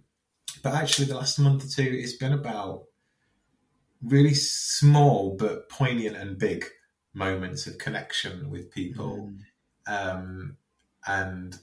but 0.62 0.74
actually, 0.74 1.06
the 1.06 1.16
last 1.16 1.38
month 1.38 1.64
or 1.64 1.68
two, 1.68 1.90
it's 2.02 2.16
been 2.16 2.32
about 2.32 2.84
really 4.02 4.34
small 4.34 5.36
but 5.38 5.68
poignant 5.68 6.16
and 6.16 6.38
big 6.38 6.64
moments 7.12 7.66
of 7.66 7.78
connection 7.78 8.50
with 8.50 8.70
people, 8.70 9.30
Mm. 9.88 10.14
um, 10.16 10.56
and 11.06 11.58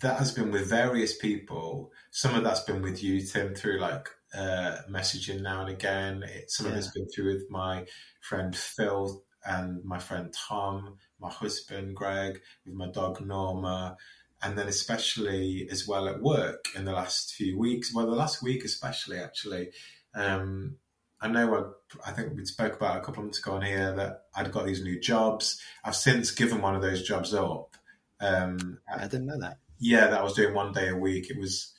that 0.00 0.18
has 0.18 0.32
been 0.32 0.50
with 0.50 0.68
various 0.68 1.16
people. 1.16 1.92
Some 2.10 2.34
of 2.34 2.42
that's 2.44 2.60
been 2.62 2.80
with 2.82 3.02
you, 3.02 3.20
Tim, 3.20 3.54
through 3.54 3.80
like 3.80 4.08
uh, 4.32 4.78
messaging 4.88 5.42
now 5.42 5.60
and 5.60 5.68
again. 5.70 6.22
It, 6.22 6.50
some 6.50 6.66
of 6.66 6.74
it's 6.74 6.90
been 6.92 7.08
through 7.10 7.34
with 7.34 7.50
my 7.50 7.86
friend 8.22 8.56
Phil 8.56 9.22
and 9.44 9.84
my 9.84 9.98
friend 9.98 10.32
Tom, 10.48 10.96
my 11.18 11.30
husband 11.30 11.96
Greg, 11.96 12.40
with 12.64 12.74
my 12.74 12.88
dog 12.90 13.20
Norma, 13.20 13.96
and 14.42 14.56
then 14.56 14.68
especially 14.68 15.68
as 15.70 15.86
well 15.86 16.08
at 16.08 16.20
work 16.20 16.66
in 16.76 16.84
the 16.84 16.92
last 16.92 17.34
few 17.34 17.58
weeks. 17.58 17.94
Well, 17.94 18.06
the 18.06 18.12
last 18.12 18.42
week 18.42 18.64
especially, 18.64 19.18
actually. 19.18 19.70
Um, 20.14 20.76
I 21.20 21.28
know 21.28 21.74
I, 22.04 22.10
I 22.10 22.12
think 22.12 22.34
we 22.34 22.44
spoke 22.46 22.74
about 22.74 22.96
a 22.96 23.00
couple 23.00 23.20
of 23.20 23.26
months 23.26 23.40
ago 23.40 23.52
on 23.52 23.62
here 23.62 23.94
that 23.96 24.24
I'd 24.34 24.52
got 24.52 24.64
these 24.64 24.82
new 24.82 24.98
jobs. 24.98 25.60
I've 25.84 25.96
since 25.96 26.30
given 26.30 26.62
one 26.62 26.74
of 26.74 26.82
those 26.82 27.02
jobs 27.02 27.34
up. 27.34 27.76
Um, 28.20 28.78
I 28.90 29.02
didn't 29.02 29.26
know 29.26 29.40
that. 29.40 29.58
yeah, 29.78 30.06
that 30.08 30.20
I 30.20 30.22
was 30.22 30.34
doing 30.34 30.54
one 30.54 30.72
day 30.72 30.88
a 30.88 30.96
week. 30.96 31.30
It 31.30 31.38
was 31.38 31.72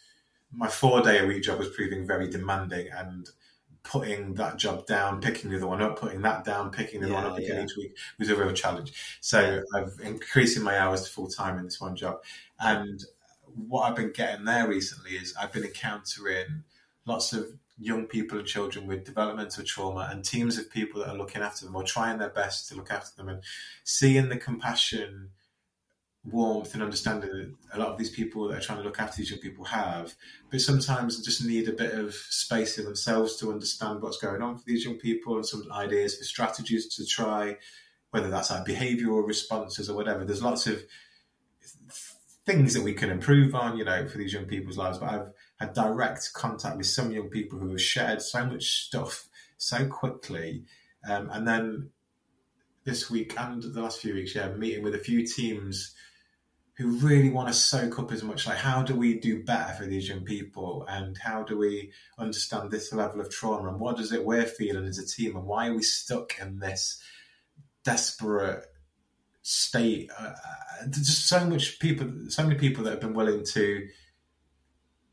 my 0.52 0.68
four 0.68 1.02
day 1.02 1.20
a 1.20 1.26
week 1.26 1.44
job 1.44 1.60
was 1.60 1.70
proving 1.70 2.06
very 2.06 2.30
demanding 2.30 2.88
and 2.96 3.30
putting 3.84 4.36
that 4.36 4.58
job 4.58 4.86
down, 4.86 5.22
picking 5.22 5.50
the 5.50 5.58
other 5.58 5.68
one 5.68 5.82
up, 5.82 6.00
putting 6.00 6.22
that 6.22 6.44
down, 6.44 6.72
picking 6.72 7.02
the 7.02 7.08
other 7.08 7.16
Yeah, 7.16 7.24
one 7.24 7.32
up 7.32 7.38
again 7.38 7.58
yeah. 7.58 7.64
each 7.64 7.78
week 7.78 7.98
was 8.20 8.30
a 8.30 8.36
real 8.36 8.54
challenge. 8.54 8.94
So 9.22 9.64
I've 9.76 10.00
increasing 10.04 10.64
my 10.64 10.80
hours 10.80 11.04
to 11.04 11.10
full 11.10 11.28
time 11.28 11.58
in 11.58 11.66
this 11.66 11.82
one 11.82 11.96
job. 11.96 12.22
And 12.60 13.04
what 13.68 13.82
I've 13.90 13.96
been 13.96 14.12
getting 14.12 14.46
there 14.46 14.68
recently 14.68 15.12
is 15.12 15.34
I've 15.40 15.52
been 15.52 15.64
encountering 15.64 16.64
lots 17.06 17.34
of 17.34 17.48
young 17.80 18.06
people 18.06 18.38
and 18.38 18.48
children 18.48 18.86
with 18.86 19.04
developmental 19.04 19.64
trauma 19.64 20.10
and 20.12 20.24
teams 20.24 20.60
of 20.60 20.70
people 20.70 21.02
that 21.02 21.10
are 21.10 21.18
looking 21.18 21.42
after 21.42 21.66
them 21.66 21.76
or 21.76 21.84
trying 21.84 22.20
their 22.20 22.30
best 22.30 22.70
to 22.70 22.76
look 22.76 22.92
after 22.92 23.16
them 23.18 23.30
and 23.30 23.42
seeing 23.84 24.30
the 24.30 24.38
compassion 24.38 25.30
warmth 26.24 26.74
and 26.74 26.84
understanding 26.84 27.30
that 27.32 27.78
a 27.78 27.80
lot 27.80 27.90
of 27.90 27.98
these 27.98 28.12
people 28.12 28.48
that 28.48 28.58
are 28.58 28.62
trying 28.62 28.78
to 28.78 28.84
look 28.84 29.00
after 29.00 29.18
these 29.18 29.32
young 29.32 29.40
people 29.40 29.66
have, 29.66 30.14
but 30.52 30.62
sometimes 30.62 31.20
just 31.24 31.44
need 31.44 31.68
a 31.68 31.74
bit 31.74 31.94
of 31.94 32.14
space 32.14 32.78
in 32.78 32.86
themselves 32.86 33.38
to 33.38 33.52
understand 33.52 34.02
what's 34.02 34.18
going 34.18 34.42
on 34.42 34.58
for 34.58 34.64
these 34.66 34.86
young 34.86 34.98
people 34.98 35.36
and 35.36 35.46
some 35.46 35.64
ideas 35.72 36.18
for 36.18 36.24
strategies 36.24 36.94
to 36.96 37.06
try, 37.06 37.58
whether 38.12 38.30
that's 38.30 38.52
like 38.52 38.66
behavioural 38.66 39.26
responses 39.26 39.90
or 39.90 39.96
whatever. 39.96 40.24
There's 40.24 40.44
lots 40.44 40.68
of 40.68 40.84
things 42.46 42.74
that 42.74 42.84
we 42.84 42.94
can 42.94 43.10
improve 43.10 43.56
on, 43.56 43.78
you 43.78 43.86
know, 43.86 44.08
for 44.08 44.18
these 44.18 44.34
young 44.34 44.46
people's 44.46 44.78
lives. 44.78 45.00
But 45.00 45.10
I've 45.10 45.32
had 45.60 45.74
direct 45.74 46.34
contact 46.34 46.78
with 46.78 46.88
some 46.88 47.12
young 47.12 47.30
people 47.30 47.58
who 47.58 47.70
have 47.70 47.82
shared 47.82 48.22
so 48.22 48.46
much 48.46 48.86
stuff 48.86 49.28
so 49.58 49.88
quickly, 49.88 50.66
um, 51.08 51.30
and 51.32 51.48
then 51.48 51.90
this 52.84 53.10
week 53.10 53.40
and 53.40 53.62
the 53.62 53.82
last 53.82 54.00
few 54.02 54.14
weeks, 54.14 54.36
yeah, 54.36 54.50
meeting 54.50 54.84
with 54.84 54.96
a 54.96 55.00
few 55.00 55.26
teams 55.26 55.96
who 56.78 56.98
really 56.98 57.30
want 57.30 57.48
to 57.48 57.54
soak 57.54 58.00
up 58.00 58.12
as 58.12 58.24
much. 58.24 58.48
Like 58.48 58.58
how 58.58 58.82
do 58.82 58.96
we 58.96 59.20
do 59.20 59.44
better 59.44 59.74
for 59.74 59.86
these 59.86 60.08
young 60.08 60.22
people? 60.22 60.86
And 60.90 61.18
how 61.18 61.44
do 61.44 61.58
we 61.58 61.92
understand 62.18 62.72
this 62.72 62.94
level 62.94 63.22
of 63.22 63.30
trauma? 63.30 63.70
And 63.70 63.80
what 63.80 63.98
does 63.98 64.12
it 64.12 64.26
we're 64.26 64.46
feeling 64.46 64.86
as 64.86 64.98
a 64.98 65.06
team? 65.06 65.36
And 65.36 65.46
why 65.46 65.68
are 65.68 65.76
we 65.76 65.84
stuck 65.84 66.40
in 66.40 66.60
this 66.60 67.02
desperate 67.84 68.66
state? 69.42 70.10
Uh, 70.18 70.32
there's 70.86 71.08
just 71.08 71.28
so 71.28 71.46
much 71.46 71.80
people 71.80 72.10
so 72.30 72.44
many 72.44 72.58
people 72.58 72.84
that 72.84 72.92
have 72.92 73.02
been 73.02 73.14
willing 73.14 73.44
to 73.44 73.88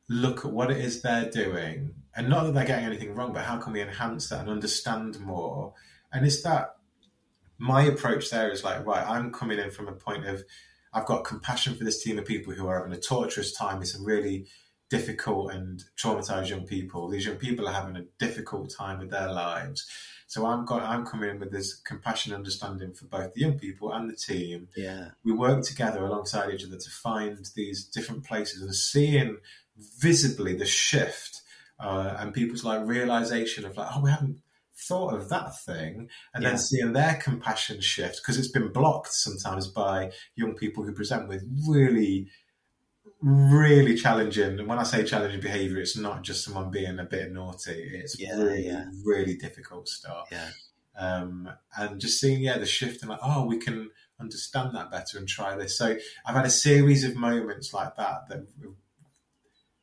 look 0.08 0.44
at 0.44 0.52
what 0.52 0.70
it 0.70 0.78
is 0.78 1.02
they're 1.02 1.30
doing. 1.30 1.94
And 2.16 2.28
not 2.28 2.44
that 2.44 2.54
they're 2.54 2.64
getting 2.64 2.86
anything 2.86 3.14
wrong 3.14 3.32
but 3.32 3.44
how 3.44 3.58
can 3.58 3.72
we 3.72 3.82
enhance 3.82 4.28
that 4.28 4.40
and 4.40 4.48
understand 4.48 5.20
more? 5.20 5.74
And 6.12 6.24
it's 6.24 6.42
that 6.42 6.76
my 7.58 7.82
approach 7.82 8.30
there 8.30 8.50
is 8.50 8.62
like 8.62 8.86
right 8.86 9.06
i'm 9.08 9.32
coming 9.32 9.58
in 9.58 9.70
from 9.70 9.88
a 9.88 9.92
point 9.92 10.24
of 10.24 10.44
I've 10.92 11.06
got 11.06 11.24
compassion 11.24 11.74
for 11.74 11.84
this 11.84 12.02
team 12.02 12.18
of 12.18 12.24
people 12.24 12.52
who 12.52 12.66
are 12.66 12.78
having 12.78 12.92
a 12.92 13.00
torturous 13.00 13.52
time 13.52 13.78
with 13.78 13.88
some 13.88 14.04
really 14.04 14.46
difficult 14.90 15.52
and 15.52 15.84
traumatized 16.02 16.48
young 16.48 16.66
people. 16.66 17.08
These 17.08 17.26
young 17.26 17.36
people 17.36 17.68
are 17.68 17.72
having 17.72 17.96
a 17.96 18.04
difficult 18.18 18.72
time 18.76 18.98
with 18.98 19.10
their 19.10 19.30
lives. 19.30 19.86
So 20.26 20.46
I'm 20.46 20.64
got 20.66 20.82
I'm 20.82 21.06
coming 21.06 21.30
in 21.30 21.40
with 21.40 21.52
this 21.52 21.74
compassion 21.74 22.34
understanding 22.34 22.92
for 22.92 23.06
both 23.06 23.32
the 23.32 23.40
young 23.40 23.58
people 23.58 23.92
and 23.92 24.10
the 24.10 24.16
team. 24.16 24.68
Yeah. 24.76 25.10
We 25.24 25.32
work 25.32 25.62
together 25.62 26.04
alongside 26.04 26.52
each 26.52 26.64
other 26.64 26.76
to 26.76 26.90
find 26.90 27.46
these 27.54 27.84
different 27.84 28.24
places 28.24 28.62
and 28.62 28.74
seeing 28.74 29.38
visibly 29.98 30.54
the 30.54 30.66
shift 30.66 31.42
uh, 31.80 32.16
and 32.18 32.34
people's 32.34 32.64
like 32.64 32.86
realization 32.86 33.64
of 33.64 33.76
like, 33.76 33.88
oh, 33.94 34.02
we 34.02 34.10
haven't 34.10 34.38
thought 34.86 35.14
of 35.14 35.28
that 35.28 35.58
thing 35.64 36.08
and 36.34 36.42
Yeah. 36.42 36.50
then 36.50 36.58
seeing 36.58 36.92
their 36.92 37.16
compassion 37.16 37.80
shift 37.80 38.20
because 38.22 38.38
it's 38.38 38.50
been 38.52 38.72
blocked 38.72 39.12
sometimes 39.12 39.66
by 39.68 40.12
young 40.36 40.54
people 40.54 40.84
who 40.84 40.92
present 40.92 41.28
with 41.28 41.42
really 41.68 42.28
really 43.20 43.96
challenging 43.96 44.58
and 44.60 44.68
when 44.68 44.78
i 44.78 44.84
say 44.84 45.02
challenging 45.02 45.40
behavior 45.40 45.78
it's 45.80 45.96
not 45.96 46.22
just 46.22 46.44
someone 46.44 46.70
being 46.70 46.98
a 47.00 47.04
bit 47.04 47.32
naughty 47.32 47.90
it's 47.94 48.18
Yeah, 48.20 48.36
really 48.36 48.66
yeah. 48.66 48.84
really 49.04 49.34
difficult 49.36 49.88
stuff 49.88 50.28
Yeah. 50.30 50.50
um, 50.96 51.48
and 51.76 52.00
just 52.00 52.20
seeing 52.20 52.40
yeah 52.40 52.58
the 52.58 52.66
shift 52.66 53.02
and 53.02 53.10
like 53.10 53.18
oh 53.22 53.44
we 53.44 53.58
can 53.58 53.90
understand 54.20 54.74
that 54.76 54.92
better 54.92 55.18
and 55.18 55.26
try 55.26 55.56
this 55.56 55.76
so 55.76 55.96
i've 56.26 56.34
had 56.36 56.46
a 56.46 56.50
series 56.50 57.02
of 57.02 57.16
moments 57.16 57.74
like 57.74 57.96
that 57.96 58.28
that 58.28 58.46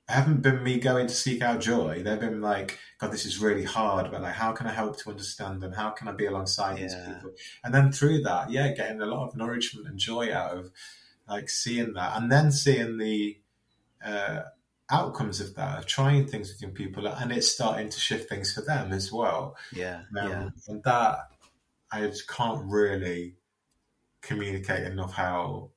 haven't 0.08 0.42
been 0.42 0.64
me 0.64 0.80
going 0.80 1.08
to 1.08 1.14
seek 1.14 1.42
out 1.42 1.62
joy. 1.62 2.04
They've 2.04 2.20
been 2.20 2.42
like 2.42 2.80
god 3.00 3.12
this 3.12 3.26
is 3.26 3.40
really 3.40 3.64
hard 3.64 4.10
but 4.10 4.22
like 4.22 4.34
how 4.34 4.54
can 4.54 4.68
i 4.68 4.72
help 4.72 4.98
to 4.98 5.10
understand 5.10 5.62
them? 5.62 5.74
how 5.74 5.90
can 5.90 6.08
i 6.08 6.12
be 6.12 6.26
alongside 6.26 6.78
these 6.78 6.96
people? 6.96 7.32
And 7.64 7.74
then 7.74 7.92
through 7.92 8.22
that 8.22 8.52
yeah 8.52 8.74
getting 8.74 9.02
a 9.02 9.06
lot 9.06 9.28
of 9.28 9.36
nourishment 9.36 9.88
and 9.88 9.98
joy 9.98 10.34
out 10.34 10.52
of 10.52 10.72
like 11.28 11.50
seeing 11.50 11.94
that 11.94 12.18
and 12.18 12.32
then 12.32 12.52
seeing 12.52 12.98
the 12.98 13.38
uh 14.04 14.42
outcomes 14.92 15.42
of 15.42 15.56
that 15.56 15.80
of 15.80 15.86
trying 15.88 16.28
things 16.28 16.50
with 16.50 16.62
young 16.62 16.72
people 16.72 17.08
and 17.08 17.32
it's 17.32 17.52
starting 17.52 17.90
to 17.90 18.00
shift 18.00 18.30
things 18.30 18.54
for 18.54 18.62
them 18.62 18.94
as 18.94 19.12
well. 19.12 19.58
Yeah, 19.74 20.02
um, 20.20 20.30
yeah, 20.30 20.50
and 20.68 20.84
that 20.84 21.30
i 21.92 22.02
just 22.02 22.28
can't 22.28 22.64
really 22.66 23.36
communicate 24.22 24.84
enough 24.86 25.14
how 25.14 25.72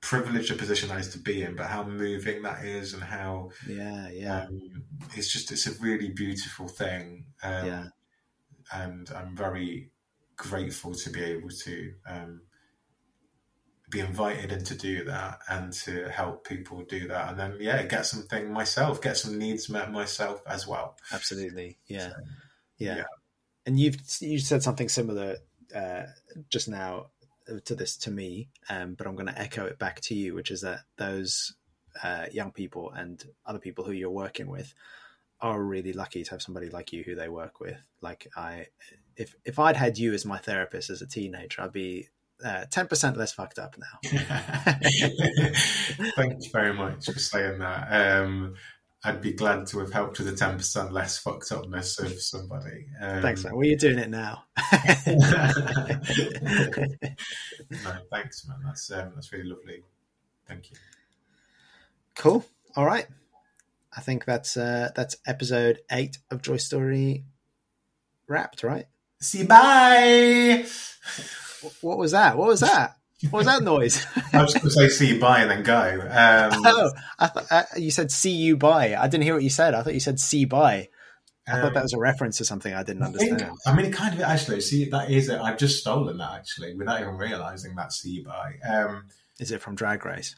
privileged 0.00 0.50
a 0.50 0.54
position 0.54 0.88
that 0.88 1.00
is 1.00 1.08
to 1.08 1.18
be 1.18 1.42
in 1.42 1.56
but 1.56 1.66
how 1.66 1.82
moving 1.82 2.42
that 2.42 2.64
is 2.64 2.94
and 2.94 3.02
how 3.02 3.50
yeah, 3.68 4.08
yeah, 4.10 4.42
um, 4.42 4.84
it's 5.16 5.32
just 5.32 5.50
it's 5.50 5.66
a 5.66 5.82
really 5.82 6.10
beautiful 6.10 6.68
thing 6.68 7.24
um, 7.42 7.66
yeah. 7.66 7.84
and 8.72 9.10
i'm 9.16 9.34
very 9.36 9.90
grateful 10.36 10.92
to 10.94 11.10
be 11.10 11.24
able 11.24 11.48
to 11.48 11.92
um, 12.08 12.42
be 13.90 14.00
invited 14.00 14.52
in 14.52 14.64
to 14.64 14.74
do 14.74 15.04
that 15.04 15.38
and 15.48 15.72
to 15.72 16.08
help 16.10 16.46
people 16.46 16.82
do 16.88 17.06
that 17.08 17.30
and 17.30 17.38
then 17.38 17.56
yeah 17.60 17.82
get 17.84 18.04
something 18.04 18.52
myself 18.52 19.00
get 19.00 19.16
some 19.16 19.38
needs 19.38 19.68
met 19.68 19.92
myself 19.92 20.42
as 20.46 20.66
well 20.66 20.96
Absolutely, 21.12 21.78
yeah, 21.86 22.10
So, 22.10 22.14
yeah. 22.78 22.96
yeah. 22.96 23.04
And 23.64 23.78
you've 23.78 23.96
you 24.20 24.38
said 24.38 24.62
something 24.62 24.88
similar 24.88 25.36
uh, 25.74 26.02
just 26.50 26.68
now 26.68 27.06
to 27.64 27.74
this 27.74 27.96
to 27.98 28.10
me, 28.10 28.48
um, 28.68 28.94
but 28.94 29.06
I'm 29.06 29.14
going 29.14 29.26
to 29.26 29.38
echo 29.38 29.66
it 29.66 29.78
back 29.78 30.00
to 30.02 30.14
you, 30.14 30.34
which 30.34 30.50
is 30.50 30.62
that 30.62 30.80
those 30.96 31.54
uh, 32.02 32.26
young 32.32 32.52
people 32.52 32.90
and 32.90 33.22
other 33.44 33.58
people 33.58 33.84
who 33.84 33.92
you're 33.92 34.10
working 34.10 34.48
with 34.48 34.74
are 35.40 35.62
really 35.62 35.92
lucky 35.92 36.24
to 36.24 36.30
have 36.30 36.42
somebody 36.42 36.70
like 36.70 36.92
you 36.92 37.02
who 37.04 37.14
they 37.14 37.28
work 37.28 37.60
with. 37.60 37.76
Like 38.00 38.28
I, 38.36 38.66
if 39.16 39.34
if 39.44 39.58
I'd 39.58 39.76
had 39.76 39.98
you 39.98 40.12
as 40.12 40.24
my 40.24 40.38
therapist 40.38 40.90
as 40.90 41.02
a 41.02 41.06
teenager, 41.06 41.62
I'd 41.62 41.72
be 41.72 42.08
uh, 42.44 42.64
ten 42.70 42.86
percent 42.86 43.16
less 43.16 43.32
fucked 43.32 43.58
up 43.58 43.76
now. 43.78 43.98
Thank 46.16 46.44
you 46.44 46.50
very 46.52 46.74
much 46.74 47.06
for 47.06 47.18
saying 47.18 47.58
that. 47.58 48.20
Um, 48.22 48.54
I'd 49.06 49.22
be 49.22 49.32
glad 49.32 49.68
to 49.68 49.78
have 49.78 49.92
helped 49.92 50.18
with 50.18 50.28
the 50.28 50.34
ten 50.34 50.56
percent 50.56 50.92
less 50.92 51.16
fucked 51.16 51.52
upness 51.52 52.00
of 52.00 52.20
somebody. 52.20 52.86
Um, 53.00 53.22
Thanks, 53.22 53.44
man. 53.44 53.54
Well, 53.54 53.64
you're 53.64 53.78
doing 53.78 54.00
it 54.00 54.10
now. 54.10 54.42
no, 55.06 55.22
thanks, 58.10 58.48
man. 58.48 58.58
That's 58.64 58.90
um, 58.90 59.12
that's 59.14 59.32
really 59.32 59.44
lovely. 59.44 59.84
Thank 60.48 60.72
you. 60.72 60.76
Cool. 62.16 62.44
All 62.74 62.84
right. 62.84 63.06
I 63.96 64.00
think 64.00 64.24
that's 64.24 64.56
uh, 64.56 64.90
that's 64.96 65.16
episode 65.24 65.78
eight 65.92 66.18
of 66.32 66.42
Joy 66.42 66.56
Story 66.56 67.22
wrapped, 68.26 68.64
right? 68.64 68.86
See, 69.20 69.42
you. 69.42 69.46
bye. 69.46 70.66
What 71.80 71.98
was 71.98 72.10
that? 72.10 72.36
What 72.36 72.48
was 72.48 72.60
that? 72.60 72.96
What 73.30 73.38
was 73.38 73.46
that 73.46 73.62
noise? 73.62 74.06
I 74.32 74.42
was 74.42 74.52
going 74.52 74.64
to 74.66 74.70
say 74.70 74.88
see 74.88 75.14
you 75.14 75.20
bye 75.20 75.40
and 75.40 75.50
then 75.50 75.62
go. 75.62 76.00
Um, 76.02 76.62
oh, 76.66 76.90
I 77.18 77.26
thought 77.28 77.46
uh, 77.50 77.62
you 77.76 77.90
said 77.90 78.10
"see 78.10 78.30
you 78.32 78.56
bye." 78.56 78.94
I 78.94 79.08
didn't 79.08 79.24
hear 79.24 79.34
what 79.34 79.42
you 79.42 79.50
said. 79.50 79.72
I 79.74 79.82
thought 79.82 79.94
you 79.94 80.00
said 80.00 80.20
"see 80.20 80.44
bye." 80.44 80.88
I 81.48 81.52
thought 81.52 81.68
um, 81.68 81.74
that 81.74 81.82
was 81.84 81.92
a 81.92 81.98
reference 81.98 82.38
to 82.38 82.44
something 82.44 82.74
I 82.74 82.82
didn't 82.82 83.04
I 83.04 83.12
think- 83.12 83.32
understand. 83.32 83.58
I 83.66 83.74
mean, 83.74 83.86
it 83.86 83.92
kind 83.92 84.14
of 84.14 84.20
actually. 84.20 84.60
See, 84.60 84.88
that 84.90 85.10
is 85.10 85.28
it. 85.28 85.40
I've 85.40 85.56
just 85.58 85.78
stolen 85.80 86.18
that 86.18 86.32
actually, 86.34 86.74
without 86.74 87.00
even 87.00 87.16
realizing 87.16 87.74
that. 87.76 87.92
See 87.92 88.22
by. 88.22 88.54
Um, 88.68 89.06
Is 89.40 89.50
it 89.52 89.60
from 89.62 89.76
Drag 89.76 90.04
Race? 90.04 90.36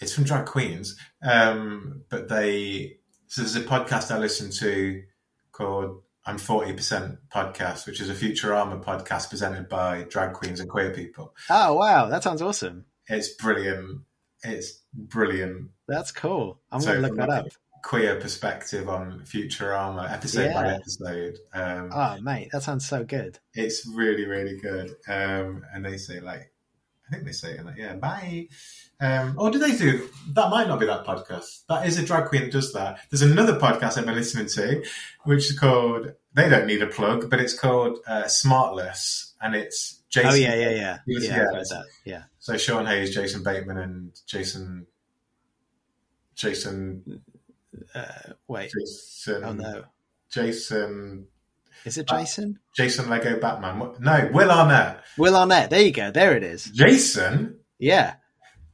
it's 0.00 0.12
from 0.14 0.24
Drag 0.24 0.44
Queens, 0.46 0.96
um, 1.22 2.02
but 2.10 2.28
they. 2.28 2.98
So 3.28 3.42
there's 3.42 3.56
a 3.56 3.60
podcast 3.62 4.10
I 4.14 4.18
listen 4.18 4.50
to 4.58 5.02
called 5.52 6.02
"I'm 6.28 6.38
Forty 6.38 6.72
Percent 6.74 7.18
Podcast," 7.32 7.86
which 7.86 8.00
is 8.00 8.10
a 8.10 8.14
Futurama 8.14 8.84
podcast 8.84 9.30
presented 9.30 9.68
by 9.68 10.02
drag 10.04 10.34
queens 10.34 10.60
and 10.60 10.68
queer 10.68 10.90
people. 10.90 11.34
Oh 11.50 11.74
wow, 11.74 12.06
that 12.08 12.22
sounds 12.22 12.42
awesome. 12.42 12.84
It's 13.08 13.30
brilliant. 13.34 14.02
It's 14.44 14.82
brilliant. 14.92 15.70
That's 15.88 16.12
cool. 16.12 16.60
I'm 16.70 16.80
So 16.80 16.88
gonna 16.94 17.08
look 17.08 17.16
that 17.16 17.30
up. 17.30 17.46
Queer 17.84 18.16
perspective 18.20 18.88
on 18.88 19.20
Futurama, 19.24 20.12
episode 20.12 20.52
by 20.52 20.74
episode. 20.74 21.38
Um, 21.54 21.90
Oh 21.94 22.18
mate, 22.20 22.48
that 22.52 22.62
sounds 22.62 22.86
so 22.86 23.04
good. 23.04 23.38
it's 23.54 23.86
really 23.86 24.26
really 24.26 24.58
good 24.58 24.90
um 25.08 25.64
and 25.72 25.84
they 25.84 25.96
say 25.96 26.20
like 26.20 26.52
i 27.06 27.12
think 27.12 27.24
they 27.24 27.32
say 27.32 27.58
like 27.62 27.76
yeah 27.78 27.94
bye 27.94 28.46
um 29.00 29.34
or 29.38 29.50
do 29.50 29.58
they 29.58 29.76
do 29.76 30.08
that 30.32 30.50
might 30.50 30.66
not 30.66 30.80
be 30.80 30.86
that 30.86 31.04
podcast 31.06 31.64
that 31.68 31.86
is 31.86 31.98
a 31.98 32.04
drag 32.04 32.24
queen 32.28 32.42
that 32.42 32.52
does 32.52 32.72
that 32.72 32.98
there's 33.10 33.22
another 33.22 33.58
podcast 33.58 33.96
i've 33.96 34.04
been 34.06 34.14
listening 34.16 34.46
to 34.46 34.82
which 35.24 35.50
is 35.50 35.58
called 35.58 36.12
they 36.34 36.48
don't 36.48 36.66
need 36.66 36.82
a 36.82 36.86
plug 36.86 37.30
but 37.30 37.38
it's 37.40 37.56
called 37.58 37.98
uh, 38.08 38.24
smartless 38.24 39.32
and 39.40 39.54
it's 39.54 40.00
jason 40.10 40.30
oh 40.30 40.34
yeah, 40.34 40.54
yeah, 40.54 40.70
yeah, 40.70 40.98
yeah. 41.06 41.82
yeah. 42.04 42.22
So 42.40 42.56
sean 42.56 42.86
hayes 42.86 43.14
jason 43.14 43.42
bateman 43.44 43.78
and 43.78 44.20
jason 44.26 44.86
jason 46.34 47.22
Uh, 47.94 48.04
wait. 48.48 48.72
jason 48.76 49.44
Oh 49.44 49.52
no, 49.52 49.84
jason 50.30 51.26
is 51.84 51.98
it 51.98 52.10
Uh, 52.10 52.18
Jason? 52.18 52.58
jason 52.76 53.08
lego 53.08 53.38
batman 53.38 53.94
no 54.00 54.28
will 54.32 54.50
arnett 54.50 55.04
Will 55.16 55.36
Arnett. 55.36 55.70
There 55.70 55.80
you 55.82 55.92
go. 55.92 56.10
There 56.10 56.36
it 56.36 56.42
is. 56.42 56.64
jason 56.64 57.58
Yeah. 57.78 58.14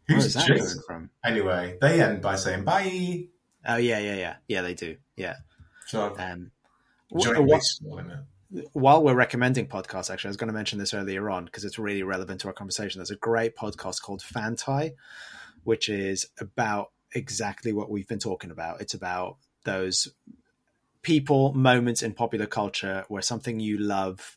Who's 0.06 0.34
that 0.34 0.82
from? 0.86 1.10
Anyway, 1.24 1.78
they 1.80 2.00
end 2.02 2.20
by 2.22 2.36
saying 2.36 2.64
bye. 2.64 3.26
Oh 3.66 3.76
yeah, 3.76 3.98
yeah, 3.98 4.14
yeah, 4.16 4.36
yeah. 4.46 4.62
They 4.62 4.74
do. 4.74 4.96
Yeah. 5.16 5.36
So 5.86 6.14
Um, 6.18 6.50
jointly 7.18 7.44
what- 7.44 7.62
it. 8.52 8.68
while 8.72 9.02
we're 9.02 9.14
recommending 9.14 9.66
podcasts, 9.66 10.10
actually, 10.10 10.28
I 10.28 10.32
was 10.32 10.36
going 10.36 10.48
to 10.48 10.54
mention 10.54 10.78
this 10.78 10.92
earlier 10.94 11.30
on 11.30 11.46
because 11.46 11.64
it's 11.64 11.78
really 11.78 12.02
relevant 12.02 12.40
to 12.42 12.48
our 12.48 12.52
conversation. 12.52 12.98
There's 12.98 13.10
a 13.10 13.16
great 13.16 13.56
podcast 13.56 14.02
called 14.02 14.22
Fanti, 14.22 14.92
which 15.64 15.88
is 15.88 16.26
about 16.38 16.90
exactly 17.14 17.72
what 17.72 17.90
we've 17.90 18.08
been 18.08 18.18
talking 18.18 18.50
about. 18.50 18.80
It's 18.82 18.94
about 18.94 19.36
those 19.64 20.08
people, 21.02 21.52
moments 21.54 22.02
in 22.02 22.12
popular 22.12 22.46
culture 22.46 23.04
where 23.08 23.22
something 23.22 23.60
you 23.60 23.78
love 23.78 24.36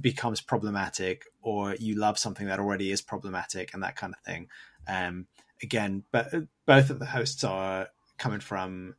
becomes 0.00 0.40
problematic 0.40 1.24
or 1.42 1.74
you 1.76 1.94
love 1.94 2.18
something 2.18 2.46
that 2.46 2.58
already 2.58 2.90
is 2.92 3.00
problematic 3.00 3.72
and 3.72 3.82
that 3.82 3.96
kind 3.96 4.12
of 4.14 4.20
thing. 4.24 4.48
Um, 4.88 5.26
again, 5.62 6.04
but 6.12 6.32
both 6.66 6.90
of 6.90 6.98
the 6.98 7.06
hosts 7.06 7.44
are 7.44 7.88
coming 8.18 8.40
from 8.40 8.94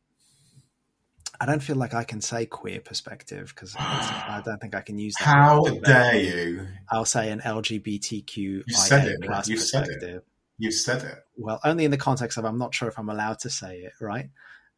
I 1.40 1.46
don't 1.46 1.62
feel 1.62 1.76
like 1.76 1.94
I 1.94 2.04
can 2.04 2.20
say 2.20 2.46
queer 2.46 2.80
perspective 2.80 3.52
because 3.54 3.76
I 3.76 4.42
don't 4.44 4.60
think 4.60 4.74
I 4.74 4.80
can 4.80 4.98
use 4.98 5.14
that. 5.16 5.24
How 5.24 5.62
word, 5.62 5.82
dare 5.84 6.16
you? 6.16 6.66
I'll 6.90 7.04
say 7.04 7.30
an 7.30 7.40
LGBTQ 7.40 8.36
You 8.36 8.62
said 8.66 9.06
it. 9.06 9.20
plus 9.22 9.48
You 9.48 9.56
said 9.56 9.84
it. 9.84 9.86
perspective. 9.88 10.22
You've 10.58 10.74
said 10.74 11.04
it. 11.04 11.18
Well, 11.36 11.60
only 11.64 11.84
in 11.84 11.92
the 11.92 11.96
context 11.96 12.38
of 12.38 12.44
I'm 12.44 12.58
not 12.58 12.74
sure 12.74 12.88
if 12.88 12.98
I'm 12.98 13.08
allowed 13.08 13.38
to 13.40 13.50
say 13.50 13.78
it, 13.78 13.92
right? 14.00 14.30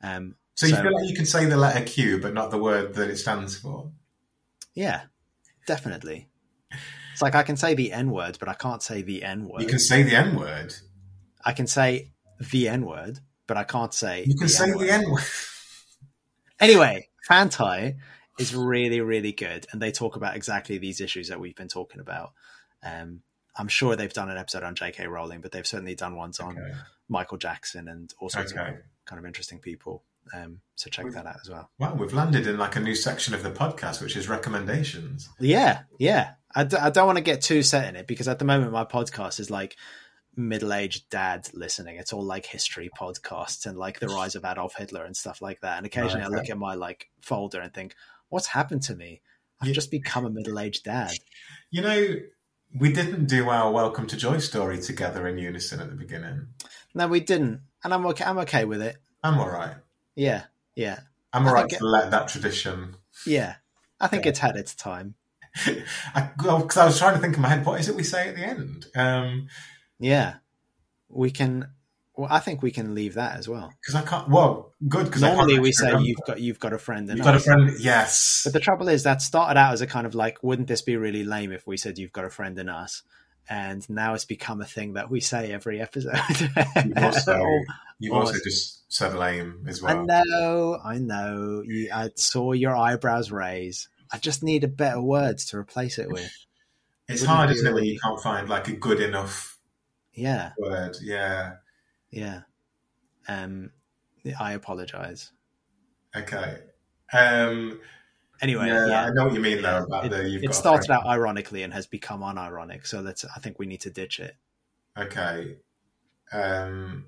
Um, 0.02 0.34
So, 0.54 0.66
you 0.66 0.74
feel 0.76 0.92
like 0.92 1.08
you 1.08 1.16
can 1.16 1.24
say 1.24 1.46
the 1.46 1.56
letter 1.56 1.82
Q, 1.84 2.20
but 2.20 2.34
not 2.34 2.50
the 2.50 2.58
word 2.58 2.94
that 2.94 3.08
it 3.08 3.16
stands 3.16 3.56
for. 3.56 3.90
yeah, 4.74 5.02
definitely. 5.66 6.28
It's 7.12 7.22
like 7.22 7.34
I 7.34 7.42
can 7.42 7.56
say 7.56 7.74
the 7.74 7.92
N 7.92 8.10
word, 8.10 8.36
but 8.38 8.48
I 8.48 8.54
can't 8.54 8.82
say 8.82 9.00
the 9.00 9.22
N 9.22 9.48
word. 9.48 9.62
You 9.62 9.66
can 9.68 9.78
say 9.78 10.02
the 10.02 10.14
N 10.16 10.36
word. 10.36 10.74
I 11.44 11.52
can 11.52 11.66
say 11.66 12.12
the 12.50 12.68
N 12.68 12.84
word, 12.86 13.18
but 13.46 13.56
I 13.56 13.64
can't 13.64 13.92
say. 13.94 14.24
You 14.26 14.36
can 14.36 14.48
say 14.48 14.64
N-word. 14.70 14.86
the 14.86 14.92
N 14.92 15.10
word. 15.10 15.22
Anyway, 16.58 17.08
Fanti 17.26 17.94
is 18.38 18.54
really, 18.54 19.00
really 19.00 19.32
good, 19.32 19.66
and 19.72 19.80
they 19.80 19.90
talk 19.90 20.16
about 20.16 20.36
exactly 20.36 20.78
these 20.78 21.00
issues 21.00 21.28
that 21.28 21.40
we've 21.40 21.56
been 21.56 21.68
talking 21.68 22.00
about. 22.00 22.32
Um, 22.82 23.20
I'm 23.56 23.68
sure 23.68 23.96
they've 23.96 24.12
done 24.12 24.30
an 24.30 24.36
episode 24.38 24.62
on 24.62 24.74
J.K. 24.74 25.06
Rowling, 25.06 25.40
but 25.40 25.52
they've 25.52 25.66
certainly 25.66 25.94
done 25.94 26.16
ones 26.16 26.38
on 26.40 26.58
Okay. 26.58 26.72
Michael 27.08 27.38
Jackson 27.38 27.88
and 27.88 28.12
all 28.20 28.28
sorts 28.28 28.52
Okay. 28.52 28.60
of 28.68 28.74
kind 29.06 29.18
of 29.18 29.26
interesting 29.26 29.58
people. 29.58 30.04
Um, 30.34 30.60
so 30.76 30.88
check 30.90 31.10
that 31.12 31.26
out 31.26 31.36
as 31.42 31.50
well. 31.50 31.70
Well, 31.78 31.96
we've 31.96 32.12
landed 32.12 32.46
in 32.46 32.56
like 32.58 32.76
a 32.76 32.80
new 32.80 32.94
section 32.94 33.34
of 33.34 33.42
the 33.42 33.50
podcast, 33.50 34.00
which 34.00 34.16
is 34.16 34.28
recommendations. 34.28 35.28
Yeah, 35.40 35.80
yeah. 35.98 36.32
I, 36.54 36.64
d- 36.64 36.76
I 36.76 36.90
don't 36.90 37.06
want 37.06 37.16
to 37.18 37.24
get 37.24 37.40
too 37.42 37.62
set 37.62 37.88
in 37.88 37.96
it 37.96 38.06
because 38.06 38.28
at 38.28 38.38
the 38.38 38.44
moment 38.44 38.72
my 38.72 38.84
podcast 38.84 39.40
is 39.40 39.50
like 39.50 39.76
middle-aged 40.36 41.08
dad 41.10 41.48
listening. 41.52 41.96
It's 41.96 42.12
all 42.12 42.22
like 42.22 42.46
history 42.46 42.90
podcasts 42.98 43.66
and 43.66 43.78
like 43.78 44.00
the 44.00 44.08
rise 44.08 44.34
of 44.34 44.44
Adolf 44.44 44.74
Hitler 44.76 45.04
and 45.04 45.16
stuff 45.16 45.42
like 45.42 45.60
that. 45.60 45.76
And 45.76 45.86
occasionally 45.86 46.22
Right, 46.22 46.32
I 46.32 46.36
look 46.36 46.50
at 46.50 46.58
my 46.58 46.74
like 46.74 47.08
folder 47.20 47.60
and 47.60 47.72
think, 47.72 47.94
what's 48.28 48.48
happened 48.48 48.82
to 48.84 48.94
me? 48.94 49.20
I've 49.60 49.68
Yeah. 49.68 49.74
just 49.74 49.90
become 49.90 50.24
a 50.24 50.30
middle-aged 50.30 50.84
dad. 50.84 51.12
You 51.72 51.82
know, 51.82 52.16
we 52.76 52.92
didn't 52.92 53.26
do 53.26 53.48
our 53.48 53.70
Welcome 53.70 54.08
to 54.08 54.16
Joy 54.16 54.38
story 54.38 54.80
together 54.80 55.28
in 55.28 55.38
unison 55.38 55.78
at 55.78 55.88
the 55.88 55.94
beginning. 55.94 56.48
No, 56.94 57.06
we 57.06 57.20
didn't, 57.20 57.60
and 57.84 57.94
I'm 57.94 58.04
okay. 58.06 58.24
I'm 58.24 58.38
okay 58.38 58.64
with 58.64 58.82
it. 58.82 58.96
I'm 59.22 59.38
all 59.38 59.48
right. 59.48 59.76
Yeah, 60.16 60.46
yeah, 60.74 60.98
I'm 61.32 61.46
all 61.46 61.54
right 61.54 61.68
to 61.68 61.84
let 61.86 62.10
that 62.10 62.26
tradition 62.26 62.96
yeah. 63.26 63.56
I 64.00 64.06
think 64.06 64.26
it's 64.26 64.38
had 64.38 64.56
its 64.56 64.74
time. 64.74 65.14
I, 66.14 66.30
well, 66.42 66.60
because 66.60 66.76
I 66.78 66.86
was 66.86 66.98
trying 66.98 67.14
to 67.14 67.20
think 67.20 67.36
in 67.36 67.42
my 67.42 67.48
head, 67.48 67.66
what 67.66 67.78
is 67.80 67.88
it 67.88 67.94
we 67.96 68.02
say 68.02 68.28
at 68.28 68.34
the 68.36 68.44
end? 68.46 68.86
Um, 68.96 69.48
Yeah, 70.00 70.36
we 71.08 71.30
can. 71.30 71.68
Well, 72.16 72.28
I 72.30 72.40
think 72.40 72.60
we 72.62 72.72
can 72.72 72.94
leave 72.94 73.14
that 73.14 73.36
as 73.38 73.48
well. 73.48 73.72
because 73.80 73.94
I 73.94 74.02
can't. 74.02 74.28
Well, 74.28 74.74
good. 74.88 75.06
Because 75.06 75.22
Normally 75.22 75.60
we 75.60 75.70
say 75.72 75.86
remember. 75.86 76.08
you've 76.08 76.20
got 76.26 76.40
you've 76.40 76.58
got 76.58 76.72
a 76.72 76.78
friend. 76.78 77.08
And 77.08 77.18
You've 77.18 77.24
got 77.24 77.36
a 77.36 77.40
friend. 77.40 77.70
Yes. 77.78 78.42
But 78.44 78.52
the 78.52 78.60
trouble 78.60 78.88
is 78.88 79.04
that 79.04 79.22
started 79.22 79.58
out 79.58 79.72
as 79.72 79.80
a 79.80 79.86
kind 79.86 80.06
of 80.06 80.14
like, 80.14 80.42
wouldn't 80.42 80.66
this 80.66 80.82
be 80.82 80.96
really 80.96 81.22
lame 81.22 81.52
if 81.52 81.66
we 81.66 81.76
said 81.76 81.98
you've 81.98 82.12
got 82.12 82.24
a 82.24 82.30
friend 82.30 82.58
in 82.58 82.68
us? 82.68 83.02
and 83.50 83.88
now 83.90 84.14
it's 84.14 84.24
become 84.24 84.60
a 84.60 84.64
thing 84.64 84.92
that 84.94 85.10
we 85.10 85.20
say 85.20 85.52
every 85.52 85.80
episode. 85.80 86.12
You've 86.84 86.96
also, 86.98 87.42
you've 87.98 88.14
also 88.14 88.34
just 88.44 88.92
said 88.92 89.14
lame 89.14 89.64
as 89.66 89.82
well. 89.82 89.98
I 89.98 90.04
know, 90.04 90.78
I 90.84 90.98
know. 90.98 91.62
You, 91.66 91.90
I 91.92 92.10
saw 92.14 92.52
your 92.52 92.76
eyebrows 92.76 93.32
raise. 93.32 93.88
I 94.12 94.18
just 94.18 94.44
need 94.44 94.62
a 94.62 94.68
better 94.68 95.02
words 95.02 95.46
to 95.46 95.58
replace 95.58 95.98
it 95.98 96.08
with. 96.08 96.30
It's 97.08 97.22
wouldn't 97.22 97.36
hard, 97.38 97.50
isn't 97.50 97.66
it, 97.66 97.74
when 97.74 97.84
you 97.84 97.98
can't 97.98 98.20
find 98.22 98.48
like 98.48 98.68
a 98.68 98.72
good 98.72 99.00
enough 99.00 99.49
Yeah, 100.14 100.52
word? 100.58 100.96
Yeah. 101.02 101.56
yeah. 102.10 102.42
Um, 103.28 103.70
I 104.38 104.52
apologize. 104.52 105.32
Okay. 106.16 106.58
Um, 107.12 107.80
Anyway, 108.42 108.68
yeah, 108.68 108.86
yeah, 108.86 109.04
I 109.04 109.10
know 109.10 109.24
what 109.24 109.34
you 109.34 109.40
mean 109.40 109.60
though 109.60 109.84
about 109.84 110.06
it, 110.06 110.10
the 110.10 110.28
you've 110.28 110.42
it 110.42 110.54
started 110.54 110.90
out 110.90 111.04
ironically 111.06 111.62
and 111.62 111.74
has 111.74 111.86
become 111.86 112.20
unironic. 112.20 112.86
So 112.86 113.02
that's 113.02 113.24
I 113.36 113.38
think 113.38 113.58
we 113.58 113.66
need 113.66 113.82
to 113.82 113.90
ditch 113.90 114.18
it. 114.18 114.34
Okay. 114.96 115.56
Um, 116.32 117.06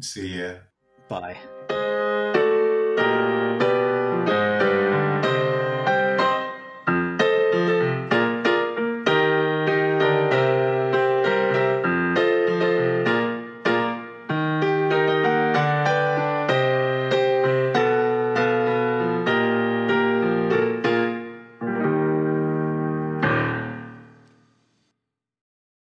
see 0.00 0.38
ya. 0.38 0.54
Bye. 1.08 1.36